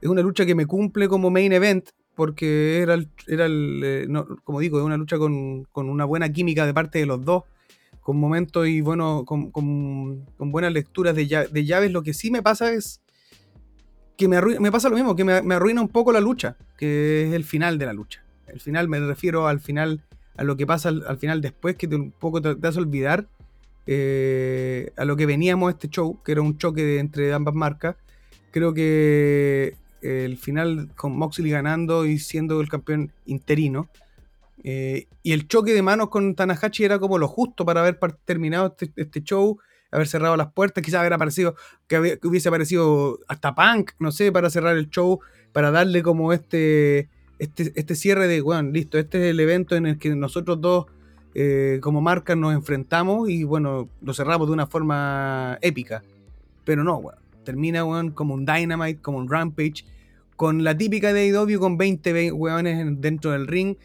es 0.00 0.08
una 0.08 0.22
lucha 0.22 0.46
que 0.46 0.54
me 0.54 0.66
cumple 0.66 1.08
como 1.08 1.30
main 1.30 1.52
event, 1.52 1.88
porque 2.14 2.80
era, 2.80 2.94
el, 2.94 3.10
era 3.26 3.46
el, 3.46 3.80
eh, 3.84 4.08
como 4.44 4.60
digo, 4.60 4.78
es 4.78 4.84
una 4.84 4.96
lucha 4.96 5.18
con, 5.18 5.64
con 5.64 5.88
una 5.88 6.04
buena 6.04 6.32
química 6.32 6.66
de 6.66 6.74
parte 6.74 6.98
de 6.98 7.06
los 7.06 7.24
dos, 7.24 7.44
con 8.00 8.18
momentos 8.18 8.66
y 8.66 8.80
bueno, 8.80 9.24
con, 9.24 9.50
buenas 10.38 10.72
lecturas 10.72 11.14
de, 11.14 11.26
llaves. 11.26 11.90
Lo 11.90 12.02
que 12.02 12.14
sí 12.14 12.30
me 12.30 12.42
pasa 12.42 12.72
es 12.72 13.00
que 14.16 14.28
me, 14.28 14.40
me 14.40 14.72
pasa 14.72 14.88
lo 14.88 14.96
mismo, 14.96 15.16
que 15.16 15.24
me, 15.24 15.54
arruina 15.54 15.82
un 15.82 15.88
poco 15.88 16.12
la 16.12 16.20
lucha, 16.20 16.56
que 16.78 17.26
es 17.26 17.34
el 17.34 17.44
final 17.44 17.78
de 17.78 17.86
la 17.86 17.92
lucha. 17.92 18.22
El 18.46 18.60
final 18.60 18.88
me 18.88 19.00
refiero 19.00 19.48
al 19.48 19.60
final, 19.60 20.02
a 20.36 20.44
lo 20.44 20.56
que 20.56 20.66
pasa 20.66 20.88
al, 20.88 21.18
final 21.18 21.40
después, 21.40 21.76
que 21.76 21.86
un 21.88 22.12
poco 22.12 22.40
te, 22.40 22.54
te 22.54 22.66
hace 22.66 22.78
olvidar 22.78 23.26
eh, 23.86 24.92
a 24.96 25.04
lo 25.04 25.16
que 25.16 25.26
veníamos 25.26 25.72
este 25.72 25.88
show, 25.88 26.20
que 26.24 26.32
era 26.32 26.42
un 26.42 26.58
choque 26.58 26.98
entre 26.98 27.32
ambas 27.32 27.54
marcas. 27.54 27.96
Creo 28.52 28.72
que 28.72 29.76
el 30.02 30.36
final 30.36 30.88
con 30.96 31.16
Moxley 31.16 31.50
ganando 31.50 32.06
y 32.06 32.18
siendo 32.18 32.60
el 32.60 32.68
campeón 32.68 33.12
interino. 33.26 33.88
Eh, 34.64 35.06
y 35.22 35.32
el 35.32 35.46
choque 35.46 35.72
de 35.72 35.82
manos 35.82 36.08
con 36.08 36.34
Tanahashi 36.34 36.84
era 36.84 36.98
como 36.98 37.18
lo 37.18 37.28
justo 37.28 37.64
para 37.64 37.80
haber 37.80 37.98
terminado 38.24 38.66
este, 38.66 38.92
este 38.96 39.22
show, 39.22 39.58
haber 39.90 40.08
cerrado 40.08 40.36
las 40.36 40.52
puertas, 40.52 40.82
quizás 40.82 41.00
haber 41.00 41.12
aparecido, 41.12 41.54
que, 41.86 42.18
hubiese 42.24 42.48
aparecido 42.48 43.20
hasta 43.28 43.54
Punk, 43.54 43.92
no 43.98 44.10
sé, 44.12 44.32
para 44.32 44.50
cerrar 44.50 44.76
el 44.76 44.90
show, 44.90 45.20
para 45.52 45.70
darle 45.70 46.02
como 46.02 46.32
este, 46.32 47.08
este, 47.38 47.72
este 47.76 47.94
cierre 47.94 48.26
de, 48.26 48.40
bueno, 48.40 48.70
listo, 48.70 48.98
este 48.98 49.18
es 49.18 49.30
el 49.30 49.40
evento 49.40 49.76
en 49.76 49.86
el 49.86 49.98
que 49.98 50.14
nosotros 50.14 50.60
dos 50.60 50.86
eh, 51.38 51.80
como 51.82 52.00
marca 52.00 52.34
nos 52.34 52.54
enfrentamos 52.54 53.28
y 53.28 53.44
bueno, 53.44 53.90
lo 54.00 54.14
cerramos 54.14 54.48
de 54.48 54.54
una 54.54 54.66
forma 54.66 55.58
épica. 55.60 56.02
Pero 56.64 56.82
no, 56.82 57.00
bueno, 57.00 57.18
termina 57.46 57.80
como 58.12 58.34
un 58.34 58.44
Dynamite, 58.44 59.00
como 59.00 59.16
un 59.16 59.30
Rampage, 59.30 59.86
con 60.36 60.64
la 60.64 60.76
típica 60.76 61.14
de 61.14 61.30
AEW 61.30 61.58
con 61.58 61.78
20 61.78 62.32
weones 62.32 63.00
dentro 63.00 63.30
del 63.30 63.46
ring. 63.46 63.76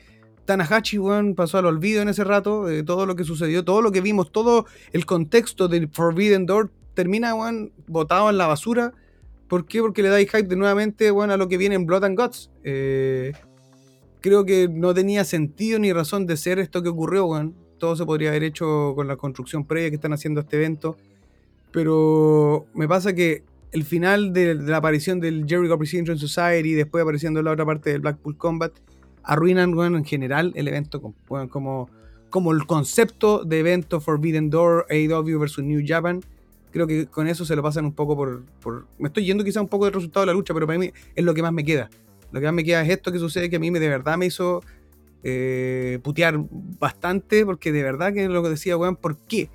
Tanahashi, 0.43 0.99
weón, 0.99 1.35
pasó 1.35 1.59
al 1.59 1.65
olvido 1.67 2.01
en 2.01 2.09
ese 2.09 2.25
rato, 2.25 2.65
de 2.65 2.83
todo 2.83 3.05
lo 3.05 3.15
que 3.15 3.23
sucedió, 3.23 3.63
todo 3.63 3.81
lo 3.81 3.91
que 3.93 4.01
vimos, 4.01 4.31
todo 4.33 4.65
el 4.91 5.05
contexto 5.05 5.69
del 5.69 5.87
Forbidden 5.87 6.45
Door 6.45 6.71
termina, 6.93 7.33
weón, 7.33 7.71
botado 7.87 8.29
en 8.29 8.37
la 8.37 8.47
basura. 8.47 8.93
¿Por 9.47 9.65
qué? 9.65 9.79
Porque 9.79 10.01
le 10.01 10.09
dais 10.09 10.29
hype 10.29 10.47
de 10.47 10.55
nuevamente, 10.55 11.11
weón, 11.11 11.31
a 11.31 11.37
lo 11.37 11.47
que 11.47 11.57
viene 11.57 11.75
en 11.75 11.85
Blood 11.85 12.03
and 12.03 12.19
Guts. 12.19 12.51
Eh, 12.63 13.31
creo 14.19 14.43
que 14.45 14.67
no 14.67 14.93
tenía 14.93 15.23
sentido 15.23 15.79
ni 15.79 15.93
razón 15.93 16.25
de 16.25 16.35
ser 16.35 16.59
esto 16.59 16.83
que 16.83 16.89
ocurrió, 16.89 17.27
weón. 17.27 17.55
Todo 17.77 17.95
se 17.95 18.05
podría 18.05 18.29
haber 18.29 18.43
hecho 18.43 18.93
con 18.95 19.07
la 19.07 19.15
construcción 19.15 19.65
previa 19.65 19.89
que 19.89 19.95
están 19.95 20.13
haciendo 20.13 20.41
este 20.41 20.57
evento. 20.57 20.97
Pero 21.71 22.65
me 22.73 22.87
pasa 22.87 23.13
que 23.13 23.43
el 23.71 23.83
final 23.83 24.33
de, 24.33 24.55
la 24.55 24.77
aparición 24.77 25.19
del 25.19 25.45
Jericho 25.47 25.73
Appreciation 25.73 26.17
Society, 26.17 26.73
después 26.73 27.01
apareciendo 27.01 27.41
la 27.41 27.51
otra 27.51 27.65
parte 27.65 27.91
del 27.91 28.01
Blackpool 28.01 28.37
Combat, 28.37 28.73
arruinan 29.23 29.73
bueno, 29.73 29.97
en 29.97 30.05
general 30.05 30.51
el 30.55 30.67
evento 30.67 31.01
como, 31.01 31.89
como 32.29 32.51
el 32.51 32.65
concepto 32.65 33.43
de 33.43 33.59
evento 33.59 34.01
Forbidden 34.01 34.49
Door, 34.49 34.87
AEW 34.89 35.39
versus 35.39 35.63
New 35.63 35.83
Japan. 35.85 36.21
Creo 36.71 36.87
que 36.87 37.05
con 37.05 37.27
eso 37.27 37.45
se 37.45 37.55
lo 37.55 37.61
pasan 37.61 37.85
un 37.85 37.93
poco 37.93 38.15
por, 38.15 38.43
por... 38.61 38.87
Me 38.97 39.07
estoy 39.07 39.25
yendo 39.25 39.43
quizá 39.43 39.61
un 39.61 39.67
poco 39.67 39.85
del 39.85 39.93
resultado 39.93 40.25
de 40.25 40.27
la 40.27 40.33
lucha, 40.33 40.53
pero 40.53 40.65
para 40.65 40.79
mí 40.79 40.91
es 41.15 41.23
lo 41.23 41.33
que 41.33 41.41
más 41.41 41.53
me 41.53 41.65
queda. 41.65 41.89
Lo 42.31 42.39
que 42.39 42.45
más 42.45 42.55
me 42.55 42.63
queda 42.63 42.81
es 42.81 42.89
esto 42.89 43.11
que 43.11 43.19
sucede 43.19 43.49
que 43.49 43.57
a 43.57 43.59
mí 43.59 43.71
me, 43.71 43.79
de 43.79 43.89
verdad 43.89 44.17
me 44.17 44.25
hizo 44.25 44.61
eh, 45.23 45.99
putear 46.01 46.39
bastante, 46.49 47.45
porque 47.45 47.71
de 47.71 47.83
verdad 47.83 48.13
que 48.13 48.23
es 48.23 48.29
lo 48.29 48.41
que 48.41 48.49
decía, 48.49 48.77
weón, 48.77 48.95
¿por 48.95 49.17
qué? 49.17 49.49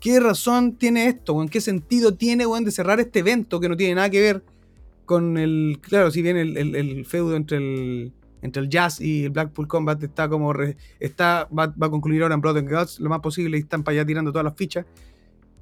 ¿Qué 0.00 0.20
razón 0.20 0.76
tiene 0.76 1.08
esto, 1.08 1.34
weón? 1.34 1.48
¿Qué 1.48 1.60
sentido 1.60 2.14
tiene, 2.14 2.46
weón, 2.46 2.64
de 2.64 2.70
cerrar 2.70 3.00
este 3.00 3.20
evento 3.20 3.60
que 3.60 3.68
no 3.68 3.76
tiene 3.76 3.94
nada 3.94 4.10
que 4.10 4.20
ver 4.20 4.42
con 5.06 5.38
el. 5.38 5.78
Claro, 5.80 6.10
si 6.10 6.20
bien 6.20 6.36
el, 6.36 7.06
feudo 7.06 7.36
entre 7.36 7.56
el, 7.56 8.12
entre 8.42 8.62
el 8.62 8.68
Jazz 8.68 9.00
y 9.00 9.24
el 9.24 9.30
Blackpool 9.30 9.66
Combat 9.68 10.02
está 10.02 10.28
como. 10.28 10.52
está, 11.00 11.48
va, 11.56 11.72
a 11.80 11.90
concluir 11.90 12.22
ahora 12.22 12.34
en 12.34 12.42
Blood 12.42 12.58
and 12.58 12.70
Guts 12.70 13.00
lo 13.00 13.08
más 13.08 13.20
posible 13.20 13.56
y 13.56 13.60
están 13.60 13.82
para 13.82 13.94
allá 13.94 14.06
tirando 14.06 14.32
todas 14.32 14.44
las 14.44 14.54
fichas. 14.54 14.84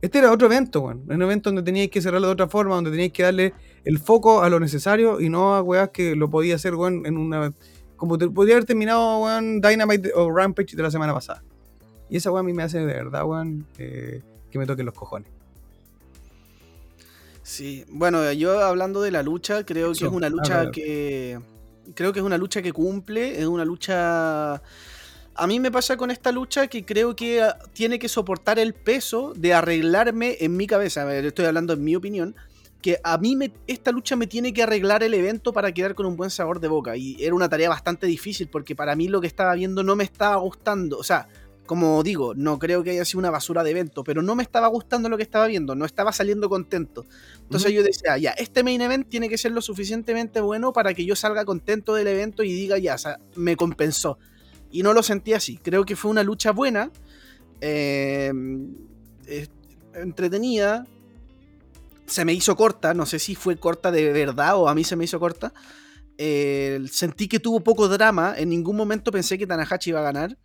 Este 0.03 0.19
era 0.19 0.33
otro 0.33 0.49
evento, 0.49 0.81
weón. 0.81 1.05
Un 1.09 1.23
evento 1.23 1.51
donde 1.51 1.63
teníais 1.63 1.91
que 1.91 2.03
cerrarlo 2.03 2.27
de 2.27 2.33
otra 2.33 2.49
forma, 2.49 2.75
donde 2.75 2.91
teníais 2.91 3.13
que 3.13 3.23
darle 3.23 3.55
el 3.85 3.99
foco 3.99 4.43
a 4.43 4.51
lo 4.51 4.59
necesario 4.59 5.21
y 5.21 5.29
no 5.29 5.55
a 5.55 5.63
weas 5.63 5.91
que 5.91 6.17
lo 6.17 6.29
podía 6.29 6.57
hacer, 6.57 6.75
weón, 6.75 7.07
en 7.07 7.17
una. 7.17 7.53
Como 7.97 8.19
te, 8.19 8.29
podría 8.29 8.57
haber 8.57 8.65
terminado, 8.65 9.23
weón, 9.23 9.61
Dynamite 9.61 10.13
o 10.15 10.31
Rampage 10.31 10.75
de 10.75 10.83
la 10.83 10.91
semana 10.91 11.15
pasada. 11.15 11.43
Y 12.11 12.17
esa 12.17 12.31
weá 12.31 12.41
a 12.41 12.45
mí 12.45 12.53
me 12.53 12.63
hace 12.63 12.79
de 12.79 12.87
verdad, 12.87 13.25
weón, 13.25 13.67
eh, 13.79 14.23
que 14.51 14.59
me 14.59 14.67
toquen 14.67 14.87
los 14.87 14.95
cojones. 14.95 15.29
Sí, 17.43 17.85
bueno, 17.91 18.33
yo 18.33 18.61
hablando 18.61 19.03
de 19.03 19.11
la 19.11 19.23
lucha, 19.23 19.65
creo 19.65 19.93
que 19.93 20.05
es 20.07 20.13
una 20.13 20.29
lucha 20.29 20.71
que. 20.71 21.39
Creo 21.95 22.15
que 22.15 22.21
es 22.21 22.25
una 22.25 22.39
lucha 22.39 22.63
que 22.63 22.73
cumple, 22.73 23.39
es 23.39 23.47
una 23.47 23.65
lucha 23.65 24.63
a 25.37 25.47
mí 25.49 25.59
me 25.59 25.73
pasa 25.73 25.97
con 25.97 26.11
esta 26.11 26.31
lucha 26.31 26.69
que 26.69 26.85
creo 26.85 27.17
que 27.17 27.43
ah, 27.43 27.59
tiene 27.73 27.99
que 27.99 28.09
soportar 28.09 28.59
el 28.59 28.73
peso 28.73 29.33
de 29.35 29.53
arreglarme 29.53 30.37
en 30.41 30.57
mi 30.57 30.67
cabeza. 30.67 31.13
Estoy 31.17 31.47
hablando 31.47 31.73
en 31.73 31.83
mi 31.83 31.97
opinión. 31.97 32.37
Que 32.81 33.01
a 33.03 33.17
mí 33.17 33.35
me, 33.35 33.51
esta 33.67 33.91
lucha 33.93 34.15
me 34.15 34.27
tiene 34.27 34.53
que 34.53 34.63
arreglar 34.63 35.03
el 35.03 35.15
evento 35.15 35.55
para 35.55 35.73
quedar 35.73 35.95
con 35.95 36.05
un 36.05 36.17
buen 36.17 36.31
sabor 36.31 36.61
de 36.61 36.69
boca. 36.69 36.97
Y 36.97 37.17
era 37.19 37.35
una 37.35 37.49
tarea 37.49 37.71
bastante 37.71 38.07
difícil 38.07 38.49
porque 38.49 38.77
para 38.77 38.95
mí 38.95 39.09
lo 39.09 39.23
que 39.23 39.27
estaba 39.27 39.55
viendo 39.55 39.83
no 39.83 39.97
me 39.97 40.05
estaba 40.05 40.37
gustando. 40.37 40.99
O 40.99 41.03
sea, 41.03 41.27
como 41.67 42.03
digo, 42.03 42.35
no 42.35 42.59
creo 42.59 42.83
que 42.83 42.91
haya 42.91 43.05
sido 43.05 43.21
una 43.21 43.31
basura 43.31 43.63
de 43.63 43.71
evento, 43.71 44.05
pero 44.05 44.23
no 44.23 44.35
me 44.35 44.43
estaba 44.43 44.69
gustando 44.69 45.09
lo 45.09 45.17
que 45.17 45.23
estaba 45.23 45.47
viendo, 45.47 45.75
no 45.75 45.87
estaba 45.87 46.13
saliendo 46.13 46.49
contento. 46.49 47.07
Entonces 47.43 47.73
yo 47.73 47.83
decía, 47.83 48.19
ya, 48.19 48.31
este 48.33 48.63
main 48.63 48.81
event 48.81 49.09
tiene 49.09 49.29
que 49.29 49.39
ser 49.39 49.53
lo 49.53 49.63
suficientemente 49.63 50.41
bueno 50.41 50.73
para 50.73 50.93
que 50.95 51.05
yo 51.05 51.17
salga 51.17 51.45
contento 51.45 51.95
del 51.95 52.09
evento 52.09 52.43
y 52.43 52.53
diga, 52.53 52.79
ya, 52.79 52.95
o 52.95 52.99
sea, 52.99 53.19
me 53.35 53.57
compensó 53.57 54.19
y 54.71 54.83
no 54.83 54.93
lo 54.93 55.03
sentí 55.03 55.33
así. 55.33 55.57
Creo 55.59 55.85
que 55.85 55.97
fue 55.97 56.11
una 56.11 56.23
lucha 56.23 56.53
buena, 56.53 56.91
eh, 57.61 58.33
entretenida. 59.95 60.87
Se 62.07 62.25
me 62.25 62.35
hizo 62.35 62.57
corta, 62.57 62.93
no 62.93 63.07
sé 63.07 63.19
si 63.19 63.35
fue 63.35 63.57
corta 63.57 63.91
de 63.91 64.13
verdad 64.13 64.57
o 64.57 64.69
a 64.69 64.75
mí 64.75 64.85
se 64.85 64.97
me 64.97 65.05
hizo 65.05 65.19
corta. 65.19 65.55
Eh, 66.19 66.81
sentí 66.91 67.29
que 67.29 67.41
tuvo 67.41 67.61
poco 67.61 67.89
drama, 67.89 68.35
en 68.37 68.49
ningún 68.51 68.77
momento 68.77 69.11
pensé 69.11 69.39
que 69.39 69.47
Tanahashi 69.47 69.91
iba 69.91 70.01
a 70.01 70.05
ganar. 70.05 70.37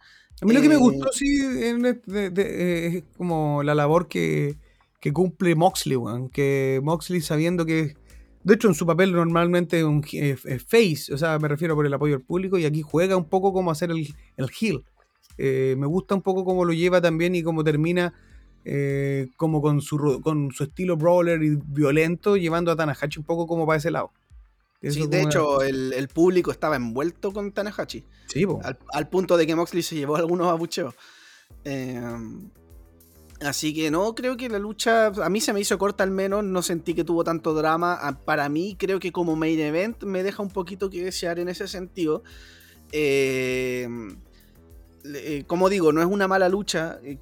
A 0.41 0.45
mí 0.45 0.53
lo 0.53 0.61
que 0.61 0.69
me 0.69 0.75
eh, 0.75 0.77
gustó, 0.77 1.11
sí, 1.11 1.39
es 1.41 3.03
como 3.17 3.61
la 3.63 3.75
labor 3.75 4.07
que, 4.07 4.57
que 5.01 5.11
cumple 5.11 5.55
Moxley, 5.55 5.97
que 6.31 6.79
Moxley 6.83 7.21
sabiendo 7.21 7.65
que 7.65 7.95
de 8.43 8.53
hecho, 8.53 8.69
en 8.69 8.73
su 8.73 8.85
papel 8.85 9.11
normalmente 9.11 9.79
es 9.79 9.83
un 9.83 10.01
face, 10.01 11.13
o 11.13 11.17
sea, 11.17 11.37
me 11.39 11.47
refiero 11.47 11.75
por 11.75 11.85
el 11.85 11.93
apoyo 11.93 12.15
al 12.15 12.21
público, 12.21 12.57
y 12.57 12.65
aquí 12.65 12.81
juega 12.81 13.17
un 13.17 13.25
poco 13.25 13.51
como 13.51 13.69
hacer 13.69 13.91
el, 13.91 14.07
el 14.37 14.49
heel. 14.59 14.83
Eh, 15.37 15.75
me 15.77 15.87
gusta 15.87 16.15
un 16.15 16.21
poco 16.21 16.45
cómo 16.45 16.65
lo 16.65 16.73
lleva 16.73 17.01
también 17.01 17.35
y 17.35 17.43
cómo 17.43 17.63
termina 17.63 18.13
eh, 18.65 19.27
como 19.37 19.61
con 19.61 19.81
su, 19.81 20.21
con 20.23 20.51
su 20.51 20.63
estilo 20.63 20.95
brawler 20.95 21.43
y 21.43 21.57
violento, 21.63 22.37
llevando 22.37 22.71
a 22.71 22.75
Tanahashi 22.75 23.19
un 23.19 23.25
poco 23.25 23.45
como 23.45 23.67
para 23.67 23.77
ese 23.77 23.91
lado. 23.91 24.11
Sí, 24.81 25.07
de 25.07 25.21
hecho, 25.21 25.61
el, 25.61 26.07
público 26.07 26.51
estaba 26.51 26.75
envuelto 26.75 27.31
con 27.31 27.51
Tanahashi. 27.51 28.05
Sí, 28.27 28.45
al, 28.63 28.77
al, 28.93 29.09
punto 29.09 29.37
de 29.37 29.47
que 29.47 29.55
Moxley 29.55 29.83
se 29.83 29.95
llevó 29.95 30.15
algunos 30.15 30.47
abucheos. 30.47 30.95
Eh, 31.63 32.01
Así 33.41 33.73
que 33.73 33.89
no, 33.89 34.13
creo 34.15 34.35
que 34.35 34.49
la 34.49 34.59
lucha 34.59 35.07
a 35.07 35.29
mí 35.29 35.39
se 35.39 35.53
me 35.53 35.61
hizo 35.61 35.77
corta 35.77 36.03
al 36.03 36.11
menos, 36.11 36.43
no 36.43 36.61
sentí 36.61 36.93
que 36.93 37.05
tuvo 37.05 37.23
tanto 37.23 37.53
drama. 37.53 37.97
Ah, 38.01 38.19
para 38.19 38.49
mí 38.49 38.75
creo 38.77 38.99
que 38.99 39.13
como 39.13 39.35
main 39.37 39.59
event 39.59 40.03
me 40.03 40.23
deja 40.23 40.43
un 40.43 40.49
poquito 40.49 40.89
que 40.89 41.03
desear 41.03 41.39
en 41.39 41.47
ese 41.47 41.67
sentido. 41.67 42.23
Em, 42.91 44.17
eh, 45.05 45.43
como 45.47 45.69
digo, 45.69 45.93
no 45.93 46.01
es 46.01 46.07
una 46.07 46.27
mala 46.27 46.49
lucha, 46.49 46.99
eh, 47.03 47.17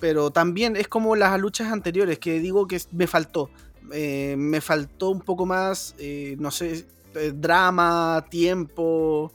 pero 0.00 0.30
también 0.30 0.74
es 0.74 0.88
como 0.88 1.16
las 1.16 1.38
luchas 1.38 1.70
anteriores 1.70 2.18
que 2.18 2.40
digo 2.40 2.66
que 2.66 2.80
me 2.92 3.06
faltó. 3.06 3.50
Eh, 3.92 4.36
me 4.38 4.62
faltó 4.62 5.10
un 5.10 5.20
poco 5.20 5.44
más, 5.44 5.94
no 6.38 6.50
sé, 6.50 6.86
drama, 7.34 8.24
tiempo. 8.30 9.32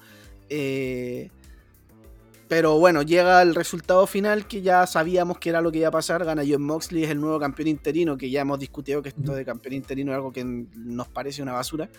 Pero 2.54 2.78
bueno, 2.78 3.02
llega 3.02 3.42
el 3.42 3.56
resultado 3.56 4.06
final 4.06 4.48
que 4.48 4.62
ya 4.62 4.86
sabíamos 4.86 5.40
que 5.40 5.50
era 5.50 5.60
lo 5.60 5.72
que 5.72 5.80
iba 5.80 5.88
a 5.88 5.92
pasar. 5.92 6.24
Gana 6.24 6.44
John 6.48 6.62
Moxley, 6.62 7.04
es 7.04 7.10
el 7.10 7.20
nuevo 7.20 7.40
campeón 7.40 7.68
interino, 7.68 8.16
que 8.16 8.30
ya 8.30 8.42
hemos 8.42 8.60
discutido 8.60 9.02
que 9.02 9.10
esto 9.10 9.34
de 9.34 9.44
campeón 9.44 9.74
interino 9.74 10.12
es 10.12 10.18
algo 10.18 10.32
que 10.32 10.44
nos 10.44 11.08
parece 11.08 11.42
una 11.42 11.54
basura. 11.54 11.90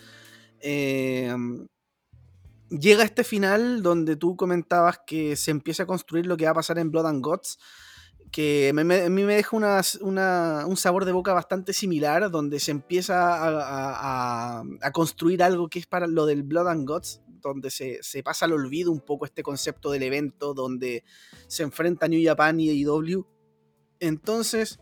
Eh, 0.60 1.34
llega 2.70 3.02
este 3.02 3.24
final 3.24 3.82
donde 3.82 4.14
tú 4.14 4.36
comentabas 4.36 5.00
que 5.04 5.34
se 5.34 5.50
empieza 5.50 5.82
a 5.82 5.86
construir 5.86 6.26
lo 6.26 6.36
que 6.36 6.44
va 6.44 6.52
a 6.52 6.54
pasar 6.54 6.78
en 6.78 6.92
Blood 6.92 7.06
and 7.06 7.24
Gods, 7.24 7.58
que 8.34 8.70
a 8.70 8.72
mí 8.72 8.82
me 9.22 9.34
deja 9.36 9.56
un 9.56 10.76
sabor 10.76 11.04
de 11.04 11.12
boca 11.12 11.32
bastante 11.32 11.72
similar, 11.72 12.32
donde 12.32 12.58
se 12.58 12.72
empieza 12.72 14.58
a, 14.58 14.64
construir 14.92 15.40
algo 15.40 15.68
que 15.68 15.78
es 15.78 15.86
para 15.86 16.08
lo 16.08 16.26
del 16.26 16.42
Blood 16.42 16.66
and 16.66 16.84
Gods, 16.84 17.22
donde 17.28 17.70
se, 17.70 18.00
pasa 18.24 18.46
al 18.46 18.52
olvido 18.52 18.90
un 18.90 19.02
poco 19.02 19.24
este 19.24 19.44
concepto 19.44 19.92
del 19.92 20.02
evento, 20.02 20.52
donde 20.52 21.04
se 21.46 21.62
enfrenta 21.62 22.08
New 22.08 22.20
Japan 22.24 22.58
y 22.58 22.70
AEW. 22.70 23.24
Entonces, 24.00 24.80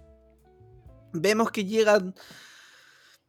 vemos 1.12 1.50
que 1.50 1.66
llega. 1.66 2.02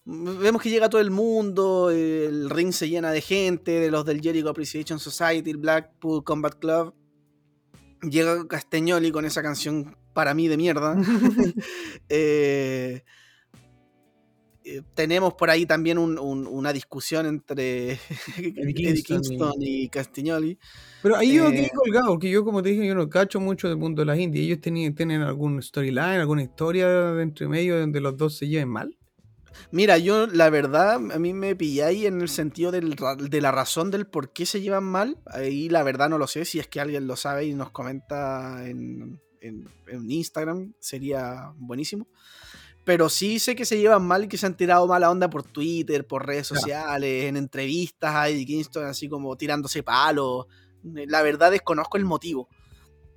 Vemos 0.05 0.61
que 0.61 0.69
llega 0.69 0.89
todo 0.89 1.01
el 1.01 1.11
mundo, 1.11 1.89
el 1.89 2.49
ring 2.49 2.71
se 2.71 2.87
llena 2.87 3.11
de 3.11 3.19
gente, 3.19 3.71
de 3.71 3.91
los 3.91 4.05
del 4.05 4.21
Jericho 4.21 4.47
Appreciation 4.47 4.99
Society, 4.99 5.49
el 5.49 5.57
Blackpool 5.57 6.23
Combat 6.23 6.57
Club. 6.57 6.95
Llega 8.09 8.47
Castagnoli 8.47 9.11
con 9.11 9.25
esa 9.25 9.41
canción 9.41 9.95
para 10.13 10.33
mí 10.33 10.47
de 10.47 10.57
mierda. 10.57 10.95
Eh, 12.09 13.03
eh, 14.65 14.81
tenemos 14.93 15.33
por 15.33 15.49
ahí 15.49 15.65
también 15.65 15.97
una 15.97 16.71
discusión 16.71 17.25
entre 17.25 17.99
Eddie 18.37 19.03
Kingston, 19.03 19.53
y... 19.59 19.89
Castagnoli. 19.89 20.57
Pero 21.01 21.17
ahí 21.17 21.33
yo 21.33 21.49
quedé 21.49 21.69
colgado, 21.69 22.07
porque 22.09 22.29
yo, 22.29 22.45
como 22.45 22.61
te 22.61 22.69
dije, 22.69 22.85
yo 22.87 22.95
no 22.95 23.09
cacho 23.09 23.39
mucho 23.39 23.67
del 23.67 23.77
mundo 23.77 24.01
de 24.01 24.05
las 24.05 24.19
indies. 24.19 24.45
¿Ellos 24.45 24.61
tienen, 24.61 24.95
tienen 24.95 25.21
algún 25.21 25.61
storyline, 25.61 26.21
alguna 26.21 26.43
historia 26.43 27.21
entre 27.21 27.47
medio 27.47 27.79
donde 27.79 27.99
los 27.99 28.15
dos 28.15 28.37
se 28.37 28.47
lleven 28.47 28.69
mal? 28.69 28.97
Mira, 29.71 29.97
yo 29.97 30.27
la 30.27 30.49
verdad, 30.49 30.95
a 30.95 31.19
mí 31.19 31.33
me 31.33 31.57
ahí 31.83 32.05
en 32.05 32.21
el 32.21 32.29
sentido 32.29 32.71
de 32.71 33.41
la 33.41 33.51
razón 33.51 33.91
del 33.91 34.05
por 34.05 34.31
qué 34.31 34.45
se 34.45 34.61
llevan 34.61 34.83
mal. 34.83 35.17
Ahí 35.25 35.69
la 35.69 35.83
verdad 35.83 36.09
no 36.09 36.17
lo 36.17 36.27
sé, 36.27 36.45
si 36.45 36.59
es 36.59 36.67
que 36.67 36.79
alguien 36.79 37.07
lo 37.07 37.15
sabe 37.15 37.45
y 37.45 37.53
nos 37.53 37.71
comenta 37.71 38.67
en, 38.67 39.19
Instagram, 39.91 40.73
sería 40.79 41.51
buenísimo. 41.57 42.07
Pero 42.85 43.09
sí 43.09 43.39
sé 43.39 43.55
que 43.55 43.65
se 43.65 43.77
llevan 43.77 44.03
mal 44.03 44.25
y 44.25 44.27
que 44.27 44.37
se 44.37 44.45
han 44.45 44.57
tirado 44.57 44.87
mala 44.87 45.09
onda 45.09 45.29
por 45.29 45.43
Twitter, 45.43 46.05
por 46.05 46.25
redes 46.25 46.47
sociales, 46.47 47.25
en 47.25 47.37
entrevistas 47.37 48.13
a 48.13 48.29
Eddie 48.29 48.45
Kingston, 48.45 48.85
así 48.85 49.07
como 49.07 49.35
tirándose 49.37 49.83
palos. 49.83 50.47
La 50.83 51.21
verdad 51.21 51.51
desconozco 51.51 51.97
el 51.97 52.05
motivo. 52.05 52.49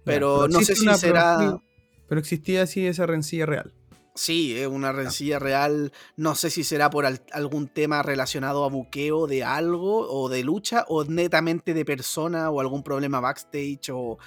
Pero, 0.04 0.46
no 0.46 0.60
sé 0.60 0.76
si 0.76 0.86
será... 0.94 1.60
Pero 2.08 2.20
existía 2.20 2.62
así 2.62 2.86
esa 2.86 3.06
rencilla 3.06 3.46
real. 3.46 3.74
Sí, 4.16 4.56
es 4.56 4.66
una 4.66 4.92
rencilla 4.92 5.38
real. 5.38 5.92
No 6.16 6.34
sé 6.34 6.48
si 6.48 6.64
será 6.64 6.88
por 6.88 7.04
algún 7.32 7.68
tema 7.68 8.02
relacionado 8.02 8.64
a 8.64 8.68
buqueo 8.68 9.26
de 9.26 9.44
algo 9.44 10.08
o 10.08 10.30
de 10.30 10.42
lucha 10.42 10.86
o 10.88 11.04
netamente 11.04 11.74
de 11.74 11.84
persona 11.84 12.50
o 12.50 12.60
algún 12.60 12.82
problema 12.82 13.20
backstage 13.20 13.90
o, 13.92 14.18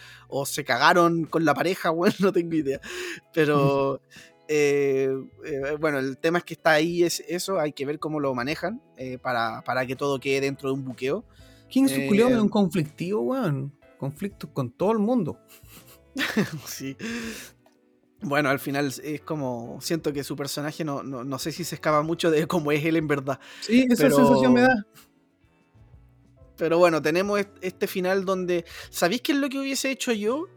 se 0.45 0.63
cagaron 0.63 1.25
con 1.25 1.43
la 1.43 1.55
pareja, 1.55 1.89
bueno, 1.89 2.15
no 2.19 2.31
tengo 2.31 2.55
idea. 2.55 2.79
Pero 3.33 4.01
eh, 4.47 5.09
eh, 5.43 5.77
bueno, 5.79 5.97
el 5.97 6.19
tema 6.19 6.37
es 6.37 6.43
que 6.43 6.53
está 6.53 6.73
ahí, 6.73 7.03
es 7.03 7.23
eso, 7.27 7.59
hay 7.59 7.73
que 7.73 7.87
ver 7.87 7.97
cómo 7.97 8.19
lo 8.19 8.35
manejan 8.35 8.81
eh, 8.95 9.17
para, 9.17 9.63
que 9.87 9.95
todo 9.95 10.19
quede 10.19 10.41
dentro 10.41 10.69
de 10.69 10.75
un 10.75 10.85
buqueo. 10.85 11.25
¿Quién 11.71 11.85
es 11.85 11.97
un 11.97 12.49
conflictivo, 12.49 13.21
weón? 13.21 13.73
Conflictos 13.97 14.51
con 14.53 14.69
todo 14.71 14.91
el 14.91 14.99
mundo. 14.99 15.39
sí. 16.65 16.95
Bueno, 18.21 18.49
al 18.49 18.59
final 18.59 18.93
es 19.03 19.21
como. 19.21 19.79
Siento 19.81 20.11
que 20.11 20.23
su 20.23 20.35
personaje 20.35 20.83
no, 20.83 21.03
no, 21.03 21.39
sé 21.39 21.51
si 21.51 21.63
se 21.63 21.75
escapa 21.75 22.01
mucho 22.01 22.29
de 22.31 22.47
cómo 22.47 22.71
es 22.71 22.83
él 22.83 22.97
en 22.97 23.07
verdad. 23.07 23.39
Sí, 23.61 23.85
esa 23.89 24.09
sensación 24.09 24.53
me 24.53 24.61
da. 24.61 24.85
Pero 26.57 26.77
bueno, 26.77 27.01
tenemos 27.01 27.39
este 27.61 27.87
final 27.87 28.25
donde. 28.25 28.65
¿Sabéis 28.89 29.21
qué 29.21 29.31
es 29.31 29.37
lo 29.37 29.47
que 29.47 29.59
hubiese 29.59 29.89
hecho 29.89 30.11
yo? 30.11 30.47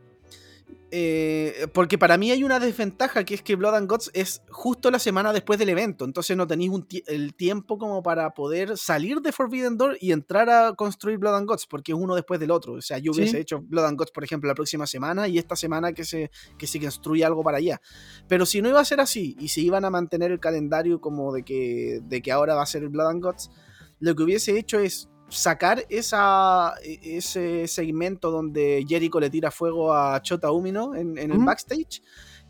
Eh, 0.95 1.69
porque 1.73 1.97
para 1.97 2.19
mí 2.19 2.31
hay 2.33 2.45
una 2.45 2.61
desventaja 2.61 3.25
que 3.25 3.33
es 3.33 3.43
que 3.43 3.57
Blood 3.57 3.77
and 3.77 3.89
Gods 3.89 4.11
es 4.13 4.43
justo 4.51 4.91
la 4.91 4.99
semana 4.99 5.33
después 5.33 5.59
del 5.59 5.71
evento, 5.71 6.05
entonces 6.05 6.37
no 6.37 6.47
tenéis 6.47 6.71
el 7.07 7.35
tiempo 7.35 7.79
como 7.79 8.03
para 8.03 8.35
poder 8.35 8.77
salir 8.77 9.23
de 9.23 9.33
Forbidden 9.33 9.79
Door 9.79 9.97
y 10.03 10.13
entrar 10.13 10.51
a 10.51 10.75
construir 10.75 11.17
Blood 11.17 11.37
and 11.37 11.49
Gods, 11.49 11.67
porque 11.67 11.93
es 11.93 11.99
uno 11.99 12.15
después 12.15 12.39
del 12.41 12.51
otro. 12.51 12.75
O 12.75 12.83
sea, 12.83 12.99
yo 12.99 13.13
hubiese 13.13 13.41
hecho 13.41 13.63
Blood 13.63 13.87
and 13.87 13.99
Gods, 13.99 14.11
por 14.11 14.23
ejemplo, 14.23 14.49
la 14.49 14.55
próxima 14.55 14.87
semana 14.87 15.29
y 15.29 15.39
esta 15.39 15.57
semana 15.57 15.95
que 15.95 16.05
se, 16.05 16.31
que 16.59 16.67
se 16.67 16.79
construye 16.79 17.25
algo 17.25 17.43
para 17.43 17.57
allá. 17.57 17.81
Pero 18.29 18.45
si 18.45 18.61
no 18.61 18.69
iba 18.69 18.81
a 18.81 18.85
ser 18.85 19.01
así 19.01 19.35
y 19.41 19.49
si 19.49 19.65
iban 19.65 19.87
a 19.87 19.91
mantener 19.91 20.31
el 20.31 20.41
calendario 20.41 21.01
como 21.01 21.33
de 21.33 21.43
que, 21.43 22.01
de 22.03 22.21
que 22.21 22.33
ahora 22.33 22.55
va 22.55 22.65
a 22.65 22.67
ser 22.67 22.87
Blood 22.91 23.09
and 23.09 23.23
Gods, 23.23 23.51
lo 23.99 24.15
que 24.15 24.25
hubiese 24.25 24.59
hecho 24.59 24.79
es 24.79 25.09
sacar 25.33 25.85
esa, 25.89 26.75
e, 26.83 27.17
ese 27.17 27.67
segmento 27.67 28.31
donde 28.31 28.85
Jericho 28.87 29.19
le 29.21 29.31
tira 29.31 29.51
fuego 29.51 29.95
a 29.95 30.21
Chota 30.23 30.51
Umino 30.51 30.95
en, 30.95 31.19
el 31.19 31.39
backstage 31.39 32.03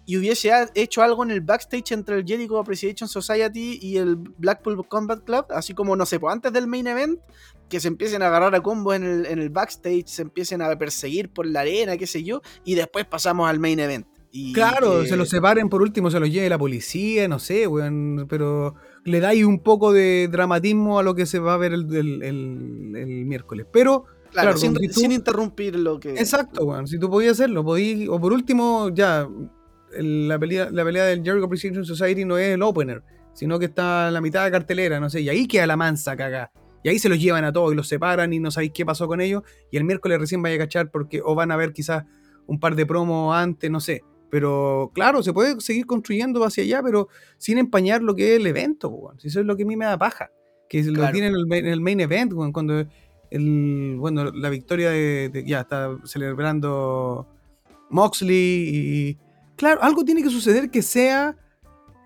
y 0.04 0.16
hubiese 0.16 0.50
hecho 0.74 1.02
algo 1.02 1.22
en 1.22 1.30
el 1.30 1.40
backstage 1.40 1.92
entre 1.92 2.16
el 2.16 2.24
Jericho 2.26 2.58
Appreciation 2.58 3.08
Society 3.08 3.78
y 3.80 3.98
el 3.98 4.16
Blackpool 4.16 4.86
Combat 4.88 5.22
Club, 5.24 5.46
así 5.50 5.74
como, 5.74 5.94
no 5.94 6.06
sé, 6.06 6.18
pues 6.18 6.32
antes 6.32 6.52
del 6.52 6.66
main 6.66 6.88
event, 6.88 7.20
que 7.68 7.78
se 7.78 7.88
empiecen 7.88 8.22
a 8.22 8.26
agarrar 8.26 8.54
a 8.54 8.60
combo 8.60 8.92
en 8.94 9.04
el, 9.04 9.26
en 9.26 9.38
el 9.38 9.50
backstage, 9.50 10.08
se 10.08 10.22
empiecen 10.22 10.60
a 10.60 10.76
perseguir 10.76 11.32
por 11.32 11.46
la 11.46 11.60
arena, 11.60 11.96
qué 11.96 12.06
sé 12.06 12.24
yo, 12.24 12.42
y 12.64 12.74
después 12.74 13.06
pasamos 13.06 13.48
al 13.48 13.60
main 13.60 13.78
event. 13.78 14.06
Claro, 14.54 15.04
se 15.04 15.16
los 15.16 15.28
separen 15.28 15.68
por 15.68 15.82
último, 15.82 16.10
se 16.10 16.18
los 16.18 16.30
lleve 16.30 16.48
la 16.48 16.58
policía, 16.58 17.28
no 17.28 17.38
sé, 17.38 17.66
weón, 17.66 18.26
pero 18.30 18.74
le 19.04 19.20
dais 19.20 19.44
un 19.44 19.58
poco 19.58 19.92
de 19.92 20.28
dramatismo 20.30 20.98
a 20.98 21.02
lo 21.02 21.14
que 21.14 21.26
se 21.26 21.38
va 21.38 21.54
a 21.54 21.56
ver 21.56 21.72
el, 21.72 21.84
miércoles. 23.26 23.66
Pero, 23.72 24.04
claro, 24.30 24.56
sin, 24.56 24.76
interrumpir 25.12 25.76
lo 25.76 25.98
que. 25.98 26.10
Exacto, 26.10 26.64
weón, 26.64 26.86
si 26.86 26.98
tú 26.98 27.10
podías 27.10 27.32
hacerlo, 27.32 27.64
podí, 27.64 28.06
o 28.08 28.20
por 28.20 28.32
último, 28.32 28.90
ya, 28.94 29.28
la 29.98 30.38
pelea, 30.38 30.70
la 30.70 30.84
pelea 30.84 31.04
del 31.04 31.22
Jericho 31.22 31.44
Appreciation 31.44 31.84
Society 31.84 32.24
no 32.24 32.38
es 32.38 32.54
el 32.54 32.62
opener, 32.62 33.02
sino 33.32 33.58
que 33.58 33.66
está 33.66 34.08
en 34.08 34.14
la 34.14 34.20
mitad 34.20 34.44
de 34.44 34.50
cartelera, 34.50 35.00
no 35.00 35.10
sé, 35.10 35.20
y 35.20 35.28
ahí 35.28 35.46
queda 35.46 35.66
la 35.66 35.76
mansa 35.76 36.16
caga. 36.16 36.50
Y 36.84 36.88
ahí 36.88 36.98
se 36.98 37.08
los 37.08 37.20
llevan 37.20 37.44
a 37.44 37.52
todos 37.52 37.72
y 37.72 37.76
los 37.76 37.86
separan 37.86 38.32
y 38.32 38.40
no 38.40 38.50
sabéis 38.50 38.72
qué 38.74 38.84
pasó 38.84 39.06
con 39.06 39.20
ellos. 39.20 39.42
Y 39.70 39.76
el 39.76 39.84
miércoles 39.84 40.18
recién 40.18 40.42
vaya 40.42 40.56
a 40.56 40.58
cachar 40.58 40.90
porque 40.90 41.20
o 41.24 41.34
van 41.36 41.52
a 41.52 41.56
ver 41.56 41.72
quizás 41.72 42.04
un 42.46 42.58
par 42.58 42.74
de 42.74 42.86
promos 42.86 43.36
antes, 43.36 43.70
no 43.70 43.78
sé. 43.78 44.02
Pero 44.32 44.90
claro, 44.94 45.22
se 45.22 45.34
puede 45.34 45.60
seguir 45.60 45.84
construyendo 45.84 46.42
hacia 46.42 46.64
allá, 46.64 46.82
pero 46.82 47.08
sin 47.36 47.58
empañar 47.58 48.02
lo 48.02 48.14
que 48.14 48.32
es 48.32 48.40
el 48.40 48.46
evento, 48.46 49.12
Si 49.18 49.28
eso 49.28 49.40
es 49.40 49.46
lo 49.46 49.58
que 49.58 49.64
a 49.64 49.66
mí 49.66 49.76
me 49.76 49.84
da 49.84 49.98
paja. 49.98 50.30
Que 50.70 50.82
lo 50.84 51.10
tienen 51.10 51.34
en 51.34 51.66
el, 51.66 51.82
main 51.82 52.00
event, 52.00 52.32
cuando 52.50 52.86
el, 53.28 53.96
bueno, 53.98 54.32
la 54.32 54.48
victoria 54.48 54.88
de, 54.88 55.44
ya 55.46 55.60
está 55.60 55.98
celebrando 56.04 57.28
Moxley 57.90 58.70
y 58.72 59.18
claro, 59.54 59.82
algo 59.82 60.02
tiene 60.02 60.22
que 60.22 60.30
suceder 60.30 60.70
que 60.70 60.80
sea 60.80 61.36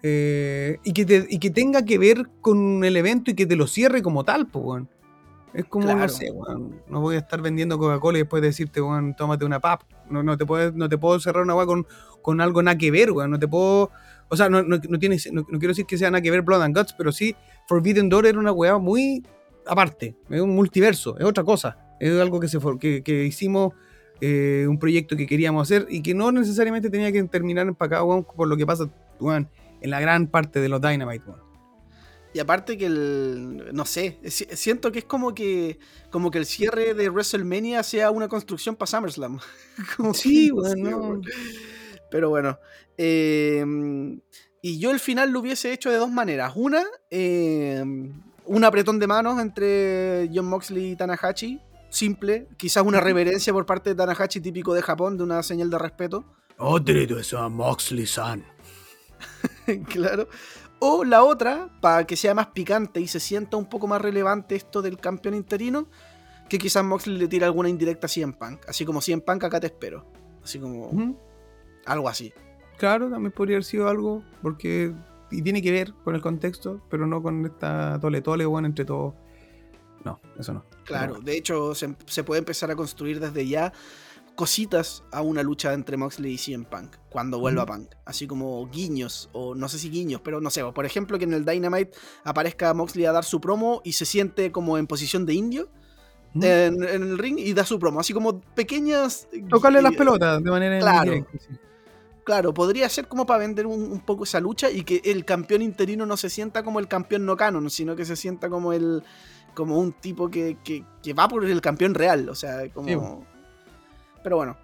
eh, 0.02 0.78
y, 0.82 0.94
que 0.94 1.28
y 1.30 1.38
que 1.38 1.50
tenga 1.50 1.84
que 1.84 1.96
ver 1.96 2.26
con 2.40 2.82
el 2.82 2.96
evento 2.96 3.30
y 3.30 3.34
que 3.34 3.46
te 3.46 3.54
lo 3.54 3.68
cierre 3.68 4.02
como 4.02 4.24
tal, 4.24 4.48
pues, 4.48 4.82
es 5.56 5.64
como, 5.64 5.86
no 5.86 6.08
sé, 6.10 6.30
no 6.86 7.00
voy 7.00 7.16
a 7.16 7.18
estar 7.18 7.40
vendiendo 7.40 7.78
Coca-Cola 7.78 8.18
y 8.18 8.22
después 8.22 8.42
decirte, 8.42 8.82
weón, 8.82 9.16
tómate 9.16 9.46
una 9.46 9.58
pap. 9.58 9.84
No, 10.10 10.22
no, 10.22 10.36
te 10.36 10.44
puedes, 10.44 10.74
no 10.74 10.86
te 10.86 10.98
puedo 10.98 11.18
cerrar 11.18 11.44
una 11.44 11.54
weá 11.54 11.64
con, 11.64 11.86
con 12.20 12.42
algo 12.42 12.62
nada 12.62 12.76
que 12.76 12.90
ver, 12.90 13.10
weón. 13.10 13.30
No 13.30 13.38
te 13.38 13.48
puedo. 13.48 13.90
O 14.28 14.36
sea, 14.36 14.50
no, 14.50 14.62
no, 14.62 14.78
tiene, 14.98 15.16
no, 15.32 15.44
quiero 15.46 15.68
decir 15.68 15.86
que 15.86 15.96
sea 15.96 16.10
nada 16.10 16.20
que 16.20 16.30
ver 16.30 16.42
Blood 16.42 16.60
and 16.60 16.76
Guts, 16.76 16.92
pero 16.92 17.10
sí, 17.10 17.34
Forbidden 17.68 18.10
Door 18.10 18.26
era 18.26 18.38
una 18.38 18.52
weá 18.52 18.76
muy 18.76 19.24
aparte. 19.66 20.14
Es 20.28 20.42
un 20.42 20.54
multiverso, 20.54 21.18
es 21.18 21.24
otra 21.24 21.42
cosa. 21.42 21.78
Es 22.00 22.20
algo 22.20 22.38
que, 22.38 22.48
se, 22.48 22.58
que, 22.78 23.02
que 23.02 23.24
hicimos, 23.24 23.72
eh, 24.20 24.66
un 24.68 24.78
proyecto 24.78 25.16
que 25.16 25.26
queríamos 25.26 25.62
hacer 25.62 25.86
y 25.88 26.02
que 26.02 26.12
no 26.12 26.32
necesariamente 26.32 26.90
tenía 26.90 27.10
que 27.12 27.22
terminar 27.24 27.66
empacado, 27.66 28.04
weón, 28.04 28.24
por 28.24 28.46
lo 28.46 28.58
que 28.58 28.66
pasa, 28.66 28.90
weón, 29.20 29.48
en 29.80 29.90
la 29.90 30.00
gran 30.00 30.26
parte 30.26 30.60
de 30.60 30.68
los 30.68 30.82
Dynamite, 30.82 31.24
weón. 31.26 31.45
Y 32.36 32.38
aparte 32.38 32.76
que 32.76 32.84
el. 32.84 33.70
No 33.72 33.86
sé. 33.86 34.18
Siento 34.28 34.92
que 34.92 34.98
es 34.98 35.04
como 35.06 35.34
que. 35.34 35.78
Como 36.10 36.30
que 36.30 36.36
el 36.36 36.44
cierre 36.44 36.92
de 36.92 37.08
WrestleMania 37.08 37.82
sea 37.82 38.10
una 38.10 38.28
construcción 38.28 38.76
para 38.76 38.88
SummerSlam. 38.88 39.38
sí, 40.12 40.50
bueno. 40.50 41.22
Pero 42.10 42.28
bueno. 42.28 42.58
Em, 42.98 44.20
y 44.60 44.78
yo 44.78 44.90
el 44.90 45.00
final 45.00 45.30
lo 45.30 45.40
hubiese 45.40 45.72
hecho 45.72 45.90
de 45.90 45.96
dos 45.96 46.10
maneras. 46.10 46.52
Una, 46.56 46.84
em, 47.08 48.12
un 48.44 48.64
apretón 48.64 48.98
de 48.98 49.06
manos 49.06 49.40
entre 49.40 50.28
John 50.30 50.44
Moxley 50.44 50.90
y 50.90 50.96
Tanahashi. 50.96 51.58
Simple. 51.88 52.48
Quizás 52.58 52.84
una 52.84 53.00
reverencia 53.00 53.50
por 53.54 53.64
parte 53.64 53.88
de 53.88 53.96
Tanahashi 53.96 54.40
típico 54.40 54.74
de 54.74 54.82
Japón, 54.82 55.16
de 55.16 55.22
una 55.22 55.42
señal 55.42 55.70
de 55.70 55.78
respeto. 55.78 56.26
Oh, 56.58 56.78
eso 56.86 57.38
a 57.38 57.48
Moxley-san. 57.48 58.44
claro. 59.88 60.28
O 60.78 61.04
la 61.04 61.24
otra, 61.24 61.70
para 61.80 62.06
que 62.06 62.16
sea 62.16 62.34
más 62.34 62.48
picante 62.48 63.00
y 63.00 63.06
se 63.06 63.20
sienta 63.20 63.56
un 63.56 63.66
poco 63.66 63.86
más 63.86 64.02
relevante 64.02 64.56
esto 64.56 64.82
del 64.82 64.98
campeón 64.98 65.34
interino, 65.34 65.88
que 66.48 66.58
quizás 66.58 66.84
Moxley 66.84 67.16
le 67.16 67.28
tire 67.28 67.44
alguna 67.46 67.68
indirecta 67.68 68.06
a 68.06 68.10
CM 68.10 68.34
Punk. 68.34 68.68
Así 68.68 68.84
como 68.84 69.00
CM 69.00 69.22
Punk, 69.22 69.44
acá 69.44 69.58
te 69.58 69.68
espero. 69.68 70.04
Así 70.42 70.58
como. 70.58 71.16
Algo 71.86 72.08
así. 72.08 72.32
Claro, 72.78 73.08
también 73.08 73.32
podría 73.32 73.56
haber 73.56 73.64
sido 73.64 73.88
algo, 73.88 74.22
porque. 74.42 74.94
Y 75.30 75.42
tiene 75.42 75.60
que 75.60 75.72
ver 75.72 75.92
con 76.04 76.14
el 76.14 76.20
contexto, 76.20 76.80
pero 76.88 77.06
no 77.06 77.20
con 77.20 77.44
esta 77.46 77.98
tole 78.00 78.20
tole, 78.22 78.46
bueno, 78.46 78.68
entre 78.68 78.84
todos. 78.84 79.14
No, 80.04 80.20
eso 80.38 80.52
no. 80.52 80.64
Claro, 80.84 81.18
de 81.20 81.36
hecho, 81.36 81.74
se, 81.74 81.96
se 82.06 82.22
puede 82.22 82.38
empezar 82.38 82.70
a 82.70 82.76
construir 82.76 83.18
desde 83.18 83.48
ya 83.48 83.72
cositas 84.36 85.02
a 85.10 85.22
una 85.22 85.42
lucha 85.42 85.72
entre 85.72 85.96
Moxley 85.96 86.34
y 86.34 86.38
CM 86.38 86.64
Punk 86.66 86.96
cuando 87.10 87.40
vuelva 87.40 87.66
Punk. 87.66 87.94
Así 88.04 88.26
como 88.26 88.68
guiños, 88.68 89.28
o 89.32 89.54
no 89.54 89.68
sé 89.68 89.78
si 89.78 89.90
guiños, 89.90 90.20
pero 90.22 90.40
no 90.40 90.50
sé. 90.50 90.62
Por 90.72 90.86
ejemplo, 90.86 91.18
que 91.18 91.24
en 91.24 91.32
el 91.32 91.44
Dynamite 91.44 91.96
aparezca 92.22 92.72
Moxley 92.74 93.06
a 93.06 93.12
dar 93.12 93.24
su 93.24 93.40
promo 93.40 93.80
y 93.84 93.94
se 93.94 94.04
siente 94.04 94.52
como 94.52 94.78
en 94.78 94.86
posición 94.86 95.26
de 95.26 95.34
indio. 95.34 95.68
En, 96.34 96.82
el 96.82 97.16
ring 97.16 97.38
y 97.38 97.54
da 97.54 97.64
su 97.64 97.78
promo, 97.78 97.98
así 97.98 98.12
como 98.12 98.40
pequeñas. 98.40 99.26
Tocarle 99.48 99.80
las 99.80 99.94
pelotas 99.94 100.44
de 100.44 100.50
manera 100.50 100.78
claro, 100.78 101.26
Claro, 102.24 102.52
podría 102.52 102.88
ser 102.90 103.08
como 103.08 103.24
para 103.24 103.38
vender 103.38 103.66
un, 103.66 104.00
poco 104.00 104.24
esa 104.24 104.40
lucha 104.40 104.70
y 104.70 104.82
que 104.82 105.00
el 105.04 105.24
campeón 105.24 105.62
interino 105.62 106.04
no 106.04 106.16
se 106.16 106.28
sienta 106.28 106.62
como 106.62 106.78
el 106.80 106.88
campeón 106.88 107.24
no 107.24 107.36
canon, 107.36 107.70
sino 107.70 107.96
que 107.96 108.04
se 108.04 108.16
sienta 108.16 108.50
como 108.50 108.74
el 108.74 109.02
como 109.54 109.78
un 109.78 109.92
tipo 109.92 110.28
que, 110.30 110.58
que, 110.62 111.14
va 111.14 111.26
por 111.28 111.44
el 111.44 111.60
campeón 111.62 111.94
real. 111.94 112.28
O 112.28 112.34
sea, 112.34 112.68
como. 112.70 113.24
Pero 114.26 114.38
bueno, 114.38 114.56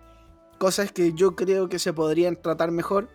cosas 0.59 0.90
que 0.90 1.12
yo 1.12 1.36
creo 1.36 1.68
que 1.68 1.78
se 1.78 1.93
podrían 1.93 2.34
tratar 2.34 2.72
mejor. 2.72 3.09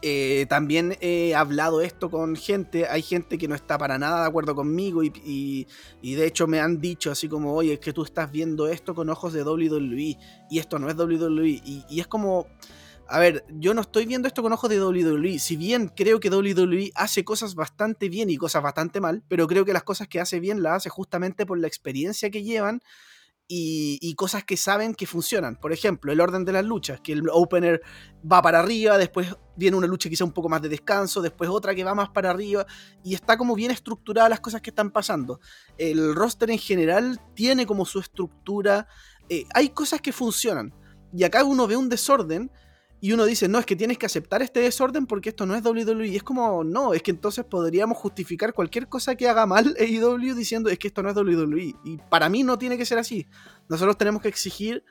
Eh, 0.00 0.46
también 0.48 0.96
he 1.02 1.34
hablado 1.34 1.82
esto 1.82 2.10
con 2.10 2.34
gente, 2.34 2.86
hay 2.86 3.02
gente 3.02 3.36
que 3.36 3.46
no 3.46 3.54
está 3.54 3.76
para 3.76 3.98
nada 3.98 4.22
de 4.22 4.28
acuerdo 4.28 4.54
conmigo 4.54 5.02
y, 5.04 5.66
de 6.00 6.26
hecho 6.26 6.46
me 6.46 6.60
han 6.60 6.80
dicho 6.80 7.10
así 7.10 7.28
como, 7.28 7.52
oye, 7.52 7.74
es 7.74 7.78
que 7.78 7.92
tú 7.92 8.04
estás 8.04 8.32
viendo 8.32 8.68
esto 8.68 8.94
con 8.94 9.10
ojos 9.10 9.34
de 9.34 9.42
WWE 9.42 10.16
y 10.48 10.58
esto 10.58 10.78
no 10.78 10.88
es 10.88 10.96
WWE 10.96 11.46
y, 11.46 11.84
y 11.90 12.00
es 12.00 12.06
como, 12.06 12.46
a 13.06 13.18
ver, 13.18 13.44
yo 13.50 13.74
no 13.74 13.82
estoy 13.82 14.06
viendo 14.06 14.28
esto 14.28 14.42
con 14.42 14.54
ojos 14.54 14.70
de 14.70 14.82
WWE, 14.82 15.38
si 15.40 15.56
bien 15.56 15.92
creo 15.94 16.20
que 16.20 16.30
WWE 16.30 16.90
hace 16.94 17.22
cosas 17.22 17.54
bastante 17.54 18.08
bien 18.08 18.30
y 18.30 18.38
cosas 18.38 18.62
bastante 18.62 18.98
mal, 18.98 19.22
pero 19.28 19.46
creo 19.46 19.66
que 19.66 19.74
las 19.74 19.82
cosas 19.82 20.08
que 20.08 20.20
hace 20.20 20.40
bien 20.40 20.62
las 20.62 20.76
hace 20.76 20.88
justamente 20.88 21.44
por 21.44 21.58
la 21.58 21.66
experiencia 21.66 22.30
que 22.30 22.42
llevan 22.42 22.80
y, 23.52 24.14
cosas 24.14 24.44
que 24.44 24.56
saben 24.56 24.94
que 24.94 25.06
funcionan. 25.06 25.56
Por 25.56 25.72
ejemplo, 25.72 26.12
el 26.12 26.20
orden 26.20 26.44
de 26.44 26.52
las 26.52 26.64
luchas, 26.64 27.00
que 27.00 27.12
el 27.12 27.28
opener 27.32 27.82
va 28.30 28.40
para 28.42 28.60
arriba, 28.60 28.96
después 28.96 29.34
viene 29.56 29.76
una 29.76 29.88
lucha 29.88 30.08
quizá 30.08 30.24
un 30.24 30.30
poco 30.30 30.48
más 30.48 30.62
de 30.62 30.68
descanso, 30.68 31.20
después 31.20 31.50
otra 31.50 31.74
que 31.74 31.82
va 31.82 31.92
más 31.92 32.10
para 32.10 32.30
arriba, 32.30 32.64
y 33.02 33.14
está 33.14 33.36
como 33.36 33.56
bien 33.56 33.72
estructurada 33.72 34.28
las 34.28 34.38
cosas 34.38 34.60
que 34.60 34.70
están 34.70 34.92
pasando. 34.92 35.40
El 35.76 36.14
roster 36.14 36.48
en 36.52 36.58
general 36.58 37.20
tiene 37.34 37.66
como 37.66 37.84
su 37.84 37.98
estructura, 37.98 38.86
eh, 39.28 39.44
hay 39.52 39.70
cosas 39.70 40.00
que 40.00 40.12
funcionan, 40.12 40.72
y 41.12 41.24
acá 41.24 41.42
uno 41.42 41.66
ve 41.66 41.76
un 41.76 41.88
desorden 41.88 42.52
y 43.02 43.12
uno 43.12 43.24
dice, 43.24 43.48
no, 43.48 43.58
es 43.58 43.64
que 43.64 43.76
tienes 43.76 43.96
que 43.96 44.04
aceptar 44.04 44.42
este 44.42 44.60
desorden 44.60 45.06
porque 45.06 45.30
esto 45.30 45.46
no 45.46 45.54
es 45.54 45.64
WWE. 45.64 46.08
Y 46.08 46.16
es 46.16 46.22
como, 46.22 46.62
no, 46.64 46.92
es 46.92 47.02
que 47.02 47.10
entonces 47.10 47.46
podríamos 47.46 47.96
justificar 47.96 48.52
cualquier 48.52 48.88
cosa 48.88 49.14
que 49.14 49.26
haga 49.26 49.46
mal 49.46 49.74
AEW 49.78 50.34
diciendo, 50.34 50.68
es 50.68 50.78
que 50.78 50.88
esto 50.88 51.02
no 51.02 51.08
es 51.08 51.16
WWE. 51.16 51.74
Y 51.82 51.96
para 52.10 52.28
mí 52.28 52.42
no 52.42 52.58
tiene 52.58 52.76
que 52.76 52.84
ser 52.84 52.98
así. 52.98 53.26
Nosotros 53.70 53.96
tenemos 53.96 54.20
que 54.20 54.28
exigir, 54.28 54.84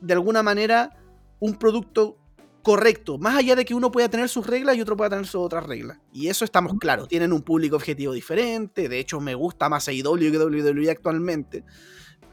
de 0.00 0.12
alguna 0.12 0.44
manera, 0.44 0.96
un 1.40 1.56
producto 1.56 2.18
correcto. 2.62 3.18
Más 3.18 3.36
allá 3.36 3.56
de 3.56 3.64
que 3.64 3.74
uno 3.74 3.90
pueda 3.90 4.08
tener 4.08 4.28
sus 4.28 4.46
reglas 4.46 4.76
y 4.76 4.82
otro 4.82 4.96
pueda 4.96 5.10
tener 5.10 5.26
sus 5.26 5.40
otras 5.40 5.66
reglas. 5.66 5.98
Y 6.12 6.28
eso 6.28 6.44
estamos 6.44 6.74
claros. 6.78 7.08
Tienen 7.08 7.32
un 7.32 7.42
público 7.42 7.74
objetivo 7.74 8.12
diferente. 8.12 8.88
De 8.88 9.00
hecho, 9.00 9.20
me 9.20 9.34
gusta 9.34 9.68
más 9.68 9.88
AEW 9.88 10.30
que 10.30 10.38
WWE 10.38 10.90
actualmente. 10.90 11.64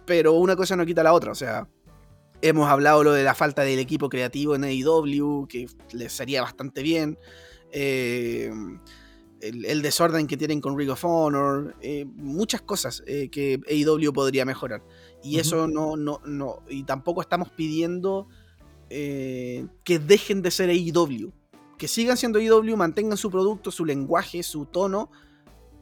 Pero 0.06 0.34
una 0.34 0.56
cosa 0.56 0.76
no 0.76 0.85
quita 0.85 1.02
la 1.02 1.14
otra. 1.14 1.31
O 1.31 1.35
sea, 1.35 1.68
Hemos 2.41 2.69
hablado 2.69 3.03
lo 3.03 3.14
de 3.14 3.23
la 3.23 3.34
falta 3.34 3.64
del 3.64 3.80
equipo 3.80 4.09
creativo 4.09 4.55
en 4.55 4.64
AEW, 4.64 5.47
que 5.47 5.68
les 5.91 6.14
sería 6.14 6.43
bastante 6.43 6.84
bien. 6.84 7.18
Eh, 7.72 8.51
el, 9.41 9.81
desorden 9.81 10.27
que 10.27 10.38
tienen 10.38 10.61
con 10.61 10.77
Ring 10.77 10.89
of 10.89 11.03
Honor, 11.03 11.76
eh, 11.81 12.05
muchas 12.05 12.61
cosas 12.61 13.03
eh, 13.07 13.30
que 13.30 13.59
AEW 13.68 14.14
podría 14.14 14.45
mejorar. 14.45 14.84
Y 15.23 15.39
eso 15.39 15.68
no, 15.68 15.97
no, 15.97 16.22
no, 16.26 16.61
y 16.69 16.84
tampoco 16.84 17.22
estamos 17.22 17.49
pidiendo 17.49 18.27
que 18.89 19.99
dejen 19.99 20.41
de 20.41 20.51
ser 20.51 20.69
AEW. 20.69 21.34
Que 21.77 21.88
sigan 21.88 22.18
siendo 22.18 22.39
AEW, 22.39 22.77
mantengan 22.77 23.18
su 23.18 23.30
producto, 23.30 23.72
su 23.72 23.84
lenguaje, 23.84 24.43
su 24.43 24.65
tono, 24.65 25.11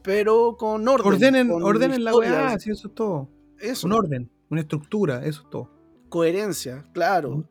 pero 0.02 0.56
con 0.58 0.88
orden. 0.88 1.06
Ordenen, 1.06 1.50
ordenen 1.50 2.02
la 2.02 2.16
weá, 2.16 2.58
si 2.58 2.70
eso 2.70 2.88
es 2.88 2.94
todo. 2.94 3.28
Eso. 3.58 3.86
Un 3.86 3.92
orden, 3.92 4.30
una 4.50 4.62
estructura, 4.62 5.24
eso 5.24 5.42
es 5.42 5.50
todo 5.50 5.75
coherencia, 6.16 6.82
claro. 6.94 7.46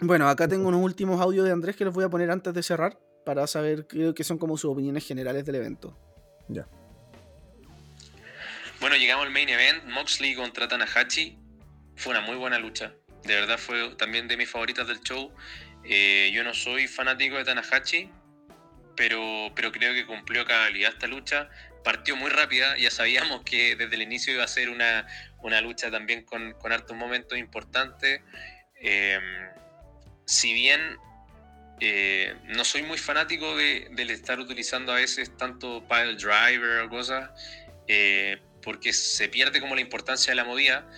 Bueno, 0.00 0.28
acá 0.28 0.48
tengo 0.48 0.66
unos 0.66 0.82
últimos 0.82 1.20
audios 1.20 1.44
de 1.44 1.52
Andrés 1.52 1.76
que 1.76 1.84
los 1.84 1.94
voy 1.94 2.02
a 2.02 2.08
poner 2.08 2.28
antes 2.28 2.52
de 2.52 2.60
cerrar 2.60 2.98
para 3.24 3.46
saber 3.46 3.86
qué, 3.86 4.24
son 4.24 4.36
como 4.36 4.58
sus 4.58 4.72
opiniones 4.72 5.06
generales 5.06 5.44
del 5.44 5.54
evento. 5.54 5.96
Ya. 6.48 6.66
Bueno, 8.80 8.96
llegamos 8.96 9.26
al 9.26 9.32
main 9.32 9.48
event, 9.48 9.84
Moxley 9.84 10.34
contra 10.34 10.66
Tanahashi. 10.66 11.38
Fue 11.94 12.10
una 12.10 12.20
muy 12.20 12.34
buena 12.34 12.58
lucha. 12.58 12.94
De 13.22 13.36
verdad 13.36 13.58
fue 13.58 13.94
también 13.94 14.26
de 14.26 14.36
mis 14.36 14.50
favoritas 14.50 14.88
del 14.88 14.98
show. 15.02 15.32
Eh, 15.84 16.32
yo 16.34 16.42
no 16.42 16.52
soy 16.52 16.88
fanático 16.88 17.36
de 17.36 17.44
Tanahashi, 17.44 18.10
pero, 18.96 19.52
pero 19.54 19.70
creo 19.70 19.94
que 19.94 20.04
cumplió 20.04 20.44
cabalidad 20.44 20.90
esta 20.90 21.06
lucha 21.06 21.48
partió 21.86 22.16
muy 22.16 22.30
rápida, 22.30 22.76
ya 22.76 22.90
sabíamos 22.90 23.42
que 23.44 23.76
desde 23.76 23.94
el 23.94 24.02
inicio 24.02 24.34
iba 24.34 24.42
a 24.42 24.48
ser 24.48 24.70
una, 24.70 25.06
lucha 25.60 25.90
también 25.90 26.24
con, 26.24 26.52
con 26.54 26.72
hartos 26.72 26.96
momentos 26.96 27.38
importantes. 27.38 28.20
Eh, 28.80 29.18
si 30.24 30.52
bien 30.52 30.80
eh, 31.80 32.34
no 32.44 32.64
soy 32.64 32.82
muy 32.82 32.98
fanático 32.98 33.56
de, 33.56 33.88
del 33.92 34.10
estar 34.10 34.38
utilizando 34.40 34.92
a 34.92 34.96
veces 34.96 35.36
tanto 35.36 35.86
pile 35.88 36.16
driver 36.16 36.80
o 36.80 36.88
cosas, 36.88 37.30
eh, 37.88 38.40
porque 38.62 38.92
se 38.92 39.28
pierde 39.28 39.60
como 39.60 39.74
la 39.74 39.80
importancia 39.80 40.32
de 40.32 40.36
la 40.36 40.44
movida, 40.44 40.90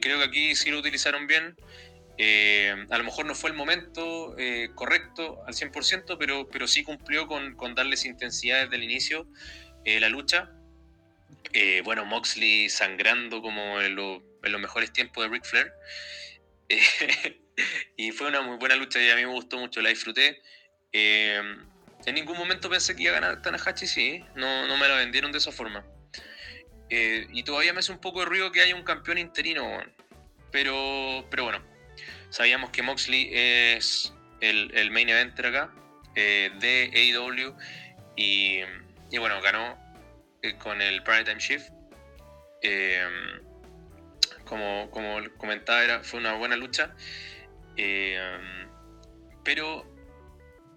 creo 0.00 0.18
que 0.18 0.24
aquí 0.24 0.54
sí 0.54 0.70
lo 0.70 0.78
utilizaron 0.78 1.26
bien. 1.26 1.56
a 2.90 2.98
lo 2.98 3.04
mejor 3.04 3.24
no 3.24 3.34
fue 3.34 3.50
el 3.50 3.56
momento 3.56 4.36
correcto 4.74 5.42
al 5.46 5.54
100%, 5.54 6.16
pero, 6.18 6.48
pero 6.50 6.66
sí 6.66 6.82
cumplió 6.82 7.26
con, 7.26 7.54
con 7.54 7.74
darles 7.74 8.04
intensidad 8.04 8.64
desde 8.64 8.76
el 8.76 8.82
inicio. 8.82 9.26
Eh, 9.86 10.00
la 10.00 10.08
lucha. 10.08 10.50
Eh, 11.52 11.82
bueno, 11.84 12.04
Moxley 12.04 12.68
sangrando 12.68 13.40
como 13.40 13.80
en, 13.80 13.94
los 13.94 14.60
mejores 14.60 14.92
tiempos 14.92 15.24
de 15.24 15.30
Ric 15.30 15.44
Flair. 15.44 15.72
Eh, 16.68 17.40
y 17.96 18.10
fue 18.10 18.26
una 18.26 18.42
muy 18.42 18.56
buena 18.58 18.74
lucha 18.74 19.00
y 19.00 19.08
a 19.08 19.14
mí 19.14 19.24
me 19.24 19.32
gustó 19.32 19.56
mucho, 19.56 19.80
la 19.80 19.88
disfruté. 19.88 20.42
en 20.92 21.64
ningún 22.12 22.36
momento 22.36 22.68
pensé 22.68 22.94
que 22.96 23.04
iba 23.04 23.12
a 23.12 23.20
ganar 23.20 23.40
Tanahashi, 23.40 23.86
sí, 23.86 24.24
no, 24.34 24.66
no 24.66 24.76
me 24.76 24.88
la 24.88 24.96
vendieron 24.96 25.30
de 25.30 25.38
esa 25.38 25.52
forma. 25.52 25.86
y 26.90 27.42
todavía 27.44 27.72
me 27.72 27.78
hace 27.78 27.92
un 27.92 28.00
poco 28.00 28.20
de 28.20 28.26
ruido 28.26 28.50
que 28.52 28.60
haya 28.60 28.74
un 28.74 28.82
campeón 28.82 29.16
interino, 29.16 29.64
pero, 30.50 31.24
pero 31.30 31.44
bueno, 31.44 31.62
sabíamos 32.30 32.70
que 32.70 32.82
Moxley 32.82 33.30
es 33.32 34.12
el, 34.40 34.70
el 34.74 34.90
main 34.90 35.08
eventer 35.08 35.46
acá 35.46 35.72
de 36.14 36.90
AEW 36.92 37.56
y 38.16 38.60
y 39.10 39.18
bueno, 39.18 39.40
ganó 39.40 39.72
eh, 39.72 39.85
con 40.54 40.80
el 40.80 41.02
Time 41.02 41.38
Shift. 41.38 41.70
Em, 42.62 43.40
como, 44.44 44.90
como 44.90 45.18
comentaba, 45.36 45.82
era, 45.82 46.02
fue 46.02 46.20
una 46.20 46.34
buena 46.34 46.56
lucha. 46.56 46.94
Em, 47.76 48.68
pero 49.44 49.84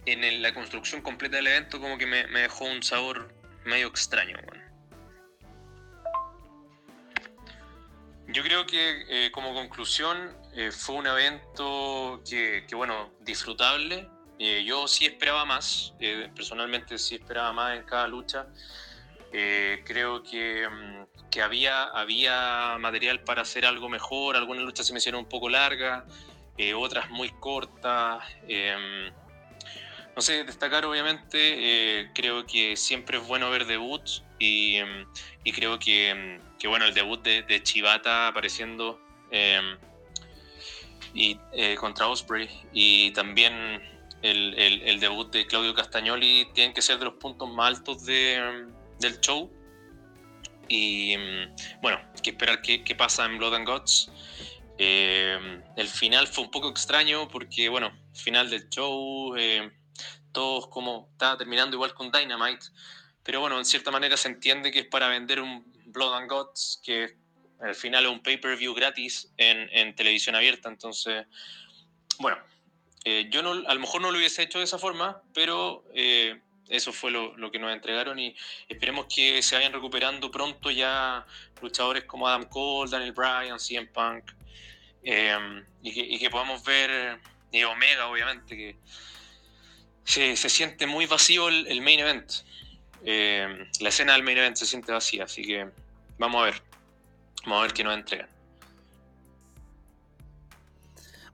en 0.05 0.41
la 0.41 0.53
construcción 0.53 1.01
completa 1.01 1.37
del 1.37 1.47
evento 1.47 1.79
como 1.79 1.97
que 1.97 2.05
me, 2.05 2.25
dejó 2.27 2.65
un 2.65 2.81
sabor 2.81 3.33
medio 3.65 3.87
extraño. 3.87 4.37
Yo 8.27 8.43
creo 8.43 8.65
que 8.67 9.05
eh, 9.09 9.31
como 9.31 9.53
conclusión 9.55 10.35
eh, 10.53 10.71
fue 10.71 10.95
un 10.95 11.07
evento 11.07 12.21
que, 12.29 12.65
bueno, 12.73 13.11
disfrutable, 13.21 14.07
eh, 14.37 14.63
yo 14.65 14.87
sí 14.87 15.05
esperaba 15.05 15.45
más, 15.45 15.93
eh, 15.99 16.29
personalmente 16.35 16.97
sí 16.97 17.15
esperaba 17.15 17.51
más 17.53 17.77
en 17.77 17.83
cada 17.83 18.07
lucha. 18.07 18.47
Eh, 19.31 19.83
creo 19.85 20.23
que, 20.23 20.67
mm, 20.67 21.29
que, 21.29 21.41
había, 21.41 21.83
había 21.83 22.77
material 22.79 23.21
para 23.21 23.43
hacer 23.43 23.65
algo 23.65 23.89
mejor, 23.89 24.35
algunas 24.35 24.63
luchas 24.63 24.87
se 24.87 24.93
me 24.93 24.99
hicieron 24.99 25.21
un 25.21 25.29
poco 25.29 25.49
largas, 25.49 26.03
otras 26.75 27.09
muy 27.09 27.29
cortas. 27.29 28.23
Em, 28.47 29.13
no 30.15 30.21
sé, 30.21 30.43
destacar 30.43 30.85
obviamente, 30.85 32.11
creo 32.13 32.45
que 32.45 32.75
siempre 32.75 33.17
es 33.17 33.25
bueno 33.25 33.49
ver 33.49 33.65
debuts 33.65 34.23
y, 34.39 34.75
em, 34.75 35.05
creo 35.55 35.79
que, 35.79 36.09
em, 36.09 36.41
que, 36.59 36.67
bueno, 36.67 36.85
el 36.85 36.93
debut 36.93 37.21
de, 37.23 37.43
de 37.43 37.63
Chivata 37.63 38.27
apareciendo 38.27 38.99
y, 41.13 41.35
contra 41.77 42.07
Osprey 42.07 42.49
y 42.73 43.11
también 43.11 43.81
el, 44.21 44.99
debut 44.99 45.31
de 45.31 45.45
Claudio 45.45 45.73
Castagnoli 45.73 46.47
tiene 46.53 46.73
que 46.73 46.81
ser 46.81 46.99
de 46.99 47.05
los 47.05 47.15
puntos 47.15 47.49
más 47.49 47.77
altos 47.77 48.05
del 48.99 49.19
show. 49.19 49.51
Y 50.67 51.15
mm, 51.17 51.81
bueno, 51.81 51.99
hay 52.13 52.21
que 52.21 52.31
esperar 52.31 52.61
qué, 52.61 52.95
pasa 52.95 53.25
en 53.25 53.37
Blood 53.37 53.55
and 53.55 53.67
Gods. 53.67 54.11
Eh, 54.77 55.61
el 55.75 55.87
final 55.87 56.27
fue 56.27 56.45
un 56.45 56.51
poco 56.51 56.69
extraño 56.69 57.27
porque, 57.27 57.69
bueno, 57.69 57.91
final 58.13 58.49
del 58.49 58.69
show, 58.69 59.35
eh, 59.35 59.71
todos 60.31 60.67
como 60.67 61.09
estaba 61.11 61.37
terminando 61.37 61.75
igual 61.75 61.93
con 61.93 62.11
Dynamite, 62.11 62.67
pero 63.23 63.41
bueno, 63.41 63.57
en 63.57 63.65
cierta 63.65 63.91
manera 63.91 64.15
se 64.15 64.29
entiende 64.29 64.71
que 64.71 64.79
es 64.79 64.85
para 64.85 65.09
vender 65.09 65.41
un 65.41 65.65
Blood 65.87 66.13
and 66.13 66.29
Gods, 66.29 66.81
que 66.83 67.17
al 67.59 67.75
final 67.75 68.05
es 68.05 68.11
un 68.11 68.21
pay-per-view 68.21 68.73
gratis 68.73 69.31
en, 69.37 69.69
en 69.73 69.95
televisión 69.95 70.35
abierta, 70.35 70.69
entonces, 70.69 71.25
bueno, 72.19 72.37
eh, 73.05 73.27
yo 73.31 73.41
no, 73.41 73.51
a 73.51 73.73
lo 73.73 73.79
mejor 73.79 74.01
no 74.01 74.11
lo 74.11 74.17
hubiese 74.17 74.43
hecho 74.43 74.59
de 74.59 74.65
esa 74.65 74.77
forma, 74.77 75.21
pero 75.33 75.85
eh, 75.93 76.41
eso 76.69 76.93
fue 76.93 77.11
lo, 77.11 77.51
que 77.51 77.59
nos 77.59 77.73
entregaron 77.73 78.19
y 78.19 78.35
esperemos 78.67 79.07
que 79.13 79.41
se 79.41 79.55
vayan 79.55 79.73
recuperando 79.73 80.29
pronto 80.29 80.69
ya 80.69 81.25
luchadores 81.61 82.03
como 82.05 82.27
Adam 82.27 82.45
Cole, 82.45 82.91
Daniel 82.91 83.11
Bryan, 83.11 83.59
CM 83.59 83.87
Punk, 83.87 84.31
em, 85.03 85.65
y, 85.81 86.19
que, 86.19 86.29
podamos 86.29 86.63
ver, 86.63 87.19
y 87.51 87.63
Omega 87.63 88.07
obviamente, 88.07 88.55
que 88.55 88.75
se, 90.03 90.35
siente 90.35 90.85
muy 90.85 91.05
vacío 91.07 91.49
el, 91.49 91.81
main 91.81 91.99
event. 91.99 92.31
Em, 93.03 93.67
la 93.79 93.89
escena 93.89 94.13
del 94.13 94.23
main 94.23 94.37
event 94.37 94.55
se 94.55 94.65
siente 94.65 94.91
vacía, 94.91 95.23
así 95.23 95.43
que 95.43 95.67
vamos 96.17 96.41
a 96.41 96.45
ver, 96.45 96.61
vamos 97.43 97.59
a 97.59 97.61
ver 97.63 97.73
qué 97.73 97.83
nos 97.83 97.95
entregan. 97.95 98.38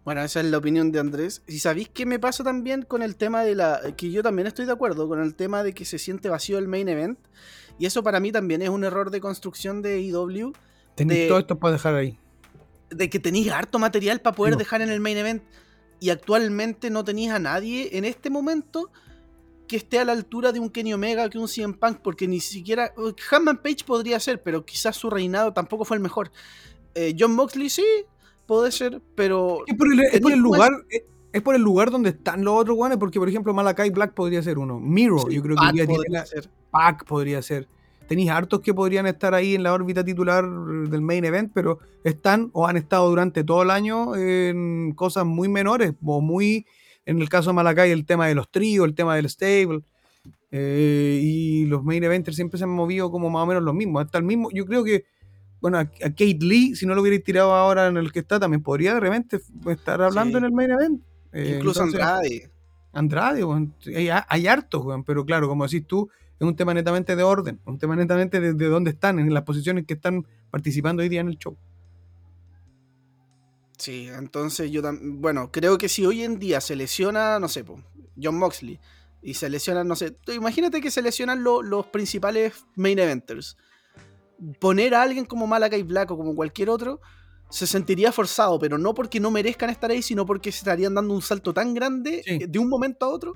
Bueno, 0.06 0.22
esa 0.22 0.40
es 0.40 0.46
la 0.46 0.60
opinión 0.60 0.92
de 0.92 1.00
Andrés. 1.00 1.42
¿Y 1.48 1.58
sabéis 1.58 1.90
qué 1.90 2.06
me 2.06 2.20
pasa 2.20 2.44
también 2.44 2.84
con 2.84 3.02
el 3.02 3.16
tema 3.16 3.44
de 3.44 3.56
la. 3.56 3.82
que 3.98 4.12
yo 4.12 4.22
también 4.22 4.48
estoy 4.48 4.68
de 4.68 4.72
acuerdo 4.72 5.10
con 5.10 5.20
el 5.20 5.34
tema 5.34 5.64
de 5.64 5.74
que 5.74 5.84
se 5.84 5.98
siente 5.98 6.30
vacío 6.30 6.60
el 6.60 6.68
main 6.68 6.88
event? 6.88 7.18
Y 7.80 7.88
eso 7.88 8.04
para 8.04 8.20
mí 8.20 8.32
también 8.32 8.62
es 8.62 8.70
un 8.70 8.84
error 8.84 9.10
de 9.10 9.20
construcción 9.20 9.82
de 9.82 10.00
IW. 10.02 10.54
Tenéis 10.94 11.28
todo 11.28 11.40
esto 11.40 11.58
para 11.58 11.74
dejar 11.74 11.96
ahí. 11.96 12.20
De 12.92 13.10
que 13.10 13.20
tenéis 13.20 13.52
harto 13.52 13.80
material 13.80 14.22
para 14.22 14.36
poder 14.36 14.58
dejar 14.58 14.84
en 14.84 14.90
el 14.90 15.00
main 15.00 15.18
event. 15.18 15.44
Y 16.00 16.12
actualmente 16.12 16.92
no 16.92 17.04
tenéis 17.04 17.32
a 17.32 17.40
nadie 17.40 17.98
en 17.98 18.06
este 18.06 18.30
momento 18.30 18.92
que 19.68 19.78
esté 19.78 19.98
a 19.98 20.06
la 20.06 20.12
altura 20.12 20.52
de 20.52 20.60
un 20.60 20.70
Kenny 20.70 20.94
Omega, 20.94 21.28
que 21.32 21.40
un 21.40 21.48
CM 21.48 21.74
Punk, 21.74 22.02
porque 22.04 22.28
ni 22.28 22.42
siquiera. 22.42 22.94
Hammond 23.32 23.60
Page 23.60 23.84
podría 23.84 24.20
ser, 24.20 24.44
pero 24.44 24.64
quizás 24.64 24.96
su 24.96 25.10
reinado 25.10 25.52
tampoco 25.52 25.84
fue 25.84 25.98
el 25.98 26.04
mejor. 26.04 26.32
Eh, 26.94 27.16
John 27.18 27.34
Moxley 27.34 27.72
sí, 27.72 27.84
puede 28.46 28.72
ser, 28.72 29.02
pero. 29.16 29.64
Es 29.68 29.76
por 29.76 29.88
el, 30.32 30.40
lugar. 30.40 30.72
Es, 31.32 31.42
por 31.42 31.56
el 31.56 31.62
lugar 31.62 31.92
donde 31.92 32.10
están 32.12 32.44
los 32.44 32.56
otros 32.62 32.76
guanes, 32.76 32.98
porque 32.98 33.20
por 33.20 33.30
ejemplo 33.30 33.54
Malakai 33.54 33.90
Black 33.90 34.14
podría 34.14 34.42
ser 34.42 34.58
uno. 34.58 34.80
Miro, 34.80 35.30
yo 35.30 35.42
creo 35.42 35.56
que 35.56 35.86
podría 35.86 36.26
ser. 36.26 36.50
Pac 36.72 37.06
podría 37.06 37.42
ser. 37.42 37.68
Tenéis 38.08 38.30
hartos 38.30 38.62
que 38.62 38.74
podrían 38.74 39.08
estar 39.08 39.34
ahí 39.34 39.56
en 39.56 39.64
la 39.64 39.74
órbita 39.74 40.04
titular 40.04 40.46
del 40.46 41.02
main 41.02 41.26
event, 41.26 41.52
pero 41.54 41.80
están 42.04 42.52
o 42.54 42.68
han 42.68 42.78
estado 42.78 43.10
durante 43.10 43.44
todo 43.44 43.64
el 43.64 43.72
año 43.72 44.16
en 44.16 44.94
cosas 44.94 45.26
muy 45.26 45.48
menores, 45.48 45.94
o 46.04 46.22
muy, 46.22 46.68
en 47.06 47.20
el 47.20 47.30
caso 47.30 47.50
de 47.50 47.56
Malakai, 47.56 47.90
el 47.90 48.06
tema 48.06 48.28
de 48.28 48.36
los 48.36 48.50
tríos, 48.52 48.86
el 48.86 48.94
tema 48.94 49.16
del 49.16 49.30
stable. 49.30 49.82
Eh, 50.52 51.20
y 51.22 51.66
los 51.66 51.84
main 51.84 52.04
eventers 52.04 52.36
siempre 52.36 52.58
se 52.58 52.64
han 52.64 52.70
movido 52.70 53.12
como 53.12 53.30
más 53.30 53.44
o 53.44 53.46
menos 53.48 53.64
los 53.64 53.74
mismos. 53.74 54.06
Hasta 54.06 54.20
el 54.20 54.24
mismo, 54.24 54.50
yo 54.52 54.66
creo 54.66 54.84
que 54.84 55.06
bueno, 55.66 55.80
a, 55.80 55.86
Kate 55.86 56.38
Lee, 56.42 56.76
si 56.76 56.86
no 56.86 56.94
lo 56.94 57.02
hubiera 57.02 57.18
tirado 57.24 57.52
ahora 57.52 57.88
en 57.88 57.98
el 57.98 58.12
que 58.12 58.20
está, 58.20 58.40
también 58.40 58.62
podría 58.62 58.94
de 58.94 59.00
repente 59.00 59.42
estar 59.66 60.00
hablando 60.00 60.38
en 60.38 60.44
el 60.44 60.52
main 60.52 60.70
event. 60.70 61.02
Eh, 61.34 61.56
Incluso 61.56 61.82
Andrade. 61.82 62.52
Andrade, 62.94 63.44
hay, 63.88 64.10
hay 64.10 64.48
hartos, 64.48 64.86
pero 65.08 65.26
claro, 65.26 65.48
como 65.48 65.66
decís 65.66 65.88
tú, 65.88 66.08
es 66.40 66.48
un 66.48 66.56
tema 66.56 66.72
netamente 66.76 67.16
de 67.16 67.24
orden, 67.24 67.60
un 67.66 67.80
tema 67.80 67.96
netamente 67.96 68.40
de, 68.40 68.70
dónde 68.70 68.92
están, 68.92 69.18
en 69.18 69.34
las 69.34 69.42
posiciones 69.42 69.88
que 69.88 69.96
están 69.96 70.28
participando 70.52 71.02
hoy 71.02 71.10
día 71.10 71.22
en 71.22 71.30
el 71.30 71.40
show. 71.40 71.58
Sí, 73.80 74.08
entonces 74.16 74.70
yo 74.70 74.84
también, 74.84 75.20
bueno, 75.20 75.52
creo 75.52 75.80
que 75.80 75.90
si 75.90 76.06
hoy 76.06 76.22
en 76.22 76.38
día 76.38 76.62
se 76.62 76.76
lesiona, 76.76 77.40
no 77.40 77.48
sé, 77.48 77.66
John 78.22 78.38
Moxley, 78.38 78.80
y 79.24 79.34
se 79.34 79.50
lesionan, 79.50 79.88
no 79.88 79.96
sé, 79.96 80.16
imagínate 80.28 80.80
que 80.80 80.92
se 80.92 81.02
lesionan 81.02 81.44
los 81.44 81.88
principales 81.88 82.54
main 82.76 83.00
eventers 83.00 83.58
poner 84.60 84.94
a 84.94 85.02
alguien 85.02 85.26
como 85.26 85.48
Malakai 85.48 85.84
Black 85.84 86.12
o 86.12 86.18
como 86.18 86.36
cualquier 86.36 86.70
otro 86.70 87.00
se 87.50 87.68
sentiría 87.68 88.12
forzado, 88.12 88.60
pero 88.60 88.78
no 88.78 88.94
porque 88.94 89.20
no 89.20 89.32
merezcan 89.32 89.70
estar 89.70 89.92
ahí, 89.92 90.02
sino 90.02 90.26
porque 90.26 90.52
se 90.52 90.60
estarían 90.60 90.94
dando 90.94 91.14
un 91.14 91.22
salto 91.22 91.54
tan 91.54 91.74
grande 91.74 92.22
eh, 92.26 92.48
de 92.48 92.60
un 92.60 92.68
momento 92.68 93.06
a 93.06 93.10
otro. 93.10 93.34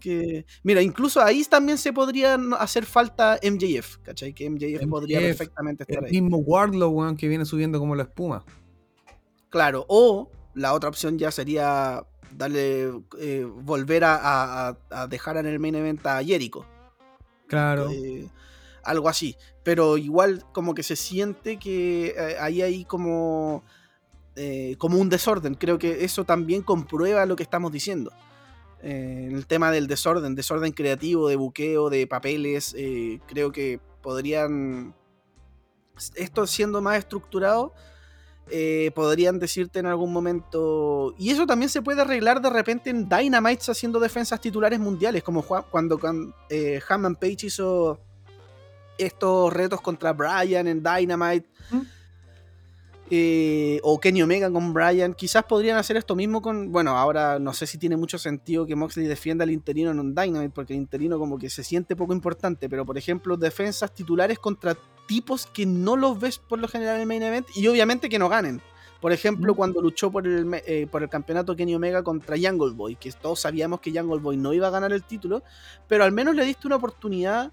Que, 0.00 0.46
mira, 0.62 0.80
incluso 0.80 1.20
ahí 1.20 1.44
también 1.44 1.76
se 1.76 1.92
podría 1.92 2.38
hacer 2.58 2.86
falta 2.86 3.38
MJF, 3.42 3.98
¿cachai? 3.98 4.32
Que 4.32 4.48
MJF, 4.48 4.86
podría 4.88 5.20
perfectamente 5.20 5.82
estar 5.82 6.04
ahí. 6.04 6.14
El 6.14 6.22
mismo 6.22 6.38
Wardlow, 6.38 7.16
que 7.16 7.28
viene 7.28 7.44
subiendo 7.44 7.78
como 7.78 7.94
la 7.94 8.04
espuma. 8.04 8.44
Claro, 9.50 9.84
o 9.88 10.30
la 10.54 10.72
otra 10.72 10.88
opción 10.88 11.18
ya 11.18 11.30
sería 11.30 12.06
darle, 12.30 12.92
eh, 13.18 13.46
volver 13.62 14.04
a, 14.06 14.76
dejar 15.08 15.36
en 15.38 15.46
el 15.46 15.58
main 15.58 15.74
event 15.74 16.06
a 16.06 16.22
Jericho. 16.22 16.64
Claro. 17.46 17.90
Eh, 17.90 18.28
algo 18.84 19.08
así. 19.08 19.36
Pero 19.64 19.96
igual 19.96 20.44
como 20.52 20.74
que 20.74 20.82
se 20.82 20.94
siente 20.94 21.58
que 21.58 22.14
eh, 22.16 22.36
ahí 22.38 22.60
hay 22.60 22.84
como, 22.84 23.64
eh, 24.36 24.76
como 24.78 24.98
un 24.98 25.08
desorden. 25.08 25.54
Creo 25.54 25.78
que 25.78 26.04
eso 26.04 26.24
también 26.24 26.62
comprueba 26.62 27.24
lo 27.24 27.34
que 27.34 27.42
estamos 27.42 27.72
diciendo. 27.72 28.12
Eh, 28.82 29.30
el 29.32 29.46
tema 29.46 29.70
del 29.70 29.86
desorden, 29.86 30.34
desorden 30.34 30.72
creativo, 30.72 31.28
de 31.28 31.36
buqueo, 31.36 31.88
de 31.88 32.06
papeles, 32.06 32.76
creo 33.26 33.50
que 33.50 33.80
podrían, 34.02 34.94
esto 36.14 36.46
siendo 36.46 36.82
más 36.82 36.98
estructurado, 36.98 37.72
podrían 38.94 39.38
decirte 39.38 39.78
en 39.78 39.86
algún 39.86 40.12
momento. 40.12 41.14
Y 41.16 41.30
eso 41.30 41.46
también 41.46 41.70
se 41.70 41.80
puede 41.80 42.02
arreglar 42.02 42.42
de 42.42 42.50
repente 42.50 42.90
en 42.90 43.08
Dynamites 43.08 43.70
haciendo 43.70 43.98
defensas 43.98 44.38
titulares 44.42 44.78
mundiales, 44.78 45.22
como 45.22 45.42
cuando, 45.42 45.98
cuando 45.98 46.34
Hammond 46.86 47.18
Page 47.18 47.46
hizo 47.46 47.98
estos 48.98 49.52
retos 49.52 49.80
contra 49.80 50.12
Brian 50.12 50.66
en 50.66 50.82
Dynamite. 50.82 51.48
Eh, 53.10 53.80
o 53.82 54.00
Kenny 54.00 54.22
Omega 54.22 54.50
con 54.50 54.72
Brian. 54.72 55.12
Quizás 55.12 55.44
podrían 55.44 55.76
hacer 55.76 55.96
esto 55.96 56.16
mismo 56.16 56.40
con. 56.40 56.72
Bueno, 56.72 56.96
ahora 56.96 57.38
no 57.38 57.52
sé 57.52 57.66
si 57.66 57.76
tiene 57.76 57.96
mucho 57.96 58.18
sentido 58.18 58.64
que 58.64 58.74
Moxley 58.74 59.06
defienda 59.06 59.44
al 59.44 59.50
interino 59.50 59.90
en 59.90 60.00
un 60.00 60.14
Dynamite, 60.14 60.54
porque 60.54 60.72
el 60.72 60.78
interino 60.78 61.18
como 61.18 61.38
que 61.38 61.50
se 61.50 61.62
siente 61.62 61.96
poco 61.96 62.14
importante. 62.14 62.68
Pero 62.68 62.86
por 62.86 62.96
ejemplo, 62.96 63.36
defensas 63.36 63.94
titulares 63.94 64.38
contra 64.38 64.76
tipos 65.06 65.46
que 65.46 65.66
no 65.66 65.96
los 65.96 66.18
ves 66.18 66.38
por 66.38 66.58
lo 66.58 66.66
general 66.66 66.96
en 66.96 67.02
el 67.02 67.06
main 67.06 67.22
event 67.22 67.46
y 67.54 67.66
obviamente 67.66 68.08
que 68.08 68.18
no 68.18 68.28
ganen. 68.28 68.62
Por 69.04 69.12
ejemplo, 69.12 69.54
cuando 69.54 69.82
luchó 69.82 70.10
por 70.10 70.26
el, 70.26 70.48
eh, 70.66 70.86
por 70.90 71.02
el 71.02 71.10
campeonato 71.10 71.54
Kenny 71.54 71.74
Omega 71.74 72.02
contra 72.02 72.36
Jungle 72.38 72.72
Boy, 72.72 72.96
que 72.96 73.12
todos 73.12 73.38
sabíamos 73.38 73.80
que 73.80 73.92
Jungle 73.92 74.18
Boy 74.18 74.38
no 74.38 74.54
iba 74.54 74.68
a 74.68 74.70
ganar 74.70 74.94
el 74.94 75.02
título, 75.02 75.42
pero 75.86 76.04
al 76.04 76.12
menos 76.12 76.34
le 76.34 76.42
diste 76.42 76.66
una 76.66 76.76
oportunidad 76.76 77.52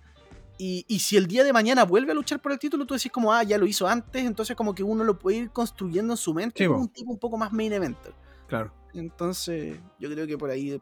y, 0.64 1.00
si 1.00 1.18
el 1.18 1.26
día 1.26 1.44
de 1.44 1.52
mañana 1.52 1.86
vuelve 1.86 2.12
a 2.12 2.14
luchar 2.14 2.40
por 2.40 2.52
el 2.52 2.60
título, 2.60 2.86
tú 2.86 2.94
decís 2.94 3.12
como, 3.12 3.34
ah, 3.34 3.42
ya 3.42 3.58
lo 3.58 3.66
hizo 3.66 3.88
antes, 3.88 4.24
entonces 4.24 4.56
como 4.56 4.76
que 4.76 4.84
uno 4.84 5.04
lo 5.04 5.18
puede 5.18 5.38
ir 5.38 5.50
construyendo 5.50 6.14
en 6.14 6.18
su 6.18 6.36
mente 6.36 6.68
como 6.68 6.82
un 6.82 6.90
tipo 6.90 7.12
un 7.12 7.18
poco 7.18 7.36
más 7.36 7.52
main 7.52 7.74
eventer. 7.74 8.14
Claro. 8.48 8.72
Entonces, 8.94 9.80
yo 9.98 10.12
creo 10.12 10.28
que 10.28 10.38
por 10.38 10.52
ahí 10.52 10.80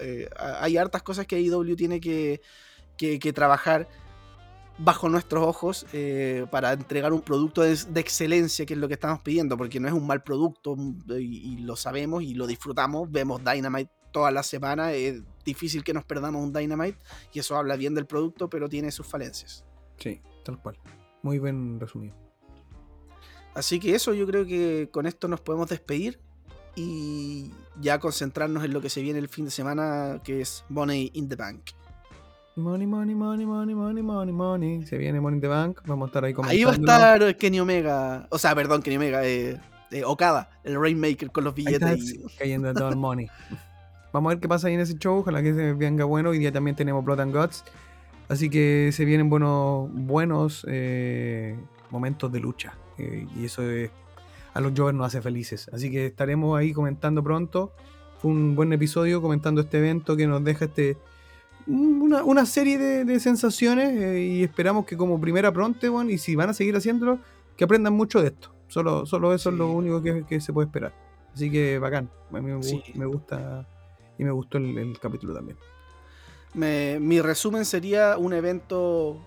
eh, 0.00 0.30
hay 0.38 0.78
hartas 0.78 1.02
cosas 1.02 1.26
que 1.26 1.36
AEW 1.36 1.76
tiene 1.76 2.00
que, 2.00 2.40
trabajar 3.34 3.86
bajo 4.78 5.10
nuestros 5.10 5.46
ojos 5.46 5.84
eh, 5.92 6.46
para 6.50 6.72
entregar 6.72 7.12
un 7.12 7.20
producto 7.20 7.60
de, 7.60 8.00
excelencia, 8.00 8.64
que 8.64 8.72
es 8.72 8.80
lo 8.80 8.88
que 8.88 8.94
estamos 8.94 9.20
pidiendo, 9.20 9.58
porque 9.58 9.78
no 9.78 9.88
es 9.88 9.94
un 9.94 10.06
mal 10.06 10.22
producto 10.22 10.74
mm, 10.74 11.02
y, 11.18 11.52
y 11.52 11.56
lo 11.58 11.76
sabemos 11.76 12.22
y 12.22 12.32
lo 12.32 12.46
disfrutamos. 12.46 13.10
Vemos 13.10 13.42
Dynamite 13.44 13.90
toda 14.10 14.30
la 14.30 14.42
semana. 14.42 14.92
Es 14.92 15.22
difícil 15.44 15.84
que 15.84 15.94
nos 15.94 16.04
perdamos 16.04 16.42
un 16.42 16.52
Dynamite 16.52 16.98
y 17.32 17.38
eso 17.38 17.56
habla 17.56 17.76
bien 17.76 17.94
del 17.94 18.06
producto, 18.06 18.48
pero 18.48 18.68
tiene 18.68 18.90
sus 18.90 19.06
falencias. 19.06 19.64
Sí, 19.98 20.20
tal 20.44 20.60
cual. 20.60 20.78
Muy 21.22 21.38
bien 21.38 21.80
resumido. 21.80 22.14
Así 23.54 23.80
que 23.80 23.94
eso 23.94 24.14
yo 24.14 24.26
creo 24.26 24.46
que 24.46 24.88
con 24.92 25.06
esto 25.06 25.26
nos 25.26 25.40
podemos 25.40 25.68
despedir 25.68 26.20
y 26.76 27.50
ya 27.80 27.98
concentrarnos 27.98 28.64
en 28.64 28.72
lo 28.72 28.80
que 28.80 28.88
se 28.88 29.02
viene 29.02 29.18
el 29.18 29.28
fin 29.28 29.46
de 29.46 29.50
semana, 29.50 30.20
que 30.22 30.40
es 30.40 30.64
Money 30.68 31.10
in 31.14 31.28
the 31.28 31.34
Bank. 31.34 31.70
Money, 32.54 32.86
money, 32.86 33.14
money, 33.14 33.46
money, 33.46 33.74
money, 33.74 34.02
money, 34.02 34.32
money. 34.32 34.86
Se 34.86 34.98
viene 34.98 35.20
Money 35.20 35.36
in 35.36 35.40
the 35.40 35.48
Bank. 35.48 35.80
Vamos 35.86 36.06
a 36.06 36.08
estar 36.08 36.24
ahí 36.24 36.34
Ahí 36.44 36.64
va 36.64 36.72
a 36.72 36.74
estar 36.74 37.36
Kenny 37.36 37.60
Omega. 37.60 38.26
O 38.30 38.38
sea, 38.38 38.54
perdón, 38.54 38.82
Kenny 38.82 38.96
Omega. 38.96 39.24
Eh, 39.24 39.60
eh 39.90 40.04
Okada, 40.04 40.50
el 40.64 40.80
Rainmaker 40.80 41.30
con 41.30 41.44
los 41.44 41.54
billetes. 41.54 42.14
Y... 42.14 42.36
Cayendo 42.36 42.72
todo 42.74 42.88
el 42.88 42.96
money. 42.96 43.28
Vamos 44.12 44.30
a 44.30 44.34
ver 44.34 44.40
qué 44.40 44.48
pasa 44.48 44.68
ahí 44.68 44.74
en 44.74 44.80
ese 44.80 44.96
show. 44.98 45.18
Ojalá 45.18 45.42
que 45.42 45.54
se 45.54 45.72
venga 45.74 46.04
bueno. 46.04 46.30
Hoy 46.30 46.38
día 46.38 46.52
también 46.52 46.76
tenemos 46.76 47.04
Blood 47.04 47.20
and 47.20 47.36
Guts. 47.36 47.64
Así 48.28 48.50
que 48.50 48.90
se 48.92 49.04
vienen 49.04 49.30
buenos, 49.30 49.88
buenos 49.92 50.64
eh, 50.68 51.56
momentos 51.90 52.32
de 52.32 52.40
lucha. 52.40 52.74
Eh, 52.98 53.26
y 53.36 53.44
eso 53.44 53.62
a 54.54 54.60
los 54.60 54.72
Jovers 54.76 54.96
nos 54.96 55.06
hace 55.06 55.20
felices. 55.20 55.70
Así 55.72 55.90
que 55.90 56.06
estaremos 56.06 56.58
ahí 56.58 56.72
comentando 56.72 57.22
pronto. 57.22 57.72
Fue 58.18 58.30
un 58.30 58.54
buen 58.54 58.72
episodio 58.72 59.22
comentando 59.22 59.60
este 59.60 59.78
evento 59.78 60.16
que 60.16 60.26
nos 60.26 60.42
deja 60.42 60.64
este 60.64 60.96
una, 61.66 62.46
serie 62.46 62.78
de, 62.78 63.20
sensaciones. 63.20 63.94
Eh, 63.94 64.20
y 64.20 64.42
esperamos 64.42 64.86
que 64.86 64.96
como 64.96 65.20
primera 65.20 65.52
pronto, 65.52 65.90
bueno, 65.92 66.10
y 66.10 66.18
si 66.18 66.34
van 66.34 66.48
a 66.48 66.54
seguir 66.54 66.76
haciéndolo, 66.76 67.18
que 67.56 67.64
aprendan 67.64 67.92
mucho 67.92 68.22
de 68.22 68.28
esto. 68.28 68.54
Solo, 68.68 69.06
solo 69.06 69.34
eso 69.34 69.50
es 69.50 69.56
lo 69.56 69.70
único 69.70 70.02
que, 70.02 70.40
se 70.40 70.52
puede 70.52 70.66
esperar. 70.66 70.94
Así 71.34 71.50
que 71.50 71.78
bacán. 71.78 72.10
A 72.32 72.40
mí 72.40 72.50
me 72.94 73.06
gusta 73.06 73.66
y 74.18 74.24
me 74.24 74.30
gustó 74.30 74.58
el, 74.58 74.98
capítulo 75.00 75.34
también. 75.34 75.56
mi 76.54 77.20
resumen 77.20 77.64
sería 77.64 78.18
un 78.18 78.32
evento 78.32 79.24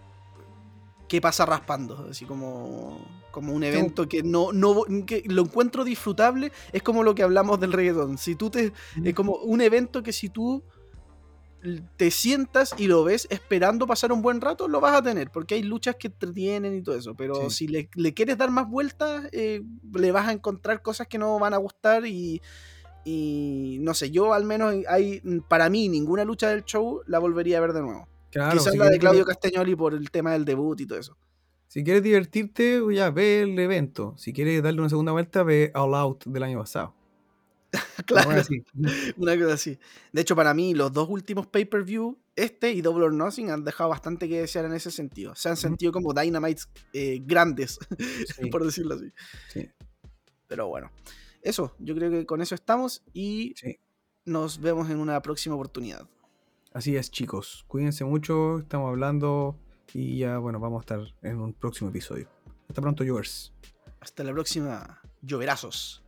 que 1.07 1.19
pasa 1.19 1.45
raspando, 1.45 2.07
así 2.09 2.25
como, 2.25 3.05
como 3.31 3.53
un 3.53 3.63
evento 3.63 4.07
que 4.07 4.23
no, 4.23 4.53
no 4.53 4.83
que 5.05 5.23
lo 5.25 5.41
encuentro 5.41 5.83
disfrutable, 5.83 6.51
es 6.71 6.83
como 6.83 7.03
lo 7.03 7.15
que 7.15 7.23
hablamos 7.23 7.59
del 7.59 7.73
reggaetón. 7.73 8.17
Si 8.17 8.35
tú 8.35 8.49
te 8.49 8.71
es 9.03 9.13
como 9.13 9.35
un 9.35 9.61
evento 9.61 10.03
que 10.03 10.13
si 10.13 10.29
tú 10.29 10.63
te 11.97 12.11
sientas 12.11 12.73
y 12.77 12.87
lo 12.87 13.03
ves 13.03 13.27
esperando 13.29 13.85
pasar 13.85 14.11
un 14.11 14.21
buen 14.21 14.41
rato, 14.41 14.67
lo 14.67 14.79
vas 14.79 14.95
a 14.95 15.03
tener, 15.03 15.29
porque 15.31 15.55
hay 15.55 15.63
luchas 15.63 15.95
que 15.95 16.07
entretienen 16.07 16.75
y 16.75 16.81
todo 16.81 16.95
eso, 16.95 17.13
pero 17.13 17.49
si 17.49 17.67
le, 17.67 17.87
quieres 18.13 18.37
dar 18.37 18.49
más 18.49 18.69
vueltas, 18.69 19.27
eh, 19.31 19.61
le 19.93 20.11
vas 20.11 20.27
a 20.27 20.31
encontrar 20.31 20.81
cosas 20.81 21.07
que 21.07 21.17
no 21.17 21.37
van 21.39 21.53
a 21.53 21.57
gustar 21.57 22.05
y, 22.05 22.41
y 23.03 23.77
no 23.81 23.93
sé, 23.93 24.11
yo 24.11 24.33
al 24.33 24.45
menos 24.45 24.75
hay, 24.87 25.21
para 25.47 25.69
mí, 25.69 25.89
ninguna 25.89 26.23
lucha 26.25 26.49
del 26.49 26.63
show 26.63 27.01
la 27.07 27.19
volvería 27.19 27.57
a 27.57 27.61
ver 27.61 27.73
de 27.73 27.81
nuevo. 27.81 28.07
Quizás 28.31 28.75
la 28.75 28.89
de 28.89 28.99
Claudio 28.99 29.25
Castagnoli 29.25 29.75
por 29.75 29.93
el 29.93 30.09
tema 30.09 30.31
del 30.33 30.45
debut 30.45 30.79
y 30.79 30.85
todo 30.85 30.99
eso. 30.99 31.17
Si 31.67 31.83
quieres 31.83 32.03
divertirte, 32.03 32.81
ya 32.93 33.11
ve 33.11 33.43
el 33.43 33.57
evento. 33.57 34.13
Si 34.17 34.33
quieres 34.33 34.61
darle 34.61 34.79
una 34.81 34.89
segunda 34.89 35.11
vuelta, 35.13 35.43
ve 35.43 35.71
All 35.73 35.95
Out 35.95 36.25
del 36.25 36.43
año 36.43 36.59
pasado. 36.59 36.93
claro. 38.05 38.29
Una 38.29 38.39
así. 38.41 38.63
Una 39.17 39.37
cosa 39.37 39.53
así. 39.53 39.79
De 40.11 40.21
hecho, 40.21 40.35
para 40.35 40.53
mí, 40.53 40.73
los 40.73 40.91
dos 40.91 41.07
últimos 41.09 41.47
pay-per-view, 41.47 42.17
este 42.35 42.71
y 42.71 42.81
Double 42.81 43.05
or 43.05 43.13
Nothing, 43.13 43.51
han 43.51 43.63
dejado 43.63 43.89
bastante 43.89 44.27
que 44.27 44.41
desear 44.41 44.65
en 44.65 44.73
ese 44.73 44.91
sentido. 44.91 45.33
Se 45.35 45.49
han 45.49 45.57
sentido 45.57 45.91
como 45.91 46.13
Dynamites 46.13 46.69
eh, 46.93 47.19
grandes, 47.23 47.79
Sí, 48.37 48.49
por 48.49 48.65
decirlo 48.65 48.95
así. 48.95 49.11
sí, 49.49 49.69
Pero 50.47 50.67
bueno, 50.67 50.91
eso, 51.41 51.75
yo 51.79 51.95
creo 51.95 52.11
que 52.11 52.25
con 52.25 52.41
eso 52.41 52.55
estamos 52.55 53.03
y 53.13 53.53
sí. 53.57 53.79
nos 54.25 54.59
vemos 54.59 54.89
en 54.89 54.99
una 54.99 55.21
próxima 55.21 55.55
oportunidad. 55.55 56.07
Así 56.73 56.95
es, 56.95 57.11
chicos. 57.11 57.65
Cuídense 57.67 58.05
mucho, 58.05 58.59
estamos 58.59 58.89
hablando 58.89 59.57
y 59.93 60.19
ya, 60.19 60.37
bueno, 60.37 60.59
vamos 60.59 60.79
a 60.79 60.81
estar 60.81 61.13
en 61.21 61.39
un 61.39 61.53
próximo 61.53 61.89
episodio. 61.89 62.27
Hasta 62.69 62.81
pronto, 62.81 63.03
Jovers. 63.05 63.53
Hasta 63.99 64.23
la 64.23 64.31
próxima, 64.31 65.01
lloverazos. 65.21 66.01